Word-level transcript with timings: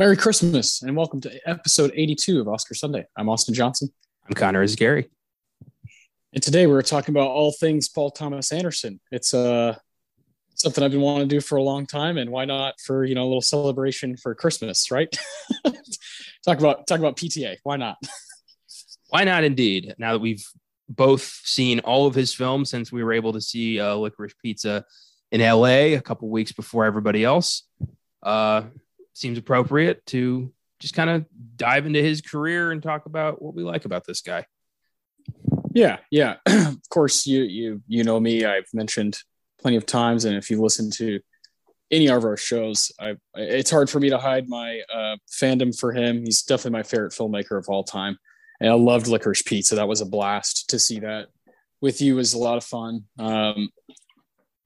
Merry 0.00 0.16
Christmas 0.16 0.80
and 0.80 0.96
welcome 0.96 1.20
to 1.20 1.46
episode 1.46 1.92
82 1.94 2.40
of 2.40 2.48
Oscar 2.48 2.72
Sunday. 2.72 3.04
I'm 3.18 3.28
Austin 3.28 3.52
Johnson. 3.52 3.90
I'm 4.26 4.32
Connor 4.32 4.64
Eyzaguirre. 4.64 5.10
And 6.32 6.42
today 6.42 6.66
we're 6.66 6.80
talking 6.80 7.14
about 7.14 7.28
all 7.28 7.52
things 7.52 7.86
Paul 7.90 8.10
Thomas 8.10 8.50
Anderson. 8.50 8.98
It's 9.10 9.34
uh 9.34 9.76
something 10.54 10.82
I've 10.82 10.92
been 10.92 11.02
wanting 11.02 11.28
to 11.28 11.34
do 11.34 11.42
for 11.42 11.56
a 11.56 11.62
long 11.62 11.84
time 11.84 12.16
and 12.16 12.30
why 12.30 12.46
not 12.46 12.80
for, 12.80 13.04
you 13.04 13.14
know, 13.14 13.24
a 13.24 13.28
little 13.28 13.42
celebration 13.42 14.16
for 14.16 14.34
Christmas, 14.34 14.90
right? 14.90 15.14
talk 16.46 16.58
about 16.58 16.86
talk 16.86 16.98
about 16.98 17.18
PTA. 17.18 17.58
Why 17.62 17.76
not? 17.76 17.98
why 19.10 19.24
not 19.24 19.44
indeed? 19.44 19.96
Now 19.98 20.14
that 20.14 20.20
we've 20.20 20.46
both 20.88 21.42
seen 21.44 21.80
all 21.80 22.06
of 22.06 22.14
his 22.14 22.32
films 22.32 22.70
since 22.70 22.90
we 22.90 23.04
were 23.04 23.12
able 23.12 23.34
to 23.34 23.40
see 23.42 23.78
uh, 23.78 23.96
Licorice 23.96 24.32
Pizza 24.42 24.82
in 25.30 25.42
LA 25.42 25.92
a 25.92 26.00
couple 26.00 26.30
weeks 26.30 26.52
before 26.52 26.86
everybody 26.86 27.22
else. 27.22 27.64
Uh 28.22 28.62
seems 29.20 29.38
appropriate 29.38 30.04
to 30.06 30.52
just 30.80 30.94
kind 30.94 31.10
of 31.10 31.26
dive 31.56 31.86
into 31.86 32.02
his 32.02 32.20
career 32.20 32.72
and 32.72 32.82
talk 32.82 33.06
about 33.06 33.40
what 33.40 33.54
we 33.54 33.62
like 33.62 33.84
about 33.84 34.06
this 34.06 34.22
guy. 34.22 34.46
Yeah, 35.72 35.98
yeah. 36.10 36.36
of 36.46 36.88
course, 36.88 37.26
you 37.26 37.42
you 37.42 37.82
you 37.86 38.02
know 38.02 38.18
me. 38.18 38.44
I've 38.44 38.68
mentioned 38.74 39.18
plenty 39.60 39.76
of 39.76 39.86
times, 39.86 40.24
and 40.24 40.36
if 40.36 40.50
you 40.50 40.60
listen 40.60 40.90
to 40.92 41.20
any 41.90 42.08
of 42.08 42.24
our 42.24 42.36
shows, 42.36 42.90
I 42.98 43.16
it's 43.34 43.70
hard 43.70 43.88
for 43.90 44.00
me 44.00 44.10
to 44.10 44.18
hide 44.18 44.48
my 44.48 44.80
uh, 44.92 45.16
fandom 45.30 45.78
for 45.78 45.92
him. 45.92 46.24
He's 46.24 46.42
definitely 46.42 46.78
my 46.78 46.82
favorite 46.82 47.12
filmmaker 47.12 47.58
of 47.58 47.68
all 47.68 47.84
time, 47.84 48.18
and 48.60 48.70
I 48.70 48.74
loved 48.74 49.06
Licorice 49.06 49.44
Pizza. 49.44 49.76
That 49.76 49.88
was 49.88 50.00
a 50.00 50.06
blast 50.06 50.70
to 50.70 50.78
see 50.78 51.00
that 51.00 51.28
with 51.80 52.00
you. 52.00 52.16
was 52.16 52.34
a 52.34 52.38
lot 52.38 52.56
of 52.56 52.64
fun. 52.64 53.04
Um, 53.18 53.68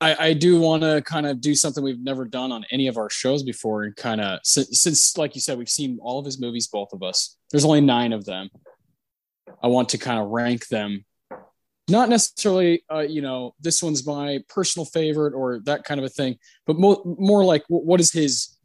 I, 0.05 0.27
I 0.27 0.33
do 0.35 0.61
want 0.61 0.83
to 0.83 1.01
kind 1.01 1.27
of 1.27 1.41
do 1.41 1.55
something 1.55 1.83
we've 1.83 2.05
never 2.05 2.27
done 2.27 2.53
on 2.53 2.67
any 2.71 2.89
of 2.89 2.99
our 2.99 3.09
shows 3.09 3.43
before, 3.43 3.85
and 3.85 3.97
kind 3.97 4.21
of 4.21 4.41
since, 4.43 4.79
since, 4.79 5.17
like 5.17 5.35
you 5.35 5.41
said, 5.41 5.57
we've 5.57 5.69
seen 5.69 5.99
all 6.03 6.19
of 6.19 6.27
his 6.27 6.39
movies, 6.39 6.67
both 6.67 6.93
of 6.93 7.03
us. 7.03 7.39
There's 7.51 7.65
only 7.65 7.81
nine 7.81 8.13
of 8.13 8.27
them. 8.27 8.51
I 9.63 9.69
want 9.69 9.89
to 9.91 9.99
kind 9.99 10.21
of 10.21 10.29
rank 10.29 10.69
them, 10.69 11.07
not 11.89 12.11
necessarily, 12.11 12.85
uh, 12.93 13.01
you 13.01 13.23
know, 13.23 13.55
this 13.61 13.83
one's 13.83 14.07
my 14.07 14.41
personal 14.47 14.85
favorite 14.85 15.33
or 15.33 15.61
that 15.65 15.85
kind 15.85 15.99
of 15.99 16.05
a 16.05 16.11
thing, 16.11 16.37
but 16.67 16.79
more, 16.79 17.01
more 17.05 17.43
like 17.43 17.65
what 17.69 17.99
is 17.99 18.13
his 18.13 18.59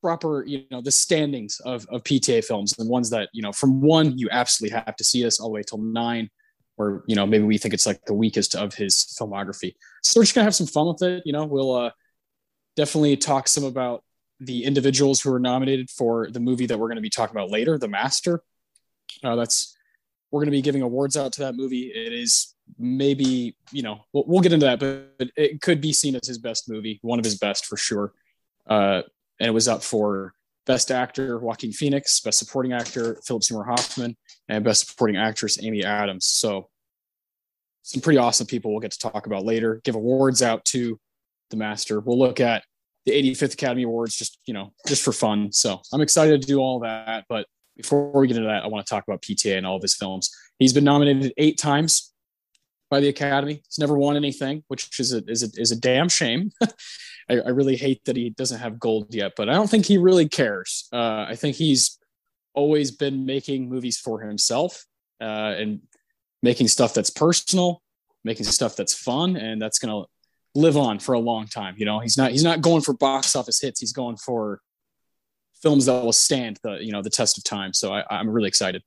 proper, 0.00 0.44
you 0.44 0.64
know, 0.72 0.80
the 0.80 0.90
standings 0.90 1.60
of 1.64 1.86
of 1.90 2.02
PTA 2.02 2.44
films, 2.44 2.72
the 2.72 2.88
ones 2.88 3.08
that 3.10 3.28
you 3.32 3.42
know, 3.42 3.52
from 3.52 3.80
one 3.80 4.18
you 4.18 4.28
absolutely 4.32 4.76
have 4.76 4.96
to 4.96 5.04
see 5.04 5.22
this 5.22 5.38
all 5.38 5.48
the 5.48 5.54
way 5.54 5.62
till 5.62 5.78
nine 5.78 6.28
or 6.80 7.04
you 7.06 7.14
know 7.14 7.26
maybe 7.26 7.44
we 7.44 7.58
think 7.58 7.74
it's 7.74 7.86
like 7.86 8.04
the 8.06 8.14
weakest 8.14 8.54
of 8.56 8.74
his 8.74 9.14
filmography. 9.20 9.74
So 10.02 10.18
we're 10.18 10.24
just 10.24 10.34
gonna 10.34 10.44
have 10.44 10.54
some 10.54 10.66
fun 10.66 10.88
with 10.88 11.02
it 11.02 11.22
you 11.26 11.32
know? 11.32 11.44
We'll 11.44 11.74
uh, 11.74 11.90
definitely 12.76 13.16
talk 13.16 13.48
some 13.48 13.64
about 13.64 14.02
the 14.40 14.64
individuals 14.64 15.20
who 15.20 15.32
are 15.32 15.38
nominated 15.38 15.90
for 15.90 16.30
the 16.30 16.40
movie 16.40 16.66
that 16.66 16.78
we're 16.78 16.88
going 16.88 16.96
to 16.96 17.02
be 17.02 17.10
talking 17.10 17.36
about 17.36 17.50
later 17.50 17.76
the 17.76 17.88
master. 17.88 18.42
Uh, 19.22 19.36
that's 19.36 19.76
we're 20.30 20.40
going 20.40 20.46
to 20.46 20.52
be 20.52 20.62
giving 20.62 20.80
awards 20.80 21.16
out 21.16 21.32
to 21.34 21.40
that 21.42 21.54
movie. 21.54 21.92
It 21.94 22.12
is 22.12 22.54
maybe 22.78 23.56
you 23.72 23.82
know 23.82 24.00
we'll, 24.12 24.24
we'll 24.26 24.40
get 24.40 24.52
into 24.52 24.64
that 24.66 24.78
but 24.78 25.30
it 25.36 25.60
could 25.60 25.80
be 25.80 25.92
seen 25.92 26.14
as 26.14 26.26
his 26.26 26.38
best 26.38 26.70
movie 26.70 27.00
one 27.02 27.18
of 27.18 27.24
his 27.24 27.36
best 27.36 27.66
for 27.66 27.76
sure. 27.76 28.12
Uh, 28.66 29.02
and 29.40 29.48
it 29.48 29.52
was 29.52 29.68
up 29.68 29.82
for 29.82 30.32
best 30.66 30.92
actor 30.92 31.38
joaquin 31.38 31.72
phoenix 31.72 32.20
best 32.20 32.38
supporting 32.38 32.72
actor 32.72 33.18
philip 33.24 33.42
seymour 33.42 33.64
hoffman 33.64 34.16
and 34.50 34.64
Best 34.64 34.88
Supporting 34.88 35.16
Actress 35.16 35.62
Amy 35.62 35.84
Adams. 35.84 36.26
So 36.26 36.69
some 37.82 38.00
pretty 38.00 38.18
awesome 38.18 38.46
people 38.46 38.70
we'll 38.70 38.80
get 38.80 38.92
to 38.92 38.98
talk 38.98 39.26
about 39.26 39.44
later. 39.44 39.80
Give 39.84 39.94
awards 39.94 40.42
out 40.42 40.64
to 40.66 40.98
the 41.50 41.56
master. 41.56 42.00
We'll 42.00 42.18
look 42.18 42.40
at 42.40 42.64
the 43.06 43.12
85th 43.12 43.54
Academy 43.54 43.82
Awards 43.84 44.16
just 44.16 44.38
you 44.46 44.54
know 44.54 44.72
just 44.86 45.02
for 45.02 45.12
fun. 45.12 45.52
So 45.52 45.80
I'm 45.92 46.00
excited 46.00 46.40
to 46.40 46.46
do 46.46 46.58
all 46.58 46.80
that. 46.80 47.24
But 47.28 47.46
before 47.76 48.12
we 48.12 48.28
get 48.28 48.36
into 48.36 48.48
that, 48.48 48.62
I 48.62 48.66
want 48.68 48.86
to 48.86 48.90
talk 48.90 49.04
about 49.06 49.22
PTA 49.22 49.56
and 49.56 49.66
all 49.66 49.76
of 49.76 49.82
his 49.82 49.94
films. 49.94 50.30
He's 50.58 50.72
been 50.72 50.84
nominated 50.84 51.32
eight 51.38 51.58
times 51.58 52.12
by 52.90 53.00
the 53.00 53.08
Academy. 53.08 53.62
He's 53.66 53.78
never 53.78 53.96
won 53.96 54.16
anything, 54.16 54.64
which 54.68 54.98
is 54.98 55.12
a 55.12 55.22
is 55.26 55.42
a, 55.42 55.60
is 55.60 55.72
a 55.72 55.80
damn 55.80 56.08
shame. 56.08 56.50
I, 57.30 57.34
I, 57.34 57.48
really 57.50 57.76
hate 57.76 58.04
that 58.06 58.16
he 58.16 58.30
doesn't 58.30 58.58
have 58.58 58.80
gold 58.80 59.14
yet, 59.14 59.32
but 59.36 59.48
I 59.48 59.52
don't 59.52 59.70
think 59.70 59.86
he 59.86 59.98
really 59.98 60.28
cares. 60.28 60.88
Uh, 60.92 61.26
I 61.28 61.36
think 61.36 61.54
he's 61.54 61.96
always 62.54 62.90
been 62.90 63.24
making 63.24 63.68
movies 63.68 63.98
for 63.98 64.20
himself 64.20 64.84
uh, 65.20 65.54
and 65.56 65.80
making 66.42 66.68
stuff 66.68 66.94
that's 66.94 67.10
personal, 67.10 67.82
making 68.24 68.46
stuff 68.46 68.76
that's 68.76 68.94
fun, 68.94 69.36
and 69.36 69.60
that's 69.60 69.78
going 69.78 70.02
to 70.02 70.08
live 70.54 70.76
on 70.76 70.98
for 70.98 71.12
a 71.14 71.18
long 71.18 71.46
time. 71.46 71.74
You 71.78 71.86
know, 71.86 72.00
he's 72.00 72.16
not 72.16 72.32
he's 72.32 72.44
not 72.44 72.60
going 72.60 72.82
for 72.82 72.92
box 72.94 73.36
office 73.36 73.60
hits. 73.60 73.80
He's 73.80 73.92
going 73.92 74.16
for 74.16 74.60
films 75.62 75.86
that 75.86 76.02
will 76.02 76.12
stand 76.12 76.58
the 76.62 76.78
you 76.80 76.92
know 76.92 77.02
the 77.02 77.10
test 77.10 77.38
of 77.38 77.44
time. 77.44 77.72
So 77.72 77.92
I, 77.92 78.04
I'm 78.10 78.28
really 78.28 78.48
excited. 78.48 78.82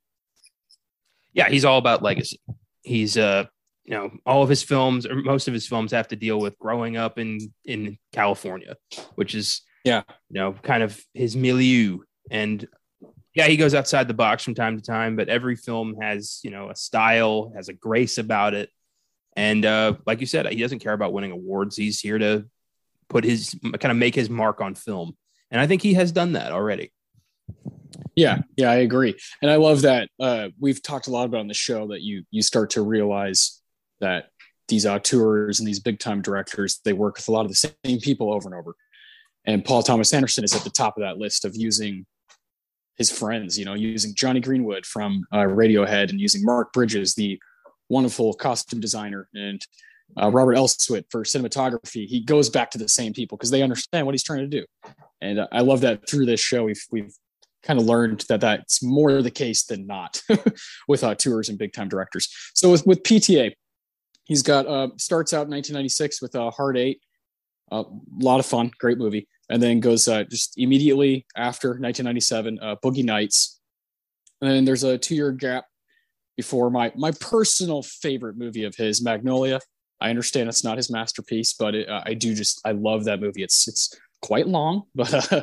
Yeah, 1.32 1.48
he's 1.48 1.64
all 1.64 1.78
about 1.78 2.02
legacy. 2.02 2.40
He's 2.82 3.16
uh 3.16 3.46
you 3.84 3.94
know 3.94 4.10
all 4.26 4.42
of 4.42 4.48
his 4.48 4.62
films 4.62 5.06
or 5.06 5.14
most 5.16 5.48
of 5.48 5.54
his 5.54 5.66
films 5.66 5.92
have 5.92 6.08
to 6.08 6.16
deal 6.16 6.40
with 6.40 6.58
growing 6.58 6.96
up 6.96 7.18
in 7.18 7.52
in 7.64 7.98
California, 8.12 8.76
which 9.14 9.34
is 9.34 9.62
yeah 9.84 10.02
you 10.30 10.40
know 10.40 10.52
kind 10.52 10.82
of 10.82 11.00
his 11.12 11.36
milieu 11.36 11.98
and 12.30 12.66
yeah, 13.34 13.48
he 13.48 13.56
goes 13.56 13.74
outside 13.74 14.06
the 14.06 14.14
box 14.14 14.44
from 14.44 14.54
time 14.54 14.76
to 14.76 14.82
time, 14.82 15.16
but 15.16 15.28
every 15.28 15.56
film 15.56 15.96
has, 16.00 16.40
you 16.44 16.50
know, 16.50 16.70
a 16.70 16.76
style, 16.76 17.52
has 17.56 17.68
a 17.68 17.72
grace 17.72 18.18
about 18.18 18.54
it. 18.54 18.70
And 19.36 19.64
uh, 19.66 19.94
like 20.06 20.20
you 20.20 20.26
said, 20.26 20.46
he 20.46 20.60
doesn't 20.60 20.78
care 20.78 20.92
about 20.92 21.12
winning 21.12 21.32
awards. 21.32 21.76
He's 21.76 21.98
here 21.98 22.18
to 22.18 22.46
put 23.08 23.24
his 23.24 23.56
kind 23.62 23.90
of 23.90 23.96
make 23.96 24.14
his 24.14 24.30
mark 24.30 24.60
on 24.60 24.76
film. 24.76 25.16
And 25.50 25.60
I 25.60 25.66
think 25.66 25.82
he 25.82 25.94
has 25.94 26.12
done 26.12 26.32
that 26.32 26.52
already. 26.52 26.92
Yeah, 28.14 28.42
yeah, 28.56 28.70
I 28.70 28.76
agree. 28.76 29.16
And 29.42 29.50
I 29.50 29.56
love 29.56 29.82
that 29.82 30.08
uh, 30.20 30.48
we've 30.60 30.80
talked 30.80 31.08
a 31.08 31.10
lot 31.10 31.26
about 31.26 31.40
on 31.40 31.48
the 31.48 31.54
show 31.54 31.88
that 31.88 32.02
you 32.02 32.24
you 32.30 32.42
start 32.42 32.70
to 32.70 32.82
realize 32.82 33.60
that 34.00 34.28
these 34.68 34.86
auteurs 34.86 35.58
and 35.58 35.68
these 35.68 35.80
big 35.80 35.98
time 35.98 36.22
directors, 36.22 36.80
they 36.84 36.92
work 36.92 37.16
with 37.16 37.28
a 37.28 37.32
lot 37.32 37.44
of 37.44 37.50
the 37.50 37.74
same 37.84 37.98
people 38.00 38.32
over 38.32 38.48
and 38.48 38.54
over. 38.54 38.76
And 39.44 39.64
Paul 39.64 39.82
Thomas 39.82 40.14
Anderson 40.14 40.44
is 40.44 40.54
at 40.54 40.62
the 40.62 40.70
top 40.70 40.96
of 40.96 41.02
that 41.02 41.18
list 41.18 41.44
of 41.44 41.56
using 41.56 42.06
his 42.96 43.10
friends, 43.10 43.58
you 43.58 43.64
know, 43.64 43.74
using 43.74 44.14
Jonny 44.14 44.40
Greenwood 44.40 44.86
from 44.86 45.24
uh, 45.32 45.38
Radiohead 45.38 46.10
and 46.10 46.20
using 46.20 46.44
Mark 46.44 46.72
Bridges, 46.72 47.14
the 47.14 47.40
wonderful 47.88 48.34
costume 48.34 48.80
designer, 48.80 49.28
and 49.34 49.60
uh, 50.20 50.30
Robert 50.30 50.56
Elswit 50.56 51.04
for 51.10 51.24
cinematography. 51.24 52.06
He 52.06 52.20
goes 52.20 52.48
back 52.48 52.70
to 52.72 52.78
the 52.78 52.88
same 52.88 53.12
people 53.12 53.36
because 53.36 53.50
they 53.50 53.62
understand 53.62 54.06
what 54.06 54.14
he's 54.14 54.22
trying 54.22 54.48
to 54.48 54.60
do. 54.60 54.64
And 55.20 55.40
uh, 55.40 55.48
I 55.50 55.60
love 55.60 55.80
that 55.80 56.08
through 56.08 56.26
this 56.26 56.40
show, 56.40 56.64
we've, 56.64 56.84
we've 56.90 57.14
kind 57.62 57.80
of 57.80 57.86
learned 57.86 58.24
that 58.28 58.40
that's 58.40 58.82
more 58.82 59.22
the 59.22 59.30
case 59.30 59.64
than 59.64 59.86
not 59.86 60.22
with 60.88 61.02
uh, 61.02 61.10
auteurs 61.10 61.48
and 61.48 61.58
big 61.58 61.72
time 61.72 61.88
directors. 61.88 62.28
So 62.54 62.70
with, 62.70 62.86
with 62.86 63.02
PTA, 63.02 63.54
he's 64.24 64.42
got 64.42 64.66
uh, 64.66 64.88
starts 64.98 65.32
out 65.32 65.46
in 65.46 65.50
1996 65.50 66.22
with 66.22 66.36
uh, 66.36 66.50
Hard 66.50 66.76
Eight, 66.76 67.00
a 67.72 67.84
lot 68.20 68.38
of 68.38 68.46
fun, 68.46 68.70
great 68.78 68.98
movie 68.98 69.26
and 69.50 69.62
then 69.62 69.80
goes 69.80 70.08
uh, 70.08 70.24
just 70.24 70.58
immediately 70.58 71.26
after 71.36 71.70
1997, 71.70 72.58
uh, 72.60 72.76
Boogie 72.82 73.04
Nights, 73.04 73.60
and 74.40 74.50
then 74.50 74.64
there's 74.64 74.84
a 74.84 74.98
two-year 74.98 75.32
gap 75.32 75.64
before 76.36 76.70
my 76.70 76.92
my 76.96 77.12
personal 77.12 77.82
favorite 77.82 78.36
movie 78.36 78.64
of 78.64 78.74
his, 78.74 79.02
Magnolia. 79.02 79.60
I 80.00 80.10
understand 80.10 80.48
it's 80.48 80.64
not 80.64 80.76
his 80.76 80.90
masterpiece, 80.90 81.54
but 81.54 81.74
it, 81.74 81.88
uh, 81.88 82.02
I 82.04 82.14
do 82.14 82.34
just 82.34 82.60
I 82.64 82.72
love 82.72 83.04
that 83.04 83.20
movie. 83.20 83.42
It's 83.42 83.68
it's 83.68 83.94
quite 84.22 84.46
long, 84.46 84.84
but 84.94 85.32
uh, 85.32 85.42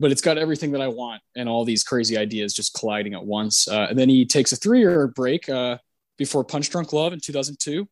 but 0.00 0.12
it's 0.12 0.22
got 0.22 0.38
everything 0.38 0.72
that 0.72 0.80
I 0.80 0.88
want 0.88 1.22
and 1.36 1.48
all 1.48 1.64
these 1.64 1.82
crazy 1.82 2.16
ideas 2.16 2.54
just 2.54 2.74
colliding 2.74 3.14
at 3.14 3.24
once. 3.24 3.66
Uh, 3.66 3.86
and 3.90 3.98
then 3.98 4.08
he 4.08 4.24
takes 4.24 4.52
a 4.52 4.56
three-year 4.56 5.08
break 5.08 5.48
uh, 5.48 5.78
before 6.16 6.44
Punch 6.44 6.70
Drunk 6.70 6.92
Love 6.92 7.12
in 7.12 7.20
2002, 7.20 7.88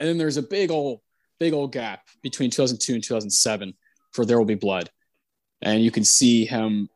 and 0.00 0.08
then 0.08 0.18
there's 0.18 0.36
a 0.36 0.42
big 0.42 0.70
old 0.70 1.00
big 1.38 1.52
old 1.52 1.72
gap 1.72 2.02
between 2.22 2.50
2002 2.50 2.94
and 2.94 3.02
2007 3.02 3.74
for 4.16 4.24
There 4.24 4.38
Will 4.38 4.46
Be 4.46 4.54
Blood. 4.54 4.90
And 5.62 5.82
you 5.82 5.90
can 5.90 6.04
see 6.04 6.44
him 6.44 6.88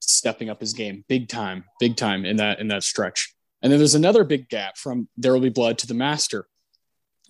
stepping 0.00 0.50
up 0.50 0.60
his 0.60 0.72
game 0.72 1.04
big 1.08 1.28
time, 1.28 1.64
big 1.80 1.96
time 1.96 2.24
in 2.24 2.36
that 2.36 2.60
in 2.60 2.68
that 2.68 2.82
stretch. 2.82 3.34
And 3.62 3.72
then 3.72 3.78
there's 3.78 3.94
another 3.94 4.24
big 4.24 4.48
gap 4.48 4.76
from 4.76 5.08
There 5.16 5.32
Will 5.32 5.40
Be 5.40 5.48
Blood 5.48 5.78
to 5.78 5.86
The 5.86 5.94
Master. 5.94 6.46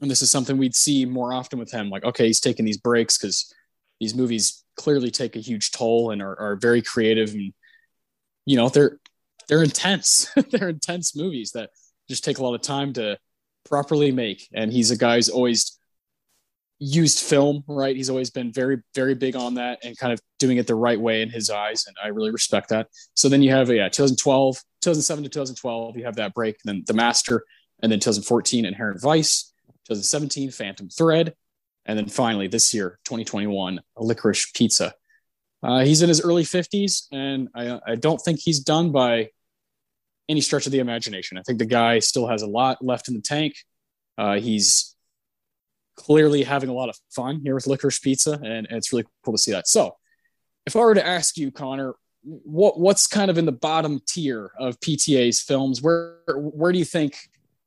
And 0.00 0.10
this 0.10 0.22
is 0.22 0.30
something 0.30 0.56
we'd 0.56 0.74
see 0.74 1.04
more 1.04 1.32
often 1.32 1.58
with 1.58 1.70
him. 1.70 1.90
Like, 1.90 2.04
okay, 2.04 2.26
he's 2.26 2.40
taking 2.40 2.64
these 2.64 2.78
breaks 2.78 3.16
because 3.16 3.54
these 4.00 4.14
movies 4.14 4.64
clearly 4.76 5.10
take 5.10 5.36
a 5.36 5.40
huge 5.40 5.70
toll 5.70 6.10
and 6.10 6.20
are, 6.20 6.38
are 6.40 6.56
very 6.56 6.82
creative 6.82 7.34
and 7.34 7.52
you 8.46 8.56
know 8.56 8.68
they're 8.68 8.98
they're 9.48 9.62
intense. 9.62 10.32
they're 10.50 10.70
intense 10.70 11.14
movies 11.14 11.52
that 11.52 11.70
just 12.08 12.24
take 12.24 12.38
a 12.38 12.42
lot 12.42 12.54
of 12.54 12.62
time 12.62 12.92
to 12.94 13.18
properly 13.68 14.10
make. 14.10 14.48
And 14.52 14.72
he's 14.72 14.90
a 14.90 14.96
guy 14.96 15.16
who's 15.16 15.28
always 15.28 15.78
used 16.84 17.20
film 17.20 17.62
right. 17.68 17.94
He's 17.94 18.10
always 18.10 18.30
been 18.30 18.52
very 18.52 18.78
very 18.94 19.14
big 19.14 19.36
on 19.36 19.54
that 19.54 19.78
and 19.84 19.96
kind 19.96 20.12
of 20.12 20.20
doing 20.38 20.56
it 20.56 20.66
the 20.66 20.74
right 20.74 21.00
way 21.00 21.22
in 21.22 21.30
his 21.30 21.50
eyes, 21.50 21.86
and 21.86 21.96
I 22.02 22.08
really 22.08 22.30
respect 22.30 22.70
that. 22.70 22.88
So 23.14 23.28
then 23.28 23.42
you 23.42 23.50
have 23.52 23.70
yeah, 23.70 23.88
2012, 23.88 24.56
2007 24.82 25.24
to 25.24 25.30
2012, 25.30 25.96
you 25.96 26.04
have 26.04 26.16
that 26.16 26.34
break. 26.34 26.56
Then 26.64 26.84
The 26.86 26.94
Master, 26.94 27.44
and 27.82 27.90
then 27.90 28.00
2014, 28.00 28.64
Inherent 28.64 29.00
Vice. 29.00 29.52
2017, 29.88 30.50
Phantom 30.50 30.88
Thread, 30.88 31.34
and 31.86 31.98
then 31.98 32.08
finally 32.08 32.46
this 32.46 32.72
year, 32.72 32.98
2021, 33.04 33.80
Licorice 33.98 34.52
Pizza. 34.54 34.94
Uh, 35.62 35.80
he's 35.80 36.02
in 36.02 36.08
his 36.08 36.22
early 36.22 36.44
50s, 36.44 37.06
and 37.12 37.48
I, 37.54 37.80
I 37.86 37.94
don't 37.96 38.18
think 38.18 38.40
he's 38.40 38.60
done 38.60 38.92
by 38.92 39.30
any 40.28 40.40
stretch 40.40 40.66
of 40.66 40.72
the 40.72 40.78
imagination. 40.78 41.36
I 41.36 41.42
think 41.42 41.58
the 41.58 41.66
guy 41.66 41.98
still 41.98 42.28
has 42.28 42.42
a 42.42 42.46
lot 42.46 42.84
left 42.84 43.08
in 43.08 43.14
the 43.14 43.20
tank. 43.20 43.54
Uh, 44.16 44.38
he's 44.38 44.91
clearly 45.96 46.42
having 46.42 46.68
a 46.68 46.72
lot 46.72 46.88
of 46.88 46.96
fun 47.10 47.40
here 47.42 47.54
with 47.54 47.66
Licorice 47.66 48.00
Pizza, 48.00 48.32
and, 48.32 48.46
and, 48.46 48.72
it's 48.72 48.92
really 48.92 49.04
cool 49.24 49.34
to 49.34 49.38
see 49.38 49.52
that. 49.52 49.68
So, 49.68 49.96
if 50.66 50.76
I 50.76 50.80
were 50.80 50.94
to 50.94 51.06
ask 51.06 51.36
you, 51.36 51.50
Connor, 51.50 51.94
what 52.22 52.78
what's 52.78 53.06
kind 53.06 53.30
of 53.30 53.38
in 53.38 53.46
the 53.46 53.52
bottom 53.52 54.00
tier 54.06 54.52
of 54.58 54.78
PTA's 54.80 55.40
films? 55.40 55.82
Where 55.82 56.18
where 56.36 56.72
do 56.72 56.78
you 56.78 56.84
think? 56.84 57.16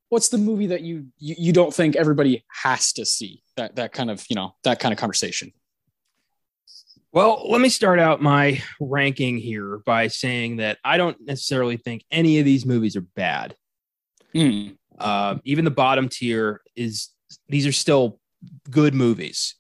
What's 0.10 0.30
the 0.30 0.38
movie 0.38 0.68
that 0.68 0.82
you 0.82 1.08
you, 1.18 1.36
you 1.38 1.54
don't 1.54 1.74
think 1.74 1.96
everybody 1.96 2.46
has 2.64 2.94
to 2.94 3.06
see? 3.06 3.44
That 3.58 3.76
that 3.76 3.92
kind 3.92 4.10
of 4.10 4.26
you 4.30 4.36
know 4.36 4.56
that 4.64 4.80
kind 4.80 4.94
of 4.94 5.00
conversation. 5.00 5.52
Well, 7.12 7.50
let 7.50 7.62
me 7.62 7.70
start 7.70 8.00
out 8.00 8.22
my 8.22 8.62
ranking 8.80 9.38
here 9.38 9.80
by 9.86 10.08
saying 10.08 10.58
that 10.58 10.80
I 10.84 10.98
don't 10.98 11.18
necessarily 11.22 11.78
think 11.78 12.04
any 12.12 12.40
of 12.40 12.46
these 12.46 12.66
movies 12.66 12.98
are 12.98 13.06
bad. 13.16 13.56
Mm. 14.36 14.76
Uh, 15.00 15.38
even 15.46 15.64
the 15.64 15.72
bottom 15.72 16.10
tier 16.10 16.62
is 16.76 17.15
these 17.48 17.68
are 17.68 17.72
still 17.72 18.20
good 18.70 18.94
movies. 18.94 19.56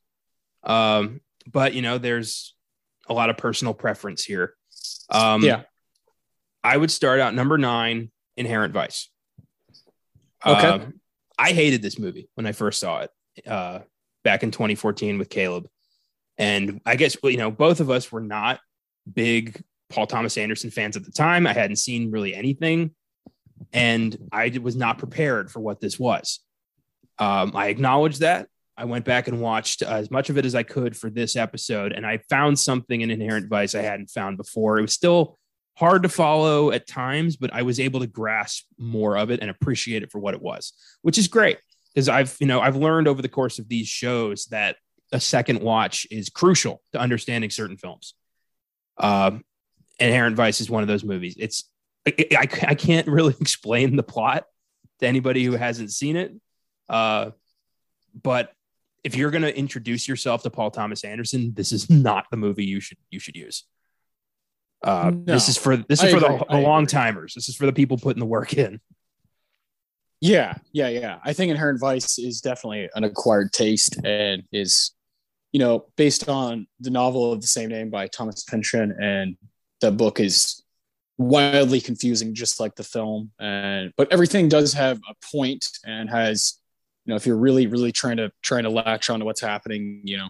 Um, 0.64 1.22
but 1.52 1.74
you 1.74 1.82
know, 1.82 1.98
there's 1.98 2.56
a 3.08 3.14
lot 3.14 3.30
of 3.30 3.38
personal 3.38 3.74
preference 3.74 4.24
here. 4.24 4.56
Um, 5.10 5.44
yeah, 5.44 5.64
I 6.64 6.76
would 6.76 6.92
start 6.92 7.20
out 7.20 7.34
number 7.34 7.58
nine, 7.58 8.12
Inherent 8.38 8.74
Vice. 8.74 9.10
Okay, 10.46 10.68
uh, 10.68 10.80
I 11.38 11.52
hated 11.52 11.82
this 11.82 12.00
movie 12.00 12.30
when 12.36 12.46
I 12.46 12.52
first 12.52 12.80
saw 12.80 13.02
it 13.02 13.12
uh, 13.48 13.80
back 14.24 14.44
in 14.44 14.52
2014 14.52 15.18
with 15.18 15.30
Caleb. 15.30 15.68
And 16.38 16.82
I 16.86 16.96
guess, 16.96 17.16
you 17.24 17.38
know, 17.38 17.52
both 17.52 17.80
of 17.80 17.90
us 17.90 18.12
were 18.12 18.22
not 18.22 18.60
big 19.12 19.62
Paul 19.90 20.08
Thomas 20.08 20.38
Anderson 20.38 20.72
fans 20.72 20.98
at 20.98 21.06
the 21.06 21.12
time. 21.12 21.48
I 21.48 21.54
hadn't 21.54 21.78
seen 21.78 22.12
really 22.12 22.36
anything. 22.36 22.92
And 23.72 24.18
I 24.32 24.52
was 24.62 24.76
not 24.76 24.98
prepared 24.98 25.52
for 25.52 25.60
what 25.60 25.80
this 25.80 25.98
was. 25.98 26.42
Um, 27.20 27.52
I 27.56 27.68
acknowledge 27.68 28.20
that. 28.20 28.48
I 28.78 28.86
went 28.86 29.06
back 29.06 29.28
and 29.28 29.40
watched 29.40 29.82
as 29.82 30.12
much 30.12 30.30
of 30.30 30.38
it 30.38 30.46
as 30.46 30.54
I 30.54 30.64
could 30.64 30.98
for 30.98 31.10
this 31.10 31.36
episode, 31.36 31.94
and 31.94 32.06
I 32.06 32.18
found 32.30 32.60
something 32.60 33.00
in 33.02 33.10
Inherent 33.10 33.50
Vice 33.50 33.74
I 33.74 33.82
hadn't 33.82 34.10
found 34.10 34.38
before. 34.38 34.78
It 34.78 34.82
was 34.82 34.94
still 34.94 35.38
hard 35.78 36.04
to 36.04 36.10
follow 36.10 36.72
at 36.72 36.88
times, 36.88 37.38
but 37.38 37.54
I 37.54 37.62
was 37.62 37.80
able 37.80 38.02
to 38.02 38.08
grasp 38.08 38.66
more 38.78 39.18
of 39.18 39.30
it 39.30 39.40
and 39.42 39.50
appreciate 39.50 40.04
it 40.04 40.12
for 40.12 40.20
what 40.20 40.34
it 40.34 40.42
was, 40.42 40.74
which 41.04 41.18
is 41.18 41.28
great 41.28 41.58
because 41.94 42.10
I've 42.10 42.36
you 42.40 42.48
know 42.48 42.60
I've 42.60 42.76
learned 42.76 43.08
over 43.08 43.22
the 43.22 43.30
course 43.30 43.60
of 43.60 43.70
these 43.70 43.88
shows 43.88 44.46
that 44.48 44.76
a 45.12 45.20
second 45.20 45.62
watch 45.62 46.06
is 46.12 46.30
crucial 46.30 46.82
to 46.92 47.00
understanding 47.00 47.50
certain 47.50 47.78
films. 47.78 48.14
Um, 48.98 49.44
Inherent 50.00 50.36
Vice 50.36 50.60
is 50.60 50.70
one 50.70 50.84
of 50.84 50.88
those 50.88 51.04
movies. 51.04 51.36
It's 51.40 51.70
I, 52.06 52.14
I, 52.32 52.48
I, 52.68 52.76
can't 52.76 53.08
really 53.08 53.36
explain 53.42 53.96
the 53.96 54.04
plot 54.04 54.46
to 55.00 55.08
anybody 55.08 55.44
who 55.44 55.54
hasn't 55.54 55.92
seen 55.92 56.16
it. 56.16 56.34
Uh, 56.90 57.32
but 58.22 58.52
if 59.04 59.16
you're 59.16 59.32
going 59.32 59.44
to 59.44 59.58
introduce 59.58 60.08
yourself 60.08 60.44
to 60.44 60.50
Paul 60.50 60.72
Thomas 60.72 61.04
Anderson, 61.04 61.54
this 61.56 61.72
is 61.72 61.90
not 61.90 62.26
the 62.32 62.38
movie 62.38 62.66
you 62.66 62.80
should 62.80 62.98
you 63.10 63.20
should 63.20 63.36
use. 63.36 63.66
Uh, 64.84 65.12
no, 65.14 65.34
this 65.34 65.50
is 65.50 65.58
for 65.58 65.78
this 65.78 66.04
is 66.04 66.14
I 66.14 66.18
for 66.18 66.26
agree. 66.26 66.38
the, 66.38 66.46
the 66.50 66.62
long 66.62 66.86
timers. 66.86 67.34
This 67.34 67.50
is 67.50 67.56
for 67.56 67.66
the 67.66 67.74
people 67.74 67.98
putting 67.98 68.20
the 68.20 68.26
work 68.26 68.54
in. 68.54 68.80
Yeah, 70.22 70.56
yeah, 70.72 70.88
yeah. 70.88 71.20
I 71.24 71.34
think 71.34 71.52
Inherent 71.52 71.80
Vice 71.80 72.18
is 72.18 72.42
definitely 72.42 72.90
an 72.96 73.04
acquired 73.04 73.52
taste 73.52 73.98
and 74.04 74.44
is 74.52 74.96
you 75.56 75.60
know, 75.60 75.86
based 75.96 76.28
on 76.28 76.68
the 76.82 76.90
novel 76.90 77.32
of 77.32 77.40
the 77.40 77.48
same 77.48 77.70
name 77.70 77.90
by 77.90 78.08
Thomas 78.08 78.44
Pynchon, 78.44 78.94
and 79.02 79.38
the 79.80 79.90
book 79.90 80.20
is 80.20 80.62
wildly 81.18 81.80
confusing, 81.80 82.34
just 82.34 82.60
like 82.60 82.76
the 82.76 82.84
film. 82.84 83.32
And 83.40 83.94
but 83.96 84.12
everything 84.12 84.50
does 84.50 84.74
have 84.74 85.00
a 85.10 85.16
point 85.32 85.66
and 85.86 86.10
has, 86.10 86.60
you 87.06 87.12
know, 87.12 87.16
if 87.16 87.26
you're 87.26 87.38
really, 87.38 87.68
really 87.68 87.92
trying 87.92 88.18
to 88.18 88.32
trying 88.42 88.64
to 88.64 88.70
latch 88.70 89.10
on 89.10 89.20
to 89.20 89.26
what's 89.26 89.42
happening, 89.42 90.02
you 90.04 90.18
know, 90.18 90.30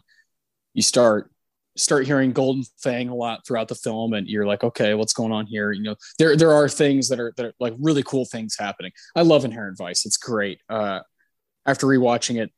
you 0.74 0.82
start 0.82 1.32
start 1.78 2.06
hearing 2.06 2.32
Golden 2.32 2.64
Fang 2.82 3.10
a 3.10 3.16
lot 3.16 3.46
throughout 3.46 3.68
the 3.68 3.76
film, 3.76 4.14
and 4.14 4.28
you're 4.28 4.46
like, 4.46 4.64
okay, 4.64 4.94
what's 4.94 5.14
going 5.14 5.32
on 5.32 5.46
here? 5.46 5.72
You 5.72 5.84
know, 5.84 5.96
there 6.20 6.36
there 6.36 6.54
are 6.54 6.68
things 6.68 7.08
that 7.10 7.20
are 7.20 7.34
that 7.38 7.46
are 7.46 7.54
like 7.60 7.74
really 7.80 8.04
cool 8.04 8.26
things 8.26 8.56
happening. 8.60 8.92
I 9.16 9.22
love 9.22 9.46
Inherent 9.46 9.78
Vice; 9.78 10.06
it's 10.06 10.18
great. 10.18 10.60
Uh, 10.70 11.00
after 11.66 11.88
rewatching 11.88 12.42
it 12.42 12.52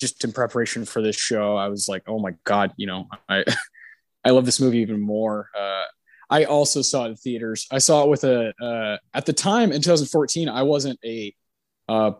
just 0.00 0.24
in 0.24 0.32
preparation 0.32 0.84
for 0.84 1.02
this 1.02 1.16
show, 1.16 1.56
I 1.56 1.68
was 1.68 1.88
like, 1.88 2.04
oh 2.06 2.20
my 2.20 2.34
god, 2.44 2.72
you 2.76 2.86
know, 2.86 3.08
I 3.28 3.44
I 4.24 4.30
love 4.30 4.46
this 4.46 4.60
movie 4.60 4.78
even 4.78 5.00
more. 5.00 5.48
Uh, 5.58 5.84
I 6.30 6.44
also 6.44 6.82
saw 6.82 7.06
it 7.06 7.08
in 7.08 7.16
theaters. 7.16 7.66
I 7.72 7.78
saw 7.78 8.04
it 8.04 8.08
with 8.08 8.22
a 8.22 8.52
uh, 8.62 8.98
at 9.12 9.26
the 9.26 9.32
time 9.32 9.72
in 9.72 9.82
2014. 9.82 10.48
I 10.48 10.62
wasn't 10.62 11.00
a 11.04 11.34
uh, 11.88 12.12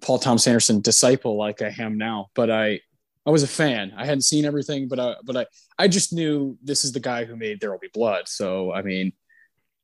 Paul 0.00 0.18
Thomas 0.18 0.46
Anderson 0.46 0.80
disciple 0.80 1.36
like 1.36 1.62
I 1.62 1.74
am 1.78 1.98
now, 1.98 2.28
but 2.34 2.50
I 2.50 2.80
I 3.26 3.30
was 3.30 3.42
a 3.42 3.48
fan. 3.48 3.92
I 3.96 4.06
hadn't 4.06 4.22
seen 4.22 4.44
everything, 4.44 4.88
but 4.88 4.98
I 4.98 5.16
but 5.24 5.36
I 5.36 5.46
I 5.78 5.88
just 5.88 6.12
knew 6.12 6.58
this 6.62 6.84
is 6.84 6.92
the 6.92 7.00
guy 7.00 7.24
who 7.24 7.36
made 7.36 7.60
There 7.60 7.70
Will 7.70 7.78
Be 7.78 7.90
Blood. 7.92 8.28
So 8.28 8.72
I 8.72 8.82
mean, 8.82 9.12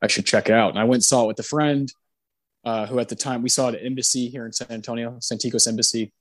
I 0.02 0.06
should 0.06 0.26
check 0.26 0.48
it 0.48 0.54
out. 0.54 0.70
And 0.70 0.78
I 0.78 0.84
went 0.84 0.96
and 0.96 1.04
saw 1.04 1.24
it 1.24 1.28
with 1.28 1.38
a 1.38 1.44
friend 1.44 1.92
uh, 2.64 2.86
who 2.86 2.98
at 2.98 3.08
the 3.08 3.16
time 3.16 3.42
we 3.42 3.48
saw 3.48 3.68
it 3.68 3.76
at 3.76 3.84
Embassy 3.84 4.28
here 4.28 4.46
in 4.46 4.52
San 4.52 4.70
Antonio, 4.70 5.18
Santikos 5.20 5.68
Embassy 5.68 6.12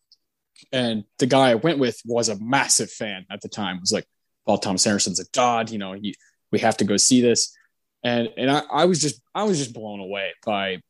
and 0.71 1.03
the 1.19 1.25
guy 1.25 1.51
I 1.51 1.55
went 1.55 1.79
with 1.79 2.01
was 2.05 2.29
a 2.29 2.39
massive 2.39 2.91
fan 2.91 3.25
at 3.29 3.41
the 3.41 3.49
time. 3.49 3.77
It 3.77 3.81
was 3.81 3.91
like, 3.91 4.05
Paul 4.45 4.57
Thomas 4.57 4.85
Anderson's 4.85 5.19
a 5.21 5.25
god, 5.33 5.69
you 5.69 5.77
know, 5.77 5.93
he, 5.93 6.15
we 6.51 6.59
have 6.59 6.77
to 6.77 6.85
go 6.85 6.97
see 6.97 7.21
this. 7.21 7.55
And, 8.03 8.29
and 8.37 8.51
I, 8.51 8.63
I 8.71 8.85
was 8.85 9.01
just, 9.01 9.21
I 9.33 9.43
was 9.43 9.57
just 9.57 9.73
blown 9.73 10.01
away 10.01 10.33
by 10.45 10.81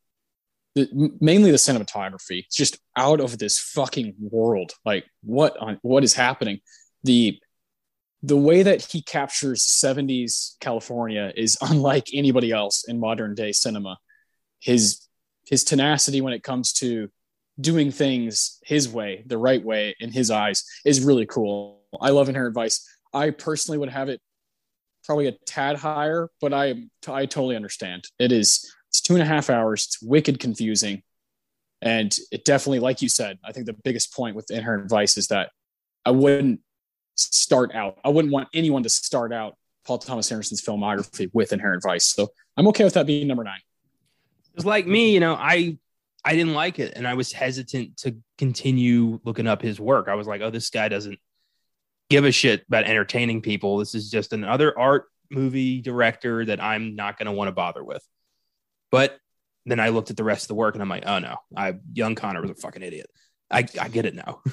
the, 0.76 1.12
mainly 1.20 1.52
the 1.52 1.58
cinematography. 1.58 2.44
It's 2.46 2.56
just 2.56 2.80
out 2.98 3.20
of 3.20 3.38
this 3.38 3.60
fucking 3.60 4.16
world. 4.20 4.74
Like 4.86 5.06
what 5.24 5.58
on 5.58 5.80
what 5.82 6.04
is 6.04 6.14
happening? 6.14 6.60
The, 7.04 7.40
the 8.22 8.38
way 8.38 8.64
that 8.64 8.82
he 8.82 9.02
captures 9.02 9.66
70s 9.66 10.58
California 10.60 11.32
is 11.36 11.58
unlike 11.62 12.08
anybody 12.14 12.52
else 12.52 12.86
in 12.88 13.00
modern 13.00 13.36
day 13.36 13.52
cinema. 13.52 13.98
His, 14.60 15.08
his 15.46 15.64
tenacity 15.64 16.22
when 16.22 16.34
it 16.34 16.44
comes 16.44 16.74
to 16.74 17.10
doing 17.60 17.92
things 17.92 18.60
his 18.64 18.90
way, 18.90 19.24
the 19.28 19.38
right 19.38 19.64
way 19.64 19.96
in 20.00 20.12
his 20.12 20.32
eyes 20.32 20.64
is 20.86 21.04
really 21.04 21.26
cool. 21.26 21.82
I 22.02 22.10
love 22.10 22.30
Inherent 22.30 22.56
Vice. 22.56 22.88
I 23.14 23.30
personally 23.30 23.78
would 23.78 23.90
have 23.90 24.10
it 24.10 24.22
probably 25.04 25.28
a 25.28 25.34
tad 25.46 25.78
higher, 25.78 26.30
but 26.42 26.54
I 26.54 26.76
I 27.08 27.26
totally 27.26 27.56
understand. 27.56 28.06
It 28.20 28.32
is 28.32 28.74
it's 28.94 29.02
two 29.02 29.14
and 29.14 29.24
a 29.24 29.26
half 29.26 29.50
hours. 29.50 29.86
It's 29.86 30.02
wicked 30.02 30.40
confusing, 30.40 31.02
and 31.82 32.16
it 32.32 32.46
definitely, 32.46 32.80
like 32.80 33.02
you 33.02 33.10
said, 33.10 33.40
I 33.44 33.52
think 33.52 33.66
the 33.66 33.74
biggest 33.74 34.14
point 34.14 34.36
with 34.36 34.52
Inherent 34.52 34.88
Vice 34.88 35.18
is 35.18 35.28
that 35.28 35.50
I 36.06 36.12
wouldn't 36.12 36.60
start 37.16 37.74
out. 37.74 37.98
I 38.06 38.10
wouldn't 38.10 38.32
want 38.32 38.50
anyone 38.54 38.84
to 38.84 38.90
start 38.90 39.34
out 39.34 39.58
Paul 39.84 39.98
Thomas 39.98 40.32
Anderson's 40.32 40.62
filmography 40.62 41.32
with 41.34 41.54
Inherent 41.54 41.82
Vice. 41.82 42.06
So 42.06 42.28
I'm 42.56 42.68
okay 42.68 42.84
with 42.84 42.94
that 42.94 43.08
being 43.08 43.28
number 43.28 43.44
nine. 43.44 43.62
It's 44.54 44.66
like 44.66 44.86
me, 44.86 45.12
you 45.12 45.20
know, 45.20 45.34
I 45.34 45.80
I 46.24 46.36
didn't 46.36 46.54
like 46.54 46.78
it. 46.78 46.94
And 46.96 47.08
I 47.08 47.16
was 47.16 47.32
hesitant 47.32 47.98
to 47.98 48.16
continue 48.38 49.20
looking 49.24 49.48
up 49.48 49.62
his 49.62 49.80
work. 49.80 50.08
I 50.08 50.16
was 50.16 50.28
like, 50.28 50.42
oh, 50.42 50.52
this 50.52 50.70
guy 50.70 50.88
doesn't 50.88 51.20
give 52.10 52.26
a 52.26 52.32
shit 52.32 52.64
about 52.68 52.86
entertaining 52.86 53.42
people. 53.42 53.78
This 53.78 53.96
is 53.96 54.10
just 54.10 54.34
another 54.34 54.78
art 54.78 55.06
movie 55.32 55.82
director 55.82 56.46
that 56.46 56.62
I'm 56.62 56.96
not 56.96 57.18
going 57.18 57.26
to 57.26 57.32
want 57.32 57.48
to 57.48 57.54
bother 57.54 57.84
with. 57.84 58.04
But 58.94 59.18
then 59.66 59.80
I 59.80 59.90
looked 59.90 60.12
at 60.12 60.18
the 60.18 60.24
rest 60.24 60.44
of 60.44 60.50
the 60.50 60.54
work 60.54 60.76
and 60.76 60.84
I'm 60.84 60.88
like, 60.88 61.08
oh 61.08 61.18
no, 61.18 61.38
I 61.58 61.74
young 61.94 62.14
Connor 62.14 62.44
was 62.44 62.52
a 62.52 62.56
fucking 62.56 62.84
idiot. 62.84 63.10
I, 63.50 63.66
I 63.82 63.88
get 63.88 64.06
it 64.06 64.14
now. 64.14 64.44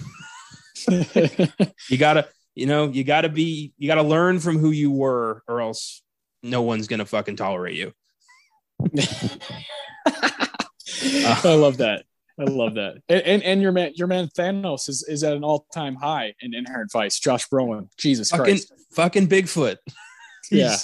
you 1.90 1.98
gotta, 1.98 2.26
you 2.54 2.64
know, 2.64 2.88
you 2.88 3.04
gotta 3.04 3.28
be, 3.28 3.74
you 3.76 3.86
gotta 3.86 4.02
learn 4.02 4.40
from 4.40 4.58
who 4.58 4.70
you 4.70 4.92
were, 4.92 5.42
or 5.46 5.60
else 5.60 6.02
no 6.42 6.62
one's 6.62 6.88
gonna 6.88 7.04
fucking 7.04 7.36
tolerate 7.36 7.76
you. 7.76 7.92
I 10.06 10.48
love 11.44 11.76
that. 11.76 12.04
I 12.38 12.44
love 12.44 12.76
that. 12.76 13.02
And, 13.10 13.20
and, 13.20 13.42
and 13.42 13.60
your 13.60 13.72
man, 13.72 13.92
your 13.94 14.06
man 14.06 14.28
Thanos 14.28 14.88
is, 14.88 15.02
is 15.06 15.22
at 15.22 15.34
an 15.34 15.44
all 15.44 15.66
time 15.74 15.96
high 15.96 16.32
in 16.40 16.54
Inherent 16.54 16.90
Vice. 16.92 17.20
Josh 17.20 17.46
Brolin, 17.50 17.88
Jesus 17.98 18.30
fucking, 18.30 18.44
Christ, 18.44 18.72
fucking 18.92 19.28
Bigfoot. 19.28 19.76
yeah, 20.50 20.78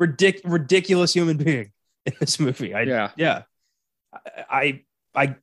ridic- 0.00 0.40
ridiculous 0.44 1.12
human 1.12 1.36
being 1.36 1.72
in 2.06 2.12
this 2.20 2.40
movie. 2.40 2.74
I, 2.74 2.82
Yeah. 2.82 3.10
yeah. 3.16 3.42
I, 4.50 4.82
I, 5.14 5.36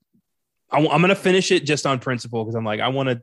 I, 0.72 0.80
am 0.80 1.02
gonna 1.02 1.16
finish 1.16 1.52
it 1.52 1.66
just 1.66 1.86
on 1.86 2.00
principle 2.00 2.44
because 2.44 2.56
I'm 2.56 2.66
like 2.66 2.80
I 2.80 2.90
want 2.90 3.10
to 3.10 3.22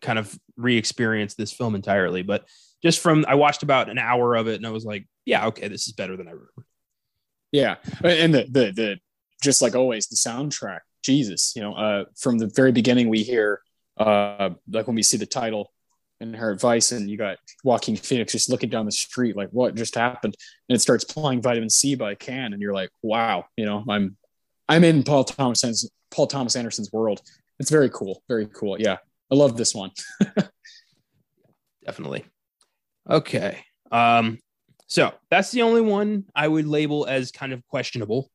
kind 0.00 0.18
of 0.18 0.38
re-experience 0.56 1.34
this 1.34 1.52
film 1.52 1.74
entirely. 1.74 2.22
But 2.22 2.46
just 2.82 3.00
from 3.00 3.24
I 3.26 3.34
watched 3.36 3.62
about 3.62 3.88
an 3.88 3.98
hour 3.98 4.34
of 4.36 4.48
it 4.48 4.56
and 4.56 4.66
I 4.66 4.70
was 4.70 4.84
like, 4.84 5.06
yeah, 5.24 5.46
okay, 5.46 5.68
this 5.68 5.86
is 5.86 5.94
better 5.94 6.16
than 6.16 6.28
I 6.28 6.32
remember. 6.32 6.66
Yeah, 7.52 7.76
and 8.04 8.34
the 8.34 8.44
the 8.44 8.72
the 8.72 8.98
just 9.42 9.62
like 9.62 9.74
always 9.74 10.08
the 10.08 10.16
soundtrack. 10.16 10.80
Jesus, 11.02 11.54
you 11.56 11.62
know, 11.62 11.74
uh, 11.74 12.04
from 12.16 12.38
the 12.38 12.50
very 12.54 12.72
beginning 12.72 13.08
we 13.08 13.22
hear, 13.22 13.62
uh, 13.96 14.50
like 14.70 14.86
when 14.86 14.96
we 14.96 15.02
see 15.02 15.16
the 15.16 15.26
title 15.26 15.72
Inherent 16.20 16.60
Vice, 16.60 16.92
and 16.92 17.08
you 17.08 17.16
got 17.16 17.38
Joaquin 17.64 17.96
Phoenix 17.96 18.32
just 18.32 18.50
looking 18.50 18.70
down 18.70 18.86
the 18.86 18.92
street, 18.92 19.36
like 19.36 19.50
what 19.50 19.74
just 19.74 19.94
happened, 19.94 20.34
and 20.68 20.76
it 20.76 20.80
starts 20.80 21.04
playing 21.04 21.42
Vitamin 21.42 21.70
C 21.70 21.94
by 21.94 22.14
Can, 22.14 22.52
and 22.52 22.60
you're 22.60 22.74
like, 22.74 22.90
wow, 23.02 23.44
you 23.56 23.64
know, 23.64 23.84
I'm 23.88 24.16
I'm 24.68 24.84
in 24.84 25.02
Paul 25.02 25.24
Thomas 25.24 25.88
Paul 26.10 26.26
Thomas 26.26 26.56
Anderson's 26.56 26.92
world. 26.92 27.22
It's 27.58 27.70
very 27.70 27.90
cool, 27.90 28.22
very 28.28 28.46
cool. 28.46 28.80
Yeah, 28.80 28.96
I 29.30 29.34
love 29.34 29.56
this 29.56 29.74
one. 29.74 29.90
Definitely. 31.84 32.24
Okay. 33.08 33.64
Um, 33.90 34.38
so 34.86 35.12
that's 35.30 35.50
the 35.50 35.62
only 35.62 35.80
one 35.80 36.24
I 36.34 36.48
would 36.48 36.66
label 36.66 37.06
as 37.06 37.30
kind 37.30 37.52
of 37.52 37.66
questionable. 37.68 38.30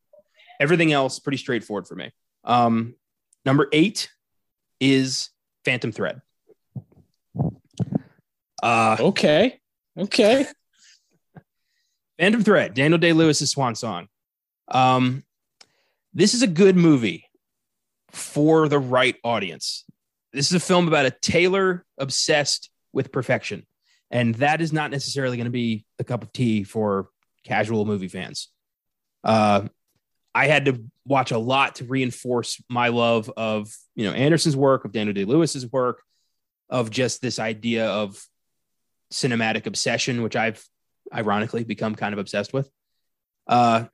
Everything 0.60 0.92
else 0.92 1.18
pretty 1.18 1.38
straightforward 1.38 1.86
for 1.86 1.94
me. 1.94 2.10
Um, 2.44 2.94
number 3.44 3.68
eight 3.72 4.10
is 4.80 5.30
Phantom 5.64 5.92
Thread. 5.92 6.20
Uh, 8.64 8.96
okay, 8.98 9.60
okay. 9.98 10.46
Phantom 12.18 12.42
Thread, 12.42 12.72
Daniel 12.72 12.98
Day 12.98 13.12
Lewis's 13.12 13.50
swan 13.50 13.74
song. 13.74 14.08
Um, 14.68 15.22
this 16.14 16.32
is 16.32 16.40
a 16.40 16.46
good 16.46 16.74
movie 16.74 17.28
for 18.12 18.66
the 18.70 18.78
right 18.78 19.16
audience. 19.22 19.84
This 20.32 20.46
is 20.46 20.54
a 20.54 20.60
film 20.60 20.88
about 20.88 21.04
a 21.04 21.10
tailor 21.10 21.84
obsessed 21.98 22.70
with 22.90 23.12
perfection. 23.12 23.66
And 24.10 24.34
that 24.36 24.62
is 24.62 24.72
not 24.72 24.90
necessarily 24.90 25.36
going 25.36 25.44
to 25.44 25.50
be 25.50 25.84
a 25.98 26.04
cup 26.04 26.22
of 26.22 26.32
tea 26.32 26.64
for 26.64 27.08
casual 27.44 27.84
movie 27.84 28.08
fans. 28.08 28.48
Uh, 29.22 29.68
I 30.34 30.46
had 30.46 30.64
to 30.64 30.82
watch 31.04 31.32
a 31.32 31.38
lot 31.38 31.74
to 31.76 31.84
reinforce 31.84 32.62
my 32.70 32.88
love 32.88 33.30
of 33.36 33.76
you 33.94 34.06
know 34.06 34.14
Anderson's 34.14 34.56
work, 34.56 34.86
of 34.86 34.92
Daniel 34.92 35.12
Day 35.12 35.26
Lewis's 35.26 35.70
work, 35.70 36.00
of 36.70 36.88
just 36.88 37.20
this 37.20 37.38
idea 37.38 37.88
of 37.88 38.24
cinematic 39.14 39.66
obsession, 39.66 40.22
which 40.22 40.36
I've 40.36 40.62
ironically 41.12 41.64
become 41.64 41.94
kind 41.94 42.12
of 42.12 42.18
obsessed 42.18 42.52
with. 42.52 42.68
Uh, 43.46 43.84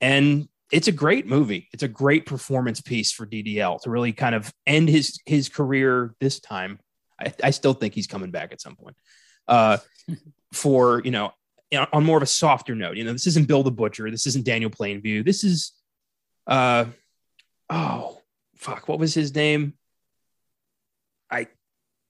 and 0.00 0.48
it's 0.70 0.88
a 0.88 0.92
great 0.92 1.26
movie. 1.26 1.68
It's 1.72 1.82
a 1.82 1.88
great 1.88 2.26
performance 2.26 2.80
piece 2.80 3.12
for 3.12 3.26
DDL 3.26 3.80
to 3.82 3.90
really 3.90 4.12
kind 4.12 4.34
of 4.34 4.52
end 4.66 4.88
his 4.88 5.20
his 5.24 5.48
career 5.48 6.14
this 6.20 6.40
time. 6.40 6.78
I, 7.20 7.32
I 7.42 7.50
still 7.50 7.72
think 7.72 7.94
he's 7.94 8.06
coming 8.06 8.30
back 8.30 8.52
at 8.52 8.60
some 8.60 8.76
point. 8.76 8.96
Uh, 9.48 9.78
for 10.52 11.00
you 11.04 11.10
know, 11.10 11.32
on 11.92 12.04
more 12.04 12.16
of 12.16 12.22
a 12.22 12.26
softer 12.26 12.74
note, 12.74 12.96
you 12.96 13.04
know, 13.04 13.12
this 13.12 13.26
isn't 13.26 13.48
Bill 13.48 13.62
the 13.62 13.70
Butcher. 13.70 14.10
This 14.10 14.26
isn't 14.26 14.44
Daniel 14.44 14.70
Plainview. 14.70 15.24
This 15.24 15.44
is, 15.44 15.72
uh, 16.46 16.86
oh 17.70 18.20
fuck, 18.56 18.88
what 18.88 18.98
was 18.98 19.14
his 19.14 19.34
name? 19.34 19.74
I 21.30 21.48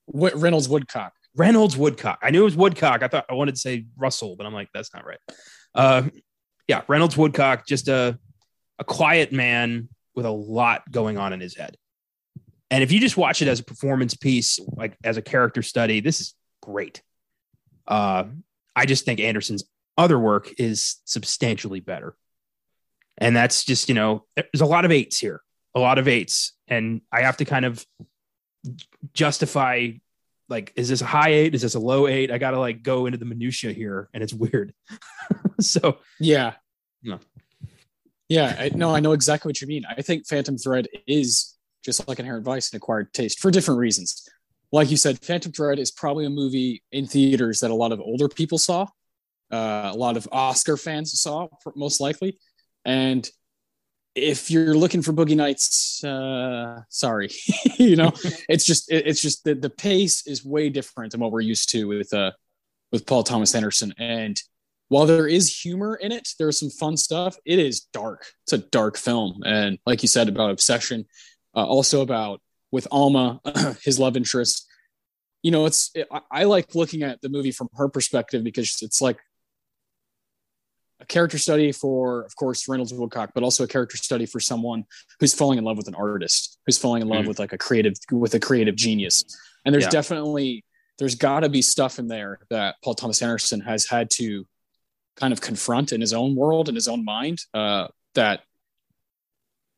Reynolds 0.09 0.69
Woodcock. 0.69 1.13
Reynolds 1.37 1.77
Woodcock. 1.77 2.19
I 2.23 2.31
knew 2.31 2.43
it 2.43 2.45
was 2.45 2.57
Woodcock. 2.57 3.03
I 3.03 3.09
thought 3.09 3.27
I 3.29 3.35
wanted 3.35 3.55
to 3.55 3.61
say 3.61 3.87
Russell, 3.97 4.37
but 4.37 4.47
I'm 4.47 4.55
like, 4.55 4.69
that's 4.73 4.93
not 4.95 5.05
right. 5.05 5.19
Uh, 5.75 6.03
yeah, 6.67 6.83
Reynolds 6.89 7.17
Woodcock, 7.17 7.67
just 7.67 7.89
a 7.89 8.19
a 8.79 8.85
quiet 8.85 9.33
man 9.33 9.89
with 10.15 10.27
a 10.27 10.31
lot 10.31 10.91
going 10.91 11.19
on 11.19 11.33
in 11.33 11.41
his 11.41 11.57
head. 11.57 11.77
And 12.71 12.83
if 12.83 12.91
you 12.91 13.01
just 13.01 13.17
watch 13.17 13.43
it 13.43 13.49
as 13.49 13.61
a 13.61 13.65
performance 13.65 14.15
piece, 14.15 14.59
like 14.67 14.97
as 15.05 15.17
a 15.17 15.23
character 15.23 15.63
study, 15.63 16.01
this 16.01 16.21
is 16.21 16.35
great. 16.63 17.03
Uh, 17.87 18.25
I 18.75 18.87
just 18.87 19.05
think 19.05 19.21
Anderson's 19.21 19.65
other 19.97 20.19
work 20.19 20.53
is 20.59 20.97
substantially 21.05 21.81
better. 21.81 22.17
And 23.19 23.35
that's 23.35 23.65
just, 23.65 23.89
you 23.89 23.95
know, 23.95 24.25
there's 24.35 24.61
a 24.61 24.67
lot 24.67 24.85
of 24.85 24.91
eights 24.91 25.19
here, 25.19 25.41
a 25.75 25.81
lot 25.81 25.99
of 25.99 26.09
eights. 26.09 26.53
And 26.69 27.01
I 27.13 27.23
have 27.23 27.39
to 27.39 27.45
kind 27.45 27.65
of 27.65 27.87
justify 29.15 29.93
like, 30.49 30.73
is 30.77 30.89
this 30.89 31.01
a 31.01 31.07
high 31.07 31.31
eight? 31.31 31.55
Is 31.55 31.63
this 31.63 31.75
a 31.75 31.81
low 31.81 32.07
eight? 32.07 32.31
I 32.31 32.39
got 32.39 32.53
to 32.53 32.61
like 32.61 32.83
go 32.83 33.07
into 33.07 33.19
the 33.19 33.25
minutia 33.25 33.73
here 33.73 34.09
and 34.15 34.23
it's 34.23 34.33
weird. 34.33 34.73
so, 35.61 35.99
yeah. 36.21 36.55
No. 37.03 37.19
Yeah. 38.29 38.57
I, 38.59 38.71
no, 38.75 38.95
I 38.95 39.01
know 39.01 39.13
exactly 39.13 39.49
what 39.49 39.61
you 39.61 39.67
mean. 39.67 39.85
I 39.89 40.03
think 40.03 40.27
Phantom 40.27 40.57
Thread 40.57 40.89
is 41.07 41.57
just 41.85 42.07
like 42.09 42.19
Inherent 42.19 42.45
Vice 42.45 42.73
and 42.73 42.79
Acquired 42.79 43.13
Taste 43.13 43.41
for 43.41 43.51
different 43.51 43.81
reasons. 43.81 44.29
Like 44.73 44.91
you 44.91 44.97
said, 44.97 45.19
Phantom 45.21 45.53
Thread 45.53 45.79
is 45.79 45.91
probably 45.91 46.27
a 46.27 46.31
movie 46.31 46.83
in 46.93 47.07
theaters 47.07 47.61
that 47.61 47.71
a 47.71 47.75
lot 47.75 47.93
of 47.93 48.01
older 48.01 48.29
people 48.29 48.59
saw, 48.59 48.87
uh, 49.53 49.91
a 49.93 49.97
lot 49.97 50.17
of 50.17 50.29
Oscar 50.33 50.77
fans 50.77 51.19
saw, 51.21 51.49
most 51.77 52.01
likely. 52.01 52.39
And 52.85 53.29
if 54.17 54.51
you're 54.51 54.75
looking 54.75 55.03
for 55.03 55.13
Boogie 55.13 55.37
Nights, 55.37 56.03
uh, 56.03 56.81
sorry, 56.89 57.29
you 57.79 57.97
know, 57.97 58.13
it's 58.49 58.65
just 58.65 58.91
it, 58.91 59.07
it's 59.07 59.21
just 59.21 59.45
the, 59.45 59.55
the 59.55 59.71
pace 59.71 60.27
is 60.27 60.45
way 60.45 60.71
different 60.71 61.13
than 61.13 61.21
what 61.21 61.31
we're 61.31 61.43
used 61.43 61.71
to 61.71 61.85
with 61.85 62.13
uh 62.13 62.33
with 62.91 63.07
Paul 63.07 63.23
Thomas 63.23 63.55
Anderson. 63.55 63.93
And 63.99 64.41
while 64.89 65.07
there 65.07 65.27
is 65.27 65.55
humor 65.55 65.97
in 65.97 66.13
it, 66.13 66.29
there's 66.39 66.59
some 66.59 66.71
fun 66.71 66.97
stuff. 66.97 67.37
It 67.45 67.59
is 67.59 67.81
dark. 67.93 68.25
It's 68.45 68.55
a 68.55 68.59
dark 68.59 68.97
film, 68.97 69.43
and 69.45 69.79
like 69.85 70.03
you 70.03 70.09
said 70.09 70.29
about 70.29 70.51
obsession, 70.51 71.05
uh, 71.55 71.67
also 71.67 72.01
about 72.01 72.41
with 72.73 72.89
Alma, 72.91 73.41
his 73.85 73.99
love 73.99 74.17
interest. 74.17 74.67
You 75.43 75.51
know, 75.51 75.67
it's 75.67 75.91
it, 75.95 76.09
I 76.31 76.45
like 76.45 76.75
looking 76.75 77.03
at 77.03 77.21
the 77.21 77.29
movie 77.29 77.53
from 77.53 77.69
her 77.77 77.89
perspective 77.89 78.43
because 78.43 78.79
it's 78.81 79.03
like 79.03 79.19
a 81.01 81.07
character 81.07 81.39
study 81.39 81.73
for, 81.73 82.23
of 82.23 82.35
course, 82.37 82.69
Reynolds 82.69 82.93
Woodcock, 82.93 83.33
but 83.35 83.43
also 83.43 83.65
a 83.65 83.69
character 83.69 83.97
study 83.97 84.27
for 84.27 84.41
someone 84.41 84.85
who's 85.21 85.35
falling 85.35 85.59
in 85.59 85.65
love 85.65 85.77
with 85.77 85.89
an 85.89 85.95
artist, 85.95 86.59
who's 86.65 86.79
falling 86.79 87.03
in 87.03 87.09
love 87.09 87.25
mm. 87.25 87.29
with 87.29 87.39
like 87.39 87.53
a 87.53 87.59
creative, 87.59 87.95
with 88.11 88.35
a 88.35 88.41
creative 88.41 88.77
genius. 88.77 89.25
And 89.65 89.75
there's 89.75 89.85
yeah. 89.85 89.91
definitely, 89.91 90.65
there's 90.99 91.15
got 91.15 91.41
to 91.41 91.49
be 91.49 91.61
stuff 91.61 91.99
in 91.99 92.09
there 92.09 92.41
that 92.51 92.77
Paul 92.83 92.95
Thomas 92.95 93.21
Anderson 93.21 93.61
has 93.61 93.87
had 93.87 94.11
to 94.13 94.47
kind 95.17 95.33
of 95.33 95.41
confront 95.41 95.93
in 95.93 96.01
his 96.01 96.13
own 96.13 96.35
world, 96.35 96.69
in 96.69 96.75
his 96.75 96.89
own 96.89 97.05
mind, 97.05 97.41
uh, 97.53 97.89
that 98.15 98.41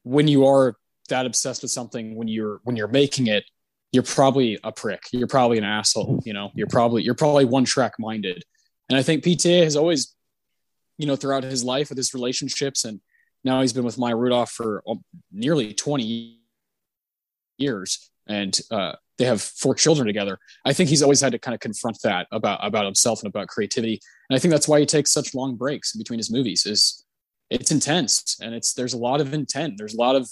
when 0.05 0.29
you 0.29 0.47
are 0.47 0.77
that 1.09 1.27
obsessed 1.27 1.63
with 1.63 1.71
something, 1.71 2.15
when 2.15 2.29
you're 2.29 2.61
when 2.65 2.77
you're 2.77 2.89
making 2.89 3.27
it, 3.27 3.45
you're 3.93 4.03
probably 4.03 4.59
a 4.63 4.73
prick. 4.73 5.03
You're 5.13 5.27
probably 5.27 5.59
an 5.59 5.65
asshole. 5.65 6.23
You 6.25 6.33
know, 6.33 6.51
you're 6.55 6.67
probably 6.67 7.03
you're 7.03 7.15
probably 7.15 7.45
one 7.45 7.65
track 7.65 7.95
minded. 7.99 8.45
And 8.89 8.99
I 8.99 9.03
think 9.03 9.23
PTA 9.23 9.65
has 9.65 9.77
always 9.77 10.15
you 10.99 11.07
know, 11.07 11.17
throughout 11.17 11.45
his 11.45 11.65
life 11.65 11.89
with 11.89 11.97
his 11.97 12.13
relationships. 12.13 12.85
And 12.85 13.01
now 13.45 13.61
he's 13.61 13.73
been 13.73 13.85
with 13.85 13.99
Maya 13.99 14.17
Rudolph 14.17 14.51
for 14.51 14.83
nearly 15.33 15.73
20 15.73 16.39
years. 17.57 18.11
And 18.27 18.59
uh, 18.71 18.93
they 19.17 19.25
have 19.25 19.41
four 19.41 19.75
children 19.75 20.07
together. 20.07 20.39
I 20.65 20.73
think 20.73 20.91
he's 20.91 21.03
always 21.03 21.21
had 21.21 21.33
to 21.33 21.39
kind 21.39 21.55
of 21.55 21.61
confront 21.61 21.99
that 22.03 22.27
about, 22.31 22.59
about 22.63 22.85
himself 22.85 23.23
and 23.23 23.29
about 23.29 23.49
creativity. 23.49 24.01
And 24.29 24.37
I 24.37 24.39
think 24.39 24.53
that's 24.53 24.69
why 24.69 24.81
he 24.81 24.87
takes 24.87 25.13
such 25.13 25.35
long 25.35 25.57
breaks 25.57 25.95
in 25.95 25.99
between 25.99 26.19
his 26.19 26.31
movies 26.31 26.67
is 26.67 27.05
it's 27.49 27.71
intense 27.71 28.37
and 28.43 28.55
it's, 28.55 28.75
there's 28.75 28.93
a 28.93 28.99
lot 28.99 29.21
of 29.21 29.33
intent. 29.33 29.75
There's 29.79 29.95
a 29.95 29.99
lot 29.99 30.17
of 30.17 30.29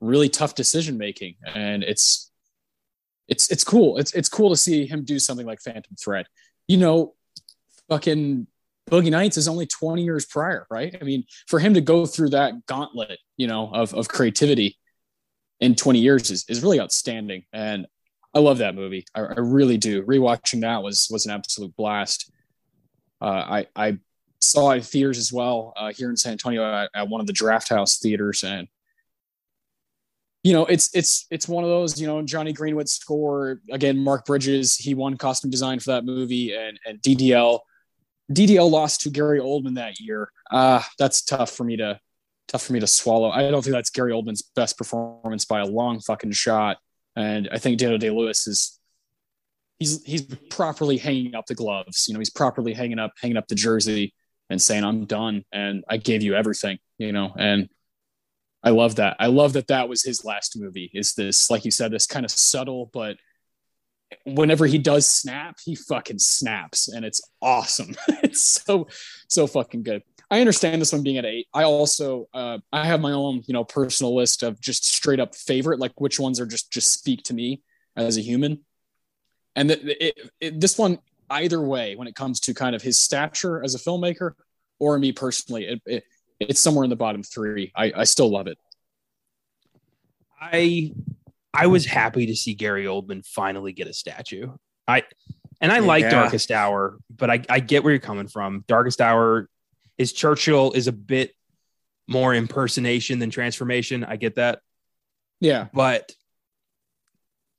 really 0.00 0.28
tough 0.28 0.54
decision 0.54 0.96
making 0.96 1.34
and 1.54 1.82
it's, 1.82 2.30
it's, 3.28 3.50
it's 3.50 3.64
cool. 3.64 3.98
It's, 3.98 4.12
it's 4.14 4.28
cool 4.28 4.50
to 4.50 4.56
see 4.56 4.86
him 4.86 5.04
do 5.04 5.18
something 5.18 5.46
like 5.46 5.60
Phantom 5.60 5.94
Thread. 6.02 6.26
You 6.68 6.78
know, 6.78 7.14
fucking 7.88 8.46
Boogie 8.90 9.10
Nights 9.10 9.36
is 9.36 9.48
only 9.48 9.66
20 9.66 10.02
years 10.02 10.26
prior, 10.26 10.66
right? 10.70 10.96
I 11.00 11.04
mean, 11.04 11.24
for 11.48 11.58
him 11.58 11.74
to 11.74 11.80
go 11.80 12.06
through 12.06 12.30
that 12.30 12.66
gauntlet, 12.66 13.18
you 13.36 13.48
know, 13.48 13.70
of, 13.72 13.92
of 13.94 14.08
creativity 14.08 14.78
in 15.60 15.74
20 15.74 15.98
years 15.98 16.30
is, 16.30 16.44
is 16.48 16.62
really 16.62 16.80
outstanding. 16.80 17.44
And 17.52 17.86
I 18.34 18.38
love 18.38 18.58
that 18.58 18.74
movie. 18.74 19.04
I, 19.14 19.20
I 19.20 19.40
really 19.40 19.76
do. 19.76 20.02
Rewatching 20.04 20.60
that 20.60 20.82
was, 20.82 21.08
was 21.10 21.26
an 21.26 21.32
absolute 21.32 21.74
blast. 21.74 22.30
Uh, 23.20 23.24
I, 23.24 23.66
I 23.74 23.98
saw 24.40 24.70
it 24.70 24.76
in 24.76 24.82
theaters 24.82 25.18
as 25.18 25.32
well 25.32 25.72
uh, 25.76 25.92
here 25.92 26.10
in 26.10 26.16
San 26.16 26.32
Antonio 26.32 26.64
at, 26.64 26.90
at 26.94 27.08
one 27.08 27.20
of 27.20 27.26
the 27.26 27.32
Draft 27.32 27.68
House 27.68 27.98
theaters. 27.98 28.44
And, 28.44 28.68
you 30.44 30.52
know, 30.52 30.66
it's, 30.66 30.94
it's, 30.94 31.26
it's 31.30 31.48
one 31.48 31.64
of 31.64 31.70
those, 31.70 32.00
you 32.00 32.06
know, 32.06 32.22
Jonny 32.22 32.52
Greenwood 32.52 32.88
score 32.88 33.60
again, 33.72 33.98
Mark 33.98 34.26
Bridges, 34.26 34.76
he 34.76 34.94
won 34.94 35.16
costume 35.16 35.50
design 35.50 35.80
for 35.80 35.90
that 35.92 36.04
movie 36.04 36.54
and, 36.54 36.78
and 36.86 37.00
DDL, 37.00 37.60
DDL 38.32 38.70
lost 38.70 39.02
to 39.02 39.10
Gary 39.10 39.40
Oldman 39.40 39.76
that 39.76 40.00
year. 40.00 40.30
Uh, 40.50 40.82
that's 40.98 41.22
tough 41.22 41.50
for 41.50 41.64
me 41.64 41.76
to 41.76 42.00
tough 42.48 42.64
for 42.64 42.72
me 42.72 42.80
to 42.80 42.86
swallow. 42.86 43.30
I 43.30 43.50
don't 43.50 43.62
think 43.62 43.74
that's 43.74 43.90
Gary 43.90 44.12
Oldman's 44.12 44.42
best 44.42 44.78
performance 44.78 45.44
by 45.44 45.60
a 45.60 45.66
long 45.66 46.00
fucking 46.00 46.32
shot. 46.32 46.78
And 47.14 47.48
I 47.50 47.58
think 47.58 47.78
Daniel 47.78 47.98
Day 47.98 48.10
Lewis 48.10 48.46
is 48.46 48.78
he's 49.78 50.02
he's 50.04 50.22
properly 50.50 50.96
hanging 50.98 51.34
up 51.34 51.46
the 51.46 51.54
gloves. 51.54 52.06
You 52.08 52.14
know, 52.14 52.20
he's 52.20 52.30
properly 52.30 52.72
hanging 52.72 52.98
up 52.98 53.12
hanging 53.20 53.36
up 53.36 53.48
the 53.48 53.54
jersey 53.54 54.14
and 54.50 54.60
saying, 54.60 54.84
"I'm 54.84 55.06
done, 55.06 55.44
and 55.52 55.84
I 55.88 55.96
gave 55.96 56.22
you 56.22 56.34
everything." 56.34 56.78
You 56.98 57.12
know, 57.12 57.32
and 57.36 57.68
I 58.62 58.70
love 58.70 58.96
that. 58.96 59.16
I 59.18 59.26
love 59.26 59.54
that 59.54 59.68
that 59.68 59.88
was 59.88 60.02
his 60.02 60.24
last 60.24 60.58
movie. 60.58 60.90
Is 60.92 61.14
this 61.14 61.50
like 61.50 61.64
you 61.64 61.70
said, 61.70 61.90
this 61.90 62.06
kind 62.06 62.24
of 62.24 62.30
subtle, 62.30 62.90
but 62.92 63.16
whenever 64.24 64.66
he 64.66 64.78
does 64.78 65.06
snap, 65.08 65.58
he 65.64 65.74
fucking 65.74 66.18
snaps, 66.18 66.88
and 66.88 67.04
it's 67.04 67.20
awesome. 67.42 67.94
it's 68.22 68.62
so 68.64 68.88
so 69.28 69.46
fucking 69.46 69.82
good. 69.82 70.02
I 70.30 70.40
understand 70.40 70.80
this 70.80 70.92
one 70.92 71.02
being 71.02 71.18
at 71.18 71.24
eight. 71.24 71.46
I 71.54 71.64
also 71.64 72.28
uh, 72.34 72.58
I 72.72 72.86
have 72.86 73.00
my 73.00 73.12
own 73.12 73.42
you 73.46 73.54
know 73.54 73.64
personal 73.64 74.14
list 74.14 74.42
of 74.42 74.60
just 74.60 74.84
straight 74.84 75.20
up 75.20 75.34
favorite, 75.34 75.80
like 75.80 76.00
which 76.00 76.18
ones 76.18 76.40
are 76.40 76.46
just 76.46 76.72
just 76.72 76.92
speak 76.92 77.22
to 77.24 77.34
me 77.34 77.62
as 77.96 78.16
a 78.16 78.20
human. 78.20 78.60
And 79.54 79.70
the, 79.70 80.06
it, 80.06 80.30
it, 80.38 80.60
this 80.60 80.76
one, 80.76 80.98
either 81.30 81.60
way, 81.60 81.96
when 81.96 82.06
it 82.06 82.14
comes 82.14 82.40
to 82.40 82.54
kind 82.54 82.76
of 82.76 82.82
his 82.82 82.98
stature 82.98 83.64
as 83.64 83.74
a 83.74 83.78
filmmaker 83.78 84.32
or 84.78 84.98
me 84.98 85.12
personally, 85.12 85.80
it, 85.86 86.04
it's 86.38 86.60
somewhere 86.60 86.84
in 86.84 86.90
the 86.90 86.96
bottom 86.96 87.22
three. 87.22 87.72
I, 87.74 87.92
I 87.96 88.04
still 88.04 88.30
love 88.30 88.46
it. 88.46 88.58
I 90.38 90.92
I 91.56 91.66
was 91.66 91.86
happy 91.86 92.26
to 92.26 92.36
see 92.36 92.54
Gary 92.54 92.84
Oldman 92.84 93.24
finally 93.26 93.72
get 93.72 93.88
a 93.88 93.94
statue. 93.94 94.52
I 94.86 95.04
and 95.60 95.72
I 95.72 95.78
yeah. 95.78 95.86
like 95.86 96.10
Darkest 96.10 96.50
Hour, 96.50 96.98
but 97.08 97.30
I, 97.30 97.42
I 97.48 97.60
get 97.60 97.82
where 97.82 97.92
you're 97.92 98.00
coming 98.00 98.28
from. 98.28 98.64
Darkest 98.68 99.00
Hour 99.00 99.48
is 99.96 100.12
Churchill 100.12 100.72
is 100.72 100.86
a 100.86 100.92
bit 100.92 101.32
more 102.06 102.34
impersonation 102.34 103.18
than 103.18 103.30
transformation. 103.30 104.04
I 104.04 104.16
get 104.16 104.34
that. 104.36 104.60
Yeah. 105.40 105.68
But 105.72 106.12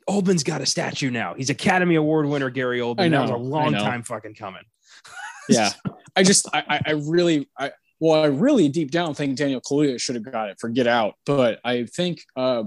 Oldman's 0.07 0.43
got 0.43 0.61
a 0.61 0.65
statue 0.65 1.09
now. 1.09 1.33
He's 1.33 1.49
Academy 1.49 1.95
Award 1.95 2.27
winner 2.27 2.49
Gary 2.49 2.79
Oldman. 2.79 3.01
I 3.01 3.07
know, 3.07 3.25
that 3.25 3.33
was 3.33 3.41
a 3.41 3.43
long 3.43 3.73
time 3.73 4.03
fucking 4.03 4.35
coming. 4.35 4.63
yeah. 5.49 5.71
I 6.15 6.23
just 6.23 6.47
I 6.53 6.81
I 6.85 6.91
really 6.91 7.49
I 7.57 7.71
well, 7.99 8.23
I 8.23 8.27
really 8.27 8.69
deep 8.69 8.91
down 8.91 9.15
think 9.15 9.37
Daniel 9.37 9.61
Kaluuya 9.61 9.99
should 9.99 10.15
have 10.15 10.31
got 10.31 10.49
it 10.49 10.57
for 10.59 10.69
Get 10.69 10.87
Out, 10.87 11.15
but 11.25 11.59
I 11.63 11.85
think 11.85 12.21
uh, 12.35 12.65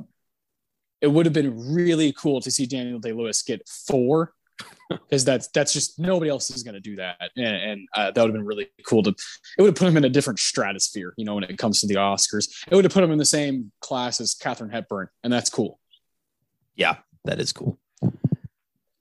it 1.01 1.07
would 1.07 1.27
have 1.27 1.33
been 1.33 1.75
really 1.75 2.13
cool 2.13 2.41
to 2.41 2.51
see 2.51 2.67
Daniel 2.67 2.99
Day 2.99 3.13
Lewis 3.13 3.43
get 3.43 3.67
four 3.69 4.33
because 4.91 5.25
that's 5.25 5.49
that's 5.49 5.73
just 5.73 5.99
nobody 5.99 6.31
else 6.31 6.51
is 6.51 6.63
going 6.63 6.75
to 6.75 6.81
do 6.81 6.97
that, 6.97 7.17
and, 7.37 7.47
and 7.47 7.89
uh, 7.95 8.11
that 8.11 8.17
would 8.21 8.31
have 8.31 8.35
been 8.35 8.47
really 8.47 8.69
cool 8.87 9.03
to. 9.03 9.11
It 9.11 9.63
would 9.63 9.69
have 9.69 9.75
put 9.75 9.89
him 9.89 9.97
in 9.97 10.05
a 10.05 10.09
different 10.09 10.39
stratosphere, 10.39 11.15
you 11.17 11.25
know, 11.25 11.35
when 11.35 11.45
it 11.45 11.59
comes 11.59 11.81
to 11.81 11.87
the 11.87 11.95
Oscars. 11.95 12.49
It 12.69 12.75
would 12.75 12.85
have 12.85 12.93
put 12.93 13.05
him 13.05 13.13
in 13.13 13.19
the 13.19 13.25
same 13.25 13.73
class 13.81 14.21
as 14.21 14.35
Katharine 14.35 14.71
Hepburn, 14.71 15.09
and 15.25 15.33
that's 15.33 15.51
cool. 15.51 15.79
Yeah, 16.75 16.97
that 17.25 17.41
is 17.41 17.53
cool. 17.53 17.79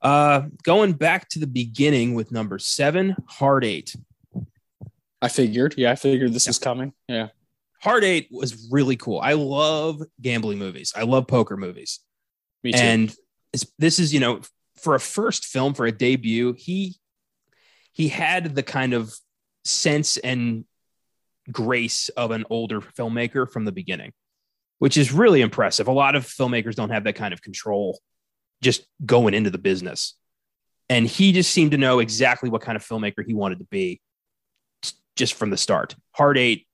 Uh, 0.02 0.42
going 0.62 0.94
back 0.94 1.28
to 1.30 1.38
the 1.38 1.46
beginning 1.46 2.14
with 2.14 2.32
number 2.32 2.58
seven, 2.58 3.16
Hard 3.26 3.64
Eight. 3.64 3.94
I 5.22 5.28
figured, 5.28 5.74
yeah, 5.76 5.90
I 5.90 5.96
figured 5.96 6.32
this 6.32 6.46
yeah. 6.46 6.50
was 6.50 6.58
coming. 6.58 6.94
Yeah, 7.06 7.28
Hard 7.82 8.04
Eight 8.04 8.28
was 8.30 8.68
really 8.70 8.96
cool. 8.96 9.20
I 9.20 9.32
love 9.32 10.02
gambling 10.20 10.58
movies. 10.58 10.92
I 10.94 11.02
love 11.02 11.26
poker 11.26 11.56
movies. 11.56 12.00
Me 12.62 12.72
too. 12.72 12.78
And 12.78 13.14
this 13.78 13.98
is, 13.98 14.12
you 14.12 14.20
know, 14.20 14.40
for 14.76 14.94
a 14.94 15.00
first 15.00 15.46
film 15.46 15.74
for 15.74 15.86
a 15.86 15.92
debut, 15.92 16.54
he 16.56 16.96
he 17.92 18.08
had 18.08 18.54
the 18.54 18.62
kind 18.62 18.92
of 18.92 19.14
sense 19.64 20.16
and 20.16 20.64
grace 21.50 22.08
of 22.10 22.30
an 22.30 22.44
older 22.50 22.80
filmmaker 22.80 23.50
from 23.50 23.64
the 23.64 23.72
beginning, 23.72 24.12
which 24.78 24.96
is 24.96 25.12
really 25.12 25.40
impressive. 25.40 25.88
A 25.88 25.92
lot 25.92 26.14
of 26.14 26.24
filmmakers 26.24 26.74
don't 26.74 26.90
have 26.90 27.04
that 27.04 27.16
kind 27.16 27.34
of 27.34 27.42
control 27.42 27.98
just 28.62 28.86
going 29.04 29.34
into 29.34 29.50
the 29.50 29.58
business. 29.58 30.14
And 30.88 31.06
he 31.06 31.32
just 31.32 31.50
seemed 31.50 31.70
to 31.70 31.78
know 31.78 31.98
exactly 31.98 32.50
what 32.50 32.62
kind 32.62 32.76
of 32.76 32.84
filmmaker 32.84 33.24
he 33.24 33.34
wanted 33.34 33.58
to 33.60 33.66
be 33.66 34.00
just 35.16 35.34
from 35.34 35.50
the 35.50 35.56
start. 35.56 35.94
Hard 36.12 36.38
Eight 36.38 36.66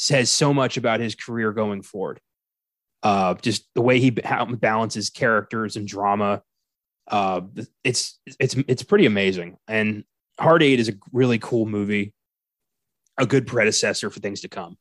says 0.00 0.30
so 0.30 0.54
much 0.54 0.78
about 0.78 0.98
his 0.98 1.14
career 1.14 1.52
going 1.52 1.82
forward. 1.82 2.20
Uh, 3.02 3.34
just 3.34 3.68
the 3.74 3.82
way 3.82 4.00
he 4.00 4.08
balances 4.10 5.10
characters 5.10 5.76
and 5.76 5.86
drama. 5.86 6.42
Uh, 7.06 7.42
it's 7.84 8.18
it's 8.38 8.54
it's 8.66 8.82
pretty 8.82 9.04
amazing. 9.04 9.58
And 9.68 10.04
Hard 10.38 10.62
Eight 10.62 10.80
is 10.80 10.88
a 10.88 10.94
really 11.12 11.38
cool 11.38 11.66
movie, 11.66 12.14
a 13.18 13.26
good 13.26 13.46
predecessor 13.46 14.08
for 14.08 14.20
things 14.20 14.40
to 14.40 14.48
come, 14.48 14.78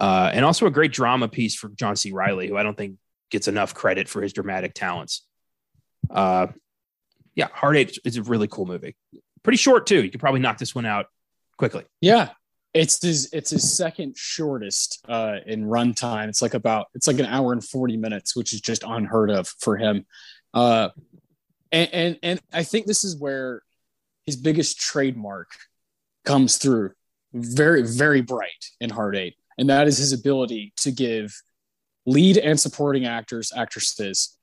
uh, 0.00 0.30
and 0.32 0.44
also 0.44 0.66
a 0.66 0.70
great 0.70 0.92
drama 0.92 1.28
piece 1.28 1.54
for 1.54 1.68
John 1.68 1.94
C. 1.94 2.10
Reilly, 2.10 2.48
who 2.48 2.56
I 2.56 2.64
don't 2.64 2.76
think 2.76 2.96
gets 3.30 3.46
enough 3.46 3.72
credit 3.72 4.08
for 4.08 4.20
his 4.20 4.32
dramatic 4.32 4.74
talents. 4.74 5.26
Uh, 6.08 6.48
yeah, 7.36 7.48
Hard 7.52 7.76
Eight 7.76 7.98
is 8.04 8.16
a 8.16 8.22
really 8.24 8.48
cool 8.48 8.66
movie. 8.66 8.96
Pretty 9.44 9.58
short 9.58 9.86
too. 9.86 10.02
You 10.02 10.10
could 10.10 10.20
probably 10.20 10.40
knock 10.40 10.58
this 10.58 10.74
one 10.74 10.86
out 10.86 11.06
quickly. 11.56 11.84
Yeah, 12.00 12.30
it's 12.72 13.02
his 13.02 13.28
it's 13.32 13.50
his 13.50 13.76
second 13.76 14.16
shortest 14.16 15.04
uh, 15.08 15.36
in 15.46 15.64
runtime. 15.64 16.28
It's 16.28 16.42
like 16.42 16.54
about 16.54 16.86
it's 16.94 17.06
like 17.06 17.18
an 17.18 17.26
hour 17.26 17.52
and 17.52 17.64
forty 17.64 17.96
minutes, 17.96 18.36
which 18.36 18.52
is 18.52 18.60
just 18.60 18.84
unheard 18.86 19.30
of 19.30 19.48
for 19.48 19.76
him. 19.76 20.06
Uh, 20.54 20.90
and, 21.72 21.88
and 21.92 22.18
and 22.22 22.40
I 22.52 22.62
think 22.62 22.86
this 22.86 23.04
is 23.04 23.16
where 23.16 23.62
his 24.26 24.36
biggest 24.36 24.78
trademark 24.78 25.48
comes 26.24 26.58
through 26.58 26.92
very 27.32 27.82
very 27.82 28.20
bright 28.20 28.64
in 28.80 28.90
Hard 28.90 29.16
Eight, 29.16 29.36
and 29.58 29.68
that 29.68 29.88
is 29.88 29.98
his 29.98 30.12
ability 30.12 30.72
to 30.78 30.92
give 30.92 31.34
lead 32.06 32.38
and 32.38 32.58
supporting 32.58 33.04
actors 33.04 33.52
actresses 33.54 34.36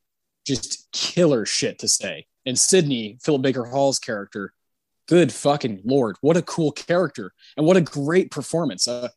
just 0.45 0.89
killer 0.91 1.45
shit 1.45 1.79
to 1.79 1.87
say. 1.87 2.25
And 2.45 2.57
Sidney, 2.57 3.17
Philip 3.21 3.41
Baker 3.41 3.65
Hall's 3.65 3.99
character, 3.99 4.53
good 5.07 5.31
fucking 5.31 5.81
lord, 5.83 6.17
what 6.21 6.37
a 6.37 6.41
cool 6.41 6.71
character 6.71 7.31
and 7.55 7.65
what 7.65 7.77
a 7.77 7.81
great 7.81 8.31
performance, 8.31 8.87
uh, 8.87 9.09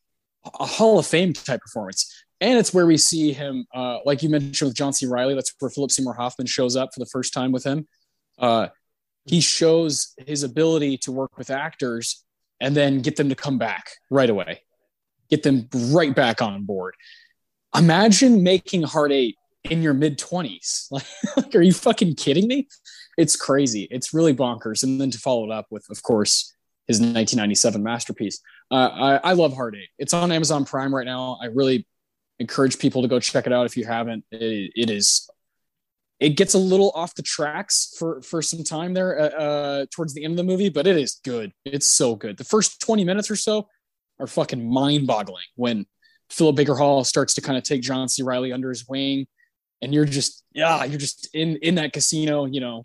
a 0.59 0.67
Hall 0.67 0.99
of 0.99 1.07
Fame 1.07 1.33
type 1.33 1.61
performance. 1.61 2.25
And 2.41 2.59
it's 2.59 2.73
where 2.73 2.87
we 2.87 2.97
see 2.97 3.33
him, 3.33 3.67
uh, 3.75 3.99
like 4.07 4.23
you 4.23 4.31
mentioned 4.31 4.69
with 4.69 4.77
John 4.77 4.93
C. 4.93 5.07
Reilly. 5.07 5.35
That's 5.35 5.53
where 5.59 5.71
Philip 5.71 5.91
Seymour 5.91 6.15
Hoffman 6.15 6.47
shows 6.47 6.75
up 6.75 6.91
for 6.95 7.01
the 7.01 7.07
first 7.07 7.35
time 7.35 7.53
with 7.53 7.65
him. 7.65 7.87
Uh, 8.39 8.69
he 9.27 9.41
shows 9.41 10.15
his 10.27 10.43
ability 10.43 10.97
to 10.99 11.13
work 11.13 11.37
with 11.37 11.51
actors 11.51 12.25
and 12.61 12.75
then 12.75 13.03
get 13.03 13.17
them 13.17 13.29
to 13.29 13.35
come 13.35 13.59
back 13.59 13.91
right 14.11 14.31
away, 14.31 14.63
get 15.29 15.43
them 15.43 15.69
right 15.75 16.15
back 16.15 16.41
on 16.41 16.65
board. 16.65 16.95
Imagine 17.77 18.43
making 18.43 18.83
Hard 18.83 19.13
Eight 19.13 19.37
in 19.65 19.83
your 19.83 19.95
mid 19.95 20.19
20s. 20.19 20.91
Like, 20.91 21.05
like, 21.37 21.55
are 21.55 21.63
you 21.63 21.73
fucking 21.73 22.15
kidding 22.17 22.49
me? 22.49 22.69
It's 23.17 23.37
crazy. 23.37 23.89
It's 23.91 24.15
really 24.15 24.35
bonkers. 24.35 24.83
And 24.83 25.01
then 25.01 25.11
to 25.11 25.19
follow 25.19 25.45
it 25.45 25.51
up 25.51 25.67
with, 25.71 25.89
of 25.91 26.03
course, 26.03 26.55
his 26.87 26.99
1997 26.99 27.83
masterpiece. 27.83 28.41
Uh, 28.71 29.19
I, 29.25 29.31
I 29.31 29.33
love 29.35 29.55
Eight. 29.75 29.89
It's 29.99 30.15
on 30.15 30.33
Amazon 30.33 30.65
Prime 30.65 30.95
right 30.95 31.07
now. 31.07 31.39
I 31.41 31.47
really 31.47 31.87
encourage 32.39 32.79
people 32.79 33.03
to 33.03 33.09
go 33.09 33.21
check 33.21 33.47
it 33.47 33.53
out 33.53 33.67
if 33.67 33.77
you 33.77 33.85
haven't. 33.85 34.25
it, 34.31 34.73
it 34.75 34.91
is. 34.91 35.29
It 36.19 36.31
gets 36.31 36.55
a 36.55 36.59
little 36.59 36.91
off 36.95 37.15
the 37.15 37.23
tracks 37.23 37.95
for 37.99 38.21
for 38.21 38.43
some 38.43 38.63
time 38.63 38.93
there 38.93 39.19
uh, 39.19 39.29
uh, 39.29 39.87
towards 39.91 40.13
the 40.13 40.23
end 40.23 40.33
of 40.33 40.37
the 40.37 40.43
movie, 40.43 40.69
but 40.69 40.87
it 40.87 40.99
is 40.99 41.19
good. 41.25 41.53
It's 41.65 41.87
so 41.87 42.15
good. 42.15 42.37
The 42.37 42.45
first 42.45 42.81
20 42.83 43.05
minutes 43.05 43.31
or 43.31 43.37
so 43.37 43.69
are 44.19 44.27
fucking 44.27 44.71
mind 44.71 45.07
boggling 45.07 45.45
when 45.57 45.87
Philip 46.29 46.57
Baker 46.57 46.75
Hall 46.75 47.05
starts 47.05 47.35
to 47.35 47.41
kind 47.41 47.57
of 47.57 47.65
take 47.65 47.81
John 47.81 48.07
C. 48.09 48.23
Reilly 48.23 48.53
under 48.53 48.69
his 48.69 48.87
wing 48.87 49.27
and 49.83 49.95
you're 49.95 50.05
just 50.05 50.45
yeah 50.53 50.85
you're 50.85 50.99
just 50.99 51.29
in 51.35 51.57
in 51.57 51.77
that 51.77 51.93
casino 51.93 52.45
you 52.45 52.61
know 52.61 52.85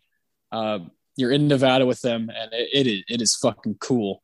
uh, 0.56 0.80
you're 1.18 1.32
in 1.32 1.48
nevada 1.48 1.86
with 1.86 2.02
them 2.02 2.30
and 2.36 2.54
it, 2.54 2.70
it 2.74 2.88
is 2.88 3.04
it 3.10 3.22
is 3.22 3.36
fucking 3.36 3.76
cool 3.80 4.22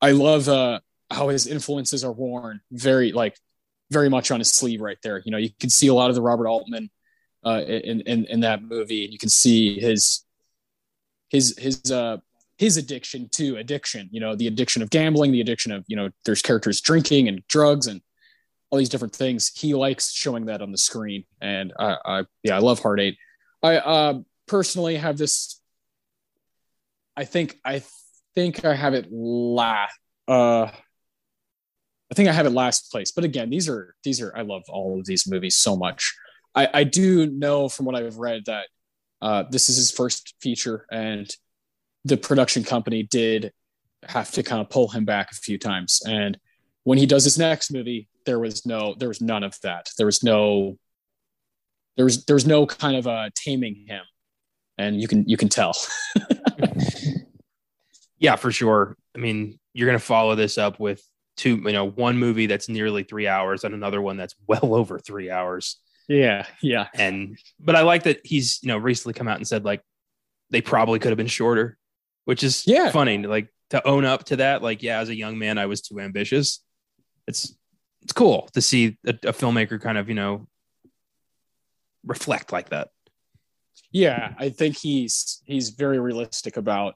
i 0.00 0.10
love 0.10 0.48
uh 0.48 0.78
how 1.10 1.28
his 1.28 1.46
influences 1.46 2.04
are 2.04 2.12
worn 2.12 2.60
very 2.70 3.12
like 3.12 3.36
very 3.90 4.08
much 4.08 4.30
on 4.30 4.38
his 4.38 4.50
sleeve 4.50 4.80
right 4.80 4.98
there 5.02 5.22
you 5.24 5.30
know 5.30 5.38
you 5.38 5.50
can 5.60 5.70
see 5.70 5.88
a 5.88 5.94
lot 5.94 6.08
of 6.08 6.14
the 6.14 6.22
robert 6.22 6.48
altman 6.48 6.90
uh 7.44 7.62
in 7.66 8.00
in, 8.02 8.24
in 8.26 8.40
that 8.40 8.62
movie 8.62 9.04
and 9.04 9.12
you 9.12 9.18
can 9.18 9.28
see 9.28 9.78
his 9.80 10.24
his 11.30 11.56
his 11.58 11.90
uh 11.90 12.16
his 12.58 12.76
addiction 12.76 13.28
to 13.30 13.56
addiction 13.56 14.08
you 14.12 14.20
know 14.20 14.34
the 14.36 14.46
addiction 14.46 14.82
of 14.82 14.90
gambling 14.90 15.32
the 15.32 15.40
addiction 15.40 15.72
of 15.72 15.84
you 15.88 15.96
know 15.96 16.10
there's 16.24 16.42
characters 16.42 16.80
drinking 16.80 17.28
and 17.28 17.42
drugs 17.48 17.86
and 17.86 18.00
all 18.72 18.78
these 18.78 18.88
different 18.88 19.14
things. 19.14 19.52
He 19.54 19.74
likes 19.74 20.10
showing 20.10 20.46
that 20.46 20.62
on 20.62 20.72
the 20.72 20.78
screen, 20.78 21.24
and 21.42 21.74
I, 21.78 21.96
I 22.04 22.24
yeah, 22.42 22.56
I 22.56 22.60
love 22.60 22.80
Hard 22.80 23.00
Eight. 23.00 23.18
I 23.62 23.76
uh, 23.76 24.20
personally 24.52 24.96
have 24.96 25.16
this. 25.16 25.58
I 27.16 27.24
think 27.24 27.58
I 27.64 27.82
think 28.34 28.66
I 28.66 28.74
have 28.74 28.92
it 28.92 29.08
last. 29.10 29.98
Uh, 30.28 30.68
I 32.10 32.14
think 32.14 32.28
I 32.28 32.32
have 32.32 32.44
it 32.44 32.50
last 32.50 32.92
place. 32.92 33.12
But 33.12 33.24
again, 33.24 33.48
these 33.48 33.66
are 33.66 33.94
these 34.04 34.20
are 34.20 34.30
I 34.36 34.42
love 34.42 34.64
all 34.68 35.00
of 35.00 35.06
these 35.06 35.26
movies 35.26 35.56
so 35.56 35.74
much. 35.74 36.14
I, 36.54 36.68
I 36.74 36.84
do 36.84 37.26
know 37.26 37.70
from 37.70 37.86
what 37.86 37.96
I've 37.96 38.18
read 38.18 38.42
that 38.44 38.66
uh, 39.22 39.44
this 39.50 39.70
is 39.70 39.76
his 39.76 39.90
first 39.90 40.34
feature, 40.42 40.84
and 40.92 41.34
the 42.04 42.18
production 42.18 42.62
company 42.62 43.04
did 43.04 43.52
have 44.02 44.30
to 44.32 44.42
kind 44.42 44.60
of 44.60 44.68
pull 44.68 44.88
him 44.88 45.06
back 45.06 45.32
a 45.32 45.36
few 45.36 45.58
times. 45.58 46.02
And 46.06 46.38
when 46.84 46.98
he 46.98 47.06
does 47.06 47.24
his 47.24 47.38
next 47.38 47.72
movie, 47.72 48.06
there 48.26 48.38
was 48.38 48.66
no 48.66 48.94
there 48.98 49.08
was 49.08 49.22
none 49.22 49.44
of 49.44 49.58
that 49.62 49.88
there 49.96 50.06
was 50.06 50.22
no 50.22 50.76
there 51.96 52.04
was 52.04 52.24
there 52.26 52.36
was 52.36 52.46
no 52.46 52.66
kind 52.66 52.96
of 52.96 53.06
uh 53.06 53.30
taming 53.34 53.86
him 53.88 54.02
and 54.78 55.00
you 55.00 55.08
can 55.08 55.28
you 55.28 55.36
can 55.36 55.48
tell. 55.48 55.72
yeah, 58.18 58.36
for 58.36 58.52
sure. 58.52 58.96
I 59.14 59.18
mean, 59.18 59.58
you're 59.72 59.86
going 59.86 59.98
to 59.98 60.04
follow 60.04 60.34
this 60.34 60.58
up 60.58 60.78
with 60.78 61.02
two, 61.36 61.56
you 61.56 61.72
know, 61.72 61.88
one 61.88 62.18
movie 62.18 62.46
that's 62.46 62.68
nearly 62.68 63.02
three 63.02 63.26
hours 63.26 63.64
and 63.64 63.74
another 63.74 64.00
one 64.00 64.16
that's 64.16 64.34
well 64.46 64.74
over 64.74 64.98
three 64.98 65.30
hours. 65.30 65.78
Yeah, 66.08 66.46
yeah. 66.60 66.88
And 66.94 67.38
but 67.60 67.76
I 67.76 67.82
like 67.82 68.04
that 68.04 68.20
he's 68.24 68.60
you 68.62 68.68
know 68.68 68.78
recently 68.78 69.14
come 69.14 69.28
out 69.28 69.36
and 69.36 69.46
said 69.46 69.64
like 69.64 69.82
they 70.50 70.60
probably 70.60 70.98
could 70.98 71.10
have 71.10 71.16
been 71.16 71.26
shorter, 71.26 71.78
which 72.24 72.42
is 72.42 72.64
Yeah. 72.66 72.90
funny 72.90 73.18
like 73.18 73.48
to 73.70 73.86
own 73.86 74.04
up 74.04 74.24
to 74.24 74.36
that. 74.36 74.62
Like, 74.62 74.82
yeah, 74.82 74.98
as 74.98 75.08
a 75.08 75.14
young 75.14 75.38
man, 75.38 75.58
I 75.58 75.66
was 75.66 75.80
too 75.80 76.00
ambitious. 76.00 76.60
It's 77.26 77.56
it's 78.02 78.12
cool 78.12 78.48
to 78.52 78.60
see 78.60 78.98
a, 79.06 79.10
a 79.10 79.32
filmmaker 79.32 79.80
kind 79.80 79.96
of 79.96 80.08
you 80.08 80.16
know 80.16 80.48
reflect 82.04 82.52
like 82.52 82.70
that. 82.70 82.88
Yeah, 83.90 84.34
I 84.38 84.48
think 84.48 84.78
he's 84.78 85.42
he's 85.44 85.70
very 85.70 86.00
realistic 86.00 86.56
about 86.56 86.94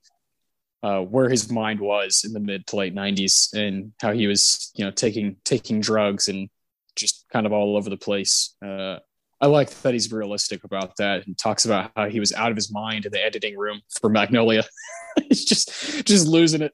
uh, 0.82 1.00
where 1.00 1.28
his 1.28 1.50
mind 1.50 1.80
was 1.80 2.22
in 2.24 2.32
the 2.32 2.40
mid 2.40 2.66
to 2.68 2.76
late 2.76 2.94
'90s 2.94 3.52
and 3.54 3.92
how 4.00 4.12
he 4.12 4.26
was, 4.26 4.72
you 4.74 4.84
know, 4.84 4.90
taking 4.90 5.36
taking 5.44 5.80
drugs 5.80 6.28
and 6.28 6.48
just 6.94 7.26
kind 7.32 7.46
of 7.46 7.52
all 7.52 7.76
over 7.76 7.90
the 7.90 7.96
place. 7.96 8.54
Uh, 8.64 8.98
I 9.40 9.46
like 9.48 9.68
that 9.82 9.92
he's 9.92 10.10
realistic 10.10 10.64
about 10.64 10.96
that 10.96 11.26
and 11.26 11.36
talks 11.36 11.66
about 11.66 11.90
how 11.94 12.08
he 12.08 12.20
was 12.20 12.32
out 12.32 12.50
of 12.50 12.56
his 12.56 12.72
mind 12.72 13.04
in 13.04 13.12
the 13.12 13.22
editing 13.22 13.56
room 13.56 13.82
for 14.00 14.08
Magnolia. 14.08 14.64
he's 15.28 15.44
just 15.44 16.06
just 16.06 16.26
losing 16.26 16.62
it, 16.62 16.72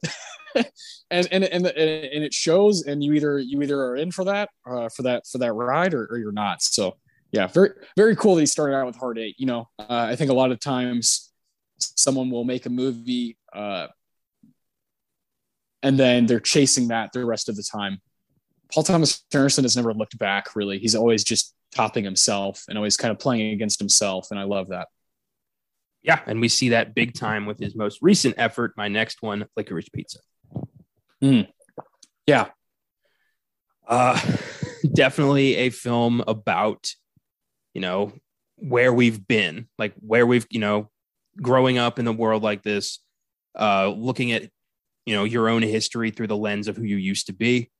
and 1.11 1.27
and 1.31 1.43
and 1.43 1.65
and 1.65 2.23
it 2.23 2.33
shows. 2.33 2.83
And 2.83 3.03
you 3.03 3.13
either 3.13 3.39
you 3.39 3.61
either 3.61 3.81
are 3.81 3.97
in 3.97 4.11
for 4.11 4.23
that 4.25 4.49
uh, 4.65 4.87
for 4.87 5.03
that 5.03 5.27
for 5.27 5.39
that 5.39 5.51
ride 5.51 5.93
or, 5.93 6.07
or 6.09 6.17
you're 6.17 6.31
not. 6.31 6.61
So 6.61 6.95
yeah, 7.33 7.47
very 7.47 7.71
very 7.97 8.15
cool 8.15 8.35
that 8.35 8.41
he 8.41 8.45
started 8.45 8.75
out 8.75 8.85
with 8.85 8.95
Hard 8.95 9.17
Eight. 9.17 9.35
You 9.37 9.47
know, 9.47 9.67
uh, 9.77 9.85
I 9.89 10.15
think 10.15 10.31
a 10.31 10.33
lot 10.33 10.51
of 10.51 10.59
times 10.61 11.31
someone 11.77 12.29
will 12.29 12.45
make 12.45 12.65
a 12.65 12.69
movie 12.69 13.37
uh, 13.51 13.87
and 15.81 15.99
then 15.99 16.25
they're 16.25 16.39
chasing 16.39 16.87
that 16.87 17.11
the 17.11 17.25
rest 17.25 17.49
of 17.49 17.57
the 17.57 17.63
time. 17.63 17.99
Paul 18.73 18.83
Thomas 18.83 19.23
Anderson 19.33 19.65
has 19.65 19.75
never 19.75 19.93
looked 19.93 20.17
back 20.17 20.55
really. 20.55 20.79
He's 20.79 20.95
always 20.95 21.23
just 21.23 21.53
topping 21.75 22.05
himself 22.05 22.63
and 22.69 22.77
always 22.77 22.95
kind 22.95 23.11
of 23.11 23.19
playing 23.19 23.51
against 23.53 23.79
himself, 23.79 24.27
and 24.31 24.39
I 24.39 24.43
love 24.43 24.69
that. 24.69 24.87
Yeah, 26.03 26.19
and 26.25 26.39
we 26.39 26.49
see 26.49 26.69
that 26.69 26.93
big 26.93 27.13
time 27.13 27.45
with 27.45 27.59
his 27.59 27.75
most 27.75 27.99
recent 28.01 28.35
effort. 28.37 28.73
My 28.77 28.87
next 28.89 29.21
one, 29.21 29.45
Licorice 29.57 29.91
Pizza. 29.91 30.19
Yeah, 32.27 32.49
Uh, 33.87 34.19
definitely 34.93 35.55
a 35.55 35.69
film 35.69 36.23
about, 36.27 36.93
you 37.73 37.81
know, 37.81 38.13
where 38.57 38.93
we've 38.93 39.27
been, 39.27 39.67
like 39.77 39.93
where 39.99 40.25
we've, 40.25 40.47
you 40.49 40.59
know, 40.59 40.89
growing 41.41 41.77
up 41.77 41.99
in 41.99 42.05
the 42.05 42.13
world 42.13 42.43
like 42.43 42.63
this, 42.63 42.99
uh, 43.59 43.87
looking 43.89 44.31
at, 44.31 44.49
you 45.05 45.15
know, 45.15 45.23
your 45.23 45.49
own 45.49 45.61
history 45.61 46.11
through 46.11 46.27
the 46.27 46.37
lens 46.37 46.67
of 46.67 46.77
who 46.77 46.83
you 46.83 46.97
used 46.97 47.27
to 47.27 47.33
be. 47.33 47.71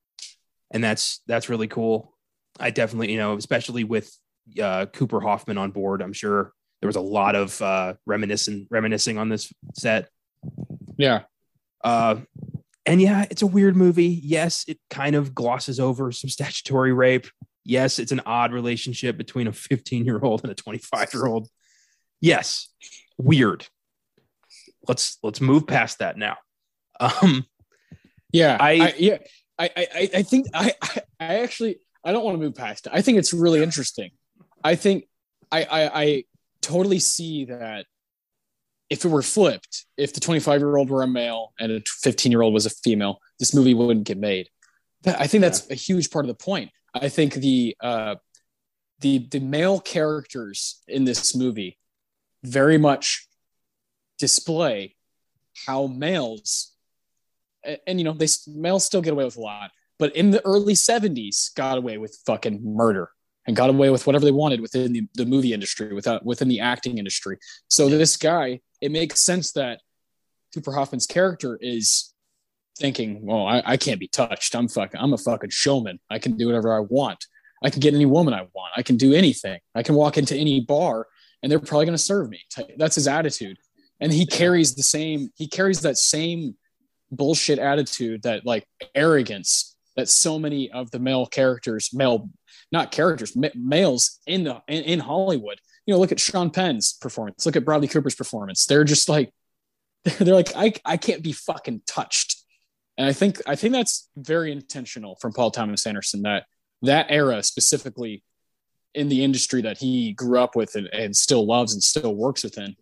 And 0.70 0.82
that's, 0.82 1.20
that's 1.26 1.48
really 1.48 1.68
cool. 1.68 2.14
I 2.58 2.70
definitely, 2.70 3.12
you 3.12 3.18
know, 3.18 3.36
especially 3.36 3.84
with 3.84 4.12
uh, 4.60 4.86
Cooper 4.86 5.20
Hoffman 5.20 5.58
on 5.58 5.70
board, 5.70 6.02
I'm 6.02 6.12
sure 6.12 6.52
there 6.80 6.88
was 6.88 6.96
a 6.96 7.00
lot 7.00 7.34
of 7.34 7.60
uh, 7.62 7.94
reminiscing, 8.06 8.66
reminiscing 8.70 9.16
on 9.18 9.28
this 9.28 9.52
set. 9.74 10.08
yeah, 10.98 11.22
Uh, 11.82 12.16
and 12.86 13.00
yeah, 13.00 13.24
it's 13.30 13.42
a 13.42 13.46
weird 13.46 13.76
movie. 13.76 14.20
Yes, 14.22 14.64
it 14.68 14.78
kind 14.90 15.16
of 15.16 15.34
glosses 15.34 15.80
over 15.80 16.12
some 16.12 16.28
statutory 16.30 16.92
rape. 16.92 17.26
Yes, 17.64 17.98
it's 17.98 18.12
an 18.12 18.20
odd 18.26 18.52
relationship 18.52 19.16
between 19.16 19.46
a 19.46 19.52
15 19.52 20.04
year 20.04 20.20
old 20.20 20.42
and 20.42 20.52
a 20.52 20.54
25 20.54 21.14
year 21.14 21.26
old. 21.26 21.48
Yes, 22.20 22.68
weird. 23.18 23.66
Let's 24.86 25.18
let's 25.22 25.40
move 25.40 25.66
past 25.66 25.98
that 26.00 26.16
now. 26.18 26.36
Um, 27.00 27.44
yeah. 28.32 28.56
I- 28.60 28.70
I, 28.72 28.94
yeah, 28.98 29.18
I, 29.58 29.70
I, 29.76 30.10
I 30.16 30.22
think 30.22 30.46
I, 30.52 30.72
I, 31.20 31.34
actually 31.36 31.78
I 32.04 32.12
don't 32.12 32.24
want 32.24 32.36
to 32.38 32.40
move 32.42 32.54
past 32.54 32.86
it. 32.86 32.92
I 32.94 33.00
think 33.02 33.18
it's 33.18 33.32
really 33.32 33.62
interesting. 33.62 34.10
I 34.62 34.74
think 34.74 35.06
I, 35.50 35.64
I, 35.64 36.02
I 36.02 36.24
totally 36.60 36.98
see 36.98 37.46
that 37.46 37.86
if 38.90 39.04
it 39.04 39.08
were 39.08 39.22
flipped, 39.22 39.86
if 39.96 40.12
the 40.12 40.20
25 40.20 40.60
year 40.60 40.76
old 40.76 40.90
were 40.90 41.02
a 41.02 41.06
male 41.06 41.52
and 41.58 41.72
a 41.72 41.80
15 41.86 42.30
year 42.30 42.42
old 42.42 42.52
was 42.52 42.66
a 42.66 42.70
female, 42.70 43.20
this 43.38 43.54
movie 43.54 43.74
wouldn't 43.74 44.06
get 44.06 44.18
made. 44.18 44.48
I 45.06 45.26
think 45.26 45.42
that's 45.42 45.70
a 45.70 45.74
huge 45.74 46.10
part 46.10 46.24
of 46.24 46.28
the 46.28 46.34
point. 46.34 46.70
I 46.94 47.08
think 47.08 47.34
the 47.34 47.76
uh, 47.80 48.16
the 49.00 49.26
the 49.30 49.40
male 49.40 49.80
characters 49.80 50.82
in 50.86 51.04
this 51.04 51.34
movie 51.34 51.78
very 52.42 52.78
much 52.78 53.28
display 54.18 54.94
how 55.66 55.86
males 55.86 56.72
and, 57.64 57.78
and, 57.86 57.98
you 57.98 58.04
know 58.04 58.12
they 58.12 58.28
males 58.46 58.84
still 58.84 59.02
get 59.02 59.12
away 59.12 59.24
with 59.24 59.36
a 59.36 59.40
lot, 59.40 59.70
but 59.98 60.14
in 60.14 60.30
the 60.30 60.44
early 60.44 60.74
70s 60.74 61.54
got 61.54 61.78
away 61.78 61.98
with 61.98 62.18
fucking 62.26 62.60
murder 62.62 63.10
and 63.46 63.56
got 63.56 63.70
away 63.70 63.90
with 63.90 64.06
whatever 64.06 64.24
they 64.24 64.32
wanted 64.32 64.60
within 64.60 64.92
the, 64.92 65.06
the 65.14 65.26
movie 65.26 65.52
industry, 65.52 65.92
without 65.92 66.24
within 66.24 66.48
the 66.48 66.60
acting 66.60 66.98
industry. 66.98 67.38
So 67.68 67.88
this 67.88 68.16
guy, 68.16 68.60
it 68.80 68.90
makes 68.90 69.20
sense 69.20 69.52
that 69.52 69.80
Cooper 70.54 70.72
Hoffman's 70.72 71.06
character 71.06 71.58
is 71.60 72.13
thinking, 72.78 73.24
"Well, 73.24 73.46
I, 73.46 73.62
I 73.64 73.76
can't 73.76 74.00
be 74.00 74.08
touched. 74.08 74.54
I'm 74.54 74.68
fucking. 74.68 75.00
I'm 75.00 75.12
a 75.12 75.18
fucking 75.18 75.50
showman. 75.50 76.00
I 76.10 76.18
can 76.18 76.36
do 76.36 76.46
whatever 76.46 76.76
I 76.76 76.80
want. 76.80 77.26
I 77.62 77.70
can 77.70 77.80
get 77.80 77.94
any 77.94 78.06
woman 78.06 78.34
I 78.34 78.46
want. 78.54 78.72
I 78.76 78.82
can 78.82 78.96
do 78.96 79.14
anything. 79.14 79.60
I 79.74 79.82
can 79.82 79.94
walk 79.94 80.18
into 80.18 80.36
any 80.36 80.60
bar, 80.60 81.06
and 81.42 81.50
they're 81.50 81.60
probably 81.60 81.86
going 81.86 81.96
to 81.96 82.02
serve 82.02 82.28
me." 82.30 82.40
That's 82.76 82.94
his 82.94 83.08
attitude, 83.08 83.58
and 84.00 84.12
he 84.12 84.26
carries 84.26 84.74
the 84.74 84.82
same. 84.82 85.30
He 85.36 85.48
carries 85.48 85.80
that 85.82 85.98
same 85.98 86.56
bullshit 87.10 87.58
attitude, 87.58 88.22
that 88.22 88.44
like 88.44 88.66
arrogance 88.94 89.74
that 89.96 90.08
so 90.08 90.38
many 90.38 90.70
of 90.70 90.90
the 90.90 90.98
male 90.98 91.26
characters, 91.26 91.90
male 91.92 92.28
not 92.72 92.90
characters, 92.90 93.36
ma- 93.36 93.48
males 93.54 94.18
in 94.26 94.44
the 94.44 94.62
in, 94.68 94.82
in 94.84 95.00
Hollywood. 95.00 95.60
You 95.86 95.94
know, 95.94 96.00
look 96.00 96.12
at 96.12 96.20
Sean 96.20 96.50
Penn's 96.50 96.94
performance. 96.94 97.44
Look 97.46 97.56
at 97.56 97.64
Bradley 97.64 97.88
Cooper's 97.88 98.14
performance. 98.14 98.66
They're 98.66 98.84
just 98.84 99.08
like 99.08 99.32
they're 100.18 100.34
like 100.34 100.54
I 100.56 100.72
I 100.84 100.96
can't 100.96 101.22
be 101.22 101.32
fucking 101.32 101.82
touched. 101.86 102.33
And 102.96 103.06
I 103.06 103.12
think 103.12 103.40
I 103.46 103.56
think 103.56 103.72
that's 103.72 104.08
very 104.16 104.52
intentional 104.52 105.16
from 105.16 105.32
Paul 105.32 105.50
Thomas 105.50 105.86
Anderson 105.86 106.22
that 106.22 106.44
that 106.82 107.06
era 107.08 107.42
specifically 107.42 108.22
in 108.94 109.08
the 109.08 109.24
industry 109.24 109.62
that 109.62 109.78
he 109.78 110.12
grew 110.12 110.38
up 110.38 110.54
with 110.54 110.76
and, 110.76 110.86
and 110.92 111.16
still 111.16 111.44
loves 111.44 111.72
and 111.72 111.82
still 111.82 112.14
works 112.14 112.44
within 112.44 112.76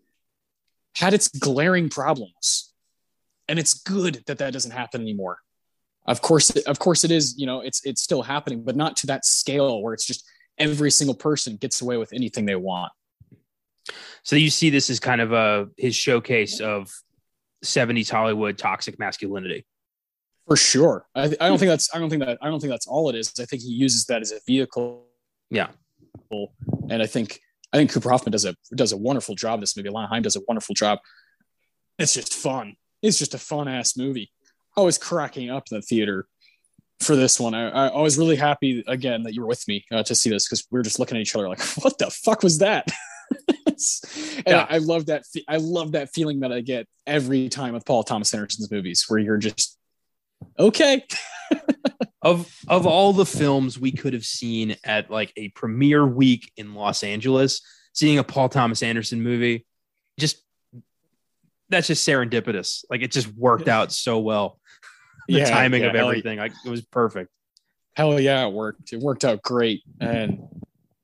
had 0.96 1.14
its 1.14 1.29
glaring 1.29 1.88
problems. 1.88 2.72
And 3.48 3.59
it's 3.59 3.75
good 3.75 4.22
that 4.27 4.38
that 4.38 4.53
doesn't 4.53 4.70
happen 4.70 5.01
anymore. 5.01 5.38
Of 6.07 6.20
course, 6.20 6.51
of 6.51 6.79
course, 6.79 7.05
it 7.05 7.11
is. 7.11 7.38
You 7.38 7.46
know, 7.46 7.61
it's 7.61 7.85
it's 7.85 8.03
still 8.03 8.22
happening, 8.22 8.64
but 8.64 8.77
not 8.77 8.96
to 8.98 9.07
that 9.09 9.25
scale 9.25 9.83
where 9.83 9.94
it's 9.94 10.07
just 10.07 10.29
every 10.59 10.90
single 10.90 11.14
person 11.14 11.57
gets 11.57 11.81
away 11.81 11.96
with 11.96 12.12
anything 12.12 12.44
they 12.44 12.57
want. 12.57 12.92
so 14.22 14.37
you 14.37 14.51
see 14.51 14.70
this 14.70 14.90
as 14.90 15.01
kind 15.01 15.20
of 15.20 15.33
a 15.33 15.68
his 15.77 15.94
showcase 15.94 16.61
of 16.61 16.90
70s 17.64 18.11
Hollywood 18.11 18.59
toxic 18.59 18.98
masculinity. 18.98 19.64
For 20.52 20.56
sure, 20.56 21.06
I, 21.14 21.22
I 21.40 21.48
don't 21.48 21.56
think 21.56 21.70
that's 21.70 21.88
I 21.94 21.98
don't 21.98 22.10
think 22.10 22.22
that 22.22 22.36
I 22.42 22.50
don't 22.50 22.60
think 22.60 22.70
that's 22.70 22.86
all 22.86 23.08
it 23.08 23.14
is. 23.14 23.32
I 23.40 23.46
think 23.46 23.62
he 23.62 23.70
uses 23.70 24.04
that 24.04 24.20
as 24.20 24.32
a 24.32 24.40
vehicle, 24.46 25.06
Yeah. 25.48 25.68
and 26.90 27.02
I 27.02 27.06
think 27.06 27.40
I 27.72 27.78
think 27.78 27.90
Cooper 27.90 28.10
Hoffman 28.10 28.32
does 28.32 28.44
a 28.44 28.54
does 28.74 28.92
a 28.92 28.98
wonderful 28.98 29.34
job. 29.34 29.60
This 29.60 29.78
movie, 29.78 29.88
Lana 29.88 30.08
Haim 30.08 30.20
does 30.20 30.36
a 30.36 30.42
wonderful 30.46 30.74
job. 30.74 30.98
It's 31.98 32.12
just 32.12 32.34
fun. 32.34 32.76
It's 33.00 33.18
just 33.18 33.32
a 33.32 33.38
fun 33.38 33.66
ass 33.66 33.96
movie. 33.96 34.30
I 34.76 34.82
was 34.82 34.98
cracking 34.98 35.48
up 35.48 35.64
in 35.70 35.78
the 35.78 35.80
theater 35.80 36.26
for 37.00 37.16
this 37.16 37.40
one. 37.40 37.54
I, 37.54 37.88
I, 37.88 38.02
was 38.02 38.18
really 38.18 38.36
happy 38.36 38.84
again 38.86 39.22
that 39.22 39.32
you 39.32 39.40
were 39.40 39.46
with 39.48 39.66
me 39.66 39.86
uh, 39.90 40.02
to 40.02 40.14
see 40.14 40.28
this 40.28 40.46
because 40.46 40.66
we 40.70 40.78
were 40.78 40.82
just 40.82 40.98
looking 40.98 41.16
at 41.16 41.22
each 41.22 41.34
other 41.34 41.48
like, 41.48 41.62
what 41.82 41.96
the 41.96 42.10
fuck 42.10 42.42
was 42.42 42.58
that? 42.58 42.88
and 43.66 43.78
Yeah. 44.46 44.66
I, 44.68 44.74
I 44.74 44.78
love 44.78 45.06
that. 45.06 45.22
I 45.48 45.56
love 45.56 45.92
that 45.92 46.10
feeling 46.12 46.40
that 46.40 46.52
I 46.52 46.60
get 46.60 46.86
every 47.06 47.48
time 47.48 47.72
with 47.72 47.86
Paul 47.86 48.02
Thomas 48.04 48.34
Anderson's 48.34 48.70
movies, 48.70 49.06
where 49.08 49.18
you're 49.18 49.38
just 49.38 49.78
okay. 50.59 51.05
of 52.22 52.55
of 52.68 52.87
all 52.87 53.12
the 53.12 53.26
films 53.26 53.78
we 53.78 53.92
could 53.92 54.12
have 54.12 54.24
seen 54.24 54.76
at 54.85 55.11
like 55.11 55.33
a 55.37 55.48
premiere 55.50 56.07
week 56.07 56.52
in 56.57 56.74
Los 56.74 57.02
Angeles, 57.02 57.61
seeing 57.92 58.18
a 58.18 58.24
Paul 58.24 58.48
Thomas 58.48 58.83
Anderson 58.83 59.22
movie, 59.22 59.66
just 60.18 60.42
that's 61.68 61.88
just 61.88 62.07
serendipitous. 62.07 62.85
Like 62.90 63.02
it 63.02 63.11
just 63.11 63.28
worked 63.35 63.68
out 63.68 63.92
so 63.92 64.18
well. 64.18 64.59
The 65.28 65.35
Yeah, 65.35 65.50
timing 65.50 65.83
yeah, 65.83 65.90
of 65.90 65.94
everything, 65.94 66.40
like 66.40 66.52
it 66.66 66.68
was 66.68 66.83
perfect. 66.83 67.31
Hell 67.94 68.18
yeah, 68.18 68.44
it 68.44 68.52
worked. 68.52 68.92
It 68.92 68.98
worked 68.98 69.24
out 69.24 69.40
great. 69.40 69.85
And 70.00 70.48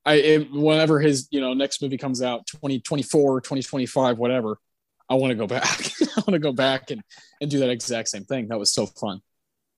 I, 0.05 0.15
it, 0.15 0.51
whenever 0.51 0.99
his, 0.99 1.29
you 1.31 1.39
know, 1.39 1.53
next 1.53 1.81
movie 1.81 1.97
comes 1.97 2.21
out, 2.21 2.45
2024, 2.47 3.39
2025, 3.39 4.17
whatever, 4.17 4.57
I 5.09 5.15
want 5.15 5.31
to 5.31 5.35
go 5.35 5.47
back. 5.47 5.63
I 6.01 6.17
want 6.17 6.31
to 6.31 6.39
go 6.39 6.51
back 6.51 6.91
and, 6.91 7.01
and 7.39 7.49
do 7.49 7.59
that 7.59 7.69
exact 7.69 8.09
same 8.09 8.25
thing. 8.25 8.49
That 8.49 8.59
was 8.59 8.73
so 8.73 8.87
fun. 8.87 9.21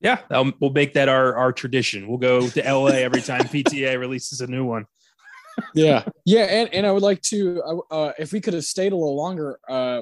Yeah, 0.01 0.19
um, 0.31 0.55
we'll 0.59 0.71
make 0.71 0.93
that 0.95 1.09
our 1.09 1.35
our 1.35 1.53
tradition. 1.53 2.07
We'll 2.07 2.17
go 2.17 2.49
to 2.49 2.61
LA 2.61 2.87
every 2.87 3.21
time 3.21 3.41
PTA 3.41 3.99
releases 3.99 4.41
a 4.41 4.47
new 4.47 4.65
one. 4.65 4.85
yeah, 5.75 6.03
yeah, 6.25 6.43
and 6.43 6.73
and 6.73 6.87
I 6.87 6.91
would 6.91 7.03
like 7.03 7.21
to, 7.23 7.61
uh, 7.61 7.93
uh 7.93 8.13
if 8.17 8.33
we 8.33 8.41
could 8.41 8.55
have 8.55 8.63
stayed 8.63 8.93
a 8.93 8.95
little 8.95 9.15
longer, 9.15 9.59
uh, 9.69 10.01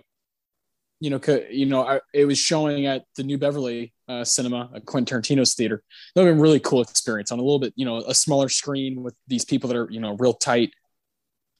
you 1.01 1.09
know, 1.09 1.19
you 1.49 1.65
know, 1.65 1.85
I, 1.85 1.99
it 2.13 2.25
was 2.25 2.37
showing 2.37 2.85
at 2.85 3.05
the 3.15 3.23
New 3.23 3.37
Beverly 3.37 3.93
uh, 4.07 4.23
Cinema, 4.23 4.69
at 4.75 4.85
Quentin 4.85 5.21
Tarantino's 5.21 5.53
theater. 5.53 5.83
That 6.13 6.21
would 6.21 6.27
have 6.27 6.35
been 6.35 6.39
a 6.39 6.43
really 6.43 6.59
cool 6.59 6.81
experience 6.81 7.31
on 7.31 7.39
a 7.39 7.41
little 7.41 7.59
bit, 7.59 7.73
you 7.75 7.85
know, 7.85 7.97
a 7.97 8.13
smaller 8.13 8.49
screen 8.49 9.03
with 9.03 9.15
these 9.27 9.45
people 9.45 9.69
that 9.69 9.77
are, 9.77 9.89
you 9.89 9.99
know, 9.99 10.15
real 10.17 10.33
tight, 10.33 10.73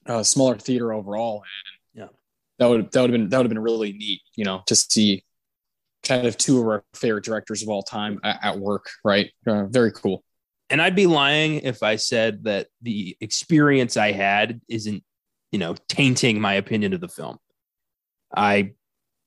uh, 0.06 0.22
smaller 0.22 0.56
theater 0.56 0.92
overall. 0.92 1.42
And 1.94 2.02
yeah, 2.02 2.16
that 2.58 2.68
would 2.68 2.92
that 2.92 3.00
would 3.00 3.10
have 3.10 3.18
been 3.18 3.28
that 3.28 3.36
would 3.38 3.46
have 3.46 3.50
been 3.50 3.62
really 3.62 3.92
neat, 3.92 4.20
you 4.34 4.44
know, 4.44 4.62
to 4.66 4.74
see 4.74 5.24
kind 6.10 6.26
of 6.26 6.36
two 6.36 6.60
of 6.60 6.66
our 6.66 6.84
favorite 6.94 7.24
directors 7.24 7.62
of 7.62 7.68
all 7.68 7.82
time 7.82 8.18
at, 8.24 8.38
at 8.42 8.58
work, 8.58 8.86
right? 9.04 9.30
Uh, 9.46 9.66
very 9.66 9.92
cool. 9.92 10.24
And 10.68 10.82
I'd 10.82 10.96
be 10.96 11.06
lying 11.06 11.60
if 11.60 11.82
I 11.82 11.96
said 11.96 12.44
that 12.44 12.66
the 12.82 13.16
experience 13.20 13.96
I 13.96 14.12
had 14.12 14.60
isn't, 14.68 15.04
you 15.52 15.58
know, 15.58 15.74
tainting 15.88 16.40
my 16.40 16.54
opinion 16.54 16.94
of 16.94 17.00
the 17.00 17.08
film. 17.08 17.38
I 18.34 18.72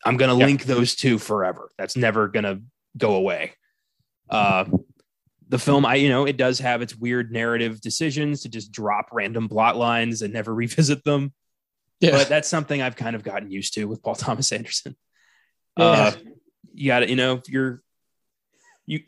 I'm 0.06 0.17
going 0.17 0.32
to 0.32 0.38
yeah. 0.38 0.46
link 0.46 0.63
those 0.63 0.96
two 0.96 1.17
forever. 1.17 1.72
That's 1.78 1.96
never 1.96 2.28
going 2.28 2.43
to 2.43 2.62
go 2.98 3.15
away. 3.15 3.54
Uh, 4.30 4.65
the 5.48 5.60
film, 5.60 5.86
I 5.86 5.96
you 5.96 6.10
know, 6.10 6.26
it 6.26 6.38
does 6.38 6.60
have 6.60 6.82
its 6.82 6.96
weird 6.96 7.32
narrative 7.32 7.80
decisions 7.80 8.41
to 8.41 8.50
just 8.50 8.72
drop 8.72 9.10
random 9.12 9.48
plot 9.48 9.78
lines 9.78 10.22
and 10.22 10.34
never 10.34 10.54
revisit 10.63 11.04
them. 11.04 11.34
Yeah. 12.00 12.12
But 12.12 12.28
that's 12.28 12.50
something 12.50 12.82
I've 12.82 12.98
kind 12.98 13.15
of 13.15 13.24
gotten 13.24 13.52
used 13.52 13.74
to 13.76 13.86
with 13.86 14.02
Paul 14.02 14.15
Thomas 14.15 14.52
Anderson. 14.52 14.96
Yeah. 15.78 15.86
Uh, 15.86 16.12
you 16.74 16.88
got 16.88 17.00
to, 17.00 17.10
you 17.10 17.16
know, 17.16 17.42
you're 17.48 17.82
you 18.86 19.02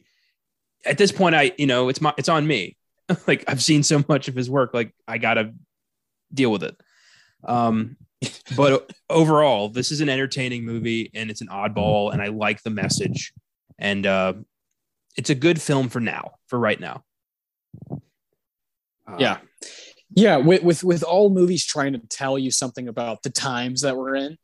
at 0.86 0.98
this 0.98 1.12
point. 1.12 1.36
I, 1.36 1.52
you 1.58 1.68
know, 1.68 1.90
it's 1.90 2.02
my, 2.02 2.14
it's 2.18 2.30
on 2.30 2.46
me. 2.46 2.78
like 3.28 3.44
I've 3.48 3.62
seen 3.62 3.84
so 3.84 4.04
much 4.08 4.28
of 4.28 4.36
his 4.36 4.50
work, 4.50 4.74
like 4.74 4.94
I 5.08 5.18
got 5.18 5.36
to 5.36 5.54
deal 6.34 6.52
with 6.52 6.64
it. 6.64 6.76
Um, 7.44 7.98
but 8.56 8.92
overall, 9.10 9.70
this 9.70 9.92
is 9.92 10.02
an 10.02 10.10
entertaining 10.10 10.66
movie 10.66 11.12
and 11.14 11.30
it's 11.30 11.42
an 11.42 11.48
oddball, 11.48 12.14
and 12.14 12.22
I 12.22 12.28
like 12.28 12.64
the 12.64 12.70
message. 12.70 13.34
And 13.78 14.06
uh, 14.06 14.34
it's 15.18 15.30
a 15.30 15.36
good 15.36 15.62
film 15.62 15.90
for 15.90 16.00
now, 16.00 16.36
for 16.48 16.58
right 16.58 16.80
now. 16.80 17.04
Uh, 19.08 19.18
yeah, 19.20 19.38
yeah. 20.16 20.38
With, 20.38 20.64
with 20.64 20.84
with 20.84 21.04
all 21.04 21.30
movies 21.30 21.66
trying 21.66 21.94
to 21.94 22.00
tell 22.00 22.40
you 22.40 22.52
something 22.52 22.88
about 22.88 23.22
the 23.24 23.30
times 23.30 23.82
that 23.82 23.96
we're 23.96 24.16
in, 24.16 24.38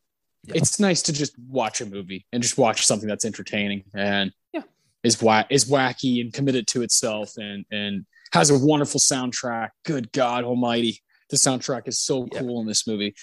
yeah. 0.46 0.56
it's 0.56 0.80
nice 0.80 1.02
to 1.04 1.14
just 1.14 1.38
watch 1.40 1.82
a 1.82 1.86
movie 1.86 2.26
and 2.32 2.42
just 2.42 2.58
watch 2.58 2.86
something 2.86 3.08
that's 3.08 3.26
entertaining 3.26 3.84
and 3.94 4.32
yeah. 4.54 4.64
is 5.04 5.22
wa- 5.22 5.46
is 5.50 5.66
wacky 5.66 6.22
and 6.22 6.34
committed 6.34 6.68
to 6.68 6.82
itself 6.82 7.34
and 7.38 7.66
and 7.72 8.06
has 8.34 8.50
a 8.50 8.58
wonderful 8.58 9.00
soundtrack. 9.00 9.70
Good 9.84 10.12
God 10.12 10.44
Almighty, 10.44 11.02
the 11.30 11.38
soundtrack 11.38 11.88
is 11.88 12.00
so 12.00 12.28
cool 12.28 12.62
in 12.62 12.68
this 12.68 12.88
movie 12.88 13.14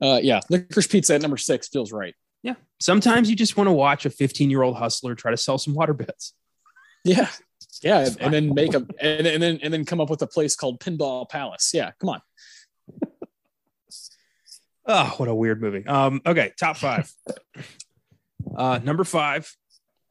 uh, 0.00 0.20
yeah, 0.22 0.40
licorice 0.50 0.86
pizza 0.86 1.14
at 1.14 1.22
number 1.22 1.36
six 1.36 1.68
feels 1.68 1.92
right. 1.92 2.14
Yeah. 2.42 2.54
Sometimes 2.80 3.28
you 3.28 3.36
just 3.36 3.56
want 3.56 3.66
to 3.68 3.72
watch 3.72 4.06
a 4.06 4.10
15 4.10 4.50
year 4.50 4.62
old 4.62 4.76
hustler 4.76 5.14
try 5.14 5.30
to 5.30 5.36
sell 5.36 5.58
some 5.58 5.74
water 5.74 5.92
bits. 5.92 6.34
Yeah. 7.04 7.28
Yeah. 7.82 8.08
And 8.20 8.32
then 8.32 8.54
make 8.54 8.74
a, 8.74 8.86
and, 9.00 9.26
and 9.26 9.42
then, 9.42 9.58
and 9.62 9.72
then 9.72 9.84
come 9.84 10.00
up 10.00 10.10
with 10.10 10.22
a 10.22 10.26
place 10.26 10.54
called 10.54 10.80
Pinball 10.80 11.28
Palace. 11.28 11.70
Yeah. 11.74 11.90
Come 12.00 12.10
on. 12.10 12.20
Oh, 14.88 15.14
what 15.18 15.28
a 15.28 15.34
weird 15.34 15.60
movie. 15.60 15.86
Um, 15.86 16.20
okay. 16.26 16.52
Top 16.58 16.76
five. 16.76 17.12
uh, 18.56 18.80
number 18.82 19.04
five 19.04 19.54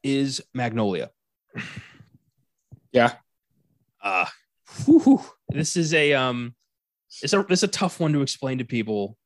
is 0.02 0.40
Magnolia. 0.54 1.10
Yeah. 2.92 3.12
Uh, 4.02 4.26
whew, 4.86 5.20
this 5.50 5.76
is 5.76 5.92
a, 5.92 6.14
um, 6.14 6.54
it's 7.22 7.32
a, 7.32 7.40
it's 7.48 7.62
a 7.62 7.68
tough 7.68 8.00
one 8.00 8.12
to 8.12 8.22
explain 8.22 8.58
to 8.58 8.64
people 8.64 9.16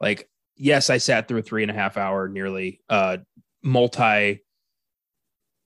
like 0.00 0.28
yes 0.56 0.90
i 0.90 0.98
sat 0.98 1.26
through 1.26 1.38
a 1.38 1.42
three 1.42 1.62
and 1.62 1.70
a 1.70 1.74
half 1.74 1.96
hour 1.96 2.28
nearly 2.28 2.80
uh 2.88 3.16
multi 3.62 4.42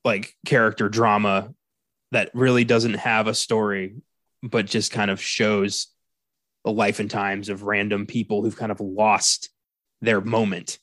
like 0.04 0.32
character 0.46 0.88
drama 0.88 1.52
that 2.12 2.30
really 2.34 2.64
doesn't 2.64 2.94
have 2.94 3.26
a 3.26 3.34
story 3.34 3.96
but 4.42 4.66
just 4.66 4.92
kind 4.92 5.10
of 5.10 5.20
shows 5.20 5.88
the 6.66 6.72
life 6.72 7.00
and 7.00 7.10
times 7.10 7.48
of 7.48 7.62
random 7.62 8.04
people 8.04 8.42
who've 8.42 8.56
kind 8.56 8.70
of 8.70 8.80
lost 8.80 9.48
their 10.02 10.20
moment 10.20 10.78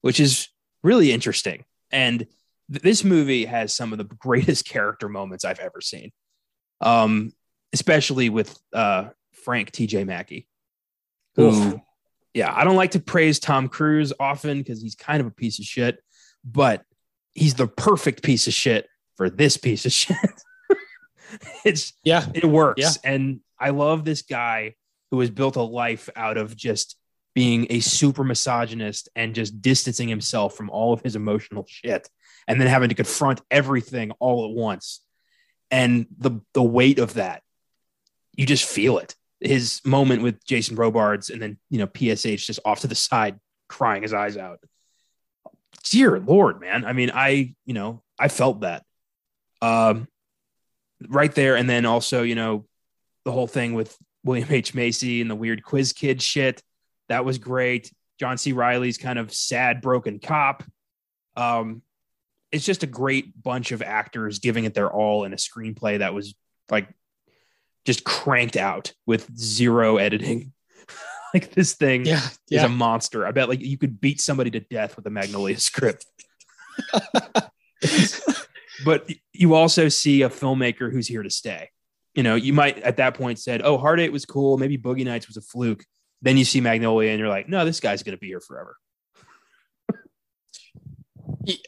which 0.00 0.18
is 0.18 0.48
really 0.82 1.12
interesting 1.12 1.64
and 1.92 2.26
th- 2.72 2.82
this 2.82 3.04
movie 3.04 3.44
has 3.44 3.72
some 3.72 3.92
of 3.92 3.98
the 3.98 4.04
greatest 4.04 4.64
character 4.68 5.08
moments 5.08 5.44
i've 5.44 5.60
ever 5.60 5.80
seen 5.80 6.10
um 6.80 7.32
especially 7.72 8.28
with 8.28 8.58
uh 8.72 9.04
frank 9.30 9.70
tj 9.70 10.04
mackey 10.04 10.48
who 11.36 11.80
yeah, 12.36 12.52
I 12.54 12.64
don't 12.64 12.76
like 12.76 12.90
to 12.90 13.00
praise 13.00 13.38
Tom 13.38 13.66
Cruise 13.66 14.12
often 14.20 14.58
because 14.58 14.82
he's 14.82 14.94
kind 14.94 15.22
of 15.22 15.26
a 15.26 15.30
piece 15.30 15.58
of 15.58 15.64
shit, 15.64 16.02
but 16.44 16.84
he's 17.32 17.54
the 17.54 17.66
perfect 17.66 18.22
piece 18.22 18.46
of 18.46 18.52
shit 18.52 18.86
for 19.16 19.30
this 19.30 19.56
piece 19.56 19.86
of 19.86 19.92
shit. 19.92 20.18
it's 21.64 21.94
yeah, 22.04 22.26
it 22.34 22.44
works. 22.44 22.82
Yeah. 22.82 22.90
And 23.10 23.40
I 23.58 23.70
love 23.70 24.04
this 24.04 24.20
guy 24.20 24.74
who 25.10 25.20
has 25.20 25.30
built 25.30 25.56
a 25.56 25.62
life 25.62 26.08
out 26.16 26.36
of 26.36 26.56
just 26.56 26.96
being 27.34 27.66
a 27.70 27.80
super 27.80 28.24
misogynist 28.24 29.08
and 29.14 29.34
just 29.34 29.60
distancing 29.60 30.08
himself 30.08 30.56
from 30.56 30.70
all 30.70 30.92
of 30.92 31.02
his 31.02 31.16
emotional 31.16 31.64
shit 31.68 32.08
and 32.48 32.60
then 32.60 32.68
having 32.68 32.88
to 32.88 32.94
confront 32.94 33.42
everything 33.50 34.10
all 34.18 34.48
at 34.48 34.56
once. 34.56 35.02
And 35.70 36.06
the 36.18 36.40
the 36.54 36.62
weight 36.62 36.98
of 36.98 37.14
that, 37.14 37.42
you 38.36 38.46
just 38.46 38.64
feel 38.64 38.98
it 38.98 39.14
his 39.40 39.80
moment 39.84 40.22
with 40.22 40.44
Jason 40.44 40.76
Robards 40.76 41.30
and 41.30 41.40
then, 41.40 41.58
you 41.70 41.78
know, 41.78 41.86
PSH 41.86 42.46
just 42.46 42.60
off 42.64 42.80
to 42.80 42.86
the 42.86 42.94
side 42.94 43.38
crying 43.68 44.02
his 44.02 44.14
eyes 44.14 44.36
out. 44.36 44.60
Dear 45.84 46.18
Lord, 46.18 46.60
man. 46.60 46.84
I 46.84 46.92
mean, 46.92 47.10
I, 47.12 47.54
you 47.64 47.74
know, 47.74 48.02
I 48.18 48.28
felt 48.28 48.60
that 48.60 48.84
um, 49.60 50.08
right 51.08 51.34
there. 51.34 51.56
And 51.56 51.68
then 51.68 51.86
also, 51.86 52.22
you 52.22 52.34
know, 52.34 52.66
the 53.24 53.32
whole 53.32 53.46
thing 53.46 53.74
with 53.74 53.96
William 54.26 54.48
H. 54.50 54.74
Macy 54.74 55.20
and 55.20 55.30
the 55.30 55.36
weird 55.36 55.62
quiz 55.62 55.92
kid 55.92 56.20
shit. 56.20 56.62
That 57.08 57.24
was 57.24 57.38
great. 57.38 57.92
John 58.18 58.36
C. 58.36 58.52
Reilly's 58.52 58.98
kind 58.98 59.18
of 59.18 59.32
sad, 59.32 59.80
broken 59.80 60.18
cop. 60.18 60.64
Um, 61.36 61.82
it's 62.50 62.64
just 62.64 62.82
a 62.82 62.86
great 62.86 63.42
bunch 63.42 63.72
of 63.72 63.82
actors 63.82 64.38
giving 64.38 64.64
it 64.64 64.74
their 64.74 64.90
all 64.90 65.24
in 65.24 65.32
a 65.32 65.36
screenplay 65.36 65.98
that 65.98 66.14
was 66.14 66.34
like 66.70 66.88
just 67.84 68.04
cranked 68.04 68.56
out 68.56 68.92
with 69.06 69.30
zero 69.36 69.98
editing. 69.98 70.52
like 71.34 71.52
this 71.52 71.74
thing 71.74 72.04
yeah, 72.04 72.20
yeah. 72.48 72.60
is 72.60 72.64
a 72.64 72.68
monster. 72.68 73.26
I 73.26 73.30
bet 73.30 73.48
like 73.48 73.60
you 73.60 73.78
could 73.78 74.00
beat 74.00 74.20
somebody 74.20 74.50
to 74.52 74.60
death 74.60 74.96
with 74.96 75.06
a 75.06 75.10
Magnolia 75.10 75.58
script. 75.58 76.04
but 78.84 79.08
you 79.32 79.54
also 79.54 79.88
see 79.88 80.22
a 80.22 80.28
filmmaker 80.28 80.90
who's 80.90 81.06
here 81.06 81.22
to 81.22 81.30
stay. 81.30 81.70
You 82.16 82.24
know, 82.24 82.34
you 82.34 82.52
might 82.52 82.78
at 82.78 82.96
that 82.96 83.14
point 83.14 83.38
said, 83.38 83.62
"Oh, 83.62 83.78
Hard 83.78 84.00
Eight 84.00 84.10
was 84.10 84.24
cool. 84.24 84.58
Maybe 84.58 84.76
Boogie 84.76 85.04
Nights 85.04 85.28
was 85.28 85.36
a 85.36 85.42
fluke." 85.42 85.84
Then 86.22 86.36
you 86.36 86.44
see 86.44 86.60
Magnolia, 86.60 87.10
and 87.10 87.20
you're 87.20 87.28
like, 87.28 87.48
"No, 87.48 87.64
this 87.64 87.78
guy's 87.78 88.02
going 88.02 88.16
to 88.16 88.20
be 88.20 88.28
here 88.28 88.40
forever." 88.40 88.76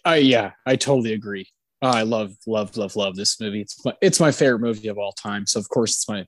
uh, 0.07 0.13
yeah, 0.13 0.53
I 0.67 0.77
totally 0.77 1.13
agree. 1.13 1.47
Oh, 1.81 1.89
I 1.89 2.03
love, 2.03 2.35
love, 2.47 2.77
love, 2.77 2.97
love 2.97 3.15
this 3.15 3.41
movie. 3.41 3.61
It's 3.61 3.85
my, 3.85 3.95
it's 4.01 4.21
my 4.21 4.33
favorite 4.33 4.61
movie 4.61 4.89
of 4.89 4.99
all 4.99 5.13
time. 5.13 5.47
So 5.47 5.61
of 5.61 5.69
course 5.69 5.93
it's 5.93 6.09
my, 6.09 6.27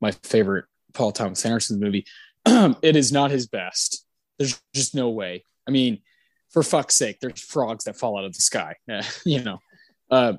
my 0.00 0.10
favorite 0.22 0.66
Paul 0.92 1.12
Thomas 1.12 1.44
Anderson 1.46 1.80
movie. 1.80 2.04
it 2.46 2.96
is 2.96 3.12
not 3.12 3.30
his 3.30 3.46
best. 3.46 4.04
There's 4.38 4.60
just 4.74 4.94
no 4.94 5.08
way. 5.10 5.44
I 5.66 5.70
mean, 5.70 6.00
for 6.50 6.62
fuck's 6.62 6.96
sake, 6.96 7.18
there's 7.20 7.40
frogs 7.40 7.84
that 7.84 7.96
fall 7.96 8.18
out 8.18 8.24
of 8.24 8.34
the 8.34 8.40
sky. 8.40 8.76
you 9.24 9.42
know, 9.42 9.58
uh, 10.10 10.34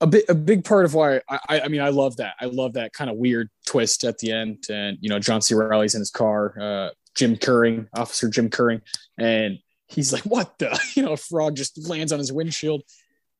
a 0.00 0.06
bit, 0.06 0.24
a 0.28 0.34
big 0.34 0.64
part 0.64 0.84
of 0.84 0.94
why 0.94 1.20
I, 1.28 1.60
I 1.60 1.68
mean, 1.68 1.80
I 1.80 1.90
love 1.90 2.16
that. 2.16 2.34
I 2.40 2.46
love 2.46 2.74
that 2.74 2.92
kind 2.92 3.10
of 3.10 3.16
weird 3.16 3.48
twist 3.66 4.04
at 4.04 4.18
the 4.18 4.32
end. 4.32 4.64
And, 4.70 4.98
you 5.00 5.08
know, 5.08 5.18
John 5.18 5.42
C. 5.42 5.54
Reilly's 5.54 5.94
in 5.94 6.00
his 6.00 6.10
car, 6.10 6.54
uh, 6.60 6.90
Jim 7.14 7.36
Kurring, 7.36 7.88
Officer 7.94 8.28
Jim 8.28 8.48
Kurring, 8.48 8.82
and 9.18 9.58
he's 9.88 10.12
like, 10.12 10.22
what 10.22 10.58
the, 10.58 10.78
you 10.94 11.02
know, 11.02 11.12
a 11.12 11.16
frog 11.16 11.56
just 11.56 11.88
lands 11.88 12.12
on 12.12 12.18
his 12.18 12.32
windshield 12.32 12.82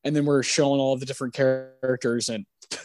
and 0.04 0.14
then 0.14 0.24
we're 0.24 0.42
showing 0.42 0.80
all 0.80 0.96
the 0.96 1.06
different 1.06 1.34
characters 1.34 2.28
and 2.28 2.46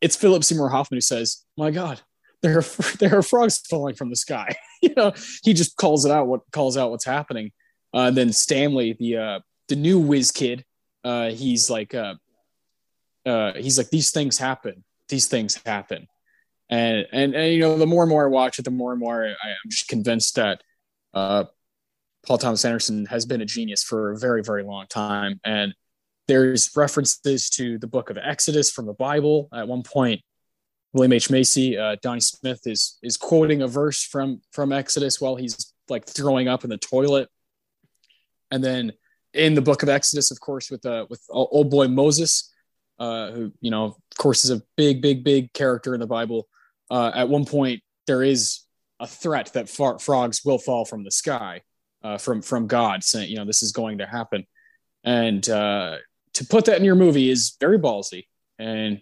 it's 0.00 0.16
philip 0.16 0.44
seymour 0.44 0.68
hoffman 0.68 0.96
who 0.96 1.00
says 1.00 1.44
my 1.56 1.70
god 1.70 2.00
there 2.42 2.58
are 2.58 2.62
there 2.98 3.16
are 3.16 3.22
frogs 3.22 3.58
falling 3.58 3.94
from 3.94 4.10
the 4.10 4.16
sky 4.16 4.54
you 4.82 4.92
know 4.96 5.12
he 5.42 5.52
just 5.52 5.76
calls 5.76 6.04
it 6.04 6.12
out 6.12 6.26
what 6.26 6.40
calls 6.52 6.76
out 6.76 6.90
what's 6.90 7.04
happening 7.04 7.52
uh, 7.92 8.10
then 8.10 8.32
stanley 8.32 8.96
the 8.98 9.16
uh, 9.16 9.40
the 9.68 9.76
new 9.76 9.98
whiz 9.98 10.30
kid 10.30 10.64
uh, 11.02 11.30
he's 11.30 11.70
like 11.70 11.94
uh, 11.94 12.14
uh, 13.26 13.52
he's 13.54 13.78
like 13.78 13.90
these 13.90 14.10
things 14.10 14.38
happen. 14.38 14.84
These 15.08 15.26
things 15.26 15.60
happen. 15.64 16.06
And, 16.68 17.06
and 17.12 17.34
and 17.34 17.52
you 17.52 17.60
know 17.60 17.76
the 17.76 17.86
more 17.86 18.04
and 18.04 18.10
more 18.10 18.26
i 18.26 18.28
watch 18.28 18.60
it 18.60 18.64
the 18.64 18.70
more 18.70 18.92
and 18.92 19.00
more 19.00 19.26
I, 19.26 19.30
i'm 19.30 19.70
just 19.70 19.88
convinced 19.88 20.36
that 20.36 20.62
uh, 21.12 21.46
paul 22.24 22.38
thomas 22.38 22.64
anderson 22.64 23.06
has 23.06 23.26
been 23.26 23.40
a 23.40 23.44
genius 23.44 23.82
for 23.82 24.12
a 24.12 24.16
very 24.16 24.44
very 24.44 24.62
long 24.62 24.86
time. 24.86 25.40
And 25.44 25.74
there's 26.30 26.70
references 26.76 27.50
to 27.50 27.76
the 27.78 27.88
book 27.88 28.08
of 28.08 28.16
Exodus 28.16 28.70
from 28.70 28.86
the 28.86 28.92
Bible. 28.92 29.48
At 29.52 29.66
one 29.66 29.82
point, 29.82 30.20
William 30.92 31.12
H. 31.12 31.28
Macy, 31.28 31.76
uh, 31.76 31.96
Donnie 32.02 32.20
Smith 32.20 32.60
is 32.66 32.98
is 33.02 33.16
quoting 33.16 33.62
a 33.62 33.66
verse 33.66 34.04
from 34.04 34.40
from 34.52 34.72
Exodus 34.72 35.20
while 35.20 35.34
he's 35.34 35.72
like 35.88 36.06
throwing 36.06 36.46
up 36.46 36.62
in 36.62 36.70
the 36.70 36.78
toilet, 36.78 37.28
and 38.52 38.62
then 38.62 38.92
in 39.34 39.54
the 39.54 39.60
book 39.60 39.82
of 39.82 39.88
Exodus, 39.88 40.30
of 40.30 40.38
course, 40.38 40.70
with 40.70 40.86
uh, 40.86 41.06
with 41.10 41.20
old 41.30 41.68
boy 41.68 41.88
Moses, 41.88 42.49
uh, 43.00 43.30
who 43.32 43.52
you 43.60 43.70
know, 43.70 43.84
of 43.84 43.96
course, 44.18 44.44
is 44.44 44.50
a 44.50 44.62
big, 44.76 45.00
big, 45.00 45.24
big 45.24 45.52
character 45.52 45.94
in 45.94 46.00
the 46.00 46.06
Bible. 46.06 46.46
Uh, 46.90 47.10
at 47.14 47.28
one 47.28 47.46
point, 47.46 47.82
there 48.06 48.22
is 48.22 48.60
a 49.00 49.06
threat 49.06 49.50
that 49.54 49.68
frogs 49.68 50.44
will 50.44 50.58
fall 50.58 50.84
from 50.84 51.02
the 51.02 51.10
sky 51.10 51.62
uh, 52.04 52.18
from 52.18 52.42
from 52.42 52.66
God, 52.66 53.02
saying, 53.02 53.30
you 53.30 53.36
know, 53.36 53.46
this 53.46 53.62
is 53.62 53.72
going 53.72 53.98
to 53.98 54.06
happen, 54.06 54.46
and 55.02 55.48
uh, 55.48 55.96
to 56.34 56.46
put 56.46 56.66
that 56.66 56.78
in 56.78 56.84
your 56.84 56.94
movie 56.94 57.30
is 57.30 57.56
very 57.58 57.78
ballsy, 57.78 58.26
and 58.58 59.00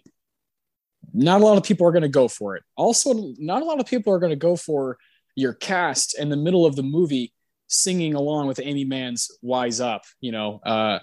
not 1.13 1.41
a 1.41 1.43
lot 1.43 1.57
of 1.57 1.63
people 1.63 1.85
are 1.85 1.91
going 1.91 2.01
to 2.03 2.07
go 2.07 2.27
for 2.27 2.55
it. 2.55 2.63
Also, 2.77 3.33
not 3.37 3.61
a 3.61 3.65
lot 3.65 3.79
of 3.79 3.85
people 3.85 4.13
are 4.13 4.19
going 4.19 4.31
to 4.31 4.35
go 4.35 4.55
for 4.55 4.97
your 5.35 5.53
cast 5.53 6.17
in 6.17 6.29
the 6.29 6.37
middle 6.37 6.65
of 6.65 6.75
the 6.75 6.83
movie 6.83 7.33
singing 7.67 8.13
along 8.15 8.47
with 8.47 8.59
Aimee 8.59 8.85
Mann's 8.85 9.29
"Wise 9.41 9.81
Up." 9.81 10.03
You 10.21 10.31
know, 10.31 10.61
uh, 10.65 10.99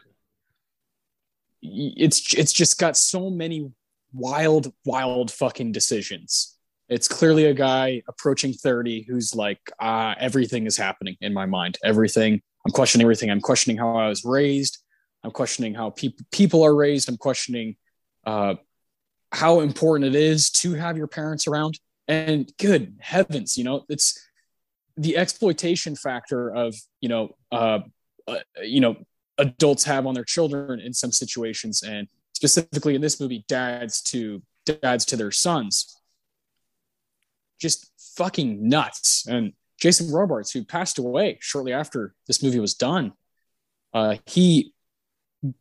it's 1.62 2.34
it's 2.34 2.52
just 2.52 2.78
got 2.78 2.96
so 2.96 3.30
many 3.30 3.70
wild, 4.12 4.72
wild 4.84 5.30
fucking 5.30 5.72
decisions. 5.72 6.56
It's 6.88 7.08
clearly 7.08 7.46
a 7.46 7.54
guy 7.54 8.02
approaching 8.08 8.52
thirty 8.52 9.02
who's 9.08 9.34
like, 9.34 9.60
uh, 9.80 10.14
everything 10.18 10.66
is 10.66 10.76
happening 10.76 11.16
in 11.20 11.32
my 11.32 11.46
mind. 11.46 11.78
Everything. 11.84 12.40
I'm 12.64 12.72
questioning 12.72 13.04
everything. 13.04 13.30
I'm 13.30 13.40
questioning 13.40 13.76
how 13.76 13.96
I 13.96 14.08
was 14.08 14.24
raised. 14.24 14.78
I'm 15.24 15.30
questioning 15.30 15.74
how 15.74 15.90
people 15.90 16.24
people 16.30 16.62
are 16.64 16.74
raised. 16.74 17.08
I'm 17.08 17.16
questioning 17.16 17.76
uh, 18.24 18.54
how 19.32 19.60
important 19.60 20.14
it 20.14 20.18
is 20.18 20.50
to 20.50 20.74
have 20.74 20.96
your 20.96 21.08
parents 21.08 21.46
around. 21.46 21.78
And 22.08 22.52
good 22.58 22.96
heavens, 23.00 23.56
you 23.58 23.64
know, 23.64 23.84
it's 23.88 24.16
the 24.96 25.16
exploitation 25.16 25.96
factor 25.96 26.54
of 26.54 26.74
you 27.00 27.08
know 27.08 27.36
uh, 27.52 27.80
uh, 28.26 28.38
you 28.62 28.80
know 28.80 28.96
adults 29.38 29.84
have 29.84 30.06
on 30.06 30.14
their 30.14 30.24
children 30.24 30.80
in 30.80 30.92
some 30.92 31.12
situations 31.12 31.82
and 31.82 32.08
specifically 32.32 32.94
in 32.94 33.00
this 33.00 33.20
movie 33.20 33.44
dads 33.48 34.02
to 34.02 34.42
dads 34.64 35.04
to 35.06 35.16
their 35.16 35.30
sons. 35.30 35.96
Just 37.60 37.90
fucking 38.16 38.68
nuts. 38.68 39.26
And 39.26 39.52
jason 39.78 40.10
robards 40.10 40.50
who 40.50 40.64
passed 40.64 40.98
away 40.98 41.36
shortly 41.40 41.72
after 41.72 42.14
this 42.26 42.42
movie 42.42 42.58
was 42.58 42.72
done 42.72 43.12
uh, 43.96 44.16
he 44.26 44.74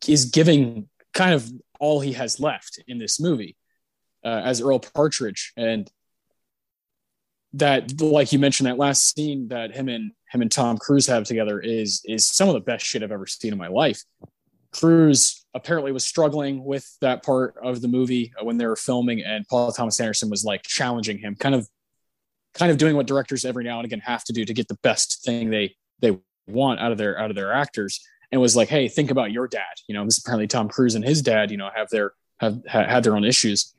is 0.06 0.26
giving 0.26 0.88
kind 1.14 1.32
of 1.32 1.50
all 1.80 2.00
he 2.00 2.12
has 2.12 2.38
left 2.38 2.78
in 2.86 2.98
this 2.98 3.18
movie 3.18 3.56
uh, 4.22 4.42
as 4.44 4.60
earl 4.60 4.78
partridge. 4.78 5.54
And 5.56 5.90
that 7.54 7.98
like 8.00 8.32
you 8.32 8.38
mentioned 8.38 8.66
that 8.66 8.76
last 8.76 9.14
scene 9.14 9.48
that 9.48 9.74
him 9.74 9.88
and 9.88 10.12
him 10.30 10.42
and 10.42 10.50
Tom 10.50 10.76
Cruise 10.78 11.06
have 11.06 11.24
together 11.24 11.60
is 11.60 12.02
is 12.04 12.26
some 12.26 12.48
of 12.48 12.54
the 12.54 12.60
best 12.60 12.84
shit 12.84 13.02
I've 13.02 13.12
ever 13.12 13.26
seen 13.26 13.52
in 13.52 13.58
my 13.58 13.68
life. 13.68 14.02
Cruise 14.72 15.44
apparently 15.54 15.92
was 15.92 16.04
struggling 16.04 16.64
with 16.64 16.86
that 17.00 17.22
part 17.22 17.54
of 17.62 17.80
the 17.80 17.88
movie 17.88 18.32
when 18.42 18.58
they 18.58 18.66
were 18.66 18.76
filming, 18.76 19.22
and 19.22 19.46
Paul 19.48 19.72
Thomas 19.72 19.98
Anderson 20.00 20.28
was 20.28 20.44
like 20.44 20.62
challenging 20.62 21.18
him, 21.18 21.34
kind 21.34 21.54
of 21.54 21.68
kind 22.54 22.70
of 22.70 22.78
doing 22.78 22.96
what 22.96 23.06
directors 23.06 23.44
every 23.44 23.64
now 23.64 23.78
and 23.78 23.84
again 23.84 24.00
have 24.00 24.24
to 24.24 24.32
do 24.32 24.44
to 24.44 24.54
get 24.54 24.68
the 24.68 24.78
best 24.82 25.24
thing 25.24 25.50
they 25.50 25.74
they 26.00 26.18
want 26.46 26.80
out 26.80 26.92
of 26.92 26.98
their 26.98 27.18
out 27.18 27.30
of 27.30 27.36
their 27.36 27.52
actors, 27.52 28.00
and 28.30 28.40
was 28.40 28.56
like, 28.56 28.68
hey, 28.68 28.88
think 28.88 29.10
about 29.10 29.32
your 29.32 29.48
dad. 29.48 29.62
You 29.88 29.94
know, 29.94 30.04
this 30.04 30.18
apparently 30.18 30.46
Tom 30.46 30.68
Cruise 30.68 30.94
and 30.94 31.04
his 31.04 31.22
dad, 31.22 31.50
you 31.50 31.56
know, 31.56 31.70
have 31.74 31.88
their 31.90 32.12
have 32.38 32.60
had 32.66 33.02
their 33.02 33.16
own 33.16 33.24
issues, 33.24 33.74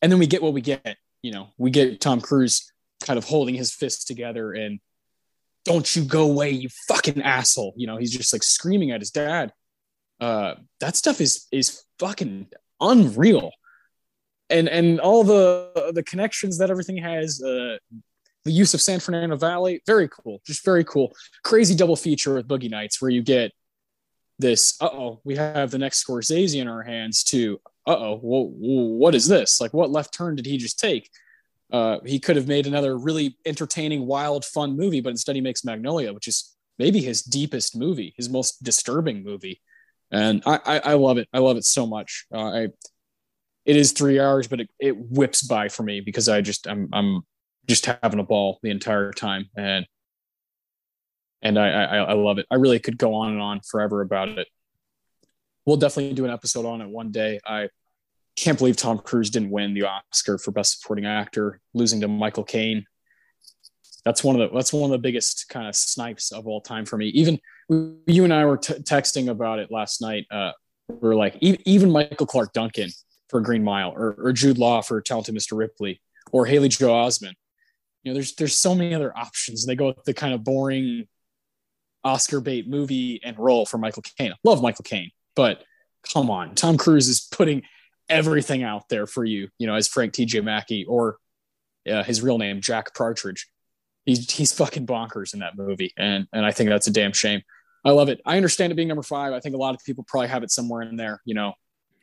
and 0.00 0.10
then 0.10 0.18
we 0.18 0.26
get 0.26 0.42
what 0.42 0.52
we 0.52 0.60
get. 0.60 0.96
You 1.22 1.32
know, 1.32 1.48
we 1.58 1.70
get 1.70 2.00
Tom 2.00 2.20
Cruise 2.20 2.70
kind 3.02 3.18
of 3.18 3.24
holding 3.24 3.54
his 3.54 3.72
fists 3.72 4.04
together 4.04 4.52
and 4.52 4.78
don't 5.64 5.96
you 5.96 6.04
go 6.04 6.30
away, 6.30 6.50
you 6.50 6.68
fucking 6.88 7.22
asshole. 7.22 7.74
You 7.76 7.86
know, 7.86 7.96
he's 7.96 8.12
just 8.12 8.32
like 8.32 8.42
screaming 8.42 8.90
at 8.90 9.00
his 9.00 9.10
dad. 9.10 9.52
Uh, 10.20 10.54
that 10.80 10.96
stuff 10.96 11.20
is 11.20 11.46
is 11.50 11.82
fucking 11.98 12.48
unreal. 12.80 13.50
And 14.50 14.68
and 14.68 15.00
all 15.00 15.24
the 15.24 15.92
the 15.94 16.02
connections 16.02 16.58
that 16.58 16.70
everything 16.70 16.98
has, 16.98 17.42
uh, 17.42 17.78
the 18.44 18.52
use 18.52 18.74
of 18.74 18.80
San 18.80 19.00
Fernando 19.00 19.36
Valley, 19.36 19.82
very 19.86 20.08
cool, 20.08 20.40
just 20.46 20.64
very 20.64 20.84
cool. 20.84 21.14
Crazy 21.42 21.74
double 21.74 21.96
feature 21.96 22.34
with 22.34 22.46
Boogie 22.46 22.70
Nights 22.70 23.00
where 23.00 23.10
you 23.10 23.22
get 23.22 23.52
this, 24.38 24.76
uh-oh, 24.80 25.20
we 25.24 25.36
have 25.36 25.70
the 25.70 25.78
next 25.78 26.04
Scorsese 26.04 26.60
in 26.60 26.68
our 26.68 26.82
hands 26.82 27.22
to, 27.24 27.60
uh-oh, 27.86 28.20
well, 28.22 28.48
what 28.48 29.14
is 29.14 29.28
this? 29.28 29.60
Like 29.60 29.72
what 29.72 29.90
left 29.90 30.12
turn 30.12 30.36
did 30.36 30.46
he 30.46 30.58
just 30.58 30.78
take? 30.78 31.08
Uh, 31.72 31.98
he 32.04 32.20
could 32.20 32.36
have 32.36 32.46
made 32.46 32.66
another 32.66 32.96
really 32.96 33.36
entertaining, 33.44 34.06
wild, 34.06 34.44
fun 34.44 34.76
movie, 34.76 35.00
but 35.00 35.10
instead 35.10 35.34
he 35.34 35.40
makes 35.40 35.64
Magnolia, 35.64 36.12
which 36.12 36.28
is 36.28 36.54
maybe 36.78 37.00
his 37.00 37.22
deepest 37.22 37.76
movie, 37.76 38.14
his 38.16 38.28
most 38.28 38.62
disturbing 38.62 39.24
movie. 39.24 39.60
And 40.10 40.42
I, 40.46 40.60
I, 40.64 40.78
I 40.78 40.94
love 40.94 41.18
it. 41.18 41.28
I 41.32 41.38
love 41.38 41.56
it 41.56 41.64
so 41.64 41.86
much. 41.86 42.26
Uh, 42.32 42.38
I, 42.38 42.68
it 43.64 43.76
is 43.76 43.92
three 43.92 44.20
hours, 44.20 44.46
but 44.46 44.60
it, 44.60 44.70
it 44.78 44.96
whips 44.96 45.42
by 45.42 45.68
for 45.68 45.82
me 45.82 46.00
because 46.00 46.28
I 46.28 46.42
just, 46.42 46.68
I'm, 46.68 46.88
I'm 46.92 47.22
just 47.66 47.86
having 47.86 48.20
a 48.20 48.24
ball 48.24 48.58
the 48.62 48.70
entire 48.70 49.12
time. 49.12 49.46
And, 49.56 49.86
and 51.42 51.58
I, 51.58 51.70
I, 51.70 51.96
I 51.96 52.12
love 52.12 52.38
it. 52.38 52.46
I 52.50 52.56
really 52.56 52.78
could 52.78 52.98
go 52.98 53.14
on 53.14 53.32
and 53.32 53.40
on 53.40 53.60
forever 53.60 54.02
about 54.02 54.28
it. 54.28 54.48
We'll 55.66 55.78
definitely 55.78 56.14
do 56.14 56.26
an 56.26 56.30
episode 56.30 56.66
on 56.66 56.82
it 56.82 56.88
one 56.88 57.10
day. 57.10 57.40
I, 57.44 57.70
can't 58.36 58.58
believe 58.58 58.76
Tom 58.76 58.98
Cruise 58.98 59.30
didn't 59.30 59.50
win 59.50 59.74
the 59.74 59.84
Oscar 59.84 60.38
for 60.38 60.50
Best 60.50 60.80
Supporting 60.80 61.06
Actor, 61.06 61.60
losing 61.72 62.00
to 62.00 62.08
Michael 62.08 62.44
Caine. 62.44 62.84
That's 64.04 64.22
one 64.22 64.38
of 64.38 64.50
the 64.50 64.56
that's 64.56 64.72
one 64.72 64.84
of 64.84 64.90
the 64.90 64.98
biggest 64.98 65.48
kind 65.48 65.66
of 65.66 65.74
snipes 65.74 66.32
of 66.32 66.46
all 66.46 66.60
time 66.60 66.84
for 66.84 66.96
me. 66.96 67.06
Even 67.08 67.38
you 68.06 68.24
and 68.24 68.34
I 68.34 68.44
were 68.44 68.58
t- 68.58 68.74
texting 68.74 69.28
about 69.28 69.58
it 69.58 69.70
last 69.70 70.02
night. 70.02 70.26
Uh, 70.30 70.52
we 70.88 71.08
are 71.08 71.14
like, 71.14 71.36
e- 71.40 71.62
even 71.64 71.90
Michael 71.90 72.26
Clarke 72.26 72.52
Duncan 72.52 72.90
for 73.30 73.40
Green 73.40 73.64
Mile, 73.64 73.92
or, 73.96 74.14
or 74.18 74.32
Jude 74.32 74.58
Law 74.58 74.82
for 74.82 75.00
Talented 75.00 75.34
Mr. 75.34 75.56
Ripley, 75.56 76.02
or 76.32 76.44
Haley 76.44 76.68
Joel 76.68 77.06
Osment. 77.06 77.32
You 78.02 78.10
know, 78.10 78.14
there's 78.14 78.34
there's 78.34 78.56
so 78.56 78.74
many 78.74 78.94
other 78.94 79.16
options. 79.16 79.64
They 79.64 79.76
go 79.76 79.86
with 79.86 80.04
the 80.04 80.12
kind 80.12 80.34
of 80.34 80.44
boring 80.44 81.06
Oscar 82.02 82.40
bait 82.40 82.68
movie 82.68 83.20
and 83.24 83.38
role 83.38 83.64
for 83.64 83.78
Michael 83.78 84.02
Caine. 84.18 84.32
I 84.32 84.36
love 84.44 84.60
Michael 84.60 84.82
Caine, 84.82 85.10
but 85.34 85.64
come 86.12 86.30
on, 86.30 86.54
Tom 86.54 86.76
Cruise 86.76 87.08
is 87.08 87.20
putting 87.20 87.62
everything 88.08 88.62
out 88.62 88.88
there 88.88 89.06
for 89.06 89.24
you, 89.24 89.48
you 89.58 89.66
know, 89.66 89.74
as 89.74 89.88
Frank 89.88 90.12
T.J. 90.12 90.40
Mackey 90.40 90.84
or 90.84 91.18
uh, 91.90 92.02
his 92.02 92.22
real 92.22 92.38
name, 92.38 92.60
Jack 92.60 92.94
Partridge. 92.94 93.48
He's, 94.04 94.30
he's 94.30 94.52
fucking 94.52 94.86
bonkers 94.86 95.32
in 95.32 95.40
that 95.40 95.56
movie. 95.56 95.92
And, 95.96 96.26
and 96.32 96.44
I 96.44 96.52
think 96.52 96.68
that's 96.68 96.86
a 96.86 96.92
damn 96.92 97.12
shame. 97.12 97.42
I 97.84 97.90
love 97.90 98.08
it. 98.08 98.20
I 98.24 98.36
understand 98.36 98.72
it 98.72 98.76
being 98.76 98.88
number 98.88 99.02
five. 99.02 99.32
I 99.32 99.40
think 99.40 99.54
a 99.54 99.58
lot 99.58 99.74
of 99.74 99.84
people 99.84 100.04
probably 100.06 100.28
have 100.28 100.42
it 100.42 100.50
somewhere 100.50 100.82
in 100.82 100.96
there. 100.96 101.20
You 101.24 101.34
know, 101.34 101.54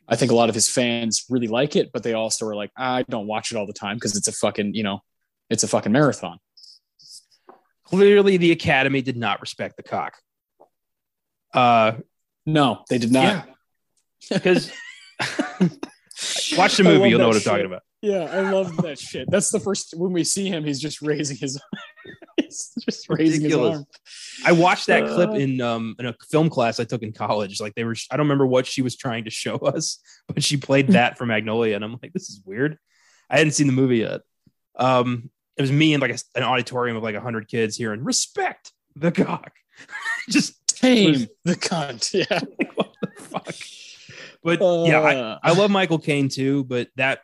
I 0.08 0.16
think 0.16 0.30
a 0.30 0.34
lot 0.34 0.48
of 0.48 0.54
his 0.54 0.68
fans 0.68 1.24
really 1.28 1.48
like 1.48 1.76
it, 1.76 1.90
but 1.92 2.02
they 2.02 2.12
also 2.12 2.46
are 2.46 2.54
like, 2.54 2.70
I 2.76 3.04
don't 3.04 3.26
watch 3.26 3.52
it 3.52 3.56
all 3.56 3.66
the 3.66 3.72
time 3.72 3.96
because 3.96 4.16
it's 4.16 4.28
a 4.28 4.32
fucking, 4.32 4.74
you 4.74 4.82
know, 4.82 5.00
it's 5.50 5.62
a 5.62 5.68
fucking 5.68 5.92
marathon. 5.92 6.38
Clearly, 7.84 8.36
the 8.36 8.52
Academy 8.52 9.02
did 9.02 9.16
not 9.16 9.40
respect 9.40 9.76
the 9.76 9.82
cock. 9.82 10.14
Uh, 11.52 11.92
no, 12.46 12.84
they 12.88 12.98
did 12.98 13.12
not. 13.12 13.48
Because 14.30 14.70
Watch 16.56 16.76
the 16.76 16.84
movie, 16.84 17.08
you'll 17.08 17.18
know 17.18 17.28
what 17.28 17.36
I'm 17.36 17.42
talking 17.42 17.66
about. 17.66 17.82
Yeah, 18.00 18.24
I 18.24 18.50
love 18.50 18.76
that 18.78 18.98
shit. 18.98 19.30
That's 19.30 19.50
the 19.50 19.60
first 19.60 19.94
when 19.96 20.12
we 20.12 20.24
see 20.24 20.48
him, 20.48 20.64
he's 20.64 20.80
just 20.80 21.02
raising 21.02 21.36
his 21.36 21.60
he's 22.36 22.72
just 22.84 23.08
raising 23.08 23.44
Ridiculous. 23.44 23.78
his 23.78 23.78
arm. 23.78 23.86
I 24.44 24.52
watched 24.60 24.88
that 24.88 25.04
uh, 25.04 25.14
clip 25.14 25.30
in 25.40 25.60
um 25.60 25.94
in 25.98 26.06
a 26.06 26.16
film 26.30 26.50
class 26.50 26.80
I 26.80 26.84
took 26.84 27.02
in 27.02 27.12
college. 27.12 27.60
Like 27.60 27.74
they 27.74 27.84
were 27.84 27.94
I 28.10 28.16
don't 28.16 28.26
remember 28.26 28.46
what 28.46 28.66
she 28.66 28.82
was 28.82 28.96
trying 28.96 29.24
to 29.24 29.30
show 29.30 29.56
us, 29.58 29.98
but 30.26 30.42
she 30.42 30.56
played 30.56 30.88
that 30.88 31.16
for 31.16 31.26
Magnolia 31.26 31.76
and 31.76 31.84
I'm 31.84 31.98
like 32.02 32.12
this 32.12 32.28
is 32.28 32.42
weird. 32.44 32.76
I 33.30 33.38
hadn't 33.38 33.52
seen 33.52 33.68
the 33.68 33.72
movie 33.72 33.98
yet. 33.98 34.22
Um 34.76 35.30
it 35.56 35.62
was 35.62 35.70
me 35.72 35.94
and 35.94 36.00
like 36.00 36.12
a, 36.12 36.18
an 36.34 36.42
auditorium 36.42 36.96
of 36.96 37.02
like 37.02 37.14
100 37.14 37.46
kids 37.46 37.76
here 37.76 37.92
and 37.92 38.04
respect 38.04 38.72
the 38.96 39.12
cock. 39.12 39.52
just 40.28 40.66
tame 40.66 41.28
the 41.44 41.54
cunt. 41.54 42.12
Yeah. 42.12 42.40
like, 42.58 42.72
what 42.76 42.92
the 43.00 43.22
fuck? 43.22 43.54
But 44.42 44.60
uh, 44.62 44.84
yeah, 44.84 45.00
I. 45.00 45.50
I 45.50 45.52
love 45.52 45.70
Michael 45.70 45.98
Caine 45.98 46.28
too, 46.28 46.64
but 46.64 46.88
that 46.96 47.20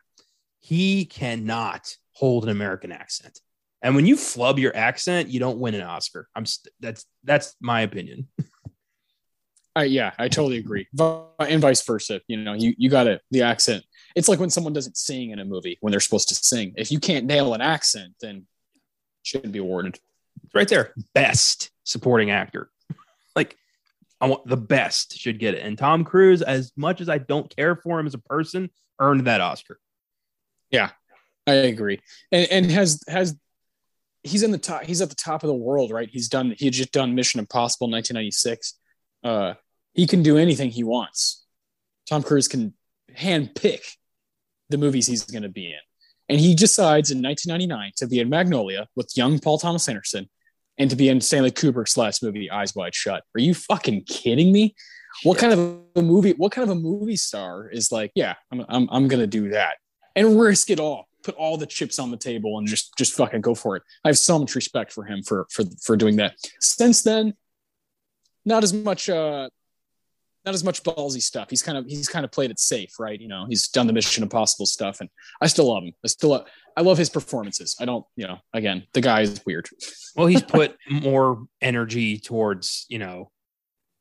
he 0.61 1.05
cannot 1.05 1.95
hold 2.13 2.45
an 2.45 2.51
American 2.51 2.93
accent. 2.93 3.41
And 3.81 3.95
when 3.95 4.07
you 4.07 4.17
flub 4.17 4.59
your 4.59 4.75
accent, 4.75 5.29
you 5.29 5.39
don't 5.39 5.59
win 5.59 5.75
an 5.75 5.83
Oscar. 5.83 6.29
I'm 6.35 6.47
st- 6.47 6.73
that's 6.81 7.07
that's 7.25 7.55
my 7.61 7.83
opinion. 7.83 8.29
Uh, 9.77 9.83
yeah, 9.83 10.11
I 10.19 10.27
totally 10.27 10.57
agree. 10.57 10.89
And 10.99 11.61
vice 11.61 11.83
versa. 11.83 12.21
You 12.27 12.39
know, 12.39 12.55
you 12.55 12.75
you 12.77 12.91
got 12.91 13.07
it. 13.07 13.21
The 13.31 13.43
accent. 13.43 13.85
It's 14.17 14.29
like 14.29 14.41
when 14.41 14.51
someone 14.51 14.73
doesn't 14.73 14.97
sing 14.97 15.31
in 15.31 15.39
a 15.39 15.45
movie 15.45 15.79
when 15.81 15.93
they're 15.93 16.01
supposed 16.01 16.29
to 16.31 16.35
sing. 16.35 16.73
If 16.77 16.91
you 16.91 16.99
can't 16.99 17.27
nail 17.27 17.55
an 17.55 17.61
accent, 17.61 18.15
then 18.21 18.47
shouldn't 19.23 19.53
be 19.53 19.61
awarded. 19.61 20.01
It's 20.45 20.55
right 20.55 20.67
there. 20.67 20.95
Best 21.15 21.71
supporting 21.85 22.31
actor. 22.33 22.71
I 24.21 24.27
want 24.27 24.47
the 24.47 24.57
best 24.57 25.17
should 25.19 25.39
get 25.39 25.55
it. 25.55 25.65
And 25.65 25.79
Tom 25.79 26.05
Cruise, 26.05 26.43
as 26.43 26.73
much 26.77 27.01
as 27.01 27.09
I 27.09 27.19
don't 27.19 27.55
care 27.55 27.77
for 27.77 28.01
him 28.01 28.07
as 28.07 28.15
a 28.15 28.19
person, 28.19 28.71
earned 28.99 29.27
that 29.27 29.41
Oscar. 29.41 29.79
Yeah. 30.71 30.91
I 31.49 31.55
agree, 31.55 32.01
and 32.31 32.47
and 32.51 32.71
has 32.71 33.03
has 33.09 33.35
he's 34.23 34.43
in 34.43 34.51
the 34.51 34.59
top. 34.59 34.85
He's 34.85 35.01
at 35.01 35.09
the 35.09 35.15
top 35.15 35.43
of 35.43 35.49
the 35.49 35.55
world, 35.55 35.91
right? 35.91 36.09
He's 36.11 36.29
done. 36.29 36.55
He 36.59 36.69
just 36.69 36.93
done 36.93 37.15
Mission 37.15 37.41
Impossible 37.41 37.91
1996. 37.91 38.75
Uh, 39.25 39.55
he 39.95 40.07
can 40.07 40.23
do 40.23 40.37
anything 40.37 40.71
he 40.71 40.85
wants. 40.85 41.45
Tom 42.09 42.23
Cruise 42.23 42.49
can 42.49 42.75
hand 43.15 43.55
pick 43.55 43.83
the 44.69 44.77
movies 44.77 45.07
he's 45.07 45.25
going 45.25 45.43
to 45.43 45.49
be 45.49 45.69
in, 45.69 45.79
and 46.29 46.39
he 46.39 46.55
decides 46.55 47.11
in 47.11 47.23
1999 47.23 47.93
to 47.97 48.07
be 48.07 48.21
in 48.21 48.29
Magnolia 48.29 48.87
with 48.95 49.17
young 49.17 49.39
Paul 49.39 49.59
Thomas 49.59 49.89
Anderson, 49.89 50.29
and 50.79 50.91
to 50.91 50.97
be 50.97 51.09
in 51.09 51.21
Stanley 51.21 51.51
Kubrick's 51.51 51.97
last 51.97 52.23
movie, 52.23 52.51
Eyes 52.51 52.75
Wide 52.75 52.95
Shut. 52.95 53.23
Are 53.35 53.41
you 53.41 53.55
fucking 53.55 54.05
kidding 54.05 54.53
me? 54.53 54.75
What 55.25 55.39
kind 55.39 55.53
of 55.53 55.81
a 55.97 56.03
movie? 56.03 56.33
What 56.33 56.53
kind 56.53 56.69
of 56.71 56.77
a 56.77 56.81
movie 56.81 57.17
star 57.17 57.69
is 57.69 57.91
like, 57.91 58.13
yeah, 58.15 58.35
I'm 58.53 58.65
I'm, 58.69 58.89
I'm 58.91 59.09
to 59.09 59.27
do 59.27 59.51
that 59.51 59.77
and 60.15 60.41
risk 60.41 60.71
it 60.71 60.81
all 60.81 61.09
put 61.23 61.35
all 61.35 61.57
the 61.57 61.67
chips 61.67 61.99
on 61.99 62.11
the 62.11 62.17
table 62.17 62.59
and 62.59 62.67
just 62.67 62.97
just 62.97 63.15
fucking 63.15 63.41
go 63.41 63.55
for 63.55 63.77
it. 63.77 63.83
I 64.05 64.09
have 64.09 64.19
so 64.19 64.39
much 64.39 64.55
respect 64.55 64.93
for 64.93 65.05
him 65.05 65.23
for 65.23 65.47
for 65.51 65.65
for 65.83 65.97
doing 65.97 66.17
that. 66.17 66.35
Since 66.61 67.03
then, 67.03 67.35
not 68.45 68.63
as 68.65 68.73
much 68.73 69.09
uh 69.09 69.49
not 70.45 70.55
as 70.55 70.65
much 70.65 70.83
ballsy 70.83 71.21
stuff. 71.21 71.51
He's 71.51 71.63
kind 71.63 71.77
of 71.77 71.87
he's 71.87 72.09
kind 72.09 72.25
of 72.25 72.33
played 72.33 72.51
it 72.51 72.59
safe, 72.59 72.99
right? 72.99 73.21
You 73.21 73.29
know, 73.29 73.47
he's 73.49 73.69
done 73.69 73.87
the 73.87 73.93
Mission 73.93 74.23
Impossible 74.23 74.67
stuff, 74.67 75.01
and 75.01 75.11
I 75.41 75.47
still 75.47 75.73
love 75.73 75.83
him. 75.83 75.93
I 76.05 76.09
still 76.09 76.31
love, 76.31 76.47
I 76.77 76.83
love 76.83 76.99
his 76.99 77.11
performances. 77.11 77.77
I 77.81 77.85
don't, 77.85 78.05
you 78.17 78.27
know, 78.27 78.39
again, 78.53 78.85
the 78.93 79.01
guy 79.01 79.23
is 79.23 79.41
weird. 79.45 79.69
Well, 80.17 80.27
he's 80.27 80.43
put 80.43 80.77
more 80.91 81.47
energy 81.61 82.19
towards 82.19 82.87
you 82.89 82.99
know, 82.99 83.31